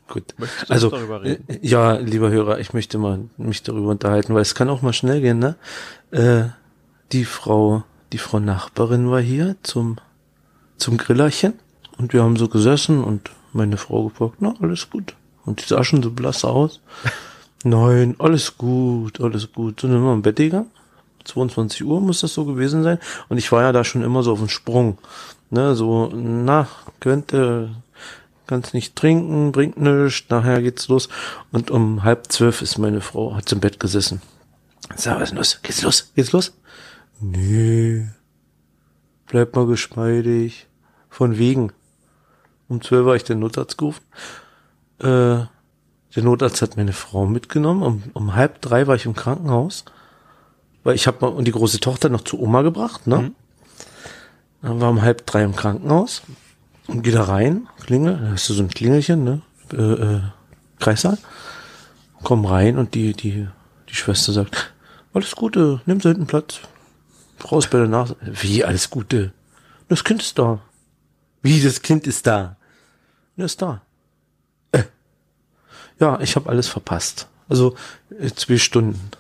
Gut. 0.09 0.35
Möchtest 0.39 0.71
du 0.71 0.73
Also, 0.73 0.91
darüber 0.91 1.23
reden? 1.23 1.45
äh, 1.49 1.59
ja, 1.61 1.95
lieber 1.95 2.31
Hörer, 2.31 2.61
ich 2.61 2.73
möchte 2.73 2.99
mal 2.99 3.25
mich 3.37 3.63
darüber 3.65 3.91
unterhalten, 3.91 4.33
weil 4.35 4.43
es 4.43 4.55
kann 4.55 4.71
auch 4.71 4.81
mal 4.83 4.93
schnell 4.93 5.21
gehen, 5.21 5.41
ne? 5.41 5.57
Äh, 6.13 6.45
die 7.13 7.25
Frau, 7.25 7.83
die 8.13 8.19
Frau 8.19 8.39
Nachbarin 8.39 9.11
war 9.11 9.21
hier 9.21 9.57
zum, 9.65 9.97
zum 10.79 10.97
Grillerchen 10.97 11.55
und 11.99 12.13
wir 12.13 12.23
haben 12.23 12.37
so 12.37 12.49
gesessen 12.49 13.03
und 13.03 13.31
meine 13.53 13.77
Frau 13.77 14.05
gefragt, 14.09 14.37
na, 14.39 14.55
alles 14.63 14.89
gut. 14.89 15.15
Und 15.45 15.61
die 15.61 15.67
sah 15.67 15.83
schon 15.83 16.03
so 16.03 16.13
blass 16.13 16.45
aus. 16.45 16.81
Nein, 17.65 18.15
alles 18.19 18.57
gut, 18.57 19.21
alles 19.21 19.53
gut. 19.53 19.81
So 19.81 19.89
sind 19.89 20.03
wir 20.03 20.13
im 20.13 20.23
Bett 20.23 20.37
gegangen. 20.37 20.71
22 21.25 21.85
Uhr 21.85 22.01
muss 22.01 22.21
das 22.21 22.33
so 22.33 22.45
gewesen 22.45 22.83
sein. 22.83 22.99
Und 23.29 23.39
ich 23.39 23.53
war 23.53 23.63
ja 23.63 23.73
da 23.73 23.85
schon 23.85 24.03
immer 24.03 24.23
so 24.23 24.33
auf 24.33 24.39
dem 24.39 24.49
Sprung. 24.49 24.99
Ne, 25.51 25.75
so, 25.75 26.11
na, 26.15 26.69
könnte, 27.01 27.71
kannst 28.47 28.73
nicht 28.73 28.97
trinken, 28.97 29.53
bringt 29.53 29.79
nichts, 29.79 30.29
nachher 30.29 30.63
geht's 30.63 30.89
los. 30.89 31.09
Und 31.53 31.71
um 31.71 32.03
halb 32.03 32.33
zwölf 32.33 32.63
ist 32.63 32.79
meine 32.79 33.01
Frau, 33.01 33.35
hat 33.35 33.51
im 33.53 33.61
Bett 33.61 33.81
gesessen. 33.81 34.23
Sag, 34.97 35.21
was 35.21 35.31
ist 35.31 35.37
los? 35.37 35.63
Geht's 35.63 35.83
los? 35.83 36.13
Geht's 36.15 36.33
los? 36.33 36.53
Nee. 37.21 38.09
Bleib 39.27 39.55
mal 39.55 39.67
geschmeidig. 39.67 40.67
Von 41.09 41.37
wegen. 41.37 41.73
Um 42.69 42.81
zwölf 42.81 43.05
war 43.05 43.17
ich 43.17 43.25
den 43.25 43.41
Notarzt 43.41 43.77
gerufen. 43.77 44.03
Äh, 45.01 45.47
der 46.15 46.23
Notarzt 46.23 46.63
hat 46.63 46.77
meine 46.77 46.93
Frau 46.93 47.27
mitgenommen. 47.27 47.83
Um, 47.83 48.03
um 48.15 48.35
halb 48.35 48.61
drei 48.61 48.87
war 48.87 48.97
ich 48.97 49.07
im 49.07 49.15
Krankenhaus. 49.15 49.85
Weil 50.83 50.95
ich 50.95 51.07
habe 51.07 51.29
und 51.31 51.45
die 51.45 51.53
große 51.53 51.81
Tochter 51.81 52.09
noch 52.09 52.23
zu 52.23 52.41
Oma 52.41 52.63
gebracht, 52.63 53.07
ne? 53.07 53.33
Dann 54.63 54.81
war 54.81 54.91
um 54.91 55.03
halb 55.03 55.27
drei 55.27 55.43
im 55.43 55.55
Krankenhaus 55.55 56.23
und 56.87 57.03
geh 57.03 57.13
da 57.13 57.25
rein, 57.25 57.69
klingel, 57.85 58.19
da 58.19 58.33
hast 58.33 58.49
du 58.49 58.55
so 58.55 58.63
ein 58.63 58.69
Klingelchen, 58.69 59.25
ne? 59.25 59.43
Äh, 59.73 59.77
äh, 59.77 60.21
Kreissaal. 60.79 61.19
Komm 62.23 62.45
rein 62.45 62.79
und 62.79 62.95
die, 62.95 63.13
die, 63.13 63.47
die 63.89 63.95
Schwester 63.95 64.33
sagt, 64.33 64.73
alles 65.13 65.37
Gute, 65.37 65.81
nimm 65.87 66.01
Sie 66.01 66.09
hinten 66.09 66.27
Platz. 66.27 66.61
Frau 67.39 67.59
ist 67.59 67.71
bei 67.71 67.79
der 67.79 67.89
Nase. 67.89 68.17
Wie, 68.21 68.65
alles 68.65 68.91
Gute? 68.91 69.33
Das 69.89 70.05
Kind 70.05 70.23
ist 70.23 70.39
da. 70.39 70.61
Wie, 71.43 71.61
das 71.63 71.83
Kind 71.83 72.07
ist 72.07 72.27
da? 72.27 72.57
Ja, 73.37 73.45
ist 73.47 73.63
da. 73.63 73.83
Ja, 76.01 76.19
ich 76.21 76.35
habe 76.37 76.49
alles 76.49 76.69
verpasst. 76.69 77.29
Also 77.49 77.77
äh, 78.19 78.31
zwei 78.31 78.57
Stunden. 78.59 79.11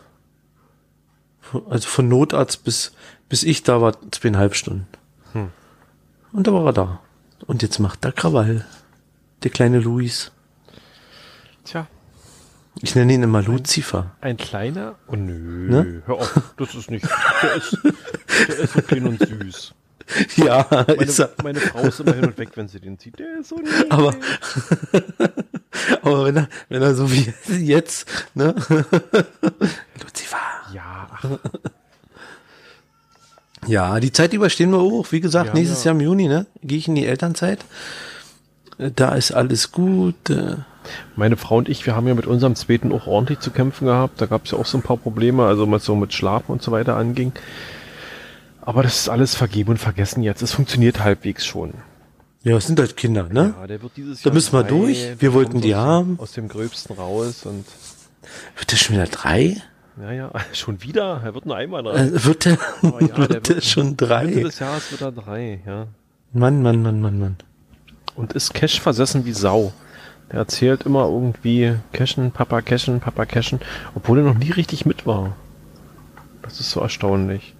Also 1.69 1.89
von 1.89 2.09
Notarzt 2.09 2.65
bis, 2.65 2.93
bis 3.29 3.43
ich 3.43 3.63
da 3.63 3.81
war, 3.81 3.97
zweieinhalb 4.13 4.55
Stunden. 4.55 4.87
Und 6.33 6.47
da 6.47 6.53
war 6.53 6.67
er 6.67 6.73
da. 6.73 7.01
Und 7.47 7.63
jetzt 7.63 7.79
macht 7.81 8.05
er 8.05 8.13
Krawall. 8.13 8.65
Der 9.43 9.51
kleine 9.51 9.81
Luis. 9.81 10.31
Tja, 11.65 11.87
Ich 12.83 12.95
nenne 12.95 13.13
ihn 13.15 13.23
immer 13.25 13.43
Lucifer. 13.43 14.13
ein 14.21 14.37
kleiner. 14.37 14.95
Oh 15.09 15.17
nö, 15.17 15.69
Ne? 15.71 16.03
hör 16.07 16.15
auf, 16.17 16.41
das 16.57 16.75
ist 16.77 16.91
nicht. 16.91 17.05
Der 17.43 17.55
ist, 17.57 17.77
der 18.49 18.59
ist 18.61 18.73
so 18.75 18.83
klein 18.83 19.07
und 19.09 19.19
süß. 19.19 19.75
Ja, 20.37 20.63
ist 20.63 21.19
Meine, 21.19 21.31
er. 21.39 21.43
meine 21.45 21.61
Frau 21.61 21.81
ist 21.83 22.01
immer 22.01 22.15
hin 22.15 22.25
und 22.25 22.39
weg, 22.39 22.51
wenn 22.57 22.69
sie 22.69 22.81
den 22.81 22.99
sieht. 22.99 23.19
Der 23.19 23.39
ist 23.41 23.49
so 23.51 23.57
niedlich. 23.57 23.91
Aber, 23.93 24.15
aber 26.03 26.25
wenn 26.25 26.37
er, 26.37 26.49
wenn 26.69 26.83
er 26.83 26.95
so 26.95 27.11
wie 27.13 27.33
jetzt, 27.65 28.07
ne? 28.35 28.55
Lucifer. 30.03 30.39
Ja, 30.75 31.09
Ja, 33.67 34.01
die 34.01 34.13
Zeit 34.13 34.33
überstehen 34.33 34.71
wir 34.73 34.81
hoch. 34.81 35.07
Wie 35.11 35.21
gesagt, 35.21 35.49
Ja, 35.49 35.55
nächstes 35.55 35.85
ja. 35.85 35.91
Jahr 35.93 36.01
im 36.01 36.07
Juni, 36.07 36.29
ne? 36.29 36.47
Gehe 36.63 36.79
ich 36.79 36.89
in 36.89 36.95
die 36.95 37.07
Elternzeit. 37.07 37.65
Da 38.79 39.15
ist 39.15 39.33
alles 39.33 39.71
gut. 39.73 40.31
äh, 40.31 40.57
Meine 41.15 41.37
Frau 41.37 41.59
und 41.59 41.69
ich, 41.69 41.85
wir 41.85 41.95
haben 41.95 42.09
ja 42.09 42.15
mit 42.15 42.27
unserem 42.27 42.55
zweiten 42.57 42.93
auch 42.93 43.07
ordentlich 43.07 43.41
zu 43.41 43.51
kämpfen 43.51 43.87
gehabt. 43.87 44.21
Da 44.21 44.27
gab 44.27 44.47
es 44.47 44.53
ja 44.53 44.59
auch 44.59 44.65
so 44.67 44.79
ein 44.79 44.83
paar 44.83 44.97
Probleme, 44.97 45.45
also 45.45 45.71
was 45.71 45.85
so 45.85 45.95
mit 45.95 46.15
Schlafen 46.15 46.51
und 46.53 46.63
so 46.63 46.73
weiter 46.73 46.97
anging. 46.97 47.33
Aber 48.71 48.85
das 48.85 49.01
ist 49.01 49.09
alles 49.09 49.35
vergeben 49.35 49.71
und 49.73 49.79
vergessen 49.79 50.23
jetzt. 50.23 50.43
Es 50.43 50.53
funktioniert 50.53 51.03
halbwegs 51.03 51.45
schon. 51.45 51.75
Ja, 52.45 52.57
es 52.57 52.69
sind 52.69 52.79
halt 52.79 52.97
Kinder, 52.97 53.25
ne? 53.25 53.53
Ja, 53.61 53.67
der 53.67 53.83
wird 53.83 53.97
dieses 53.97 54.23
Da 54.23 54.29
Jahr 54.31 54.35
müssen 54.35 54.53
wir 54.53 54.63
drei. 54.63 54.69
durch. 54.69 55.09
Wir 55.19 55.35
wollten 55.35 55.61
die 55.61 55.75
aus, 55.75 55.81
haben. 55.81 56.19
Aus 56.21 56.33
dem 56.33 56.47
Gröbsten 56.49 56.95
raus 56.97 57.45
und 57.47 57.65
Wird 58.57 58.71
der 58.71 58.77
schon 58.77 58.95
wieder 58.95 59.07
drei? 59.07 59.57
naja, 59.97 60.31
schon 60.53 60.81
wieder. 60.85 61.21
Er 61.25 61.35
wird 61.35 61.47
nur 61.47 61.57
einmal 61.57 61.83
dran. 61.83 62.15
Äh, 62.15 62.25
wird 62.25 62.45
der, 62.45 62.53
ja, 62.83 62.91
der 62.91 63.17
wird 63.19 63.49
der 63.49 63.55
wird- 63.57 63.65
schon 63.65 63.87
Mitte 63.91 64.07
drei? 64.07 64.27
des 64.27 64.59
Jahres 64.61 64.91
wird 64.93 65.01
er 65.03 65.11
drei, 65.13 65.61
ja. 65.67 65.89
Mann, 66.33 66.63
Mann, 66.63 66.81
Mann, 66.81 67.01
Mann, 67.01 67.19
Mann. 67.19 67.37
Und 68.15 68.35
ist 68.35 68.55
Cash 68.55 68.81
versessen 68.81 69.25
wie 69.25 69.33
Sau. 69.33 69.73
Der 70.31 70.39
erzählt 70.39 70.85
immer 70.85 71.07
irgendwie 71.09 71.75
Cashen, 71.93 72.31
Papa 72.31 72.63
Cashen, 72.63 73.01
Papa 73.01 73.27
Cashen, 73.27 73.59
obwohl 73.97 74.19
er 74.19 74.25
noch 74.25 74.39
nie 74.39 74.53
richtig 74.53 74.87
mit 74.87 75.05
war. 75.07 75.35
Das 76.43 76.61
ist 76.61 76.71
so 76.71 76.81
erstaunlich. 76.81 77.55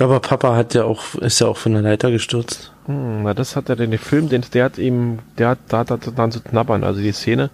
Aber 0.00 0.20
Papa 0.20 0.56
hat 0.56 0.74
ja 0.74 0.84
auch, 0.84 1.14
ist 1.16 1.40
ja 1.40 1.46
auch 1.46 1.56
von 1.56 1.72
der 1.72 1.82
Leiter 1.82 2.10
gestürzt. 2.10 2.72
Hm, 2.86 3.22
na, 3.24 3.34
das 3.34 3.56
hat 3.56 3.68
er 3.68 3.76
den 3.76 3.96
Film, 3.98 4.28
den, 4.28 4.42
der 4.54 4.64
hat 4.64 4.78
eben, 4.78 5.18
der 5.38 5.50
hat 5.50 5.58
da, 5.68 5.84
da, 5.84 5.96
da 5.96 6.10
dann 6.10 6.32
zu 6.32 6.40
knabbern. 6.40 6.84
Also 6.84 7.00
die 7.00 7.12
Szene, 7.12 7.50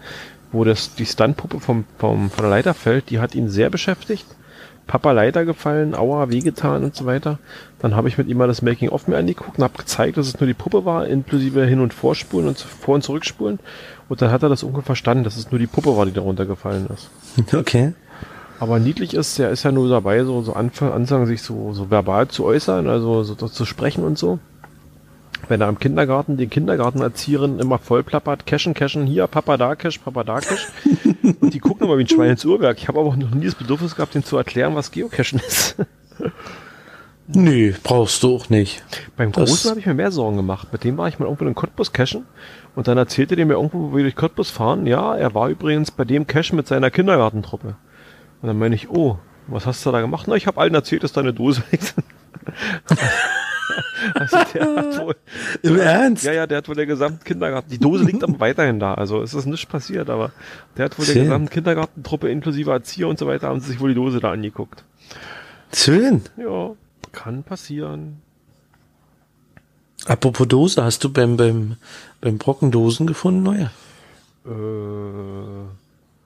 wo 0.53 0.65
das, 0.65 0.95
die 0.95 1.07
Stuntpuppe 1.07 1.61
vom, 1.61 1.85
vom, 1.99 2.31
von 2.31 2.43
der 2.43 2.51
Leiter 2.51 2.75
fällt, 2.75 3.11
die 3.11 3.19
hat 3.19 3.35
ihn 3.35 3.49
sehr 3.49 3.71
beschäftigt. 3.71 4.27
Papa 4.87 5.11
Leiter 5.11 5.45
gefallen, 5.45 5.97
aua, 5.97 6.31
wehgetan 6.31 6.85
und 6.85 6.95
so 6.95 7.07
weiter. 7.07 7.41
Dann 7.81 7.97
habe 7.97 8.09
ich 8.09 8.19
mit 8.19 8.29
ihm 8.29 8.37
mal 8.37 8.47
das 8.47 8.63
Making-of 8.63 9.09
mir 9.09 9.17
angeguckt 9.17 9.59
und 9.59 9.65
habe 9.65 9.79
gezeigt, 9.79 10.17
dass 10.17 10.29
es 10.29 10.39
nur 10.39 10.47
die 10.47 10.55
Puppe 10.55 10.85
war, 10.85 11.07
inklusive 11.09 11.67
Hin- 11.67 11.81
und 11.81 11.93
Vorspulen 11.93 12.47
und 12.47 12.59
Vor- 12.59 12.95
und 12.95 13.03
Zurückspulen. 13.03 13.59
Und 14.09 14.23
dann 14.23 14.31
hat 14.31 14.45
er 14.45 14.49
das 14.49 14.63
ungefähr 14.63 14.87
verstanden, 14.87 15.25
dass 15.25 15.37
es 15.37 15.51
nur 15.51 15.59
die 15.59 15.67
Puppe 15.67 15.97
war, 15.97 16.07
die 16.07 16.13
darunter 16.13 16.47
gefallen 16.47 16.87
ist. 16.95 17.11
Okay. 17.53 17.93
Aber 18.59 18.79
niedlich 18.79 19.15
ist, 19.15 19.39
der 19.39 19.51
ist 19.51 19.65
ja 19.65 19.73
nur 19.73 19.89
dabei, 19.89 20.25
so, 20.25 20.41
so 20.43 20.55
anfangen, 20.55 20.93
anfangen, 20.93 21.27
sich 21.27 21.43
so, 21.43 21.73
so 21.75 21.91
verbal 21.91 22.29
zu 22.29 22.45
äußern, 22.45 22.89
also 22.89 23.23
so, 23.23 23.35
so 23.35 23.49
zu 23.49 23.65
sprechen 23.67 24.03
und 24.05 24.17
so. 24.19 24.39
Wenn 25.49 25.61
er 25.61 25.69
im 25.69 25.79
Kindergarten 25.79 26.37
den 26.39 26.49
Kindergartenerzieherin 26.51 27.59
immer 27.61 27.79
voll 27.79 28.03
plappert, 28.03 28.47
cashen, 28.47 28.75
cashen, 28.75 29.07
hier, 29.07 29.27
Papa 29.27 29.57
da, 29.59 29.77
cash, 29.77 29.99
Papa 29.99 30.25
da, 30.25 30.41
cash. 30.41 30.67
und 31.41 31.53
die 31.53 31.59
gucken 31.61 31.87
immer 31.87 31.99
wie 31.99 32.05
ein 32.05 32.09
Schwein 32.09 32.31
ins 32.31 32.45
Uhrwerk. 32.45 32.79
Ich 32.79 32.89
habe 32.89 32.99
aber 32.99 33.11
auch 33.11 33.17
noch 33.17 33.31
nie 33.31 33.45
das 33.45 33.55
Bedürfnis 33.55 33.95
gehabt, 33.95 34.15
denen 34.15 34.25
zu 34.25 34.37
erklären, 34.37 34.75
was 34.75 34.91
Geocachen 34.91 35.39
ist. 35.47 35.77
Nö, 37.29 37.73
brauchst 37.83 38.23
du 38.23 38.37
auch 38.37 38.49
nicht. 38.51 38.85
Beim 39.17 39.33
Das- 39.33 39.51
Großen 39.51 39.71
habe 39.71 39.81
ich 39.81 39.87
mir 39.87 39.95
mehr 39.95 40.13
Sorgen 40.13 40.37
gemacht. 40.37 40.69
Mit 40.73 40.85
dem 40.85 40.97
war 40.97 41.09
ich 41.09 41.19
mal 41.19 41.27
irgendwo 41.27 41.45
in 41.45 41.55
Cottbus 41.55 41.93
cashen 41.93 42.25
und 42.77 42.87
dann 42.89 42.99
erzählte 42.99 43.35
der 43.37 43.47
mir 43.47 43.55
irgendwo, 43.55 43.91
wo 43.91 43.97
wir 43.97 44.05
durch 44.05 44.15
Cottbus 44.17 44.51
fahren, 44.51 44.87
ja, 44.87 45.15
er 45.17 45.35
war 45.35 45.49
übrigens 45.49 45.91
bei 45.91 46.05
dem 46.05 46.27
Cashen 46.27 46.57
mit 46.57 46.69
seiner 46.69 46.91
Kindergartentruppe. 46.91 47.75
Und 48.47 48.51
dann 48.51 48.59
meine 48.61 48.77
ich, 48.77 48.89
oh, 48.89 49.19
was 49.49 49.67
hast 49.67 49.85
du 49.85 49.91
da 49.91 50.01
gemacht? 50.01 50.29
Na, 50.29 50.37
ich 50.37 50.47
habe 50.47 50.61
allen 50.61 50.73
erzählt, 50.73 51.03
dass 51.03 51.13
da 51.13 51.21
eine 51.21 51.33
Dose 51.35 51.65
liegt. 51.73 51.97
also 54.15 54.37
der 54.55 54.77
hat 54.77 55.01
wohl, 55.01 55.17
Im 55.63 55.81
Ernst? 55.81 56.23
ja, 56.23 56.33
ja, 56.33 56.47
der 56.47 56.59
hat 56.59 56.69
wohl 56.69 56.77
der 56.77 56.87
gesamten 56.87 57.25
Kindergarten, 57.25 57.69
die 57.71 57.79
Dose 57.79 58.05
liegt 58.05 58.23
aber 58.23 58.39
weiterhin 58.39 58.79
da, 58.79 58.95
also 58.95 59.21
es 59.21 59.35
ist 59.35 59.47
nichts 59.47 59.67
passiert, 59.67 60.09
aber 60.11 60.31
der 60.77 60.85
hat 60.85 60.97
wohl 60.97 61.07
der 61.07 61.15
Schön. 61.15 61.25
gesamten 61.25 61.51
Kindergartentruppe 61.51 62.29
inklusive 62.29 62.71
Erzieher 62.71 63.09
und 63.09 63.19
so 63.19 63.27
weiter, 63.27 63.49
haben 63.49 63.59
sie 63.59 63.73
sich 63.73 63.81
wohl 63.81 63.89
die 63.89 63.97
Dose 63.97 64.21
da 64.21 64.31
angeguckt. 64.31 64.85
Schön. 65.75 66.23
Ja, 66.37 66.77
kann 67.11 67.43
passieren. 67.43 68.23
Apropos 70.05 70.47
Dose, 70.47 70.85
hast 70.85 71.03
du 71.03 71.13
beim, 71.13 71.37
beim, 71.37 71.79
beim 72.21 72.39
Brocken 72.39 72.71
Dosen 72.71 73.09
gefunden, 73.09 73.43
neue? 73.43 73.73
Äh, 74.47 75.67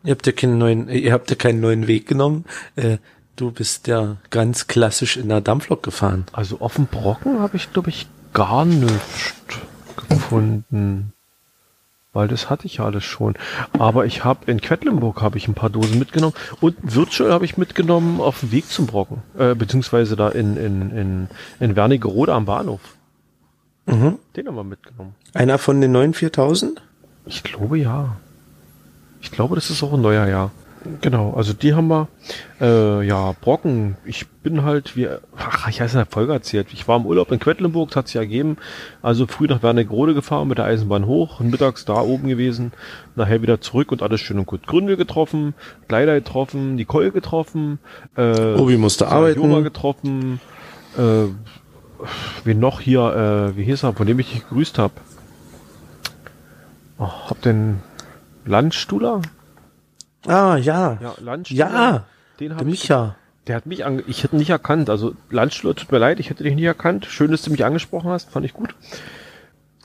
Ihr 0.02 0.12
habt 0.12 0.26
ja 0.26 0.32
keinen 0.32 0.58
neuen, 0.58 0.88
ihr 0.88 1.12
habt 1.12 1.30
ja 1.30 1.36
keinen 1.36 1.60
neuen 1.60 1.86
Weg 1.86 2.06
genommen. 2.06 2.44
Äh, 2.76 2.98
du 3.36 3.50
bist 3.50 3.86
ja 3.86 4.16
ganz 4.30 4.66
klassisch 4.66 5.16
in 5.16 5.28
der 5.28 5.40
Dampflok 5.40 5.82
gefahren. 5.82 6.24
Also 6.32 6.60
auf 6.60 6.76
dem 6.76 6.86
Brocken 6.86 7.40
habe 7.40 7.56
ich, 7.56 7.72
glaube 7.72 7.90
ich, 7.90 8.06
gar 8.32 8.64
nichts 8.64 9.34
gefunden. 10.08 11.12
Weil 12.12 12.26
das 12.26 12.50
hatte 12.50 12.66
ich 12.66 12.78
ja 12.78 12.84
alles 12.86 13.04
schon. 13.04 13.34
Aber 13.78 14.04
ich 14.04 14.24
habe 14.24 14.50
in 14.50 14.60
Quedlinburg 14.60 15.22
habe 15.22 15.38
ich 15.38 15.46
ein 15.46 15.54
paar 15.54 15.70
Dosen 15.70 15.98
mitgenommen 15.98 16.34
und 16.60 16.76
Virtual 16.82 17.32
habe 17.32 17.44
ich 17.44 17.56
mitgenommen 17.56 18.20
auf 18.20 18.40
dem 18.40 18.50
Weg 18.50 18.66
zum 18.66 18.86
Brocken. 18.86 19.22
Äh, 19.38 19.54
beziehungsweise 19.54 20.16
da 20.16 20.28
in, 20.28 20.56
in, 20.56 20.90
in, 20.90 21.28
in 21.60 21.76
Wernigerode 21.76 22.34
am 22.34 22.46
Bahnhof. 22.46 22.80
Mhm. 23.86 24.18
Den 24.34 24.48
haben 24.48 24.56
wir 24.56 24.64
mitgenommen. 24.64 25.14
Einer 25.34 25.58
von 25.58 25.80
den 25.80 25.92
neuen 25.92 26.14
4000? 26.14 26.82
Ich 27.26 27.44
glaube 27.44 27.78
ja. 27.78 28.16
Ich 29.20 29.30
glaube, 29.30 29.54
das 29.54 29.70
ist 29.70 29.82
auch 29.82 29.92
ein 29.92 30.00
neuer 30.00 30.26
Jahr. 30.26 30.50
Genau, 31.02 31.34
also 31.34 31.52
die 31.52 31.74
haben 31.74 31.88
wir. 31.88 32.08
Äh, 32.58 33.06
ja, 33.06 33.34
Brocken. 33.40 33.96
Ich 34.06 34.26
bin 34.28 34.62
halt, 34.64 34.96
wie, 34.96 35.08
ach, 35.36 35.68
ich 35.68 35.80
heiße 35.80 35.98
in 35.98 36.04
der 36.04 36.10
Folge 36.10 36.32
erzählt. 36.32 36.68
Ich 36.72 36.88
war 36.88 36.96
im 36.96 37.04
Urlaub 37.04 37.30
in 37.32 37.38
Quedlinburg, 37.38 37.90
das 37.90 37.96
hat 37.96 38.08
sich 38.08 38.16
ergeben. 38.16 38.56
Also 39.02 39.26
früh 39.26 39.46
nach 39.46 39.62
Wernigerode 39.62 40.14
gefahren, 40.14 40.48
mit 40.48 40.56
der 40.56 40.64
Eisenbahn 40.64 41.04
hoch, 41.04 41.40
und 41.40 41.50
mittags 41.50 41.84
da 41.84 42.00
oben 42.00 42.28
gewesen, 42.28 42.72
nachher 43.14 43.42
wieder 43.42 43.60
zurück 43.60 43.92
und 43.92 44.02
alles 44.02 44.22
schön 44.22 44.38
und 44.38 44.46
gut. 44.46 44.66
Gründel 44.66 44.96
getroffen, 44.96 45.54
Kleider 45.86 46.14
getroffen, 46.14 46.76
Nicole 46.76 47.12
getroffen, 47.12 47.78
äh, 48.16 48.54
Obi 48.54 48.78
musste 48.78 49.08
arbeiten. 49.08 49.40
Joma 49.40 49.60
getroffen, 49.60 50.40
äh, 50.96 51.26
wen 52.44 52.58
noch 52.58 52.80
hier, 52.80 53.52
äh, 53.52 53.56
wie 53.56 53.64
hieß 53.64 53.82
er, 53.82 53.92
von 53.92 54.06
dem 54.06 54.18
ich 54.18 54.30
dich 54.30 54.48
gegrüßt 54.48 54.78
habe. 54.78 54.94
Oh, 56.98 57.08
hab 57.28 57.42
den 57.42 57.80
Landstuhler? 58.50 59.22
Ah, 60.26 60.56
ja. 60.56 60.98
Ja, 61.00 61.14
Landstuhler. 61.20 61.70
Ja, 61.70 62.04
den 62.40 62.48
der 62.50 62.58
ich, 62.58 62.64
Micha. 62.64 63.16
der 63.46 63.56
hat 63.56 63.66
mich 63.66 63.86
ange 63.86 64.02
ich 64.06 64.24
hätte 64.24 64.36
ihn 64.36 64.40
nicht 64.40 64.50
erkannt. 64.50 64.90
Also 64.90 65.14
Landstuhler, 65.30 65.74
tut 65.74 65.90
mir 65.92 65.98
leid, 65.98 66.20
ich 66.20 66.30
hätte 66.30 66.42
dich 66.42 66.54
nicht 66.54 66.64
erkannt. 66.64 67.06
Schön, 67.06 67.30
dass 67.30 67.42
du 67.42 67.50
mich 67.50 67.64
angesprochen 67.64 68.10
hast, 68.10 68.30
fand 68.30 68.44
ich 68.44 68.52
gut. 68.52 68.74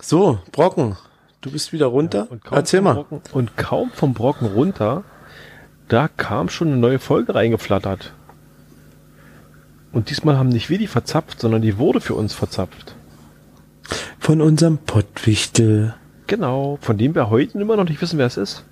So, 0.01 0.39
Brocken. 0.51 0.97
Du 1.41 1.51
bist 1.51 1.73
wieder 1.73 1.85
runter. 1.85 2.27
Und 2.29 2.43
kaum 2.43 2.57
Erzähl 2.57 2.81
mal. 2.81 2.95
Brocken, 2.95 3.21
und 3.33 3.55
kaum 3.55 3.91
vom 3.91 4.15
Brocken 4.15 4.47
runter, 4.47 5.03
da 5.87 6.07
kam 6.07 6.49
schon 6.49 6.69
eine 6.69 6.77
neue 6.77 6.97
Folge 6.97 7.35
reingeflattert. 7.35 8.13
Und 9.91 10.09
diesmal 10.09 10.37
haben 10.37 10.49
nicht 10.49 10.69
wir 10.69 10.79
die 10.79 10.87
verzapft, 10.87 11.39
sondern 11.39 11.61
die 11.61 11.77
wurde 11.77 12.01
für 12.01 12.15
uns 12.15 12.33
verzapft. 12.33 12.95
Von 14.19 14.41
unserem 14.41 14.79
Pottwichtel. 14.79 15.93
Genau, 16.27 16.77
von 16.81 16.97
dem 16.97 17.13
wir 17.15 17.29
heute 17.29 17.59
immer 17.59 17.75
noch 17.75 17.83
nicht 17.87 18.01
wissen, 18.01 18.17
wer 18.17 18.25
es 18.25 18.37
ist. 18.37 18.63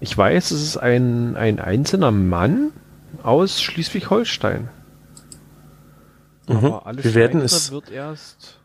Ich 0.00 0.16
weiß, 0.16 0.50
es 0.50 0.62
ist 0.62 0.76
ein, 0.76 1.36
ein 1.36 1.58
einzelner 1.60 2.10
Mann 2.10 2.72
aus 3.22 3.60
Schleswig-Holstein. 3.62 4.68
Aber 6.46 6.86
alles 6.86 7.04
Mhm. 7.04 7.08
Wir 7.08 7.14
werden 7.14 7.40
es- 7.42 7.70
wird 7.70 7.90
erst 7.90 8.58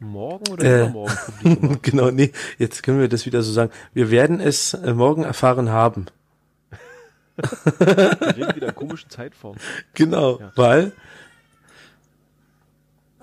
morgen 0.00 0.52
oder 0.52 0.64
Äh. 0.64 0.80
übermorgen 0.82 1.14
publik 1.42 1.82
genau, 1.82 2.10
nee, 2.10 2.32
jetzt 2.58 2.82
können 2.82 3.00
wir 3.00 3.08
das 3.08 3.24
wieder 3.26 3.42
so 3.42 3.52
sagen. 3.52 3.70
Wir 3.94 4.10
werden 4.10 4.40
es 4.40 4.74
äh, 4.74 4.92
morgen 4.92 5.24
erfahren 5.24 5.70
haben. 5.70 6.06
Wir 7.78 8.36
reden 8.36 8.54
wieder 8.56 8.72
komischen 8.72 9.10
Zeitform. 9.10 9.56
Genau, 9.94 10.38
Ja. 10.38 10.52
Weil? 10.54 10.92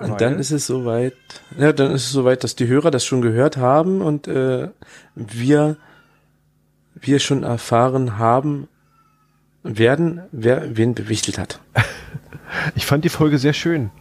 Und 0.04 0.22
dann 0.22 0.40
ist 0.40 0.52
es 0.52 0.68
soweit, 0.68 1.14
ja, 1.58 1.72
dann 1.74 1.92
ist 1.92 2.06
es 2.06 2.12
soweit, 2.12 2.44
dass 2.44 2.56
die 2.56 2.68
Hörer 2.68 2.92
das 2.92 3.06
schon 3.06 3.22
gehört 3.22 3.58
haben 3.58 4.02
und 4.02 4.28
äh, 4.28 4.70
wir 5.16 5.78
wir 6.96 7.20
schon 7.20 7.44
erfahren 7.44 8.18
haben 8.18 8.68
werden, 9.64 10.22
wer 10.32 10.76
wen 10.78 10.94
bewichtelt 10.96 11.38
hat. 11.38 11.60
Ich 12.76 12.86
fand 12.86 13.06
die 13.06 13.10
Folge 13.10 13.38
sehr 13.38 13.54
schön. 13.54 13.92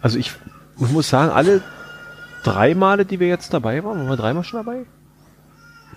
Also 0.00 0.20
ich 0.20 0.30
muss 0.76 1.08
sagen, 1.08 1.32
alle 1.32 1.62
drei 2.44 2.76
Male, 2.76 3.04
die 3.04 3.18
wir 3.18 3.26
jetzt 3.26 3.52
dabei 3.52 3.82
waren, 3.82 3.98
waren 3.98 4.08
wir 4.08 4.16
dreimal 4.16 4.44
schon 4.44 4.64
dabei? 4.64 4.86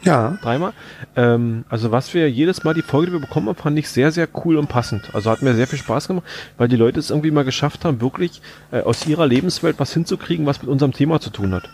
Ja, 0.04 0.38
Dreimal. 0.42 0.74
Ähm, 1.16 1.64
also 1.70 1.92
was 1.92 2.14
wir 2.14 2.30
jedes 2.30 2.64
Mal 2.64 2.74
die 2.74 2.82
Folge, 2.82 3.08
die 3.08 3.14
wir 3.14 3.20
bekommen 3.20 3.48
haben, 3.50 3.56
fand 3.56 3.78
ich 3.78 3.90
sehr, 3.90 4.12
sehr 4.12 4.28
cool 4.44 4.58
und 4.58 4.68
passend. 4.68 5.14
Also 5.14 5.30
hat 5.30 5.42
mir 5.42 5.54
sehr 5.54 5.68
viel 5.68 5.80
Spaß 5.80 6.08
gemacht, 6.08 6.26
weil 6.58 6.68
die 6.68 6.76
Leute 6.76 7.00
es 7.00 7.12
irgendwie 7.12 7.32
mal 7.32 7.46
geschafft 7.46 7.86
haben, 7.86 8.02
wirklich 8.02 8.42
äh, 8.72 8.82
aus 8.82 9.06
ihrer 9.06 9.28
Lebenswelt 9.28 9.80
was 9.80 9.94
hinzukriegen, 9.94 10.46
was 10.46 10.62
mit 10.62 10.72
unserem 10.72 10.92
Thema 10.92 11.20
zu 11.20 11.30
tun 11.30 11.54
hat. 11.54 11.70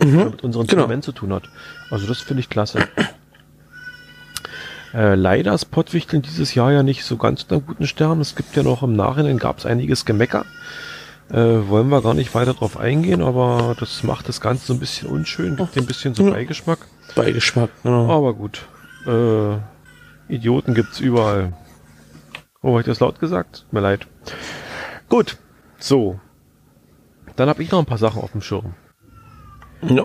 Oder 0.00 0.30
mit 0.30 0.42
unserem 0.42 0.66
genau. 0.66 0.82
Instrument 0.82 1.04
zu 1.04 1.12
tun 1.12 1.32
hat. 1.32 1.44
Also 1.90 2.06
das 2.06 2.20
finde 2.20 2.40
ich 2.40 2.48
klasse. 2.48 2.80
Äh, 4.92 5.14
leider 5.14 5.54
ist 5.54 5.66
Pottwichteln 5.66 6.20
dieses 6.20 6.52
Jahr 6.56 6.72
ja 6.72 6.82
nicht 6.82 7.04
so 7.04 7.16
ganz 7.16 7.44
unter 7.44 7.60
guten 7.60 7.86
Sternen. 7.86 8.20
Es 8.20 8.34
gibt 8.34 8.56
ja 8.56 8.64
noch 8.64 8.82
im 8.82 8.96
Nachhinein 8.96 9.38
gab 9.38 9.58
es 9.58 9.64
einiges 9.64 10.04
Gemecker. 10.04 10.44
Äh, 11.30 11.68
wollen 11.68 11.90
wir 11.90 12.02
gar 12.02 12.14
nicht 12.14 12.34
weiter 12.34 12.54
drauf 12.54 12.76
eingehen, 12.76 13.22
aber 13.22 13.76
das 13.78 14.02
macht 14.02 14.28
das 14.28 14.40
Ganze 14.40 14.66
so 14.66 14.72
ein 14.72 14.80
bisschen 14.80 15.08
unschön, 15.08 15.54
gibt 15.54 15.76
dem 15.76 15.84
ein 15.84 15.86
bisschen 15.86 16.14
so. 16.16 16.28
Beigeschmack. 16.28 16.80
Beigeschmack. 17.14 17.70
Genau. 17.82 18.10
Aber 18.10 18.34
gut. 18.34 18.66
Äh, 19.06 19.56
Idioten 20.32 20.74
gibt's 20.74 21.00
überall. 21.00 21.52
Oh, 22.62 22.74
hab 22.74 22.80
ich 22.80 22.86
das 22.86 23.00
laut 23.00 23.18
gesagt? 23.20 23.66
Mir 23.70 23.80
leid. 23.80 24.06
Gut. 25.08 25.36
So. 25.78 26.20
Dann 27.36 27.48
habe 27.48 27.62
ich 27.62 27.70
noch 27.70 27.78
ein 27.78 27.86
paar 27.86 27.98
Sachen 27.98 28.22
auf 28.22 28.32
dem 28.32 28.42
Schirm. 28.42 28.74
Ja. 29.82 30.04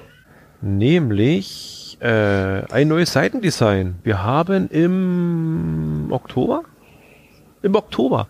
Nämlich, 0.62 1.98
Äh, 2.02 2.66
ein 2.72 2.90
neues 2.90 3.14
Seitendesign. 3.14 3.96
Wir 4.04 4.22
haben 4.22 4.68
im 4.70 6.08
Oktober? 6.12 6.64
Im 7.62 7.74
Oktober. 7.76 8.28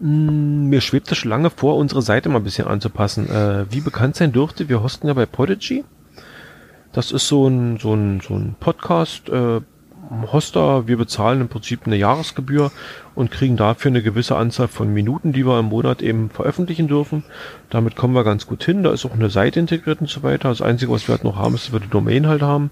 Hm, 0.00 0.68
mir 0.70 0.80
schwebt 0.80 1.10
das 1.10 1.18
schon 1.18 1.30
lange 1.30 1.50
vor, 1.50 1.76
unsere 1.76 2.00
Seite 2.00 2.30
mal 2.30 2.38
ein 2.38 2.44
bisschen 2.44 2.66
anzupassen. 2.66 3.28
Äh, 3.28 3.66
wie 3.70 3.80
bekannt 3.82 4.16
sein 4.16 4.32
dürfte, 4.32 4.70
wir 4.70 4.82
hosten 4.82 5.08
ja 5.08 5.14
bei 5.14 5.26
Podigy. 5.26 5.84
Das 6.96 7.12
ist 7.12 7.28
so 7.28 7.46
ein, 7.46 7.76
so 7.78 7.92
ein, 7.92 8.22
so 8.26 8.32
ein 8.32 8.56
Podcast, 8.58 9.28
äh, 9.28 9.60
Hoster, 10.32 10.88
wir 10.88 10.96
bezahlen 10.96 11.42
im 11.42 11.48
Prinzip 11.48 11.80
eine 11.84 11.96
Jahresgebühr 11.96 12.72
und 13.14 13.30
kriegen 13.30 13.58
dafür 13.58 13.90
eine 13.90 14.02
gewisse 14.02 14.34
Anzahl 14.34 14.66
von 14.66 14.94
Minuten, 14.94 15.34
die 15.34 15.44
wir 15.44 15.58
im 15.58 15.66
Monat 15.66 16.00
eben 16.00 16.30
veröffentlichen 16.30 16.88
dürfen. 16.88 17.22
Damit 17.68 17.96
kommen 17.96 18.14
wir 18.14 18.24
ganz 18.24 18.46
gut 18.46 18.64
hin. 18.64 18.82
Da 18.82 18.92
ist 18.92 19.04
auch 19.04 19.12
eine 19.12 19.28
Seite 19.28 19.60
integriert 19.60 20.00
und 20.00 20.08
so 20.08 20.22
weiter. 20.22 20.48
Das 20.48 20.62
Einzige, 20.62 20.90
was 20.90 21.06
wir 21.06 21.16
halt 21.16 21.24
noch 21.24 21.36
haben, 21.36 21.54
ist, 21.54 21.66
dass 21.66 21.74
wir 21.74 21.80
die 21.80 21.90
Domain 21.90 22.26
halt 22.28 22.40
haben. 22.40 22.70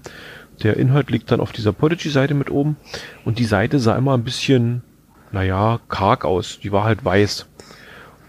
Der 0.63 0.77
Inhalt 0.77 1.11
liegt 1.11 1.29
dann 1.29 1.39
auf 1.39 1.51
dieser 1.51 1.71
Podigy-Seite 1.71 2.33
mit 2.33 2.49
oben. 2.49 2.77
Und 3.25 3.37
die 3.37 3.45
Seite 3.45 3.77
sah 3.77 3.95
immer 3.95 4.15
ein 4.15 4.23
bisschen, 4.23 4.81
naja, 5.33 5.79
karg 5.87 6.25
aus. 6.25 6.59
Die 6.63 6.71
war 6.71 6.83
halt 6.83 7.05
weiß. 7.05 7.45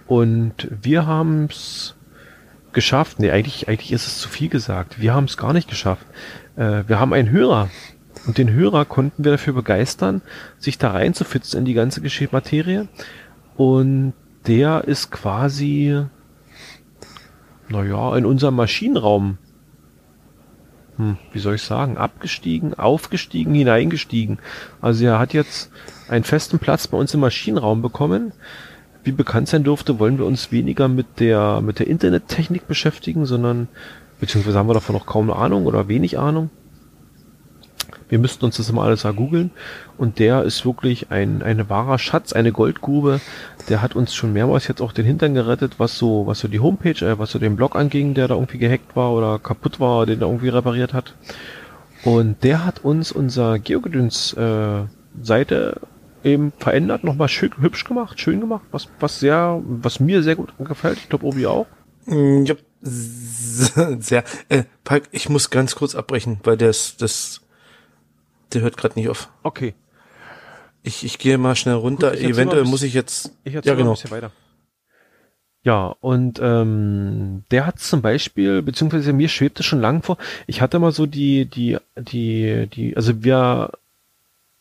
Und 0.07 0.69
wir 0.71 1.07
haben 1.07 1.47
es 1.47 1.97
geschafft. 2.77 3.19
Nee, 3.19 3.33
eigentlich, 3.33 3.69
eigentlich 3.69 3.91
ist 3.91 4.07
es 4.07 4.19
zu 4.19 4.29
viel 4.29 4.49
gesagt. 4.49 5.01
Wir 5.01 5.15
haben 5.15 5.25
es 5.25 5.37
gar 5.37 5.53
nicht 5.53 5.69
geschafft. 5.69 6.07
Äh, 6.55 6.85
wir 6.87 7.01
haben 7.01 7.13
einen 7.13 7.31
Hörer, 7.31 7.69
und 8.27 8.39
den 8.39 8.51
Hörer 8.51 8.85
konnten 8.85 9.25
wir 9.25 9.33
dafür 9.33 9.55
begeistern, 9.55 10.23
sich 10.59 10.79
da 10.79 10.91
reinzufitzen 10.93 11.61
in 11.61 11.65
die 11.65 11.75
ganze 11.75 12.01
Geschehmaterie. 12.01 12.87
Und 13.57 14.13
der 14.47 14.85
ist 14.85 15.11
quasi, 15.11 16.05
naja, 17.69 18.17
in 18.17 18.27
unserem 18.27 18.57
Maschinenraum, 18.57 19.39
hm, 20.97 21.17
wie 21.33 21.39
soll 21.39 21.55
ich 21.55 21.63
sagen, 21.63 21.97
abgestiegen, 21.97 22.75
aufgestiegen, 22.75 23.55
hineingestiegen. 23.55 24.39
Also 24.83 25.07
er 25.07 25.19
hat 25.19 25.33
jetzt 25.33 25.71
einen 26.09 26.25
festen 26.25 26.59
Platz 26.59 26.89
bei 26.89 26.99
uns 26.99 27.15
im 27.15 27.21
Maschinenraum 27.21 27.81
bekommen. 27.81 28.33
Wie 29.07 29.13
bekannt 29.13 29.47
sein 29.47 29.63
durfte, 29.63 30.01
wollen 30.01 30.19
wir 30.19 30.27
uns 30.27 30.51
weniger 30.51 30.89
mit 30.89 31.21
der, 31.21 31.61
mit 31.61 31.79
der 31.79 31.87
Internettechnik 31.87 32.67
beschäftigen, 32.67 33.25
sondern, 33.25 33.69
beziehungsweise 34.19 34.59
haben 34.59 34.69
wir 34.69 34.75
davon 34.75 34.97
noch 34.97 35.07
kaum 35.07 35.31
Ahnung 35.31 35.67
oder 35.67 35.87
wenig 35.87 36.19
Ahnung. 36.19 36.51
Wir 38.09 38.19
müssten 38.19 38.45
uns 38.45 38.57
das 38.57 38.69
immer 38.69 38.83
alles 38.83 39.03
da 39.03 39.13
googeln. 39.13 39.53
Und 39.97 40.19
der 40.19 40.43
ist 40.43 40.67
wirklich 40.67 41.13
ein, 41.13 41.41
ein 41.45 41.71
wahrer 41.71 42.01
Schatz, 42.01 42.33
eine 42.33 42.51
Goldgrube. 42.51 43.21
Der 43.69 43.81
hat 43.81 43.95
uns 43.95 44.13
schon 44.13 44.33
mehrmals 44.33 44.67
jetzt 44.67 44.83
auch 44.83 44.91
den 44.91 45.07
Hintern 45.07 45.35
gerettet, 45.35 45.75
was 45.79 45.97
so, 45.97 46.27
was 46.27 46.41
so 46.41 46.49
die 46.49 46.59
Homepage, 46.59 47.07
äh, 47.07 47.17
was 47.17 47.31
so 47.31 47.39
den 47.39 47.55
Blog 47.55 47.77
anging, 47.77 48.15
der 48.15 48.27
da 48.27 48.35
irgendwie 48.35 48.59
gehackt 48.59 48.97
war 48.97 49.13
oder 49.13 49.39
kaputt 49.39 49.79
war, 49.79 50.05
den 50.07 50.21
er 50.21 50.27
irgendwie 50.27 50.49
repariert 50.49 50.93
hat. 50.93 51.15
Und 52.03 52.43
der 52.43 52.65
hat 52.65 52.83
uns 52.85 53.13
unser 53.13 53.61
Geogedöns 53.61 54.33
äh, 54.33 54.83
Seite 55.23 55.81
eben 56.27 56.53
verändert, 56.59 57.05
nochmal 57.05 57.29
schön 57.29 57.53
hübsch 57.59 57.85
gemacht, 57.85 58.21
schön 58.21 58.41
gemacht, 58.41 58.65
was, 58.71 58.89
was 59.01 59.21
sehr, 59.21 59.63
was 59.65 60.01
mir 60.01 60.23
sehr 60.23 60.37
gut 60.37 60.53
gefällt. 60.59 60.99
Ich 60.99 61.09
glaube, 61.09 61.25
Obi 61.25 61.47
auch. 61.47 61.67
Mm, 62.07 62.45
ja, 62.45 62.55
sehr. 62.83 64.25
Äh, 64.49 64.65
Palk, 64.85 65.05
ich 65.13 65.29
muss 65.29 65.51
ganz 65.51 65.75
kurz 65.75 65.95
abbrechen, 65.95 66.41
weil 66.45 66.57
das, 66.57 66.97
das 66.97 67.41
der 68.53 68.63
hört 68.63 68.77
gerade 68.77 68.99
nicht 68.99 69.09
auf. 69.09 69.29
Okay. 69.43 69.75
Ich, 70.83 71.05
ich 71.05 71.19
gehe 71.19 71.39
mal 71.39 71.57
schnell 71.57 71.75
runter. 71.75 72.13
Gut, 72.13 72.21
Eventuell 72.21 72.65
muss 72.65 72.83
ich 72.83 72.95
jetzt. 72.95 73.33
Ich 73.45 73.55
ja, 73.55 73.61
genau. 73.61 73.91
ein 73.91 73.95
bisschen 73.95 74.11
weiter. 74.11 74.31
Ja, 75.63 75.97
und 75.99 76.39
ähm, 76.41 77.43
der 77.51 77.67
hat 77.67 77.81
zum 77.81 78.01
Beispiel, 78.01 78.63
beziehungsweise 78.63 79.13
mir 79.13 79.29
schwebte 79.29 79.65
schon 79.65 79.81
lang 79.81 80.05
vor, 80.05 80.17
ich 80.47 80.61
hatte 80.61 80.79
mal 80.79 80.93
so 80.93 81.07
die, 81.07 81.47
die, 81.47 81.77
die, 81.97 82.69
die, 82.73 82.97
also 82.97 83.25
wir, 83.25 83.73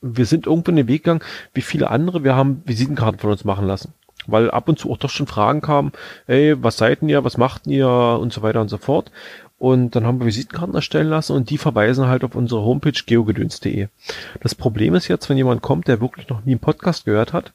wir 0.02 0.26
sind 0.26 0.46
irgendwo 0.46 0.72
in 0.72 0.78
den 0.78 0.88
Weg 0.88 1.04
gegangen, 1.04 1.24
wie 1.54 1.62
viele 1.62 1.90
andere, 1.90 2.24
wir 2.24 2.36
haben 2.36 2.62
Visitenkarten 2.66 3.20
von 3.20 3.32
uns 3.32 3.46
machen 3.46 3.68
lassen. 3.68 3.94
Weil 4.28 4.50
ab 4.50 4.70
und 4.70 4.80
zu 4.80 4.92
auch 4.92 4.98
doch 4.98 5.10
schon 5.10 5.28
Fragen 5.28 5.62
kamen, 5.62 5.92
ey, 6.26 6.56
was 6.62 6.78
seid 6.78 7.04
ihr, 7.04 7.24
was 7.24 7.38
macht 7.38 7.68
ihr 7.68 7.88
und 7.88 8.34
so 8.34 8.42
weiter 8.42 8.62
und 8.62 8.70
so 8.70 8.78
fort. 8.78 9.12
Und 9.58 9.96
dann 9.96 10.06
haben 10.06 10.20
wir 10.20 10.26
Visitenkarten 10.26 10.76
erstellen 10.76 11.10
lassen 11.10 11.34
und 11.34 11.50
die 11.50 11.58
verweisen 11.58 12.08
halt 12.08 12.24
auf 12.24 12.36
unsere 12.36 12.62
Homepage 12.62 13.00
geogedöns.de. 13.06 13.88
Das 14.42 14.56
Problem 14.56 14.96
ist 14.96 15.08
jetzt, 15.08 15.30
wenn 15.30 15.38
jemand 15.38 15.62
kommt, 15.62 15.88
der 15.88 16.02
wirklich 16.02 16.28
noch 16.28 16.44
nie 16.44 16.52
einen 16.52 16.60
Podcast 16.60 17.06
gehört 17.06 17.34
hat, 17.34 17.54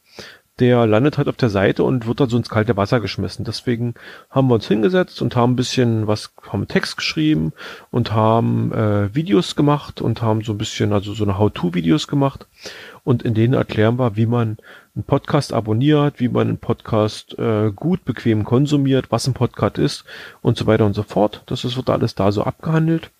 der 0.61 0.87
landet 0.87 1.19
halt 1.19 1.29
auf 1.29 1.37
der 1.37 1.51
Seite 1.51 1.83
und 1.83 2.07
wird 2.07 2.21
dann 2.21 2.29
so 2.29 2.37
ins 2.37 2.51
kalte 2.51 2.77
Wasser 2.77 3.01
geschmissen. 3.01 3.45
Deswegen 3.45 3.95
haben 4.31 4.49
wir 4.49 4.55
uns 4.55 4.69
hingesetzt 4.69 5.23
und 5.23 5.35
haben 5.35 5.53
ein 5.53 5.57
bisschen 5.57 6.07
was, 6.07 6.33
haben 6.49 6.69
Text 6.69 6.97
geschrieben 6.97 7.53
und 7.91 8.13
haben 8.13 8.73
äh, 8.73 9.15
Videos 9.15 9.57
gemacht 9.57 10.01
und 10.01 10.23
haben 10.23 10.43
so 10.43 10.53
ein 10.53 10.59
bisschen, 10.59 10.93
also 10.93 11.15
so 11.15 11.25
eine 11.25 11.39
How-To-Videos 11.39 12.07
gemacht 12.07 12.47
und 13.05 13.23
in 13.23 13.35
denen 13.35 13.55
erklären 13.55 13.99
wir, 13.99 14.17
wie 14.17 14.27
man 14.27 14.59
einen 14.95 15.05
Podcast 15.05 15.53
abonniert, 15.53 16.21
wie 16.21 16.29
man 16.29 16.49
einen 16.49 16.59
Podcast 16.59 17.39
äh, 17.39 17.71
gut, 17.75 18.05
bequem 18.05 18.45
konsumiert, 18.45 19.07
was 19.11 19.27
ein 19.27 19.35
Podcast 19.35 19.79
ist 19.79 20.05
und 20.43 20.59
so 20.59 20.67
weiter 20.67 20.85
und 20.85 20.95
so 20.95 21.03
fort. 21.03 21.43
Das 21.47 21.65
ist, 21.65 21.77
wird 21.77 21.91
alles 21.91 22.15
da 22.15 22.33
so 22.33 22.45
abgehandelt. 22.45 23.11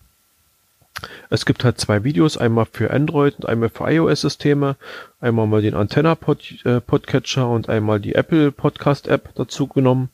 Es 1.29 1.45
gibt 1.45 1.63
halt 1.63 1.79
zwei 1.79 2.03
Videos, 2.03 2.37
einmal 2.37 2.67
für 2.71 2.91
Android 2.91 3.35
und 3.37 3.45
einmal 3.47 3.69
für 3.69 3.89
iOS-Systeme. 3.89 4.75
Einmal 5.21 5.45
mal 5.45 5.61
den 5.61 5.75
Antenna 5.75 6.13
-Pod 6.13 6.65
äh, 6.65 6.81
Podcatcher 6.81 7.47
und 7.47 7.69
einmal 7.69 7.99
die 7.99 8.15
Apple 8.15 8.51
Podcast 8.51 9.07
App 9.07 9.29
dazu 9.35 9.67
genommen 9.67 10.09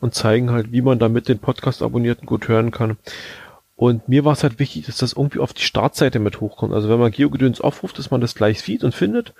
und 0.00 0.14
zeigen 0.14 0.50
halt, 0.50 0.70
wie 0.70 0.82
man 0.82 0.98
damit 0.98 1.28
den 1.28 1.38
Podcast 1.38 1.80
abonniert 1.80 2.20
und 2.20 2.26
gut 2.26 2.46
hören 2.46 2.70
kann. 2.70 2.98
Und 3.74 4.06
mir 4.10 4.26
war 4.26 4.34
es 4.34 4.42
halt 4.42 4.58
wichtig, 4.58 4.84
dass 4.84 4.98
das 4.98 5.14
irgendwie 5.14 5.38
auf 5.38 5.54
die 5.54 5.62
Startseite 5.62 6.18
mit 6.18 6.42
hochkommt. 6.42 6.74
Also 6.74 6.90
wenn 6.90 6.98
man 6.98 7.10
Geogedöns 7.10 7.62
aufruft, 7.62 7.98
dass 7.98 8.10
man 8.10 8.20
das 8.20 8.34
gleich 8.34 8.60
sieht 8.60 8.84
und 8.84 8.94
findet. 8.94 9.32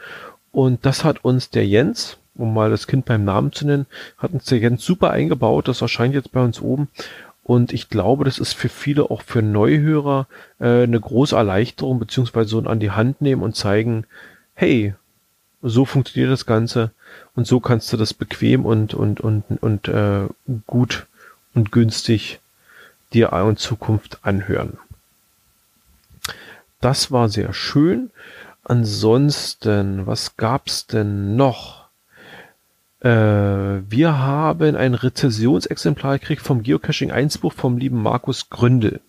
Und 0.52 0.86
das 0.86 1.04
hat 1.04 1.22
uns 1.22 1.50
der 1.50 1.66
Jens, 1.66 2.16
um 2.34 2.54
mal 2.54 2.70
das 2.70 2.86
Kind 2.86 3.04
beim 3.04 3.22
Namen 3.22 3.52
zu 3.52 3.66
nennen, 3.66 3.84
hat 4.16 4.32
uns 4.32 4.46
der 4.46 4.58
Jens 4.58 4.82
super 4.82 5.10
eingebaut. 5.10 5.68
Das 5.68 5.82
erscheint 5.82 6.14
jetzt 6.14 6.32
bei 6.32 6.42
uns 6.42 6.62
oben. 6.62 6.88
Und 7.42 7.74
ich 7.74 7.90
glaube, 7.90 8.24
das 8.24 8.38
ist 8.38 8.54
für 8.54 8.70
viele, 8.70 9.10
auch 9.10 9.20
für 9.20 9.42
Neuhörer, 9.42 10.28
äh, 10.60 10.84
eine 10.84 10.98
große 10.98 11.36
Erleichterung, 11.36 11.98
beziehungsweise 11.98 12.48
so 12.48 12.60
an 12.60 12.80
die 12.80 12.92
Hand 12.92 13.20
nehmen 13.20 13.42
und 13.42 13.54
zeigen, 13.54 14.06
hey, 14.54 14.94
so 15.62 15.84
funktioniert 15.84 16.32
das 16.32 16.46
Ganze 16.46 16.90
und 17.34 17.46
so 17.46 17.60
kannst 17.60 17.92
du 17.92 17.96
das 17.96 18.14
bequem 18.14 18.64
und, 18.64 18.94
und, 18.94 19.20
und, 19.20 19.44
und 19.62 19.88
äh, 19.88 20.26
gut 20.66 21.06
und 21.54 21.72
günstig 21.72 22.40
dir 23.12 23.32
in 23.32 23.56
Zukunft 23.56 24.18
anhören. 24.22 24.78
Das 26.80 27.10
war 27.10 27.28
sehr 27.28 27.52
schön. 27.52 28.10
Ansonsten, 28.64 30.06
was 30.06 30.36
gab's 30.36 30.86
denn 30.86 31.36
noch? 31.36 31.88
Äh, 33.00 33.08
wir 33.08 34.18
haben 34.18 34.76
ein 34.76 34.94
Rezessionsexemplar 34.94 36.18
gekriegt 36.18 36.42
vom 36.42 36.62
Geocaching 36.62 37.10
1 37.10 37.38
Buch 37.38 37.52
vom 37.52 37.78
lieben 37.78 38.02
Markus 38.02 38.48
Gründel. 38.48 39.00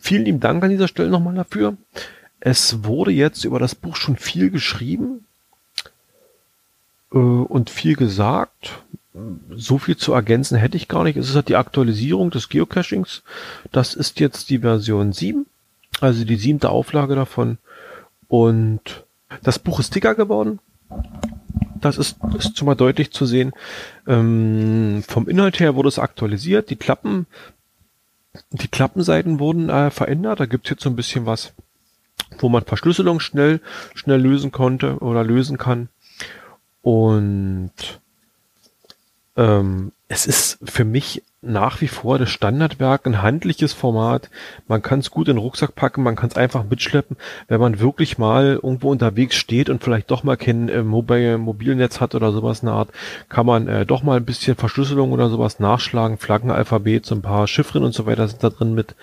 Vielen 0.00 0.24
lieben 0.24 0.40
Dank 0.40 0.62
an 0.62 0.70
dieser 0.70 0.88
Stelle 0.88 1.08
nochmal 1.08 1.34
dafür. 1.34 1.76
Es 2.40 2.84
wurde 2.84 3.10
jetzt 3.10 3.44
über 3.44 3.58
das 3.58 3.74
Buch 3.74 3.96
schon 3.96 4.16
viel 4.16 4.50
geschrieben 4.50 5.26
und 7.18 7.70
viel 7.70 7.94
gesagt. 7.94 8.82
So 9.54 9.78
viel 9.78 9.96
zu 9.96 10.12
ergänzen 10.12 10.58
hätte 10.58 10.76
ich 10.76 10.88
gar 10.88 11.04
nicht. 11.04 11.16
Es 11.16 11.28
ist 11.28 11.36
halt 11.36 11.48
die 11.48 11.56
Aktualisierung 11.56 12.30
des 12.30 12.48
Geocachings. 12.48 13.22
Das 13.70 13.94
ist 13.94 14.18
jetzt 14.18 14.50
die 14.50 14.58
Version 14.58 15.12
7, 15.12 15.46
also 16.00 16.24
die 16.24 16.36
siebte 16.36 16.70
Auflage 16.70 17.14
davon. 17.14 17.58
Und 18.26 19.04
das 19.44 19.60
Buch 19.60 19.78
ist 19.78 19.94
dicker 19.94 20.16
geworden. 20.16 20.58
Das 21.80 21.98
ist, 21.98 22.16
ist 22.36 22.58
schon 22.58 22.66
mal 22.66 22.74
deutlich 22.74 23.12
zu 23.12 23.26
sehen. 23.26 23.52
Ähm, 24.08 25.04
vom 25.06 25.28
Inhalt 25.28 25.60
her 25.60 25.76
wurde 25.76 25.90
es 25.90 26.00
aktualisiert. 26.00 26.70
Die 26.70 26.76
Klappen, 26.76 27.26
die 28.50 28.68
Klappenseiten 28.68 29.38
wurden 29.38 29.68
äh, 29.68 29.90
verändert. 29.90 30.40
Da 30.40 30.46
gibt's 30.46 30.70
jetzt 30.70 30.82
so 30.82 30.90
ein 30.90 30.96
bisschen 30.96 31.26
was, 31.26 31.52
wo 32.38 32.48
man 32.48 32.64
Verschlüsselung 32.64 33.20
schnell, 33.20 33.60
schnell 33.94 34.20
lösen 34.20 34.50
konnte 34.50 34.98
oder 34.98 35.22
lösen 35.22 35.58
kann. 35.58 35.88
Und 36.84 37.72
ähm, 39.38 39.92
es 40.06 40.26
ist 40.26 40.58
für 40.62 40.84
mich 40.84 41.22
nach 41.40 41.80
wie 41.80 41.88
vor 41.88 42.18
das 42.18 42.28
Standardwerk, 42.28 43.06
ein 43.06 43.22
handliches 43.22 43.72
Format. 43.72 44.28
Man 44.68 44.82
kann 44.82 44.98
es 44.98 45.10
gut 45.10 45.28
in 45.28 45.36
den 45.36 45.42
Rucksack 45.42 45.74
packen, 45.74 46.02
man 46.02 46.14
kann 46.14 46.28
es 46.28 46.36
einfach 46.36 46.64
mitschleppen, 46.68 47.16
wenn 47.48 47.60
man 47.60 47.80
wirklich 47.80 48.18
mal 48.18 48.60
irgendwo 48.62 48.90
unterwegs 48.90 49.34
steht 49.36 49.70
und 49.70 49.82
vielleicht 49.82 50.10
doch 50.10 50.24
mal 50.24 50.36
kein 50.36 50.68
äh, 50.68 50.82
Mobile, 50.82 51.38
Mobilnetz 51.38 52.00
hat 52.00 52.14
oder 52.14 52.32
sowas 52.32 52.60
in 52.60 52.66
der 52.66 52.74
Art, 52.74 52.90
kann 53.30 53.46
man 53.46 53.66
äh, 53.66 53.86
doch 53.86 54.02
mal 54.02 54.18
ein 54.18 54.26
bisschen 54.26 54.56
Verschlüsselung 54.56 55.12
oder 55.12 55.30
sowas 55.30 55.58
nachschlagen, 55.58 56.18
Flaggenalphabet, 56.18 57.06
so 57.06 57.14
ein 57.14 57.22
paar 57.22 57.46
Chiffren 57.46 57.82
und 57.82 57.94
so 57.94 58.04
weiter 58.04 58.28
sind 58.28 58.44
da 58.44 58.50
drin 58.50 58.74
mit. 58.74 58.94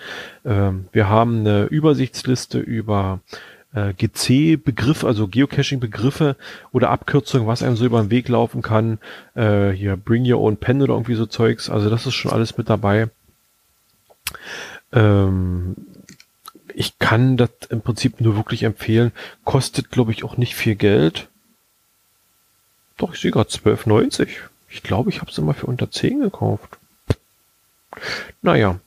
Ähm, 0.44 0.86
wir 0.92 1.08
haben 1.08 1.40
eine 1.40 1.64
Übersichtsliste 1.64 2.58
über 2.60 3.18
äh, 3.74 3.92
GC-Begriff, 3.94 5.04
also 5.04 5.28
Geocaching-Begriffe 5.28 6.36
oder 6.72 6.90
Abkürzungen, 6.90 7.46
was 7.46 7.62
einem 7.62 7.76
so 7.76 7.84
über 7.84 8.00
den 8.00 8.10
Weg 8.10 8.28
laufen 8.28 8.62
kann. 8.62 8.98
Äh, 9.34 9.70
hier 9.70 9.96
Bring 9.96 10.30
Your 10.30 10.40
Own 10.40 10.56
Pen 10.56 10.82
oder 10.82 10.94
irgendwie 10.94 11.14
so 11.14 11.26
Zeugs. 11.26 11.70
Also 11.70 11.90
das 11.90 12.06
ist 12.06 12.14
schon 12.14 12.32
alles 12.32 12.56
mit 12.56 12.68
dabei. 12.68 13.08
Ähm, 14.92 15.76
ich 16.74 16.98
kann 16.98 17.36
das 17.36 17.50
im 17.68 17.80
Prinzip 17.82 18.20
nur 18.20 18.36
wirklich 18.36 18.62
empfehlen. 18.62 19.12
Kostet, 19.44 19.90
glaube 19.90 20.12
ich, 20.12 20.24
auch 20.24 20.36
nicht 20.36 20.54
viel 20.54 20.74
Geld. 20.74 21.28
Doch, 22.96 23.14
ich 23.14 23.20
sehe 23.20 23.30
gerade 23.30 23.50
12,90. 23.50 24.28
Ich 24.68 24.82
glaube, 24.82 25.10
ich 25.10 25.20
habe 25.20 25.30
es 25.30 25.38
immer 25.38 25.54
für 25.54 25.66
unter 25.66 25.90
10 25.90 26.20
gekauft. 26.20 26.78
Naja. 28.40 28.78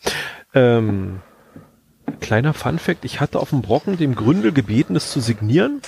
Ähm, 0.53 1.21
kleiner 2.19 2.53
Fun 2.53 2.79
Fact, 2.79 3.05
ich 3.05 3.21
hatte 3.21 3.39
auf 3.39 3.49
dem 3.49 3.61
Brocken 3.61 3.97
dem 3.97 4.15
Gründel 4.15 4.51
gebeten, 4.51 4.95
es 4.95 5.11
zu 5.11 5.19
signieren 5.19 5.81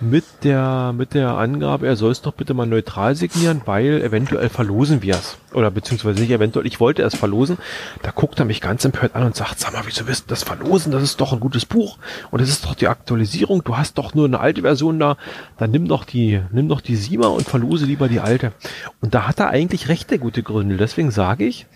mit 0.00 0.24
der, 0.42 0.92
mit 0.92 1.14
der 1.14 1.30
Angabe, 1.30 1.86
er 1.86 1.96
soll 1.96 2.10
es 2.10 2.20
doch 2.20 2.32
bitte 2.32 2.52
mal 2.52 2.66
neutral 2.66 3.14
signieren, 3.14 3.62
weil 3.64 4.02
eventuell 4.02 4.48
verlosen 4.48 5.02
wir 5.02 5.14
es. 5.14 5.38
Oder 5.52 5.70
beziehungsweise 5.70 6.20
nicht 6.20 6.30
eventuell, 6.30 6.66
ich 6.66 6.80
wollte 6.80 7.02
es 7.02 7.14
verlosen. 7.14 7.58
Da 8.02 8.10
guckt 8.10 8.38
er 8.38 8.44
mich 8.44 8.60
ganz 8.60 8.84
empört 8.84 9.14
an 9.14 9.24
und 9.24 9.36
sagt, 9.36 9.60
sag 9.60 9.72
mal, 9.72 9.82
wieso 9.86 10.06
wirst 10.06 10.24
du 10.24 10.28
das 10.30 10.42
verlosen? 10.42 10.92
Das 10.92 11.02
ist 11.02 11.20
doch 11.20 11.32
ein 11.32 11.40
gutes 11.40 11.64
Buch. 11.64 11.98
Und 12.30 12.40
das 12.40 12.48
ist 12.48 12.64
doch 12.64 12.74
die 12.74 12.88
Aktualisierung. 12.88 13.62
Du 13.64 13.76
hast 13.76 13.96
doch 13.98 14.14
nur 14.14 14.26
eine 14.26 14.40
alte 14.40 14.62
Version 14.62 14.98
da. 14.98 15.16
Dann 15.58 15.70
nimm 15.70 15.86
doch 15.86 16.04
die, 16.04 16.40
nimm 16.50 16.68
doch 16.68 16.80
die 16.80 16.96
Siemer 16.96 17.32
und 17.32 17.46
verlose 17.46 17.86
lieber 17.86 18.08
die 18.08 18.20
alte. 18.20 18.52
Und 19.00 19.14
da 19.14 19.28
hat 19.28 19.40
er 19.40 19.50
eigentlich 19.50 19.88
recht, 19.88 20.10
der 20.10 20.18
gute 20.18 20.42
Gründel. 20.42 20.76
Deswegen 20.76 21.12
sage 21.12 21.44
ich, 21.44 21.66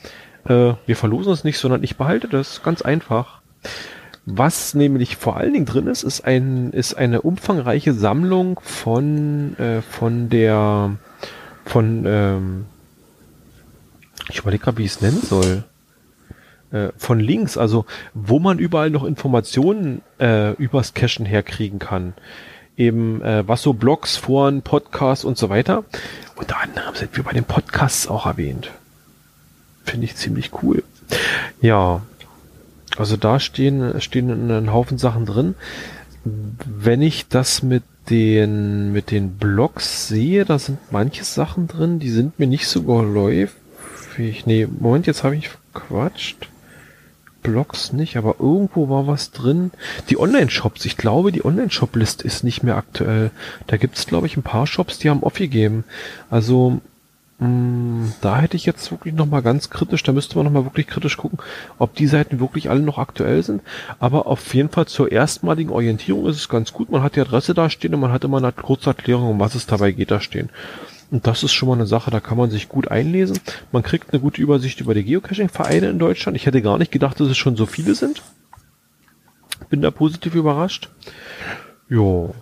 äh, 0.45 0.75
wir 0.87 0.97
verlosen 0.97 1.33
es 1.33 1.45
nicht, 1.45 1.59
sondern 1.59 1.85
ich 1.85 1.97
behalte 1.97 2.29
das. 2.29 2.63
Ganz 2.63 2.83
einfach. 2.83 3.41
Was 4.27 4.75
nämlich 4.75 5.17
vor 5.17 5.39
allen 5.39 5.55
Dingen 5.55 5.67
drin 5.67 5.87
ist, 5.87 6.03
ist 6.03 6.21
ein 6.23 6.73
ist 6.73 6.95
eine 6.95 7.23
umfangreiche 7.23 7.95
Sammlung 7.95 8.61
von 8.63 9.57
äh, 9.59 9.81
von 9.81 10.29
der 10.29 10.97
von 11.65 12.05
ähm, 12.07 12.67
ich 14.31 14.39
überlege 14.39 14.65
gerade, 14.65 14.79
wie 14.79 14.85
ich 14.85 14.93
es 14.93 15.01
nennen 15.01 15.23
soll. 15.23 15.65
Äh, 16.71 16.89
von 16.99 17.19
Links, 17.19 17.57
also 17.57 17.87
wo 18.13 18.39
man 18.39 18.59
überall 18.59 18.91
noch 18.91 19.05
Informationen 19.05 20.03
äh, 20.21 20.53
übers 20.55 20.93
Cachen 20.93 21.25
herkriegen 21.25 21.79
kann. 21.79 22.13
Eben 22.77 23.23
äh, 23.23 23.49
was 23.49 23.63
so 23.63 23.73
Blogs, 23.73 24.17
Foren, 24.17 24.61
Podcasts 24.61 25.25
und 25.25 25.39
so 25.39 25.49
weiter. 25.49 25.85
Unter 26.37 26.61
anderem 26.61 26.95
sind 26.95 27.17
wir 27.17 27.25
bei 27.25 27.33
den 27.33 27.45
Podcasts 27.45 28.07
auch 28.07 28.27
erwähnt. 28.27 28.71
Finde 29.85 30.05
ich 30.05 30.17
ziemlich 30.17 30.51
cool. 30.63 30.85
Ja, 31.63 32.03
also 32.97 33.17
da 33.17 33.41
stehen, 33.41 34.01
stehen 34.01 34.51
ein 34.51 34.73
Haufen 34.73 34.99
Sachen 34.99 35.27
drin. 35.27 35.55
Wenn 36.25 37.03
ich 37.03 37.29
das 37.29 37.63
mit 37.63 37.83
den, 38.11 38.93
mit 38.93 39.11
den 39.11 39.37
Blogs 39.37 40.09
sehe, 40.09 40.45
da 40.45 40.59
sind 40.59 40.79
manche 40.91 41.25
Sachen 41.25 41.67
drin, 41.67 41.99
die 41.99 42.11
sind 42.11 42.39
mir 42.39 42.47
nicht 42.47 42.67
so 42.67 42.83
geläufig. 42.83 44.47
Nee, 44.47 44.67
Moment, 44.67 45.07
jetzt 45.07 45.25
habe 45.25 45.37
ich 45.37 45.51
quatscht. 45.75 46.49
Blogs 47.43 47.93
nicht, 47.93 48.17
aber 48.17 48.37
irgendwo 48.41 48.89
war 48.89 49.07
was 49.07 49.31
drin. 49.31 49.71
Die 50.11 50.19
Online-Shops, 50.19 50.85
ich 50.85 50.97
glaube, 50.97 51.31
die 51.31 51.45
Online-Shop-List 51.45 52.23
ist 52.23 52.43
nicht 52.43 52.63
mehr 52.63 52.77
aktuell. 52.77 53.31
Da 53.69 53.77
gibt 53.77 53.97
es, 53.97 54.07
glaube 54.07 54.27
ich, 54.27 54.37
ein 54.37 54.43
paar 54.43 54.67
Shops, 54.67 54.99
die 54.99 55.09
haben 55.09 55.23
aufgegeben. 55.23 55.85
Also 56.31 56.81
da 57.41 58.41
hätte 58.41 58.57
ich 58.57 58.67
jetzt 58.67 58.91
wirklich 58.91 59.15
nochmal 59.15 59.43
ganz 59.43 59.71
kritisch, 59.71 60.03
da 60.03 60.11
müsste 60.11 60.37
man 60.37 60.47
nochmal 60.47 60.65
wirklich 60.65 60.89
kritisch 60.89 61.17
gucken, 61.17 61.39
ob 61.79 61.95
die 61.95 62.09
Seiten 62.09 62.41
wirklich 62.41 62.69
alle 62.69 62.81
noch 62.81 62.99
aktuell 62.99 63.45
sind. 63.45 63.63
Aber 64.01 64.27
auf 64.27 64.55
jeden 64.55 64.71
Fall 64.71 64.87
zur 64.87 65.13
erstmaligen 65.13 65.71
Orientierung 65.71 66.27
ist 66.27 66.37
es 66.37 66.49
ganz 66.49 66.73
gut. 66.73 66.91
Man 66.91 67.05
hat 67.05 67.15
die 67.15 67.21
Adresse 67.21 67.55
da 67.55 67.71
stehen 67.71 67.95
und 67.95 68.01
man 68.01 68.11
hat 68.11 68.25
immer 68.25 68.39
eine 68.39 68.51
kurze 68.51 68.91
Erklärung, 68.91 69.31
um 69.31 69.39
was 69.39 69.55
es 69.55 69.67
dabei 69.67 69.93
geht, 69.93 70.11
da 70.11 70.21
stehen. 70.21 70.51
Und 71.13 71.29
das 71.29 71.45
ist 71.45 71.53
schon 71.53 71.69
mal 71.69 71.77
eine 71.77 71.87
Sache, 71.87 72.11
da 72.11 72.19
kann 72.19 72.37
man 72.37 72.51
sich 72.51 72.69
gut 72.69 72.91
einlesen. 72.91 73.39
Man 73.71 73.85
kriegt 73.85 74.13
eine 74.13 74.21
gute 74.21 74.43
Übersicht 74.43 74.81
über 74.81 74.95
die 74.95 75.05
Geocaching-Vereine 75.05 75.91
in 75.91 76.01
Deutschland. 76.01 76.37
Ich 76.37 76.45
hätte 76.45 76.61
gar 76.61 76.77
nicht 76.77 76.91
gedacht, 76.91 77.21
dass 77.21 77.29
es 77.29 77.39
schon 77.39 77.57
so 77.57 77.67
viele 77.67 77.95
sind. 77.95 78.21
Bin 79.71 79.81
da 79.81 79.93
positiv 79.93 80.35
überrascht. 80.35 80.91
Jo. 81.89 82.35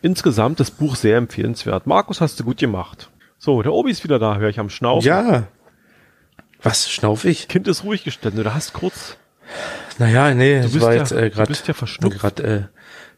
Insgesamt 0.00 0.58
das 0.58 0.70
Buch 0.70 0.96
sehr 0.96 1.18
empfehlenswert. 1.18 1.86
Markus, 1.86 2.22
hast 2.22 2.40
du 2.40 2.44
gut 2.44 2.56
gemacht. 2.56 3.10
So, 3.44 3.60
der 3.60 3.72
Obi 3.72 3.90
ist 3.90 4.04
wieder 4.04 4.20
da, 4.20 4.36
höre 4.36 4.50
ich 4.50 4.60
am 4.60 4.70
Schnaufen. 4.70 5.04
Ja. 5.04 5.48
Was, 6.62 6.88
schnauf 6.88 7.24
ich? 7.24 7.48
Kind 7.48 7.66
ist 7.66 7.82
ruhig 7.82 8.04
gestellt, 8.04 8.38
du 8.38 8.54
hast 8.54 8.72
kurz. 8.72 9.16
Naja, 9.98 10.32
nee, 10.32 10.60
du 10.60 10.66
es 10.66 10.72
bist 10.74 10.84
war 10.84 10.94
ja, 10.94 11.00
jetzt 11.00 11.10
äh, 11.10 11.28
du 11.28 11.46
bist 11.46 11.64
gerade 11.66 12.02
ja 12.02 12.08
grad, 12.08 12.38
äh, 12.38 12.62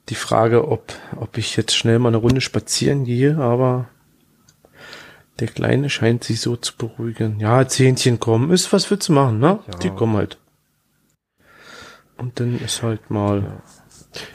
die 0.08 0.14
Frage, 0.14 0.66
ob, 0.66 0.94
ob 1.16 1.36
ich 1.36 1.54
jetzt 1.56 1.76
schnell 1.76 1.98
mal 1.98 2.08
eine 2.08 2.16
Runde 2.16 2.40
spazieren 2.40 3.04
gehe, 3.04 3.36
aber 3.36 3.90
der 5.40 5.48
Kleine 5.48 5.90
scheint 5.90 6.24
sich 6.24 6.40
so 6.40 6.56
zu 6.56 6.74
beruhigen. 6.74 7.38
Ja, 7.38 7.68
Zähnchen 7.68 8.18
kommen, 8.18 8.50
ist 8.50 8.72
was 8.72 8.90
willst 8.90 9.10
du 9.10 9.12
machen, 9.12 9.40
ne? 9.40 9.58
Ja. 9.70 9.78
Die 9.80 9.90
kommen 9.90 10.16
halt. 10.16 10.38
Und 12.16 12.40
dann 12.40 12.58
ist 12.60 12.82
halt 12.82 13.10
mal 13.10 13.60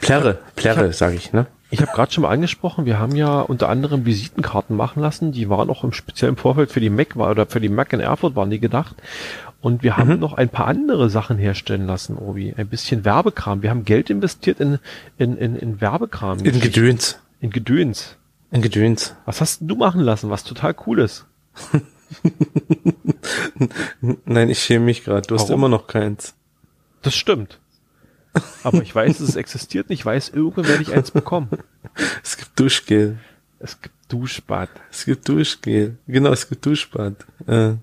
Plärre, 0.00 0.38
Plärre, 0.54 0.92
sag 0.92 1.14
ich, 1.14 1.32
ne? 1.32 1.48
Ich 1.72 1.80
habe 1.80 1.92
gerade 1.92 2.10
schon 2.12 2.22
mal 2.22 2.30
angesprochen, 2.30 2.84
wir 2.84 2.98
haben 2.98 3.14
ja 3.14 3.40
unter 3.42 3.68
anderem 3.68 4.04
Visitenkarten 4.04 4.76
machen 4.76 5.00
lassen, 5.00 5.30
die 5.32 5.48
waren 5.48 5.70
auch 5.70 5.84
im 5.84 5.92
speziellen 5.92 6.36
Vorfeld 6.36 6.72
für 6.72 6.80
die 6.80 6.90
Mac 6.90 7.16
war 7.16 7.30
oder 7.30 7.46
für 7.46 7.60
die 7.60 7.68
Mac 7.68 7.92
in 7.92 8.00
Erfurt 8.00 8.34
waren 8.34 8.50
die 8.50 8.58
gedacht. 8.58 8.96
Und 9.60 9.82
wir 9.82 9.96
haben 9.96 10.14
Mhm. 10.14 10.18
noch 10.20 10.32
ein 10.32 10.48
paar 10.48 10.66
andere 10.66 11.10
Sachen 11.10 11.36
herstellen 11.38 11.86
lassen, 11.86 12.16
Obi. 12.16 12.54
Ein 12.56 12.68
bisschen 12.68 13.04
Werbekram. 13.04 13.62
Wir 13.62 13.70
haben 13.70 13.84
Geld 13.84 14.08
investiert 14.10 14.58
in, 14.58 14.78
in, 15.18 15.36
in, 15.36 15.54
in 15.54 15.80
Werbekram. 15.80 16.38
In 16.38 16.60
Gedöns. 16.60 17.18
In 17.40 17.50
Gedöns. 17.50 18.16
In 18.50 18.62
Gedöns. 18.62 19.14
Was 19.26 19.40
hast 19.40 19.60
du 19.62 19.76
machen 19.76 20.00
lassen, 20.00 20.30
was 20.30 20.44
total 20.44 20.74
cool 20.86 20.98
ist? 21.00 21.26
Nein, 24.24 24.48
ich 24.50 24.58
schäme 24.60 24.86
mich 24.86 25.04
gerade. 25.04 25.22
Du 25.26 25.34
hast 25.34 25.42
Warum? 25.48 25.60
immer 25.60 25.68
noch 25.68 25.86
keins. 25.86 26.34
Das 27.02 27.14
stimmt. 27.14 27.60
Aber 28.62 28.82
ich 28.82 28.94
weiß, 28.94 29.18
dass 29.18 29.28
es 29.28 29.36
existiert 29.36 29.88
und 29.88 29.94
ich 29.94 30.04
weiß, 30.04 30.30
irgendwann 30.30 30.68
werde 30.68 30.82
ich 30.82 30.92
eins 30.92 31.10
bekommen. 31.10 31.48
Es 32.22 32.36
gibt 32.36 32.58
Duschgel. 32.58 33.18
Es 33.58 33.80
gibt 33.80 33.94
Duschbad. 34.08 34.70
Es 34.90 35.04
gibt 35.04 35.28
Duschgel. 35.28 35.98
Genau, 36.06 36.30
es 36.32 36.48
gibt 36.48 36.64
Duschbad. 36.64 37.14
Äh, 37.46 37.74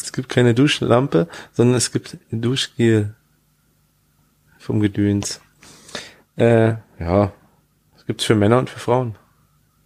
es 0.00 0.12
gibt 0.12 0.28
keine 0.28 0.54
Duschlampe, 0.54 1.28
sondern 1.52 1.76
es 1.76 1.92
gibt 1.92 2.16
Duschgel. 2.30 3.14
Vom 4.58 4.80
Gedöns. 4.80 5.40
Äh, 6.36 6.74
ja. 6.98 7.32
Das 7.94 8.06
gibt's 8.06 8.24
für 8.24 8.34
Männer 8.34 8.58
und 8.58 8.70
für 8.70 8.80
Frauen. 8.80 9.16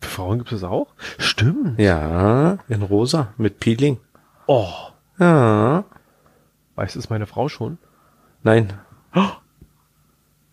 Für 0.00 0.10
Frauen 0.10 0.38
gibt 0.38 0.52
es 0.52 0.64
auch? 0.64 0.94
Stimmt. 1.18 1.78
Ja, 1.78 2.58
in 2.68 2.82
rosa, 2.82 3.34
mit 3.36 3.60
Peeling. 3.60 3.98
Oh. 4.46 4.72
Ja. 5.18 5.84
Weiß 6.74 6.96
es 6.96 7.10
meine 7.10 7.26
Frau 7.26 7.48
schon? 7.48 7.78
Nein. 8.42 8.72
Oh. 9.14 9.39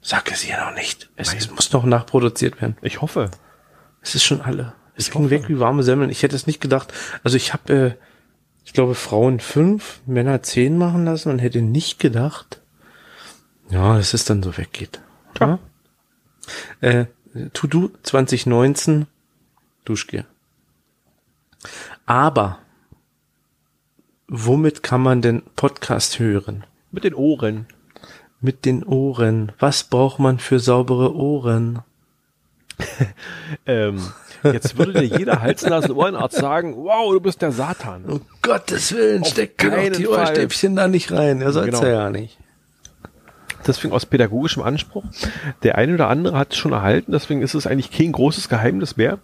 Sag 0.07 0.31
es 0.31 0.47
ihr 0.47 0.57
noch 0.57 0.73
nicht. 0.73 1.09
Es, 1.17 1.33
es 1.33 1.51
muss 1.51 1.73
noch 1.73 1.83
nachproduziert 1.83 2.61
werden. 2.61 2.77
Ich 2.81 3.01
hoffe. 3.01 3.29
Es 4.01 4.15
ist 4.15 4.23
schon 4.23 4.39
alle. 4.39 4.73
Es 4.95 5.07
Ich 5.07 5.11
ging 5.11 5.23
hoffe. 5.23 5.31
weg 5.31 5.49
wie 5.49 5.59
warme 5.59 5.83
Semmeln. 5.83 6.09
Ich 6.09 6.23
hätte 6.23 6.33
es 6.33 6.47
nicht 6.47 6.61
gedacht. 6.61 6.93
Also 7.25 7.35
ich 7.35 7.51
habe, 7.51 7.73
äh, 7.73 7.93
ich 8.63 8.71
glaube, 8.71 8.95
Frauen 8.95 9.41
fünf, 9.41 9.99
Männer 10.05 10.41
zehn 10.43 10.77
machen 10.77 11.03
lassen 11.03 11.29
und 11.29 11.39
hätte 11.39 11.61
nicht 11.61 11.99
gedacht, 11.99 12.61
ja, 13.69 13.97
dass 13.97 14.13
es 14.13 14.23
dann 14.23 14.41
so 14.41 14.55
weggeht. 14.57 15.01
Ja. 15.41 15.59
Äh, 16.79 17.07
To-Do 17.51 17.91
2019 18.03 19.07
Duschgel. 19.83 20.25
Aber 22.05 22.59
womit 24.29 24.83
kann 24.83 25.01
man 25.01 25.21
denn 25.21 25.43
Podcast 25.57 26.17
hören? 26.17 26.63
Mit 26.93 27.03
den 27.03 27.13
Ohren. 27.13 27.67
Mit 28.39 28.65
den 28.65 28.83
Ohren. 28.83 29.51
Was 29.59 29.83
braucht 29.83 30.19
man 30.19 30.39
für 30.39 30.59
saubere 30.59 31.15
Ohren? 31.15 31.79
Ähm, 33.65 34.01
jetzt 34.43 34.77
würde 34.77 34.93
dir 34.93 35.17
jeder 35.17 35.41
Hals-Nasen-Ohrenarzt 35.41 36.37
sagen, 36.37 36.75
wow, 36.75 37.11
du 37.11 37.19
bist 37.19 37.41
der 37.41 37.51
Satan. 37.51 38.05
Um 38.05 38.21
Gottes 38.41 38.93
Willen, 38.93 39.23
Auf 39.23 39.33
doch 39.33 39.47
keinen 39.57 39.93
die 39.93 40.05
Fall. 40.05 40.19
Ohrstäbchen 40.19 40.75
da 40.75 40.87
nicht 40.87 41.11
rein. 41.11 41.41
Er 41.41 41.51
soll's 41.51 41.65
Genau. 41.65 41.83
ja 41.83 42.03
ja 42.03 42.09
nicht. 42.09 42.37
Deswegen 43.65 43.93
aus 43.93 44.05
pädagogischem 44.05 44.61
Anspruch. 44.63 45.03
Der 45.63 45.77
eine 45.77 45.95
oder 45.95 46.07
andere 46.07 46.37
hat 46.37 46.51
es 46.51 46.57
schon 46.57 46.71
erhalten, 46.71 47.11
deswegen 47.11 47.41
ist 47.41 47.55
es 47.55 47.67
eigentlich 47.67 47.91
kein 47.91 48.11
großes 48.11 48.47
Geheimnis 48.47 48.95
mehr. 48.95 49.17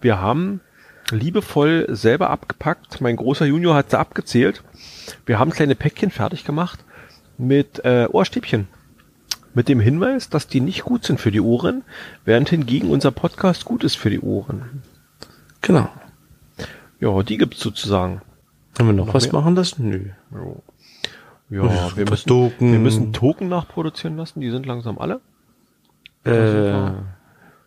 Wir 0.00 0.20
haben 0.20 0.60
liebevoll 1.10 1.86
selber 1.88 2.30
abgepackt. 2.30 3.00
Mein 3.00 3.16
großer 3.16 3.46
Junior 3.46 3.74
hat 3.74 3.90
sie 3.90 3.98
abgezählt. 3.98 4.62
Wir 5.26 5.38
haben 5.38 5.50
kleine 5.50 5.74
Päckchen 5.74 6.10
fertig 6.10 6.44
gemacht 6.44 6.80
mit 7.42 7.84
äh, 7.84 8.06
Ohrstäbchen. 8.10 8.68
Mit 9.54 9.68
dem 9.68 9.80
Hinweis, 9.80 10.30
dass 10.30 10.46
die 10.46 10.60
nicht 10.60 10.82
gut 10.84 11.04
sind 11.04 11.20
für 11.20 11.30
die 11.30 11.40
Ohren, 11.40 11.82
während 12.24 12.48
hingegen 12.48 12.88
unser 12.90 13.10
Podcast 13.10 13.66
gut 13.66 13.84
ist 13.84 13.96
für 13.96 14.08
die 14.08 14.20
Ohren. 14.20 14.82
Genau. 15.60 15.88
Ja, 17.00 17.22
die 17.22 17.36
gibt's 17.36 17.60
sozusagen. 17.60 18.22
Haben 18.78 18.86
wir 18.88 18.92
noch, 18.94 19.06
Noch 19.08 19.14
was 19.14 19.24
mehr? 19.30 19.34
machen 19.40 19.54
lassen? 19.54 19.90
Nö. 19.90 20.06
Ja, 21.50 21.64
Ja, 21.66 21.96
wir 21.96 22.08
müssen, 22.08 22.28
Token. 22.28 22.72
wir 22.72 22.78
müssen 22.78 23.12
Token 23.12 23.48
nachproduzieren 23.50 24.16
lassen, 24.16 24.40
die 24.40 24.50
sind 24.50 24.64
langsam 24.64 24.98
alle. 24.98 25.20
Äh, 26.24 26.92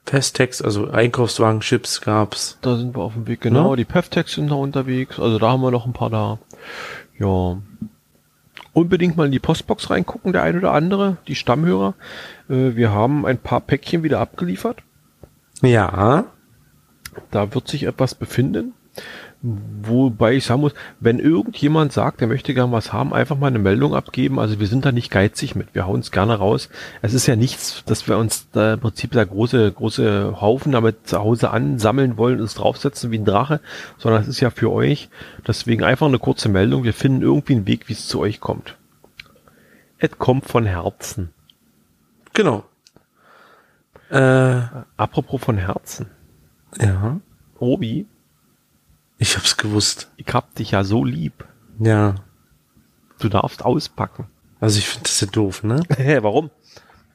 Festtext, 0.05 0.63
also 0.63 0.89
Einkaufswagen, 0.89 1.59
Chips 1.61 2.01
gab's. 2.01 2.57
Da 2.61 2.77
sind 2.77 2.95
wir 2.95 3.01
auf 3.03 3.13
dem 3.13 3.27
Weg, 3.27 3.41
genau. 3.41 3.71
Ja. 3.71 3.75
Die 3.75 3.85
Peftex 3.85 4.33
sind 4.33 4.49
da 4.49 4.55
unterwegs, 4.55 5.19
also 5.19 5.37
da 5.37 5.51
haben 5.51 5.61
wir 5.61 5.71
noch 5.71 5.85
ein 5.85 5.93
paar 5.93 6.09
da. 6.09 6.39
Ja. 7.19 7.57
Unbedingt 8.75 9.15
mal 9.17 9.25
in 9.25 9.31
die 9.31 9.39
Postbox 9.39 9.89
reingucken, 9.89 10.33
der 10.33 10.43
ein 10.43 10.57
oder 10.57 10.73
andere, 10.73 11.17
die 11.27 11.35
Stammhörer. 11.35 11.95
Äh, 12.49 12.75
wir 12.75 12.91
haben 12.91 13.25
ein 13.25 13.37
paar 13.37 13.61
Päckchen 13.61 14.03
wieder 14.03 14.19
abgeliefert. 14.19 14.83
Ja. 15.61 16.25
Da 17.31 17.55
wird 17.55 17.67
sich 17.67 17.83
etwas 17.83 18.13
befinden. 18.13 18.73
Wobei 19.83 20.33
ich 20.33 20.45
sagen 20.45 20.61
muss, 20.61 20.73
wenn 20.99 21.19
irgendjemand 21.19 21.93
sagt, 21.93 22.19
er 22.19 22.27
möchte 22.27 22.55
gern 22.55 22.71
was 22.71 22.91
haben, 22.91 23.13
einfach 23.13 23.37
mal 23.37 23.47
eine 23.47 23.59
Meldung 23.59 23.93
abgeben. 23.93 24.39
Also 24.39 24.59
wir 24.59 24.65
sind 24.65 24.85
da 24.85 24.91
nicht 24.91 25.11
geizig 25.11 25.55
mit. 25.55 25.67
Wir 25.75 25.85
hauen 25.85 25.99
es 25.99 26.11
gerne 26.11 26.33
raus. 26.35 26.69
Es 27.03 27.13
ist 27.13 27.27
ja 27.27 27.35
nichts, 27.35 27.83
dass 27.85 28.07
wir 28.07 28.17
uns 28.17 28.49
da 28.51 28.73
im 28.73 28.79
Prinzip 28.79 29.11
da 29.11 29.23
große, 29.23 29.71
große 29.71 30.41
Haufen 30.41 30.71
damit 30.71 31.07
zu 31.07 31.19
Hause 31.19 31.51
ansammeln 31.51 32.17
wollen 32.17 32.39
und 32.39 32.45
es 32.45 32.55
draufsetzen 32.55 33.11
wie 33.11 33.19
ein 33.19 33.25
Drache, 33.25 33.59
sondern 33.99 34.23
es 34.23 34.27
ist 34.27 34.39
ja 34.39 34.49
für 34.49 34.71
euch. 34.71 35.09
Deswegen 35.47 35.83
einfach 35.83 36.07
eine 36.07 36.17
kurze 36.17 36.49
Meldung. 36.49 36.83
Wir 36.83 36.93
finden 36.93 37.21
irgendwie 37.21 37.53
einen 37.53 37.67
Weg, 37.67 37.87
wie 37.87 37.93
es 37.93 38.07
zu 38.07 38.21
euch 38.21 38.39
kommt. 38.39 38.77
Es 39.99 40.17
kommt 40.17 40.45
von 40.45 40.65
Herzen. 40.65 41.29
Genau. 42.33 42.63
Äh, 44.09 44.61
Apropos 44.97 45.39
von 45.39 45.57
Herzen. 45.57 46.07
ja. 46.79 47.19
Obi, 47.59 48.05
Ich 49.17 49.37
hab's 49.37 49.57
gewusst. 49.57 50.11
ich 50.17 50.27
hab 50.33 50.53
dich 50.55 50.71
ja 50.71 50.83
so 50.83 51.03
lieb. 51.05 51.45
Ja. 51.79 52.15
Du 53.19 53.29
darfst 53.29 53.63
auspacken. 53.63 54.27
Also 54.59 54.77
ich 54.79 54.87
finde 54.89 55.03
das 55.03 55.21
ja 55.21 55.27
doof, 55.27 55.63
ne? 55.63 55.81
Hä, 55.97 56.19
warum? 56.21 56.49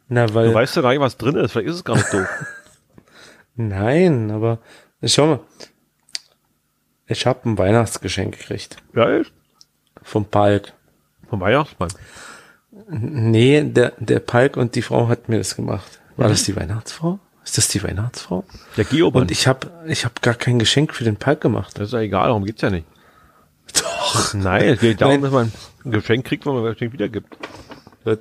Na, 0.09 0.27
Du 0.27 0.35
weil. 0.35 0.53
weißt 0.55 0.77
ja 0.77 0.83
gar 0.83 0.91
nicht, 0.91 1.01
was 1.01 1.17
drin 1.17 1.37
ist. 1.37 1.53
Vielleicht 1.53 1.69
ist 1.69 1.77
es 1.77 1.85
gar 1.85 1.97
nicht 1.97 2.13
doof. 2.13 2.27
Nein, 3.57 4.31
aber 4.31 4.59
schau 5.05 5.27
mal. 5.27 5.41
Ich 7.07 7.27
habe 7.27 7.49
ein 7.49 7.59
Weihnachtsgeschenk 7.59 8.39
gekriegt. 8.39 8.77
ja, 8.95 9.11
echt? 9.19 9.33
Vom 10.03 10.25
Palk. 10.25 10.73
Vom 11.29 11.41
Weihnachtsmann. 11.41 11.91
Nee, 12.89 13.63
der, 13.65 13.93
der 13.99 14.21
Palk 14.21 14.57
und 14.57 14.75
die 14.75 14.83
Frau 14.83 15.09
hat 15.09 15.29
mir 15.29 15.39
das 15.39 15.55
gemacht. 15.57 16.01
War 16.17 16.29
das 16.29 16.45
die 16.45 16.57
Weihnachtsfrau? 16.57 17.19
Ist 17.51 17.59
das 17.59 17.67
die 17.67 17.83
Weihnachtsfrau? 17.83 18.45
Der 18.77 18.85
Geoband. 18.85 19.23
Und 19.23 19.31
ich 19.33 19.49
habe 19.49 19.73
ich 19.89 20.05
hab 20.05 20.23
gar 20.23 20.35
kein 20.35 20.61
Geschenk 20.61 20.95
für 20.95 21.03
den 21.03 21.17
Palk 21.17 21.41
gemacht. 21.41 21.77
Das 21.77 21.89
ist 21.89 21.93
ja 21.95 21.99
egal, 21.99 22.29
darum 22.29 22.45
geht's 22.45 22.63
ja 22.63 22.71
nicht. 22.71 22.87
Doch. 23.75 24.35
Nein, 24.35 24.69
es 24.69 24.79
geht 24.79 25.01
darum, 25.01 25.15
Nein. 25.15 25.23
dass 25.23 25.33
man 25.33 25.53
ein 25.85 25.91
Geschenk 25.91 26.25
kriegt, 26.27 26.47
wenn 26.47 26.55
man 26.55 26.65
ein 26.65 26.73
Geschenk 26.75 26.93
wiedergibt. 26.93 27.37
Gut. 28.05 28.21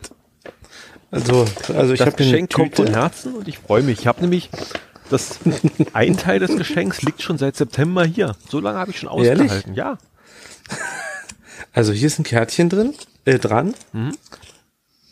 Also, 1.12 1.46
also 1.76 1.94
ich 1.94 2.00
Das 2.00 2.08
habe 2.08 2.18
Geschenk 2.18 2.52
kommt 2.52 2.76
von. 2.76 2.88
Herzen 2.88 3.36
und 3.36 3.48
ich 3.48 3.60
freue 3.60 3.84
mich. 3.84 4.00
Ich 4.00 4.08
habe 4.08 4.20
nämlich 4.22 4.50
das 5.12 5.38
ein 5.94 6.18
Teil 6.18 6.40
des 6.40 6.58
Geschenks 6.58 7.04
liegt 7.04 7.22
schon 7.22 7.38
seit 7.38 7.56
September 7.56 8.04
hier. 8.06 8.36
So 8.50 8.60
lange 8.60 8.80
habe 8.80 8.90
ich 8.90 8.98
schon 8.98 9.10
Ehrlich? 9.24 9.44
ausgehalten. 9.44 9.76
Ja. 9.76 10.00
Also 11.72 11.94
hier 11.94 12.08
ist 12.08 12.18
ein 12.18 12.24
Kärtchen 12.24 12.70
drin, 12.70 12.96
äh, 13.26 13.38
dran. 13.38 13.76
Mhm. 13.94 14.18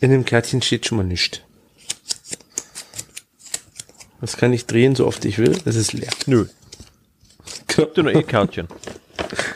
In 0.00 0.10
dem 0.10 0.24
Kärtchen 0.24 0.60
steht 0.60 0.86
schon 0.86 0.98
mal 0.98 1.04
nichts. 1.04 1.40
Das 4.20 4.36
kann 4.36 4.52
ich 4.52 4.66
drehen, 4.66 4.94
so 4.94 5.06
oft 5.06 5.24
ich 5.24 5.38
will. 5.38 5.58
Das 5.64 5.76
ist 5.76 5.92
leer. 5.92 6.10
Nö. 6.26 6.46
Gibt 7.68 7.96
dir 7.96 8.02
nur 8.02 8.14
eh 8.14 8.22
Kärtchen. 8.22 8.68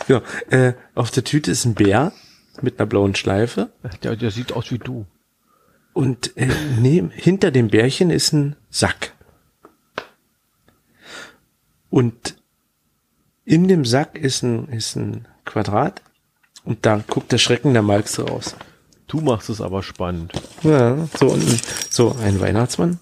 Ja, 0.09 0.21
äh, 0.51 0.75
auf 0.97 1.13
der 1.13 1.23
Tüte 1.23 1.53
ist 1.53 1.65
ein 1.65 1.75
Bär 1.75 2.13
mit 2.61 2.79
einer 2.79 2.87
blauen 2.87 3.15
Schleife. 3.15 3.71
Der, 4.03 4.17
der 4.17 4.33
sieht 4.33 4.53
aus 4.53 4.73
wie 4.73 4.79
du. 4.79 5.07
Und 5.93 6.37
äh, 6.37 6.49
neben, 6.79 7.11
hinter 7.11 7.51
dem 7.51 7.69
Bärchen 7.69 8.11
ist 8.11 8.33
ein 8.33 8.57
Sack. 8.71 9.13
Und 11.91 12.37
in 13.45 13.69
dem 13.69 13.85
Sack 13.85 14.19
ist 14.19 14.43
ein, 14.43 14.69
ist 14.69 14.97
ein 14.97 15.29
Quadrat. 15.45 16.03
Und 16.65 16.85
da 16.87 17.03
guckt 17.07 17.33
der 17.33 17.39
Schrecken 17.39 17.73
der 17.73 17.83
Malks 17.83 18.19
raus. 18.19 18.57
Du 19.07 19.21
machst 19.21 19.51
es 19.51 19.61
aber 19.61 19.83
spannend. 19.83 20.33
Ja, 20.63 21.07
so, 21.19 21.29
und, 21.29 21.63
so 21.91 22.17
ein 22.23 22.41
Weihnachtsmann. 22.41 22.99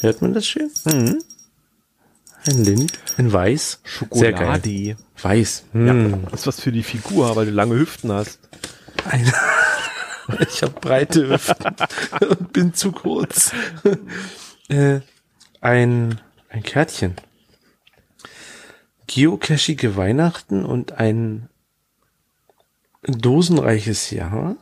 Hört 0.00 0.22
man 0.22 0.32
das 0.32 0.46
schön? 0.46 0.70
Mhm. 0.84 1.22
Ein 2.46 2.64
Lind, 2.64 2.92
in 3.18 3.32
weiß. 3.32 3.80
Schokolade. 3.84 4.96
Weiß. 5.20 5.64
Ja, 5.74 5.80
Hm. 5.80 6.24
das 6.30 6.40
ist 6.40 6.46
was 6.46 6.60
für 6.60 6.72
die 6.72 6.82
Figur, 6.82 7.36
weil 7.36 7.46
du 7.46 7.52
lange 7.52 7.74
Hüften 7.74 8.10
hast. 8.12 8.38
Ein 9.04 9.30
ich 10.48 10.62
habe 10.62 10.72
breite 10.80 11.28
Hüften 11.28 11.74
und 12.28 12.52
bin 12.52 12.72
zu 12.72 12.92
kurz. 12.92 13.52
äh, 14.68 15.00
ein, 15.60 16.20
ein 16.48 16.62
Kärtchen. 16.62 17.16
Geocachige 19.06 19.96
Weihnachten 19.96 20.64
und 20.64 20.92
ein 20.92 21.48
dosenreiches 23.02 24.10
Jahr 24.10 24.56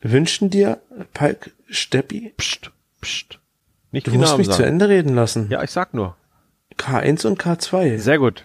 wünschen 0.00 0.50
dir, 0.50 0.80
Palk 1.14 1.50
Steppi, 1.68 2.32
Psst, 2.36 2.70
psst. 3.00 3.38
Nicht 3.90 4.06
du 4.06 4.12
musst 4.12 4.30
Namen 4.30 4.38
mich 4.38 4.46
sagen. 4.48 4.56
zu 4.56 4.66
Ende 4.66 4.88
reden 4.88 5.14
lassen. 5.14 5.48
Ja, 5.50 5.62
ich 5.62 5.70
sag 5.70 5.94
nur. 5.94 6.16
K1 6.76 7.26
und 7.26 7.42
K2. 7.42 7.98
Sehr 7.98 8.18
gut. 8.18 8.44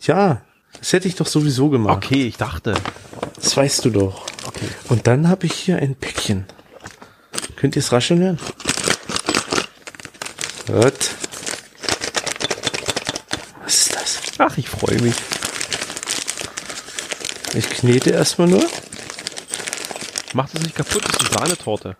Ja, 0.00 0.42
das 0.78 0.92
hätte 0.92 1.08
ich 1.08 1.14
doch 1.14 1.26
sowieso 1.26 1.68
gemacht. 1.70 1.96
Okay, 2.04 2.26
ich 2.26 2.36
dachte. 2.36 2.74
Das 3.36 3.56
weißt 3.56 3.84
du 3.84 3.90
doch. 3.90 4.26
Okay. 4.46 4.68
Und 4.88 5.06
dann 5.06 5.28
habe 5.28 5.46
ich 5.46 5.52
hier 5.52 5.78
ein 5.78 5.94
Päckchen. 5.94 6.46
Könnt 7.56 7.76
ihr 7.76 7.80
es 7.80 7.92
rascheln 7.92 8.20
hören? 8.20 8.38
Hört. 10.66 11.10
Was 13.64 13.74
ist 13.74 13.94
das? 13.94 14.20
Ach, 14.38 14.56
ich 14.58 14.68
freue 14.68 15.00
mich. 15.00 15.14
Ich 17.54 17.68
knete 17.68 18.10
erstmal 18.10 18.48
nur. 18.48 18.64
Mach 20.32 20.48
das 20.50 20.62
nicht 20.62 20.76
kaputt, 20.76 21.04
das 21.04 21.16
ist 21.16 21.20
eine 21.36 21.38
Sahnetorte. 21.38 21.96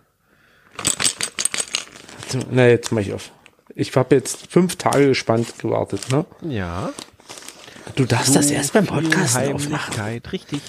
Na, 2.51 2.67
jetzt 2.67 2.91
mach 2.91 3.01
ich 3.01 3.13
auf. 3.13 3.31
Ich 3.75 3.95
habe 3.95 4.15
jetzt 4.15 4.47
fünf 4.49 4.75
Tage 4.75 5.07
gespannt 5.07 5.59
gewartet, 5.59 6.09
ne? 6.11 6.25
Ja. 6.41 6.91
Du 7.95 8.05
darfst 8.05 8.35
das 8.35 8.47
So 8.47 8.53
erst 8.53 8.73
beim 8.73 8.85
Podcast 8.85 9.37
aufmachen. 9.37 10.21
Richtig. 10.31 10.61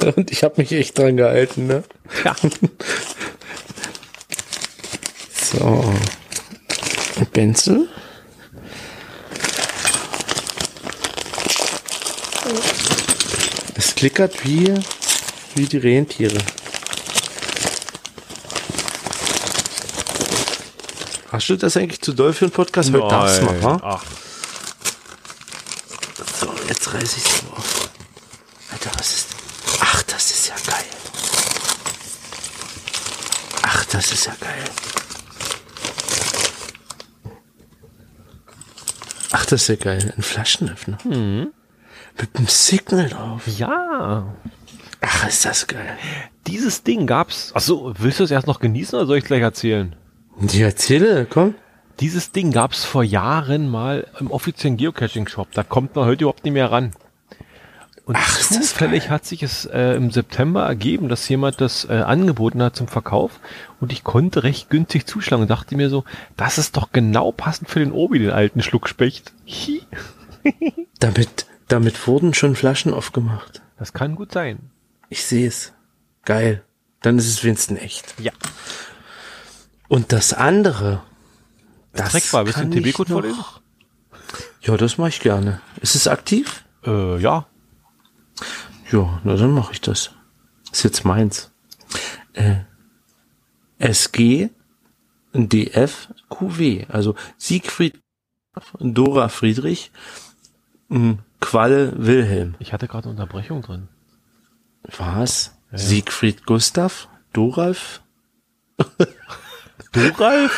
Und 0.16 0.30
ich 0.30 0.42
habe 0.42 0.54
mich 0.58 0.72
echt 0.72 0.98
dran 0.98 1.16
gehalten, 1.16 1.66
ne? 1.66 1.82
Ja. 2.24 2.34
So. 5.52 5.84
Pencil. 7.32 7.86
Es 13.76 13.94
klickert 13.94 14.46
wie, 14.46 14.72
wie 15.54 15.66
die 15.66 15.76
Rentiere. 15.76 16.38
Hast 21.32 21.48
du 21.48 21.56
das 21.56 21.76
eigentlich 21.76 22.00
zu 22.02 22.12
doll 22.12 22.32
für 22.32 22.44
einen 22.46 22.52
Podcast? 22.52 22.92
Heute 22.92 23.08
darfst 23.08 23.40
du 23.40 23.44
mal, 23.46 23.62
wa? 23.62 23.80
Ach, 23.82 24.04
So, 26.40 26.52
jetzt 26.68 26.92
reiß 26.92 27.16
ich 27.16 27.24
es 27.24 27.42
auf. 27.50 27.90
Alter, 28.70 28.90
was 28.98 29.12
ist. 29.12 29.28
Ach, 29.80 30.02
das 30.02 30.30
ist 30.30 30.48
ja 30.48 30.54
geil. 30.66 30.84
Ach, 33.62 33.84
das 33.86 34.12
ist 34.12 34.26
ja 34.26 34.34
geil. 34.40 34.64
Ach, 39.32 39.46
das 39.46 39.62
ist 39.62 39.68
ja 39.68 39.76
geil. 39.76 40.12
Ein 40.16 40.22
Flaschenöffner. 40.22 40.98
Mit 41.04 42.36
einem 42.36 42.46
Signal 42.48 43.08
drauf. 43.08 43.42
ja. 43.46 44.26
Ach, 45.00 45.26
ist 45.26 45.44
das 45.46 45.66
geil. 45.66 45.96
Dieses 46.46 46.82
Ding 46.82 47.06
gab's. 47.06 47.50
Achso, 47.54 47.92
willst 47.98 48.20
du 48.20 48.24
es 48.24 48.30
erst 48.30 48.46
noch 48.46 48.60
genießen 48.60 48.96
oder 48.98 49.06
soll 49.06 49.16
ich 49.18 49.24
gleich 49.24 49.40
erzählen? 49.42 49.96
Die 50.40 50.62
erzähle, 50.62 51.26
komm. 51.26 51.54
Dieses 52.00 52.32
Ding 52.32 52.52
gab's 52.52 52.84
vor 52.84 53.04
Jahren 53.04 53.68
mal 53.68 54.06
im 54.18 54.30
offiziellen 54.30 54.76
Geocaching-Shop. 54.76 55.48
Da 55.52 55.62
kommt 55.62 55.94
man 55.94 56.06
heute 56.06 56.24
überhaupt 56.24 56.44
nicht 56.44 56.54
mehr 56.54 56.70
ran. 56.70 56.92
Und 58.04 58.16
Ach, 58.18 58.40
zufällig 58.40 59.10
hat 59.10 59.24
sich 59.24 59.42
es 59.44 59.64
äh, 59.66 59.94
im 59.94 60.10
September 60.10 60.64
ergeben, 60.64 61.08
dass 61.08 61.28
jemand 61.28 61.60
das 61.60 61.84
äh, 61.84 61.92
angeboten 61.92 62.60
hat 62.60 62.74
zum 62.74 62.88
Verkauf 62.88 63.38
und 63.80 63.92
ich 63.92 64.02
konnte 64.02 64.42
recht 64.42 64.70
günstig 64.70 65.06
zuschlagen 65.06 65.42
und 65.42 65.50
dachte 65.50 65.76
mir 65.76 65.88
so, 65.88 66.04
das 66.36 66.58
ist 66.58 66.76
doch 66.76 66.90
genau 66.90 67.30
passend 67.30 67.70
für 67.70 67.78
den 67.78 67.92
Obi, 67.92 68.18
den 68.18 68.30
alten 68.30 68.60
Schluckspecht. 68.62 69.32
Hi. 69.46 69.82
Damit, 70.98 71.46
damit 71.68 72.06
wurden 72.06 72.34
schon 72.34 72.56
Flaschen 72.56 72.92
aufgemacht. 72.92 73.62
Das 73.78 73.92
kann 73.92 74.16
gut 74.16 74.32
sein. 74.32 74.70
Ich 75.08 75.24
sehe 75.24 75.46
es. 75.46 75.72
Geil. 76.24 76.62
Dann 77.00 77.18
ist 77.18 77.28
es 77.28 77.44
wenigstens 77.44 77.80
echt. 77.80 78.14
Ja. 78.18 78.32
Und 79.92 80.10
das 80.10 80.32
andere. 80.32 81.02
Das 81.92 82.12
Dreckbar, 82.12 82.46
willst 82.46 82.56
du 82.56 82.62
kann 82.62 82.70
den 82.70 82.82
ich 82.82 82.94
TB-Code 82.94 83.12
vorlesen? 83.12 83.44
Ja, 84.62 84.78
das 84.78 84.96
mache 84.96 85.10
ich 85.10 85.20
gerne. 85.20 85.60
Ist 85.82 85.94
es 85.94 86.08
aktiv? 86.08 86.64
Äh, 86.82 87.18
ja. 87.18 87.46
Ja, 88.90 89.20
na 89.22 89.36
dann 89.36 89.50
mache 89.50 89.74
ich 89.74 89.82
das. 89.82 90.12
Ist 90.72 90.84
jetzt 90.84 91.04
meins. 91.04 91.52
Äh, 92.32 92.60
SG 93.76 94.48
DF 95.34 96.08
QW, 96.30 96.86
also 96.88 97.14
Siegfried 97.36 98.00
Dora 98.78 99.28
Friedrich 99.28 99.92
m, 100.88 101.18
Q 101.38 101.48
Qualle 101.50 101.92
Wilhelm. 101.98 102.54
Ich 102.60 102.72
hatte 102.72 102.88
gerade 102.88 103.10
Unterbrechung 103.10 103.60
drin. 103.60 103.88
Was? 104.84 105.54
Ja. 105.70 105.76
Siegfried 105.76 106.46
Gustav? 106.46 107.10
Doralf? 107.34 108.00
Doralf? 109.92 110.52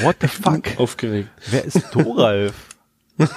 What 0.00 0.16
the 0.20 0.28
fuck? 0.28 0.78
Aufgeregt. 0.78 1.28
Wer 1.50 1.64
ist 1.64 1.82
Doralf? 1.92 2.54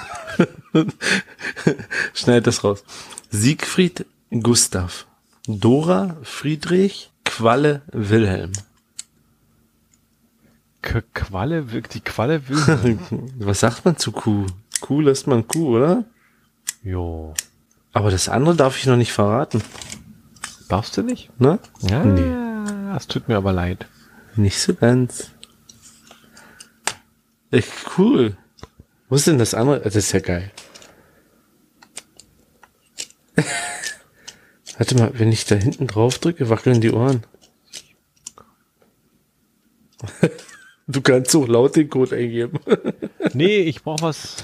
Schneid 2.14 2.46
das 2.46 2.64
raus. 2.64 2.82
Siegfried 3.30 4.06
Gustav. 4.30 5.06
Dora 5.46 6.16
Friedrich 6.22 7.10
Qualle 7.24 7.82
Wilhelm. 7.92 8.52
K 10.82 11.02
Qualle, 11.14 11.64
die 11.64 12.00
Qualle 12.00 12.48
Wilhelm. 12.48 13.00
Was 13.38 13.60
sagt 13.60 13.84
man 13.84 13.96
zu 13.96 14.12
Kuh? 14.12 14.46
Kuh 14.80 15.00
lässt 15.00 15.26
man 15.26 15.46
Kuh, 15.46 15.76
oder? 15.76 16.04
Jo. 16.82 17.34
Aber 17.92 18.10
das 18.10 18.28
andere 18.28 18.56
darf 18.56 18.78
ich 18.78 18.86
noch 18.86 18.96
nicht 18.96 19.12
verraten. 19.12 19.62
Darfst 20.68 20.96
du 20.96 21.02
nicht? 21.02 21.30
Ne? 21.40 21.58
Ja. 21.82 22.04
Nee. 22.04 22.92
Das 22.92 23.06
tut 23.06 23.28
mir 23.28 23.36
aber 23.36 23.52
leid. 23.52 23.86
Nicht 24.38 24.60
so 24.60 24.72
ganz. 24.72 25.32
Echt 27.50 27.72
cool. 27.98 28.36
Wo 29.08 29.16
ist 29.16 29.26
denn 29.26 29.38
das 29.38 29.52
andere? 29.52 29.80
Das 29.80 29.96
ist 29.96 30.12
ja 30.12 30.20
geil. 30.20 30.52
Warte 34.78 34.94
mal, 34.94 35.10
wenn 35.18 35.32
ich 35.32 35.44
da 35.44 35.56
hinten 35.56 35.88
drauf 35.88 36.20
drücke, 36.20 36.48
wackeln 36.50 36.80
die 36.80 36.92
Ohren. 36.92 37.24
du 40.86 41.00
kannst 41.00 41.32
so 41.32 41.44
laut 41.44 41.74
den 41.74 41.90
Code 41.90 42.14
eingeben. 42.14 42.60
nee, 43.32 43.62
ich 43.62 43.82
brauch 43.82 44.00
was. 44.02 44.36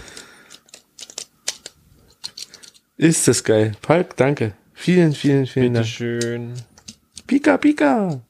Ist 2.96 3.28
das 3.28 3.44
geil. 3.44 3.76
Palk, 3.80 4.16
danke. 4.16 4.56
Vielen, 4.72 5.12
vielen, 5.12 5.46
vielen 5.46 5.74
Dank. 5.74 5.86
schön. 5.86 6.54
Pika, 7.28 7.58
Pika. 7.58 8.20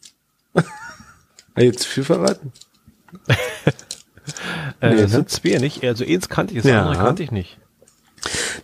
Jetzt 1.56 1.86
viel 1.86 2.05
verraten. 2.05 2.52
äh, 4.81 4.90
nee, 4.90 4.97
das 4.97 5.01
ne? 5.01 5.09
sind 5.09 5.31
zwei 5.31 5.59
nicht. 5.59 5.85
Also 5.85 6.05
eins 6.05 6.28
kannte 6.28 6.55
ich, 6.55 6.62
das 6.62 6.70
ja. 6.70 6.82
andere 6.82 7.05
kannte 7.05 7.22
ich 7.22 7.31
nicht. 7.31 7.59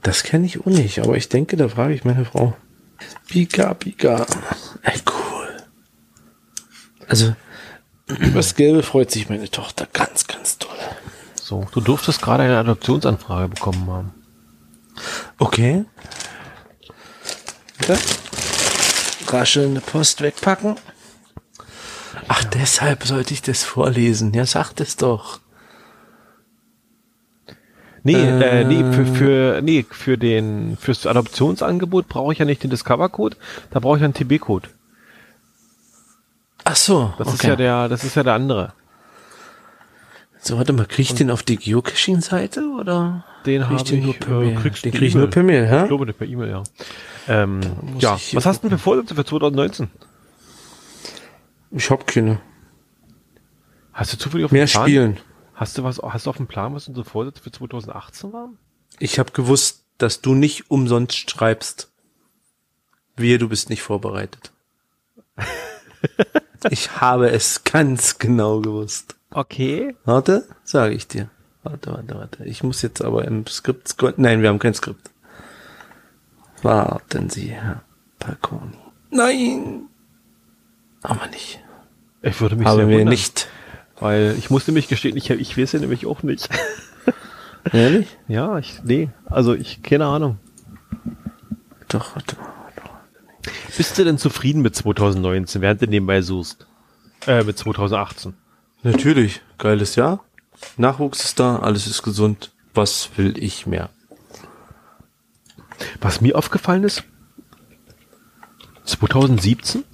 Das 0.02 0.22
kenne 0.22 0.46
ich 0.46 0.60
auch 0.60 0.66
nicht, 0.66 0.98
aber 1.00 1.16
ich 1.16 1.28
denke, 1.28 1.56
da 1.56 1.68
frage 1.68 1.94
ich 1.94 2.04
meine 2.04 2.24
Frau. 2.24 2.56
Pika, 3.28 3.74
Pika. 3.74 4.26
Ey, 4.82 5.00
cool. 5.06 5.56
Also, 7.06 7.34
über 8.06 8.38
das 8.38 8.54
Gelbe 8.54 8.82
freut 8.82 9.10
sich 9.10 9.28
meine 9.28 9.50
Tochter 9.50 9.86
ganz, 9.92 10.26
ganz 10.26 10.58
toll. 10.58 10.76
So, 11.34 11.66
du 11.72 11.80
durftest 11.80 12.22
gerade 12.22 12.44
eine 12.44 12.58
Adoptionsanfrage 12.58 13.48
bekommen 13.48 13.90
haben. 13.90 14.14
Okay. 15.38 15.84
Bitte? 17.78 17.98
Raschelnde 19.28 19.80
Post 19.80 20.22
wegpacken. 20.22 20.76
Ach, 22.28 22.44
deshalb 22.44 23.04
sollte 23.04 23.34
ich 23.34 23.42
das 23.42 23.64
vorlesen. 23.64 24.32
Ja, 24.32 24.46
sag 24.46 24.78
es 24.80 24.96
doch. 24.96 25.40
Nee, 28.02 28.14
äh, 28.14 28.60
äh, 28.60 28.64
nee, 28.64 28.92
für, 28.92 29.06
für, 29.06 29.62
nee, 29.62 29.84
für 29.88 30.16
den, 30.16 30.76
fürs 30.80 31.06
Adoptionsangebot 31.06 32.08
brauche 32.08 32.32
ich 32.32 32.38
ja 32.38 32.44
nicht 32.44 32.62
den 32.62 32.70
Discover-Code, 32.70 33.36
da 33.70 33.80
brauche 33.80 33.98
ich 33.98 34.04
einen 34.04 34.14
TB-Code. 34.14 34.68
Ach 36.64 36.76
so. 36.76 37.12
Das 37.18 37.28
okay. 37.28 37.36
ist 37.36 37.42
ja 37.44 37.56
der, 37.56 37.88
das 37.88 38.04
ist 38.04 38.16
ja 38.16 38.22
der 38.22 38.34
andere. 38.34 38.72
So, 40.38 40.56
warte 40.56 40.72
mal, 40.72 40.86
krieg 40.86 41.00
ich 41.00 41.10
Und 41.10 41.20
den 41.20 41.30
auf 41.30 41.42
die 41.42 41.56
Geocaching-Seite 41.56 42.64
oder? 42.80 43.24
Den 43.44 43.68
habe 43.68 43.76
ich, 43.76 43.92
nur 43.92 44.14
per 44.14 44.40
Mail. 44.40 44.54
Kriegst 44.56 44.84
den 44.84 44.92
krieg 44.92 45.08
ich 45.08 45.14
nur 45.14 45.28
per 45.28 45.42
Mail, 45.42 45.64
ja? 45.66 45.82
Ich 45.82 45.88
glaube, 45.88 46.10
per 46.12 46.26
E-Mail, 46.26 46.50
ja. 46.50 46.62
Ähm, 47.28 47.60
ja, 47.98 48.18
was 48.32 48.46
hast 48.46 48.64
du 48.64 48.68
denn 48.68 48.78
für 48.78 48.82
Vorsätze 48.82 49.14
für 49.14 49.24
2019? 49.24 49.90
Ich 51.70 51.90
hab 51.90 52.06
keine. 52.06 52.40
Hast 53.92 54.12
du 54.12 54.18
zufällig 54.18 54.44
auf 54.44 54.52
Mehr 54.52 54.66
spielen. 54.66 55.18
Hast 55.54 55.76
du 55.76 55.84
was, 55.84 55.98
hast 55.98 56.26
du 56.26 56.30
auf 56.30 56.36
dem 56.38 56.46
Plan, 56.46 56.74
was 56.74 56.88
unsere 56.88 57.04
Vorsätze 57.04 57.42
für 57.42 57.52
2018 57.52 58.32
waren? 58.32 58.58
Ich 58.98 59.18
habe 59.18 59.32
gewusst, 59.32 59.84
dass 59.98 60.22
du 60.22 60.34
nicht 60.34 60.70
umsonst 60.70 61.30
schreibst. 61.30 61.90
Wir, 63.16 63.38
du 63.38 63.48
bist 63.48 63.68
nicht 63.68 63.82
vorbereitet. 63.82 64.52
ich 66.70 67.00
habe 67.00 67.30
es 67.30 67.64
ganz 67.64 68.18
genau 68.18 68.60
gewusst. 68.60 69.16
Okay. 69.30 69.94
Warte, 70.04 70.48
sage 70.64 70.94
ich 70.94 71.06
dir. 71.06 71.28
Warte, 71.62 71.92
warte, 71.92 72.14
warte. 72.14 72.44
Ich 72.44 72.62
muss 72.62 72.80
jetzt 72.80 73.02
aber 73.04 73.26
im 73.26 73.46
Skript. 73.46 73.94
Nein, 74.16 74.40
wir 74.40 74.48
haben 74.48 74.58
kein 74.58 74.74
Skript. 74.74 75.10
Warten 76.62 77.28
Sie, 77.28 77.48
Herr 77.50 77.82
Palconi. 78.18 78.78
Nein! 79.10 79.89
Aber 81.02 81.26
nicht. 81.28 81.60
Ich 82.22 82.40
würde 82.40 82.56
mich 82.56 82.66
Aber 82.66 82.76
sehr 82.76 82.88
wundern. 82.88 83.08
nicht. 83.08 83.48
Weil 83.98 84.34
ich 84.38 84.50
musste 84.50 84.72
mich 84.72 84.88
gestehen, 84.88 85.16
ich, 85.16 85.30
ich 85.30 85.58
weiß 85.58 85.72
ja 85.72 85.80
nämlich 85.80 86.06
auch 86.06 86.22
nicht. 86.22 86.48
Ehrlich? 87.72 88.08
ja, 88.28 88.58
ich, 88.58 88.80
nee, 88.84 89.10
also 89.26 89.54
ich, 89.54 89.82
keine 89.82 90.06
Ahnung. 90.06 90.38
Doch, 91.88 92.14
warte 92.14 92.36
mal. 92.36 92.48
Bist 93.76 93.98
du 93.98 94.04
denn 94.04 94.18
zufrieden 94.18 94.62
mit 94.62 94.74
2019, 94.76 95.62
während 95.62 95.80
du 95.82 95.86
nebenbei 95.86 96.20
suchst? 96.22 96.66
Äh, 97.26 97.44
mit 97.44 97.56
2018? 97.56 98.34
Natürlich, 98.82 99.40
geiles 99.58 99.96
Jahr. 99.96 100.24
Nachwuchs 100.76 101.24
ist 101.24 101.40
da, 101.40 101.58
alles 101.58 101.86
ist 101.86 102.02
gesund. 102.02 102.52
Was 102.74 103.10
will 103.16 103.36
ich 103.42 103.66
mehr? 103.66 103.90
Was 106.00 106.20
mir 106.20 106.36
aufgefallen 106.36 106.84
ist, 106.84 107.04
2017 108.84 109.84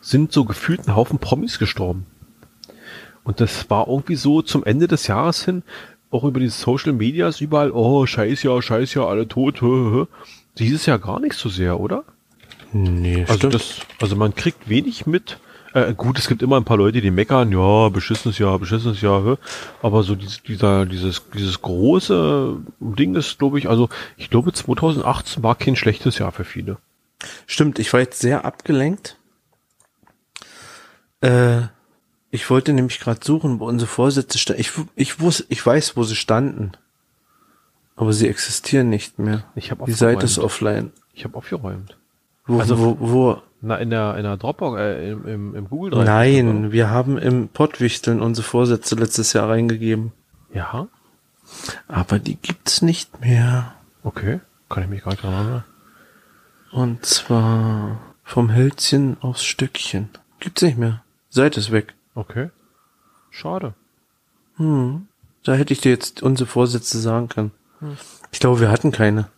sind 0.00 0.32
so 0.32 0.44
gefühlt 0.44 0.86
ein 0.86 0.96
Haufen 0.96 1.18
Promis 1.18 1.58
gestorben. 1.58 2.06
Und 3.24 3.40
das 3.40 3.68
war 3.68 3.88
irgendwie 3.88 4.16
so 4.16 4.42
zum 4.42 4.64
Ende 4.64 4.88
des 4.88 5.06
Jahres 5.06 5.44
hin, 5.44 5.62
auch 6.10 6.24
über 6.24 6.40
die 6.40 6.48
Social 6.48 6.92
Medias 6.92 7.40
überall, 7.40 7.70
oh, 7.70 8.06
scheiß 8.06 8.42
ja, 8.42 8.60
scheiß 8.60 8.94
ja, 8.94 9.06
alle 9.06 9.28
tot. 9.28 9.60
Dieses 10.58 10.86
Jahr 10.86 10.98
gar 10.98 11.20
nicht 11.20 11.34
so 11.34 11.48
sehr, 11.48 11.78
oder? 11.78 12.04
Nee, 12.72 13.22
also 13.22 13.34
stimmt. 13.34 13.54
das, 13.54 13.80
also 14.00 14.16
man 14.16 14.34
kriegt 14.34 14.68
wenig 14.68 15.06
mit. 15.06 15.38
Äh, 15.74 15.92
gut, 15.94 16.18
es 16.18 16.28
gibt 16.28 16.42
immer 16.42 16.56
ein 16.56 16.64
paar 16.64 16.78
Leute, 16.78 17.00
die 17.00 17.10
meckern, 17.10 17.52
ja, 17.52 17.88
beschissenes 17.90 18.38
Jahr, 18.38 18.58
beschissenes 18.58 19.00
Jahr, 19.02 19.38
aber 19.82 20.02
so 20.02 20.14
dieses, 20.14 20.42
dieser, 20.42 20.86
dieses, 20.86 21.22
dieses 21.34 21.60
große 21.60 22.56
Ding 22.80 23.14
ist, 23.14 23.38
glaube 23.38 23.58
ich, 23.58 23.68
also 23.68 23.88
ich 24.16 24.30
glaube 24.30 24.52
2018 24.52 25.42
war 25.42 25.54
kein 25.54 25.76
schlechtes 25.76 26.18
Jahr 26.18 26.32
für 26.32 26.44
viele. 26.44 26.78
Stimmt, 27.46 27.78
ich 27.78 27.92
war 27.92 28.00
jetzt 28.00 28.20
sehr 28.20 28.44
abgelenkt. 28.44 29.17
Äh, 31.20 31.62
ich 32.30 32.48
wollte 32.50 32.72
nämlich 32.72 33.00
gerade 33.00 33.20
suchen, 33.24 33.58
wo 33.60 33.66
unsere 33.66 33.88
Vorsätze 33.88 34.38
standen. 34.38 34.60
Ich, 34.60 34.72
ich 34.96 35.20
wusste, 35.20 35.46
ich 35.48 35.64
weiß, 35.64 35.96
wo 35.96 36.02
sie 36.02 36.16
standen. 36.16 36.72
Aber 37.96 38.12
sie 38.12 38.28
existieren 38.28 38.90
nicht 38.90 39.18
mehr. 39.18 39.44
Ich 39.54 39.70
habe 39.70 39.84
Die 39.86 39.92
Seite 39.92 40.24
ist 40.24 40.38
offline. 40.38 40.92
Ich 41.14 41.24
habe 41.24 41.36
aufgeräumt. 41.36 41.96
Wo, 42.46 42.60
also 42.60 42.78
wo, 42.78 42.96
wo? 43.00 43.42
Na, 43.60 43.76
in 43.76 43.90
der, 43.90 44.16
in 44.16 44.22
der 44.22 44.36
Dropbox, 44.36 44.78
äh, 44.78 45.10
im, 45.10 45.26
im, 45.26 45.54
im 45.56 45.68
Google 45.68 45.90
Drive. 45.90 46.06
Nein, 46.06 46.70
wir 46.70 46.90
haben 46.90 47.18
im 47.18 47.48
Pottwichteln 47.48 48.20
unsere 48.20 48.46
Vorsätze 48.46 48.94
letztes 48.94 49.32
Jahr 49.32 49.48
reingegeben. 49.48 50.12
Ja. 50.54 50.86
Aber 51.88 52.18
die 52.20 52.36
gibt's 52.36 52.82
nicht 52.82 53.20
mehr. 53.20 53.74
Okay. 54.04 54.40
Kann 54.68 54.84
ich 54.84 54.88
mich 54.88 55.02
gar 55.02 55.10
nicht 55.10 55.24
dran 55.24 55.32
erinnern. 55.32 55.64
Und 56.70 57.04
zwar 57.04 57.98
vom 58.22 58.54
Hölzchen 58.54 59.16
aufs 59.20 59.44
Stückchen. 59.44 60.10
Gibt's 60.38 60.62
nicht 60.62 60.78
mehr. 60.78 61.02
Seite 61.38 61.60
ist 61.60 61.70
weg. 61.70 61.94
Okay. 62.14 62.50
Schade. 63.30 63.74
Hm. 64.56 65.06
Da 65.44 65.54
hätte 65.54 65.72
ich 65.72 65.80
dir 65.80 65.90
jetzt 65.90 66.22
unsere 66.22 66.48
Vorsätze 66.48 66.98
sagen 66.98 67.28
können. 67.28 67.52
Hm. 67.78 67.96
Ich 68.32 68.40
glaube, 68.40 68.60
wir 68.60 68.70
hatten 68.70 68.90
keine. 68.90 69.28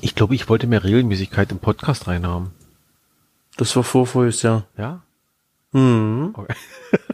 Ich 0.00 0.14
glaube, 0.14 0.34
ich 0.34 0.48
wollte 0.48 0.66
mehr 0.66 0.82
Regelmäßigkeit 0.82 1.52
im 1.52 1.58
Podcast 1.58 2.06
reinhaben. 2.06 2.52
Das 3.58 3.76
war 3.76 3.82
vor 3.82 4.06
voriges 4.06 4.40
Jahr. 4.40 4.64
Ja? 4.78 5.02
Hm. 5.72 6.30
Okay. 6.32 6.54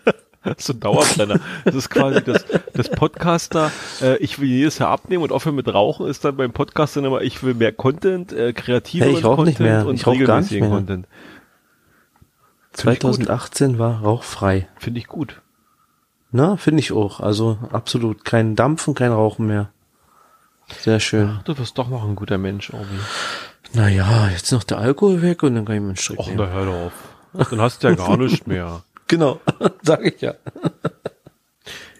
so 0.58 0.72
ein 0.72 0.78
Dauerbrenner. 0.78 1.40
Das 1.64 1.74
ist 1.74 1.90
quasi 1.90 2.22
das, 2.22 2.44
das 2.72 2.88
Podcaster, 2.90 3.72
äh, 4.00 4.18
ich 4.18 4.38
will 4.38 4.48
jedes 4.48 4.78
Jahr 4.78 4.90
abnehmen 4.90 5.24
und 5.24 5.32
aufhören 5.32 5.56
mit 5.56 5.66
Rauchen 5.66 6.06
ist 6.06 6.24
dann 6.24 6.36
beim 6.36 6.52
Podcaster 6.52 7.04
immer, 7.04 7.22
ich 7.22 7.42
will 7.42 7.54
mehr 7.54 7.72
Content, 7.72 8.32
äh, 8.32 8.52
kreativer 8.52 9.06
hey, 9.06 9.20
Content 9.20 9.46
nicht 9.46 9.60
mehr. 9.60 9.84
und 9.84 9.96
ich 9.96 10.06
regelmäßigen 10.06 10.70
Content. 10.70 11.08
2018 12.76 13.78
war 13.78 14.02
rauchfrei. 14.02 14.68
Finde 14.78 15.00
ich 15.00 15.06
gut. 15.06 15.40
Na, 16.30 16.56
finde 16.56 16.80
ich 16.80 16.92
auch. 16.92 17.20
Also 17.20 17.58
absolut 17.72 18.24
kein 18.24 18.56
Dampfen, 18.56 18.94
kein 18.94 19.12
Rauchen 19.12 19.46
mehr. 19.46 19.70
Sehr 20.80 21.00
schön. 21.00 21.36
Ach, 21.38 21.42
du 21.44 21.56
wirst 21.58 21.78
doch 21.78 21.88
noch 21.88 22.04
ein 22.04 22.16
guter 22.16 22.38
Mensch, 22.38 22.72
Orbi. 22.72 22.98
Naja, 23.72 24.28
jetzt 24.28 24.52
noch 24.52 24.64
der 24.64 24.78
Alkohol 24.78 25.22
weg 25.22 25.42
und 25.42 25.54
dann 25.54 25.64
kann 25.64 25.76
ich 25.76 25.80
mir 25.80 25.88
einen 25.88 25.96
Strick 25.96 26.18
Och, 26.18 26.30
na 26.34 26.46
hör 26.48 26.66
doch 26.66 26.86
auf. 26.86 27.50
Dann 27.50 27.60
hast 27.60 27.82
du 27.82 27.88
ja 27.88 27.94
gar 27.94 28.16
nichts 28.16 28.46
mehr. 28.46 28.82
Genau, 29.08 29.40
sag 29.82 30.04
ich 30.04 30.20
ja. 30.20 30.34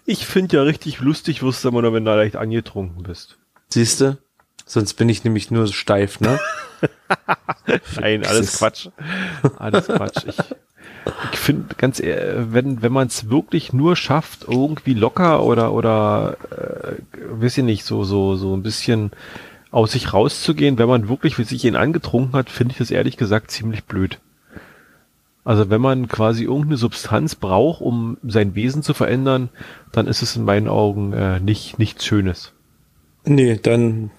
Ich 0.05 0.27
finde 0.27 0.57
ja 0.57 0.63
richtig 0.63 0.99
lustig, 0.99 1.41
wirst 1.41 1.63
du 1.63 1.69
immer 1.69 1.93
wenn 1.93 2.03
du 2.03 2.13
leicht 2.13 2.35
angetrunken 2.35 3.03
bist. 3.03 3.37
Siehst 3.69 4.01
du? 4.01 4.17
Sonst 4.65 4.95
bin 4.95 5.07
ich 5.07 5.23
nämlich 5.23 5.49
nur 5.49 5.67
steif, 5.67 6.19
ne? 6.19 6.37
Nein, 7.95 8.25
alles 8.25 8.57
Quatsch. 8.57 8.89
Alles 9.57 9.87
Quatsch. 9.87 10.25
Ich, 10.27 10.37
ich 11.31 11.39
finde 11.39 11.75
ganz 11.77 12.01
wenn 12.01 12.81
wenn 12.81 12.91
man 12.91 13.07
es 13.07 13.29
wirklich 13.29 13.73
nur 13.73 13.95
schafft, 13.95 14.45
irgendwie 14.47 14.93
locker 14.93 15.43
oder 15.43 15.73
oder 15.73 16.37
äh, 16.51 16.93
weiß 17.29 17.57
ich 17.59 17.63
nicht, 17.63 17.85
so 17.85 18.03
so 18.03 18.35
so 18.35 18.55
ein 18.55 18.63
bisschen 18.63 19.11
aus 19.71 19.91
sich 19.91 20.13
rauszugehen, 20.13 20.77
wenn 20.77 20.87
man 20.87 21.09
wirklich 21.09 21.35
für 21.35 21.43
sich 21.43 21.65
ihn 21.65 21.75
angetrunken 21.75 22.33
hat, 22.33 22.49
finde 22.49 22.71
ich 22.71 22.77
das 22.77 22.91
ehrlich 22.91 23.17
gesagt 23.17 23.51
ziemlich 23.51 23.83
blöd. 23.83 24.19
Also 25.43 25.69
wenn 25.69 25.81
man 25.81 26.07
quasi 26.09 26.43
irgendeine 26.43 26.77
Substanz 26.77 27.35
braucht, 27.35 27.81
um 27.81 28.17
sein 28.21 28.53
Wesen 28.53 28.83
zu 28.83 28.93
verändern, 28.93 29.49
dann 29.93 30.07
ist 30.07 30.21
es 30.21 30.35
in 30.35 30.43
meinen 30.43 30.67
Augen 30.67 31.13
äh, 31.13 31.39
nicht 31.39 31.79
nichts 31.79 32.05
Schönes. 32.05 32.53
Nee, 33.23 33.57
dann 33.61 34.11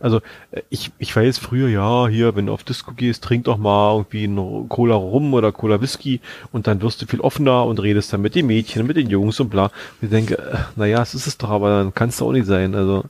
Also 0.00 0.18
äh, 0.50 0.62
ich, 0.70 0.90
ich 0.98 1.14
weiß 1.14 1.38
früher, 1.38 1.68
ja, 1.68 2.08
hier, 2.08 2.36
wenn 2.36 2.46
du 2.46 2.52
auf 2.52 2.64
Disco 2.64 2.92
gehst, 2.92 3.24
trink 3.24 3.44
doch 3.44 3.56
mal 3.58 3.92
irgendwie 3.96 4.24
ein 4.24 4.68
Cola 4.68 4.94
Rum 4.94 5.32
oder 5.34 5.52
Cola 5.52 5.80
Whisky 5.80 6.20
und 6.52 6.66
dann 6.66 6.82
wirst 6.82 7.00
du 7.02 7.06
viel 7.06 7.20
offener 7.20 7.64
und 7.64 7.80
redest 7.80 8.12
dann 8.12 8.20
mit 8.22 8.34
den 8.34 8.46
Mädchen, 8.46 8.86
mit 8.86 8.96
den 8.96 9.08
Jungs 9.08 9.40
und 9.40 9.48
bla. 9.50 9.66
Und 9.66 9.72
ich 10.02 10.10
denke, 10.10 10.36
äh, 10.38 10.56
naja, 10.76 11.00
es 11.02 11.14
ist 11.14 11.26
es 11.26 11.38
doch, 11.38 11.50
aber 11.50 11.70
dann 11.70 11.94
kannst 11.94 12.20
du 12.20 12.26
auch 12.26 12.32
nicht 12.32 12.46
sein. 12.46 12.74
Also 12.74 13.04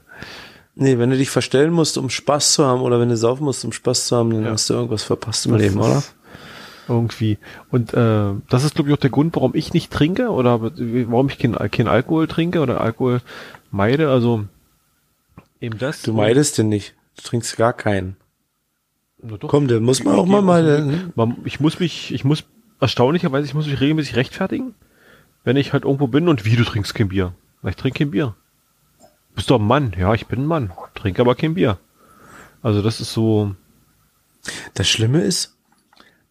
Nee, 0.77 0.97
wenn 0.97 1.09
du 1.09 1.17
dich 1.17 1.29
verstellen 1.29 1.71
musst, 1.71 1.97
um 1.97 2.09
Spaß 2.09 2.51
zu 2.53 2.65
haben, 2.65 2.81
oder 2.81 2.99
wenn 2.99 3.07
du 3.07 3.15
saufen 3.15 3.45
musst, 3.45 3.63
um 3.63 3.71
Spaß 3.71 4.07
zu 4.07 4.17
haben, 4.17 4.31
dann 4.31 4.43
Ja. 4.43 4.51
hast 4.51 4.69
du 4.69 4.73
irgendwas 4.73 5.03
verpasst 5.03 5.45
im 5.45 5.53
das 5.53 5.61
Leben, 5.61 5.79
oder? 5.79 6.03
Irgendwie. 6.89 7.37
Und 7.71 7.93
äh, 7.93 8.33
das 8.49 8.63
ist, 8.65 8.75
glaube 8.75 8.89
ich, 8.89 8.95
auch 8.95 8.99
der 8.99 9.09
Grund, 9.09 9.35
warum 9.35 9.55
ich 9.55 9.73
nicht 9.73 9.91
trinke 9.91 10.29
oder 10.29 10.59
warum 10.61 11.29
ich 11.29 11.39
kein, 11.39 11.53
kein 11.71 11.87
Alkohol 11.87 12.27
trinke 12.27 12.59
oder 12.59 12.81
Alkohol 12.81 13.21
meide. 13.71 14.09
Also 14.09 14.43
eben 15.59 15.77
das. 15.77 16.01
Du 16.01 16.13
meidest 16.13 16.57
den 16.57 16.69
nicht. 16.69 16.95
Du 17.17 17.23
trinkst 17.23 17.55
gar 17.57 17.73
keinen. 17.73 18.17
Na 19.21 19.37
doch. 19.37 19.47
Komm, 19.49 19.67
dann 19.67 19.83
muss 19.83 20.03
man 20.03 20.13
Ich 20.15 20.19
auch 20.19 20.25
mal 20.25 20.41
mal. 20.41 20.87
Weg. 20.89 21.15
Man, 21.15 21.37
ich 21.45 21.59
muss 21.59 21.79
mich, 21.79 22.13
ich 22.13 22.23
muss 22.23 22.43
erstaunlicherweise, 22.79 23.47
ich 23.47 23.53
muss 23.53 23.67
mich 23.67 23.79
regelmäßig 23.79 24.15
rechtfertigen, 24.15 24.75
wenn 25.43 25.57
ich 25.57 25.73
halt 25.73 25.85
irgendwo 25.85 26.07
bin 26.07 26.27
und 26.27 26.45
wie 26.45 26.55
du 26.55 26.63
trinkst 26.63 26.93
kein 26.93 27.09
Bier. 27.09 27.33
Na, 27.61 27.69
Ich 27.69 27.75
trinke 27.77 27.99
kein 27.99 28.11
Bier. 28.11 28.35
Bist 29.33 29.49
doch 29.49 29.59
ein 29.59 29.65
Mann. 29.67 29.93
Ja, 29.97 30.13
ich 30.13 30.27
bin 30.27 30.41
ein 30.41 30.45
Mann. 30.45 30.71
Trinke 30.93 31.21
aber 31.21 31.35
kein 31.35 31.55
Bier. 31.55 31.77
Also 32.61 32.81
das 32.81 33.01
ist 33.01 33.13
so, 33.13 33.55
Das 34.73 34.87
Schlimme 34.87 35.21
ist, 35.21 35.55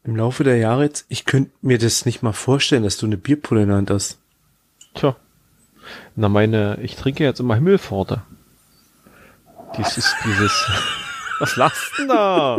im 0.05 0.17
Laufe 0.17 0.45
der 0.45 0.57
Jahre 0.59 0.85
jetzt, 0.85 1.07
ich 1.09 1.25
könnte 1.25 1.51
mir 1.63 1.79
das 1.79 2.05
nicht 2.07 2.23
mal 2.23 2.33
vorstellen, 2.33 2.83
dass 2.83 2.99
du 2.99 3.07
eine 3.07 3.17
Bierpulle 3.17 3.63
in 3.63 3.69
der 3.69 3.77
Hand 3.79 3.91
hast. 3.91 4.19
tja. 4.95 5.17
Na 6.17 6.29
meine, 6.29 6.79
ich 6.83 6.97
trinke 6.97 7.25
jetzt 7.25 7.41
immer 7.41 7.55
Himmelpforte. 7.57 8.23
Dies 9.77 9.99
ist 9.99 10.15
dieses, 10.25 10.53
was 11.41 11.57
lachst 11.57 11.93
denn 11.99 12.09
da? 12.09 12.59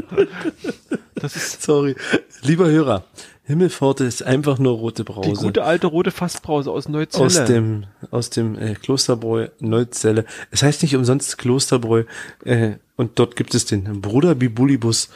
Das 1.16 1.36
ist 1.36 1.62
Sorry. 1.62 1.96
Lieber 2.42 2.68
Hörer, 2.68 3.06
Himmelpforte 3.46 4.04
ist 4.04 4.24
einfach 4.24 4.58
nur 4.58 4.74
rote 4.74 5.04
die 5.04 5.12
Brause. 5.12 5.46
gute 5.46 5.64
alte 5.64 5.88
rote 5.88 6.12
Fassbrause 6.12 6.72
aus 6.72 6.90
Neuzelle. 6.90 7.26
aus 7.26 7.46
dem, 7.46 7.86
aus 8.12 8.30
dem 8.32 8.58
äh, 8.58 8.74
Klosterbräu 8.74 9.50
Neuzelle. 9.60 10.26
Es 10.52 10.64
heißt 10.64 10.82
nicht 10.82 10.96
umsonst 10.96 11.38
Klosterbräu. 11.38 12.06
Äh, 12.44 12.74
und 12.96 13.20
dort 13.20 13.36
gibt 13.36 13.54
es 13.54 13.66
den 13.66 14.02
Bruder 14.02 14.36
Bibulibus. 14.36 15.10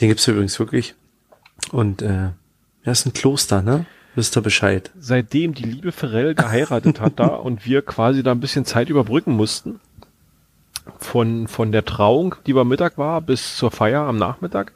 Den 0.00 0.08
gibt's 0.08 0.26
übrigens 0.28 0.58
wirklich. 0.58 0.94
Und 1.72 2.00
äh, 2.02 2.30
ja, 2.84 2.92
ist 2.92 3.06
ein 3.06 3.12
Kloster, 3.12 3.62
ne? 3.62 3.86
Wisst 4.14 4.36
ihr 4.36 4.42
Bescheid. 4.42 4.90
seitdem 4.98 5.54
die 5.54 5.64
liebe 5.64 5.90
Ferrell 5.90 6.34
geheiratet 6.34 7.00
hat 7.00 7.18
da 7.18 7.26
und 7.28 7.64
wir 7.64 7.82
quasi 7.82 8.22
da 8.22 8.32
ein 8.32 8.40
bisschen 8.40 8.64
Zeit 8.64 8.90
überbrücken 8.90 9.32
mussten, 9.32 9.80
von, 10.98 11.48
von 11.48 11.72
der 11.72 11.84
Trauung, 11.84 12.34
die 12.46 12.52
beim 12.52 12.68
Mittag 12.68 12.98
war, 12.98 13.20
bis 13.20 13.56
zur 13.56 13.70
Feier 13.70 14.02
am 14.02 14.16
Nachmittag, 14.16 14.72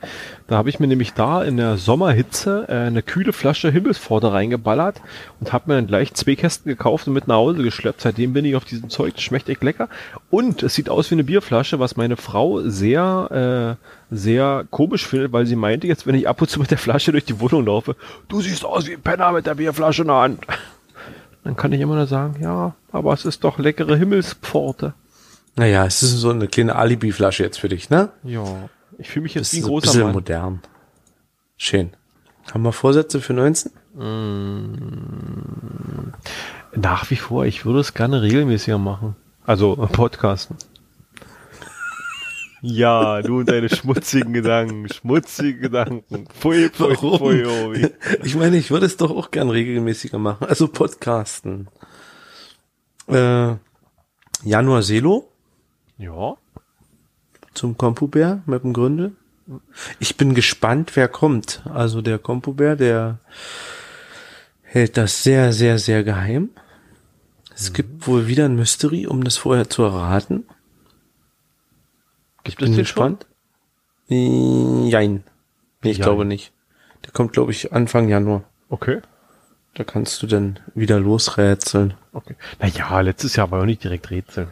da 0.47 0.57
habe 0.57 0.69
ich 0.69 0.79
mir 0.79 0.87
nämlich 0.87 1.15
da 1.15 1.43
in 1.43 1.57
der 1.57 1.77
Sommerhitze 1.77 2.67
äh, 2.69 2.87
eine 2.87 3.03
kühle 3.03 3.33
Flasche 3.33 3.71
Himmelspforte 3.71 4.33
reingeballert 4.33 5.01
und 5.41 5.53
habe 5.53 5.71
mir 5.71 5.77
dann 5.77 5.87
gleich 5.87 6.15
zwei 6.15 6.37
Kästen 6.37 6.69
gekauft 6.69 7.07
und 7.07 7.15
mit 7.15 7.29
nach 7.29 7.37
Hause 7.37 7.63
geschleppt. 7.63 8.01
Seitdem 8.01 8.33
bin 8.33 8.45
ich 8.45 8.57
auf 8.57 8.65
diesem 8.65 8.91
Zeug, 8.91 9.15
das 9.15 9.23
schmeckt 9.23 9.49
echt 9.49 9.63
lecker. 9.63 9.89
Und 10.31 10.63
es 10.63 10.75
sieht 10.75 10.89
aus 10.89 11.11
wie 11.11 11.17
eine 11.17 11.25
Bierflasche, 11.25 11.79
was 11.81 11.97
meine 11.97 12.17
Frau 12.17 12.63
sehr, 12.63 13.77
äh, 14.11 14.15
sehr 14.15 14.65
komisch 14.71 15.07
findet, 15.07 15.33
weil 15.33 15.47
sie 15.47 15.57
meinte, 15.57 15.87
jetzt 15.87 16.07
wenn 16.07 16.15
ich 16.15 16.29
ab 16.29 16.41
und 16.41 16.49
zu 16.49 16.61
mit 16.61 16.71
der 16.71 16.79
Flasche 16.79 17.13
durch 17.13 17.25
die 17.25 17.41
Wohnung 17.41 17.67
laufe, 17.67 17.97
du 18.29 18.41
siehst 18.41 18.65
aus 18.65 18.87
wie 18.87 18.95
ein 18.95 19.03
Penner 19.03 19.33
mit 19.33 19.47
der 19.47 19.55
Bierflasche 19.55 20.03
in 20.03 20.09
der 20.09 20.17
Hand. 20.17 20.47
Dann 21.45 21.57
kann 21.57 21.73
ich 21.73 21.81
immer 21.81 21.95
nur 21.95 22.07
sagen, 22.07 22.37
ja, 22.41 22.75
aber 22.91 23.13
es 23.13 23.25
ist 23.25 23.45
doch 23.45 23.59
leckere 23.59 23.97
Himmelspforte. 23.97 24.95
Naja, 25.57 25.87
es 25.87 26.03
ist 26.03 26.13
so 26.13 26.31
eine 26.31 26.49
kleine 26.49 26.77
Alibi-Flasche 26.77 27.43
jetzt 27.43 27.59
für 27.59 27.69
dich, 27.69 27.89
ne? 27.91 28.11
Ja, 28.23 28.69
ich 28.99 29.09
fühle 29.09 29.25
mich 29.25 29.35
jetzt 29.35 29.53
wie 29.55 29.59
ein 29.59 29.63
großer 29.65 29.87
bisschen 29.87 30.03
Mann. 30.05 30.13
modern. 30.13 30.61
Schön. 31.57 31.91
Haben 32.53 32.63
wir 32.63 32.73
Vorsätze 32.73 33.21
für 33.21 33.33
19? 33.33 33.73
Nach 36.75 37.11
wie 37.11 37.17
vor, 37.17 37.47
ich 37.47 37.65
würde 37.65 37.81
es 37.81 37.95
gerne 37.95 38.21
regelmäßiger 38.23 38.79
machen. 38.79 39.17
Also 39.45 39.83
äh, 39.83 39.87
podcasten. 39.87 40.57
Ja, 42.63 43.21
du 43.23 43.41
und 43.41 43.49
deine 43.49 43.69
schmutzigen 43.69 44.33
Gedanken, 44.33 44.89
schmutzige 44.89 45.59
Gedanken. 45.59 46.27
Pfui, 46.41 46.69
pfui, 46.71 46.97
Warum? 46.97 47.19
pfui, 47.19 47.45
Obi. 47.45 47.91
Ich 48.25 48.35
meine, 48.35 48.57
ich 48.57 48.71
würde 48.71 48.87
es 48.87 48.97
doch 48.97 49.11
auch 49.11 49.31
gern 49.31 49.51
regelmäßiger 49.51 50.19
machen. 50.19 50.47
Also 50.49 50.67
Podcasten. 50.67 51.69
Äh, 53.09 53.55
Januar 54.43 54.83
Selo 54.83 55.31
Ja, 55.99 56.37
zum 57.55 57.77
Kompubär 57.79 58.43
mit 58.47 58.63
dem 58.63 58.73
Gründel. 58.73 59.13
Ich 59.99 60.17
bin 60.17 60.35
gespannt, 60.35 60.95
wer 60.97 61.09
kommt. 61.09 61.63
Also 61.73 62.03
der 62.03 62.19
Kompubär, 62.19 62.77
der 62.77 63.19
hält 64.63 64.97
das 64.97 65.23
sehr, 65.23 65.53
sehr, 65.53 65.79
sehr 65.79 66.05
geheim. 66.05 66.51
Es 67.55 67.73
gibt 67.73 68.07
wohl 68.07 68.27
wieder 68.27 68.45
ein 68.45 68.57
Mystery, 68.57 69.07
um 69.07 69.25
das 69.25 69.39
vorher 69.39 69.71
zu 69.71 69.85
erraten. 69.85 70.45
gibt 72.45 72.59
Bin 72.59 72.71
es 72.71 72.77
den 72.77 72.85
schon? 72.85 73.17
gespannt. 73.19 73.27
Äh, 74.11 74.89
Jein. 74.89 75.23
Nee, 75.83 75.91
ich 75.93 75.99
Jein. 75.99 76.05
glaube 76.05 76.25
nicht. 76.27 76.53
Der 77.05 77.13
kommt, 77.13 77.33
glaube 77.33 77.53
ich, 77.53 77.73
Anfang 77.73 78.09
Januar. 78.09 78.45
Okay. 78.69 79.01
Da 79.75 79.85
kannst 79.85 80.23
du 80.23 80.27
dann 80.27 80.59
wieder 80.75 80.99
losrätseln. 81.01 81.95
Okay. 82.13 82.35
Naja, 82.59 83.01
letztes 83.01 83.37
Jahr 83.37 83.51
war 83.51 83.61
ja 83.61 83.67
nicht 83.67 83.85
direkt 83.85 84.11
Rätseln. 84.11 84.49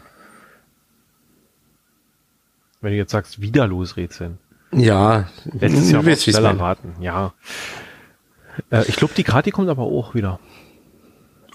Wenn 2.84 2.92
du 2.92 2.98
jetzt 2.98 3.12
sagst, 3.12 3.40
wieder 3.40 3.66
losrätseln. 3.66 4.38
Ja, 4.70 5.28
Letztes 5.58 5.90
Jahr 5.90 6.02
du 6.02 6.08
war 6.10 6.16
schneller 6.16 6.60
raten, 6.60 6.94
ja. 7.00 7.32
Äh, 8.70 8.84
ich 8.88 8.96
glaube, 8.96 9.14
die 9.16 9.24
Kati 9.24 9.52
kommt 9.52 9.70
aber 9.70 9.84
auch 9.84 10.14
wieder. 10.14 10.38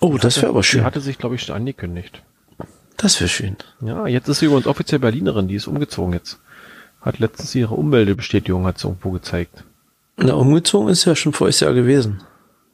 Oh, 0.01 0.17
das 0.17 0.37
wäre 0.37 0.47
aber 0.49 0.61
Die 0.61 0.65
schön. 0.67 0.83
hatte 0.83 1.01
sich, 1.01 1.19
glaube 1.19 1.35
ich, 1.35 1.43
schon 1.43 1.55
angekündigt. 1.55 2.23
Das 2.97 3.19
wäre 3.19 3.29
schön. 3.29 3.57
Ja, 3.79 4.07
jetzt 4.07 4.27
ist 4.27 4.39
sie 4.39 4.47
übrigens 4.47 4.65
offiziell 4.65 4.99
Berlinerin, 4.99 5.47
die 5.47 5.53
ist 5.55 5.67
umgezogen 5.67 6.13
jetzt. 6.13 6.39
Hat 6.99 7.19
letztens 7.19 7.53
ihre 7.53 7.75
Ummeldebestätigung 7.75 8.65
hat 8.65 8.79
sie 8.79 8.87
irgendwo 8.87 9.11
gezeigt. 9.11 9.63
Na, 10.17 10.33
umgezogen 10.33 10.89
ist 10.89 11.05
ja 11.05 11.15
schon 11.15 11.33
voriges 11.33 11.59
Jahr 11.59 11.73
gewesen. 11.73 12.23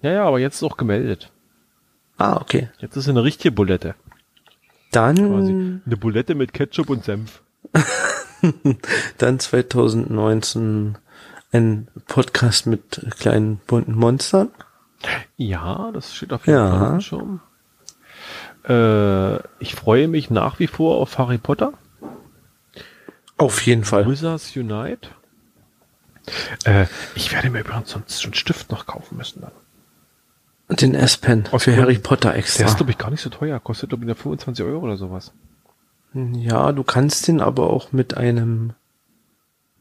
Ja, 0.01 0.11
ja, 0.13 0.23
aber 0.25 0.39
jetzt 0.39 0.55
ist 0.55 0.63
auch 0.63 0.77
gemeldet. 0.77 1.29
Ah, 2.17 2.37
okay. 2.37 2.69
Jetzt 2.79 2.95
ist 2.95 3.03
sie 3.03 3.11
eine 3.11 3.23
richtige 3.25 3.51
Bulette. 3.51 3.95
Dann, 4.93 5.17
Quasi. 5.17 5.51
Eine 5.85 5.97
Bulette 5.97 6.35
mit 6.35 6.53
Ketchup 6.53 6.89
und 6.89 7.03
Senf. 7.03 7.41
dann 9.17 9.39
2019 9.39 10.97
ein 11.51 11.87
Podcast 12.07 12.65
mit 12.67 13.05
kleinen 13.19 13.57
bunten 13.67 13.93
Monstern. 13.95 14.49
Ja, 15.37 15.91
das 15.93 16.13
steht 16.15 16.33
auf 16.33 16.47
jeden 16.47 16.57
Ja. 16.59 16.79
Fall 16.79 17.01
Schirm. 17.01 17.41
Äh, 18.67 19.35
ich 19.59 19.75
freue 19.75 20.07
mich 20.07 20.29
nach 20.29 20.59
wie 20.59 20.67
vor 20.67 20.97
auf 20.97 21.17
Harry 21.17 21.37
Potter. 21.37 21.73
Auf 23.37 23.61
jeden 23.65 23.83
Fall. 23.83 24.07
Wizards 24.09 24.55
Unite. 24.55 25.09
Äh, 26.63 26.85
ich 27.13 27.31
werde 27.33 27.49
mir 27.49 27.59
übrigens 27.59 27.91
sonst 27.91 28.21
schon 28.21 28.29
einen 28.31 28.35
Stift 28.35 28.71
noch 28.71 28.85
kaufen 28.87 29.17
müssen 29.17 29.41
dann. 29.41 30.77
Den 30.77 30.95
S-Pen 30.95 31.45
für. 31.57 31.77
Harry 31.77 31.99
Potter 31.99 32.31
Der 32.31 32.39
ist, 32.39 32.59
extra. 32.59 32.77
glaube 32.77 32.91
ich, 32.91 32.97
gar 32.97 33.11
nicht 33.11 33.21
so 33.21 33.29
teuer. 33.29 33.59
Kostet, 33.59 33.89
glaube 33.89 34.03
ich, 34.03 34.07
nur 34.07 34.15
25 34.15 34.65
Euro 34.65 34.79
oder 34.79 34.97
sowas. 34.97 35.31
Ja, 36.15 36.71
du 36.71 36.83
kannst 36.83 37.27
den 37.27 37.41
aber 37.41 37.69
auch 37.69 37.91
mit 37.91 38.15
einem 38.17 38.73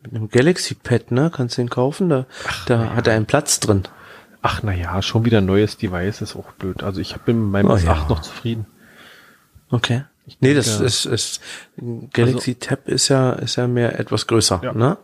mit 0.02 0.14
einem 0.14 0.28
Galaxy 0.28 0.74
Pad, 0.74 1.12
ne? 1.12 1.30
Kannst 1.34 1.56
den 1.56 1.70
kaufen. 1.70 2.08
Da, 2.10 2.26
da 2.66 2.94
hat 2.94 3.06
er 3.06 3.14
einen 3.14 3.24
Platz 3.26 3.60
drin. 3.60 3.84
Ach, 4.42 4.62
naja, 4.62 5.00
schon 5.00 5.24
wieder 5.24 5.38
ein 5.38 5.46
neues 5.46 5.78
Device 5.78 6.20
ist 6.20 6.36
auch 6.36 6.52
blöd. 6.52 6.82
Also 6.82 7.00
ich 7.00 7.16
bin 7.18 7.40
mit 7.44 7.52
meinem 7.52 7.70
Oh, 7.70 7.74
S8 7.74 7.84
ja. 7.86 8.06
noch 8.08 8.20
zufrieden. 8.20 8.66
Okay. 9.70 10.04
Nee, 10.40 10.52
das 10.54 10.66
denke- 10.66 10.84
ist, 10.84 11.04
ist 11.06 11.40
Galaxy 12.12 12.54
Tab 12.56 12.88
ist 12.88 13.08
ja 13.08 13.32
ist 13.32 13.56
ja 13.56 13.66
mehr 13.66 13.98
etwas 13.98 14.26
größer, 14.26 14.60
Ja. 14.62 14.72
ne? 14.72 14.96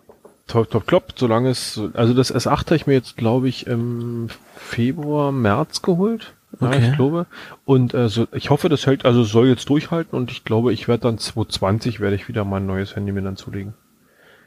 Top, 0.47 0.70
top, 0.70 0.86
klopp, 0.86 1.12
solange 1.16 1.51
es, 1.51 1.81
also 1.94 2.12
das 2.12 2.35
S8 2.35 2.66
habe 2.66 2.77
ich 2.77 2.86
mir 2.86 2.94
jetzt, 2.94 3.16
glaube 3.16 3.48
ich, 3.48 3.66
im 3.69 4.28
Februar, 4.57 5.31
März 5.31 5.81
geholt. 5.82 6.35
Ja, 6.61 6.73
ich 6.73 6.93
glaube. 6.95 7.27
Und 7.65 7.95
äh, 7.95 8.09
so, 8.09 8.27
ich 8.32 8.51
hoffe, 8.51 8.69
das 8.69 8.87
hält, 8.87 9.05
also 9.05 9.24
soll 9.24 9.49
jetzt 9.49 9.69
durchhalten 9.69 10.16
und 10.19 10.31
ich 10.31 10.45
glaube, 10.45 10.73
ich 10.73 10.89
werde 10.89 11.03
dann 11.03 11.19
2020 11.19 12.01
werde 12.01 12.16
ich 12.16 12.28
wieder 12.28 12.45
mal 12.45 12.59
ein 12.59 12.66
neues 12.66 12.97
Handy 12.97 13.12
mir 13.12 13.23
dann 13.23 13.37
zulegen. 13.37 13.74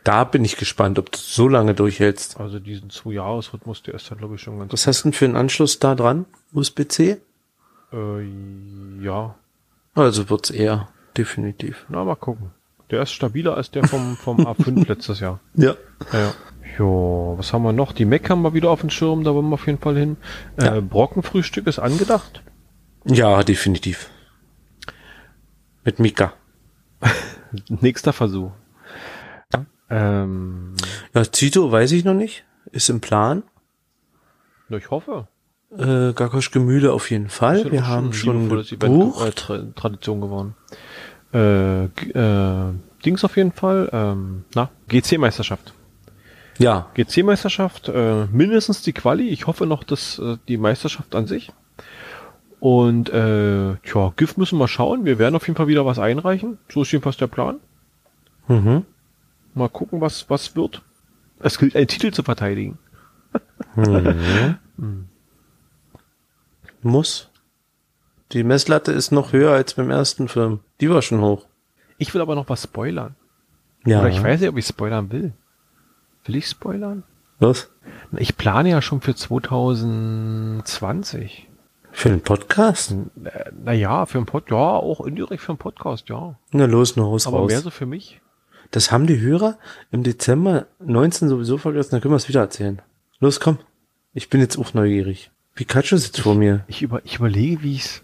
Da 0.03 0.25
bin 0.25 0.43
ich 0.43 0.57
gespannt, 0.57 0.99
ob 0.99 1.11
du 1.11 1.17
so 1.17 1.47
lange 1.47 1.73
durchhältst. 1.73 2.39
Also 2.39 2.59
diesen 2.59 2.89
Zwei-Jahres-Rhythmus, 2.89 3.83
der 3.83 3.93
ist 3.93 4.11
dann, 4.11 4.17
glaube 4.17 4.35
ich, 4.35 4.41
schon 4.41 4.59
ganz 4.59 4.73
Was 4.73 4.85
hast 4.85 5.01
du 5.01 5.09
denn 5.09 5.13
für 5.13 5.25
einen 5.25 5.37
Anschluss 5.37 5.79
da 5.79 5.95
dran? 5.95 6.25
USB-C? 6.51 7.21
Äh, 7.93 8.23
ja. 9.01 9.35
Also 9.95 10.29
wird's 10.29 10.49
eher, 10.49 10.89
definitiv. 11.15 11.85
Na, 11.87 12.03
mal 12.03 12.15
gucken. 12.15 12.51
Der 12.91 13.03
ist 13.03 13.11
stabiler 13.11 13.55
als 13.55 13.71
der 13.71 13.87
vom, 13.87 14.17
vom 14.17 14.45
A5 14.45 14.87
letztes 14.89 15.19
Jahr. 15.19 15.39
Ja. 15.55 15.75
Ja, 16.11 16.19
ja. 16.19 16.33
Jo, 16.77 17.35
was 17.37 17.53
haben 17.53 17.63
wir 17.63 17.73
noch? 17.73 17.91
Die 17.91 18.05
Mac 18.05 18.29
haben 18.29 18.41
wir 18.41 18.53
wieder 18.53 18.69
auf 18.71 18.81
dem 18.81 18.89
Schirm, 18.89 19.23
da 19.23 19.33
wollen 19.33 19.49
wir 19.49 19.53
auf 19.55 19.67
jeden 19.67 19.79
Fall 19.79 19.95
hin. 19.97 20.17
Ja. 20.59 20.77
Äh, 20.77 20.81
Brockenfrühstück 20.81 21.67
ist 21.67 21.79
angedacht. 21.79 22.41
Ja, 23.05 23.43
definitiv. 23.43 24.09
Mit 25.83 25.99
Mika. 25.99 26.33
Nächster 27.69 28.13
Versuch. 28.13 28.51
Ja. 29.53 29.65
Ähm, 29.89 30.73
Ja, 31.13 31.23
Tito 31.25 31.71
weiß 31.71 31.91
ich 31.91 32.05
noch 32.05 32.13
nicht. 32.15 32.43
Ist 32.71 32.89
im 32.89 33.01
Plan. 33.01 33.43
na, 34.69 34.77
ich 34.77 34.89
hoffe. 34.89 35.27
Äh, 35.77 36.13
Gakosch 36.13 36.51
Gemühle 36.51 36.93
auf 36.93 37.11
jeden 37.11 37.29
Fall. 37.29 37.65
Ja 37.65 37.71
Wir 37.71 37.87
haben 37.87 38.13
schon 38.13 38.47
gebucht. 38.49 39.21
äh, 39.27 39.31
Tra 39.31 39.57
Tradition 39.75 40.21
geworden. 40.21 40.55
Äh, 41.33 41.85
äh, 41.85 42.73
Dings 43.05 43.23
auf 43.23 43.37
jeden 43.37 43.51
Fall. 43.51 43.89
Ähm, 43.91 44.45
na, 44.55 44.69
GC-Meisterschaft. 44.87 45.73
Ja, 46.59 46.91
GC-Meisterschaft, 46.93 47.89
äh, 47.89 48.25
mindestens 48.31 48.81
die 48.81 48.93
Quali. 48.93 49.29
Ich 49.29 49.47
hoffe 49.47 49.65
noch, 49.65 49.83
dass 49.83 50.19
äh, 50.19 50.37
die 50.47 50.57
Meisterschaft 50.57 51.15
an 51.15 51.25
sich. 51.25 51.51
Und 52.59 53.09
äh, 53.09 53.75
tja, 53.83 54.13
GIF 54.15 54.37
müssen 54.37 54.57
wir 54.59 54.67
schauen. 54.67 55.03
Wir 55.05 55.19
werden 55.19 55.35
auf 55.35 55.47
jeden 55.47 55.57
Fall 55.57 55.67
wieder 55.67 55.85
was 55.85 55.99
einreichen. 55.99 56.59
So 56.71 56.83
ist 56.83 56.91
jedenfalls 56.91 57.17
der 57.17 57.27
Plan. 57.27 57.59
mhm. 58.47 58.85
Mal 59.55 59.69
gucken, 59.69 60.01
was 60.01 60.29
was 60.29 60.55
wird. 60.55 60.81
Es 61.39 61.59
gilt, 61.59 61.75
einen 61.75 61.87
Titel 61.87 62.11
zu 62.11 62.23
verteidigen. 62.23 62.79
muss. 66.83 67.29
Die 68.31 68.43
Messlatte 68.43 68.91
ist 68.91 69.11
noch 69.11 69.33
höher 69.33 69.51
als 69.51 69.73
beim 69.75 69.89
ersten 69.89 70.27
Film. 70.27 70.59
Die 70.81 70.89
war 70.89 71.01
schon 71.01 71.21
hoch. 71.21 71.45
Ich 71.97 72.13
will 72.13 72.21
aber 72.21 72.35
noch 72.35 72.49
was 72.49 72.63
spoilern. 72.63 73.15
Ja. 73.85 73.99
Oder 73.99 74.09
ich 74.09 74.23
weiß 74.23 74.39
nicht, 74.39 74.49
ob 74.49 74.57
ich 74.57 74.65
spoilern 74.65 75.11
will. 75.11 75.33
Will 76.25 76.35
ich 76.37 76.47
spoilern? 76.47 77.03
Was? 77.39 77.69
Ich 78.17 78.37
plane 78.37 78.69
ja 78.69 78.81
schon 78.81 79.01
für 79.01 79.13
2020. 79.15 81.49
Für 81.91 82.09
einen 82.09 82.21
Podcast? 82.21 82.93
Äh, 83.23 83.51
Naja, 83.63 84.05
für 84.05 84.17
einen 84.19 84.25
Pod, 84.25 84.49
ja, 84.49 84.55
auch 84.57 85.01
indirekt 85.05 85.41
für 85.43 85.49
einen 85.51 85.57
Podcast, 85.59 86.07
ja. 86.09 86.35
Na 86.51 86.65
los, 86.65 86.95
nur 86.95 87.05
raus, 87.07 87.27
Aber 87.27 87.45
mehr 87.45 87.59
so 87.61 87.69
für 87.69 87.85
mich. 87.85 88.19
Das 88.71 88.91
haben 88.91 89.05
die 89.05 89.19
Hörer 89.19 89.59
im 89.91 90.01
Dezember 90.03 90.65
19 90.79 91.27
sowieso 91.29 91.57
vergessen, 91.59 91.91
dann 91.91 92.01
können 92.01 92.13
wir 92.13 92.17
es 92.17 92.29
wieder 92.29 92.39
erzählen. 92.41 92.81
Los, 93.19 93.39
komm. 93.39 93.59
Ich 94.13 94.29
bin 94.29 94.41
jetzt 94.41 94.57
auch 94.57 94.73
neugierig. 94.73 95.29
Pikachu 95.55 95.97
sitzt 95.97 96.21
vor 96.21 96.33
mir. 96.35 96.63
Ich, 96.67 96.81
über, 96.81 97.01
ich 97.05 97.17
überlege, 97.17 97.61
wie 97.61 97.75
ich's, 97.75 98.01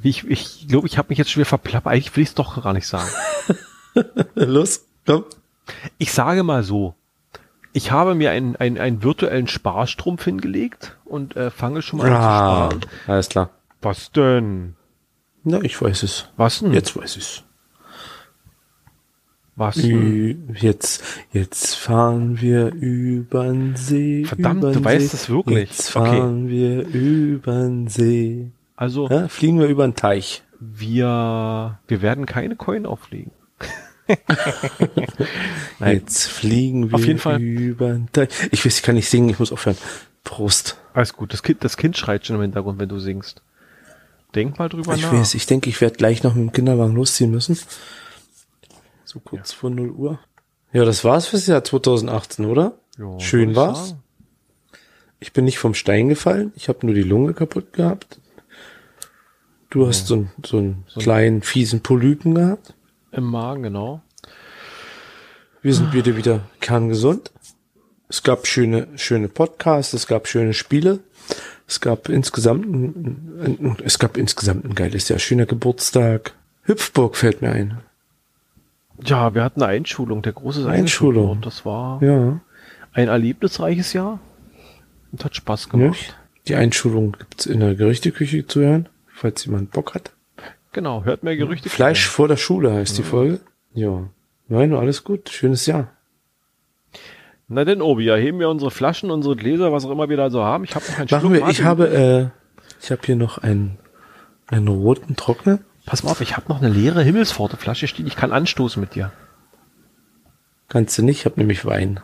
wie 0.00 0.10
ich, 0.10 0.24
ich 0.28 0.68
glaube, 0.68 0.86
ich 0.86 0.96
habe 0.98 1.08
mich 1.08 1.18
jetzt 1.18 1.30
schon 1.30 1.40
wieder 1.40 1.48
verplappert. 1.48 1.92
Eigentlich 1.92 2.14
will 2.14 2.22
ich 2.22 2.28
es 2.28 2.34
doch 2.36 2.62
gar 2.62 2.72
nicht 2.72 2.86
sagen. 2.86 3.08
Los, 4.34 4.84
komm. 5.06 5.24
Ich 5.98 6.12
sage 6.12 6.44
mal 6.44 6.62
so. 6.62 6.94
Ich 7.78 7.92
habe 7.92 8.16
mir 8.16 8.32
einen, 8.32 8.56
einen, 8.56 8.76
einen 8.78 9.04
virtuellen 9.04 9.46
Sparstrumpf 9.46 10.24
hingelegt 10.24 10.96
und 11.04 11.36
äh, 11.36 11.52
fange 11.52 11.80
schon 11.80 12.00
mal 12.00 12.06
an 12.08 12.12
Ah, 12.12 12.68
zu 12.70 12.76
sparen. 12.76 12.80
alles 13.06 13.28
klar. 13.28 13.50
Was 13.82 14.10
denn? 14.10 14.74
Na, 15.44 15.60
ich 15.62 15.80
weiß 15.80 16.02
es. 16.02 16.28
Was 16.36 16.58
denn? 16.58 16.72
Jetzt 16.72 16.96
weiß 16.96 17.16
ich's. 17.18 17.44
Was 19.54 19.76
denn? 19.76 19.90
Ü 19.92 20.36
jetzt, 20.54 21.04
jetzt 21.32 21.76
fahren 21.76 22.40
wir 22.40 22.72
übern 22.74 23.76
See. 23.76 24.24
Verdammt, 24.24 24.64
du 24.64 24.70
übern 24.70 24.84
weißt 24.84 25.10
See. 25.10 25.16
es 25.16 25.28
wirklich. 25.30 25.68
Jetzt 25.70 25.94
Okay. 25.94 26.16
fahren 26.18 26.48
wir 26.48 26.84
übern 26.88 27.86
See. 27.86 28.50
Also, 28.74 29.08
Ja, 29.08 29.28
fliegen 29.28 29.60
wir 29.60 29.68
übern 29.68 29.94
Teich. 29.94 30.42
wir, 30.58 31.78
wir 31.86 32.02
werden 32.02 32.26
keine 32.26 32.56
Coin 32.56 32.86
auflegen. 32.86 33.30
Jetzt 35.80 36.26
fliegen 36.26 36.90
wir 36.90 36.94
Auf 36.96 37.04
jeden 37.04 37.18
Fall. 37.18 37.40
Teich. 38.12 38.28
Ich 38.50 38.64
weiß, 38.64 38.76
ich 38.78 38.82
kann 38.82 38.94
nicht 38.94 39.08
singen, 39.08 39.28
ich 39.28 39.38
muss 39.38 39.52
aufhören. 39.52 39.76
Prost. 40.24 40.76
Alles 40.94 41.12
gut. 41.14 41.32
Das 41.32 41.42
Kind, 41.42 41.62
das 41.64 41.76
Kind 41.76 41.96
schreit 41.96 42.26
schon 42.26 42.36
im 42.36 42.42
Hintergrund, 42.42 42.78
wenn 42.78 42.88
du 42.88 42.98
singst. 42.98 43.42
Denk 44.34 44.58
mal 44.58 44.68
drüber 44.68 44.94
Ich 44.94 45.02
nach. 45.02 45.12
weiß, 45.12 45.34
ich 45.34 45.46
denke, 45.46 45.70
ich 45.70 45.80
werde 45.80 45.96
gleich 45.96 46.22
noch 46.22 46.34
mit 46.34 46.42
dem 46.48 46.52
Kinderwagen 46.52 46.94
losziehen 46.94 47.30
müssen. 47.30 47.58
So 49.04 49.20
kurz 49.20 49.52
vor 49.52 49.70
0 49.70 49.90
Uhr. 49.90 50.18
Ja, 50.72 50.84
das 50.84 51.02
war's 51.04 51.26
fürs 51.28 51.46
Jahr 51.46 51.64
2018, 51.64 52.44
oder? 52.44 52.78
Ja, 52.98 53.18
Schön 53.20 53.56
war's. 53.56 53.90
sagen. 53.90 54.02
Ich 55.20 55.32
bin 55.32 55.46
nicht 55.46 55.58
vom 55.58 55.74
Stein 55.74 56.08
gefallen. 56.08 56.52
Ich 56.56 56.68
habe 56.68 56.84
nur 56.84 56.94
die 56.94 57.02
Lunge 57.02 57.32
kaputt 57.32 57.72
gehabt. 57.72 58.20
Du 59.70 59.86
hast 59.86 60.06
so, 60.06 60.14
einen- 60.14 60.30
so 60.44 60.58
einen 60.58 60.84
kleinen, 60.98 61.42
fiesen 61.42 61.80
Polypen 61.80 62.34
gehabt. 62.34 62.74
Im 63.12 63.24
Magen, 63.24 63.62
genau. 63.62 64.02
Wir 65.62 65.74
sind 65.74 65.92
wieder 65.92 66.16
wieder 66.16 66.40
kerngesund. 66.60 67.32
Es 68.08 68.22
gab 68.22 68.46
schöne, 68.46 68.88
schöne 68.96 69.28
Podcasts, 69.28 69.92
es 69.92 70.06
gab 70.06 70.28
schöne 70.28 70.54
Spiele. 70.54 71.00
Es 71.66 71.80
gab 71.80 72.08
insgesamt 72.08 72.64
ein, 72.66 73.56
ein, 73.60 73.76
es 73.84 73.98
gab 73.98 74.16
insgesamt 74.16 74.64
ein 74.64 74.74
geiles 74.74 75.08
Jahr. 75.08 75.18
Schöner 75.18 75.44
Geburtstag. 75.46 76.32
Hüpfburg 76.62 77.16
fällt 77.16 77.42
mir 77.42 77.50
ein. 77.52 77.78
Ja, 79.04 79.34
wir 79.34 79.44
hatten 79.44 79.62
eine 79.62 79.72
Einschulung, 79.72 80.22
der 80.22 80.32
große 80.32 80.60
Einschulung. 80.60 80.80
Einschulung. 80.80 81.30
Und 81.30 81.46
das 81.46 81.64
war 81.66 82.02
Ja. 82.02 82.40
ein 82.92 83.08
erlebnisreiches 83.08 83.92
Jahr. 83.92 84.20
Und 85.12 85.24
hat 85.24 85.36
Spaß 85.36 85.68
gemacht. 85.68 85.90
Nicht? 85.90 86.16
Die 86.48 86.54
Einschulung 86.54 87.12
gibt's 87.18 87.46
in 87.46 87.60
der 87.60 87.74
Gerichteküche 87.74 88.46
zu 88.46 88.60
hören, 88.60 88.88
falls 89.12 89.44
jemand 89.44 89.70
Bock 89.72 89.94
hat. 89.94 90.12
Genau, 90.78 91.02
hört 91.02 91.24
mehr 91.24 91.36
Gerüchte. 91.36 91.68
Fleisch 91.68 92.06
vor 92.06 92.28
der 92.28 92.36
Schule 92.36 92.72
heißt 92.72 92.96
die 92.96 93.02
Folge. 93.02 93.40
Ja. 93.74 94.10
Nein, 94.46 94.72
alles 94.72 95.02
gut. 95.02 95.28
Schönes 95.28 95.66
Jahr. 95.66 95.88
Na 97.48 97.64
denn, 97.64 97.82
Obi, 97.82 98.04
ja, 98.04 98.14
heben 98.14 98.38
wir 98.38 98.48
unsere 98.48 98.70
Flaschen, 98.70 99.10
unsere 99.10 99.34
Gläser, 99.34 99.72
was 99.72 99.84
auch 99.84 99.90
immer 99.90 100.08
wir 100.08 100.16
da 100.16 100.30
so 100.30 100.44
haben. 100.44 100.62
Ich 100.62 100.76
habe 100.76 100.84
noch 100.84 100.98
einen 100.98 101.08
Machen 101.10 101.20
Schluck 101.20 101.32
wir, 101.32 101.48
ich 101.48 101.64
habe, 101.64 101.88
äh, 101.88 102.28
ich 102.80 102.92
habe 102.92 103.00
hier 103.04 103.16
noch 103.16 103.38
einen, 103.38 103.80
einen 104.46 104.68
roten 104.68 105.16
Trockner. 105.16 105.58
Pass 105.84 106.04
mal 106.04 106.12
auf, 106.12 106.20
ich 106.20 106.36
habe 106.36 106.48
noch 106.48 106.62
eine 106.62 106.68
leere 106.68 107.02
Himmelspforte-Flasche 107.02 107.88
stehen. 107.88 108.06
Ich 108.06 108.14
kann 108.14 108.30
anstoßen 108.30 108.80
mit 108.80 108.94
dir. 108.94 109.10
Kannst 110.68 110.96
du 110.96 111.02
nicht, 111.02 111.18
ich 111.18 111.24
habe 111.24 111.40
nämlich 111.40 111.64
Wein. 111.64 111.98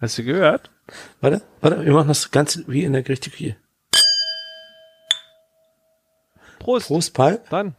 Hast 0.00 0.18
du 0.18 0.24
gehört? 0.24 0.72
Warte, 1.20 1.40
warte, 1.60 1.84
wir 1.84 1.92
machen 1.92 2.08
das 2.08 2.32
ganz 2.32 2.64
wie 2.66 2.82
in 2.82 2.92
der 2.92 3.04
Gerichteküche. 3.04 3.54
Prost. 6.62 6.88
Prost, 6.88 7.14
Paul. 7.14 7.40
Dann. 7.50 7.74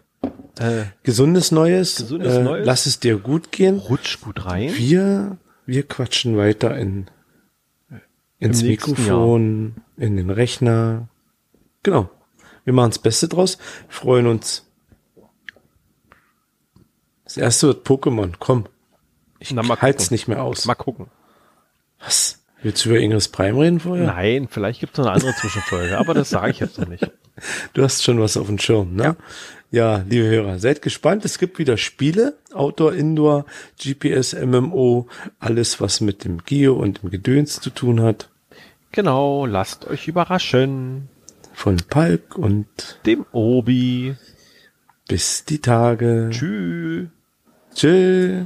Äh, 0.59 0.85
Gesundes 1.03 1.51
Neues. 1.51 1.97
Gesundes 1.97 2.33
äh, 2.33 2.43
Neues. 2.43 2.65
Lass 2.65 2.85
es 2.85 2.99
dir 2.99 3.17
gut 3.17 3.51
gehen. 3.51 3.79
rutsch 3.79 4.21
gut 4.21 4.45
rein. 4.45 4.71
Wir, 4.75 5.37
wir 5.65 5.87
quatschen 5.87 6.37
weiter 6.37 6.77
in, 6.77 7.07
ins 8.39 8.61
Im 8.61 8.67
Mikrofon, 8.69 9.75
in 9.97 10.17
den 10.17 10.29
Rechner. 10.29 11.07
Genau. 11.81 12.09
Wir 12.63 12.73
machen 12.73 12.91
das 12.91 12.99
Beste 12.99 13.27
draus. 13.27 13.57
Freuen 13.89 14.27
uns. 14.27 14.65
Das 17.25 17.37
erste 17.37 17.67
wird 17.67 17.87
Pokémon. 17.87 18.33
Komm. 18.39 18.65
Ich 19.39 19.51
Na, 19.53 19.63
mal 19.63 19.81
halt's 19.81 20.05
gucken. 20.05 20.15
nicht 20.15 20.27
mehr 20.27 20.43
aus. 20.43 20.65
Mal 20.65 20.75
gucken. 20.75 21.07
Was? 21.99 22.43
Willst 22.61 22.85
du 22.85 22.89
über 22.89 22.99
Ingris 22.99 23.27
Prime 23.27 23.59
reden 23.59 23.79
vorher? 23.81 24.05
Nein, 24.05 24.47
vielleicht 24.49 24.79
gibt 24.79 24.93
es 24.93 24.99
noch 24.99 25.07
eine 25.07 25.15
andere 25.15 25.33
Zwischenfolge, 25.35 25.97
aber 25.97 26.13
das 26.13 26.29
sage 26.29 26.51
ich 26.51 26.59
jetzt 26.59 26.77
noch 26.77 26.87
nicht. 26.87 27.11
Du 27.73 27.83
hast 27.83 28.03
schon 28.03 28.19
was 28.19 28.37
auf 28.37 28.47
dem 28.47 28.59
Schirm, 28.59 28.95
ne? 28.95 29.15
Ja. 29.71 30.03
liebe 30.07 30.25
Hörer, 30.27 30.59
seid 30.59 30.81
gespannt. 30.83 31.25
Es 31.25 31.39
gibt 31.39 31.57
wieder 31.57 31.77
Spiele, 31.77 32.37
Outdoor, 32.53 32.93
Indoor, 32.93 33.45
GPS, 33.81 34.33
MMO, 34.33 35.07
alles, 35.39 35.81
was 35.81 35.99
mit 35.99 36.23
dem 36.25 36.43
Geo 36.45 36.75
und 36.75 37.01
dem 37.01 37.09
Gedöns 37.09 37.59
zu 37.59 37.71
tun 37.71 38.01
hat. 38.01 38.29
Genau, 38.91 39.47
lasst 39.47 39.87
euch 39.87 40.07
überraschen. 40.07 41.09
Von 41.53 41.77
Palk 41.89 42.37
und 42.37 42.67
Dem 43.05 43.25
Obi. 43.31 44.15
bis 45.07 45.45
die 45.45 45.59
Tage. 45.59 46.29
Tschüss. 46.31 47.07
Tschüss. 47.73 48.45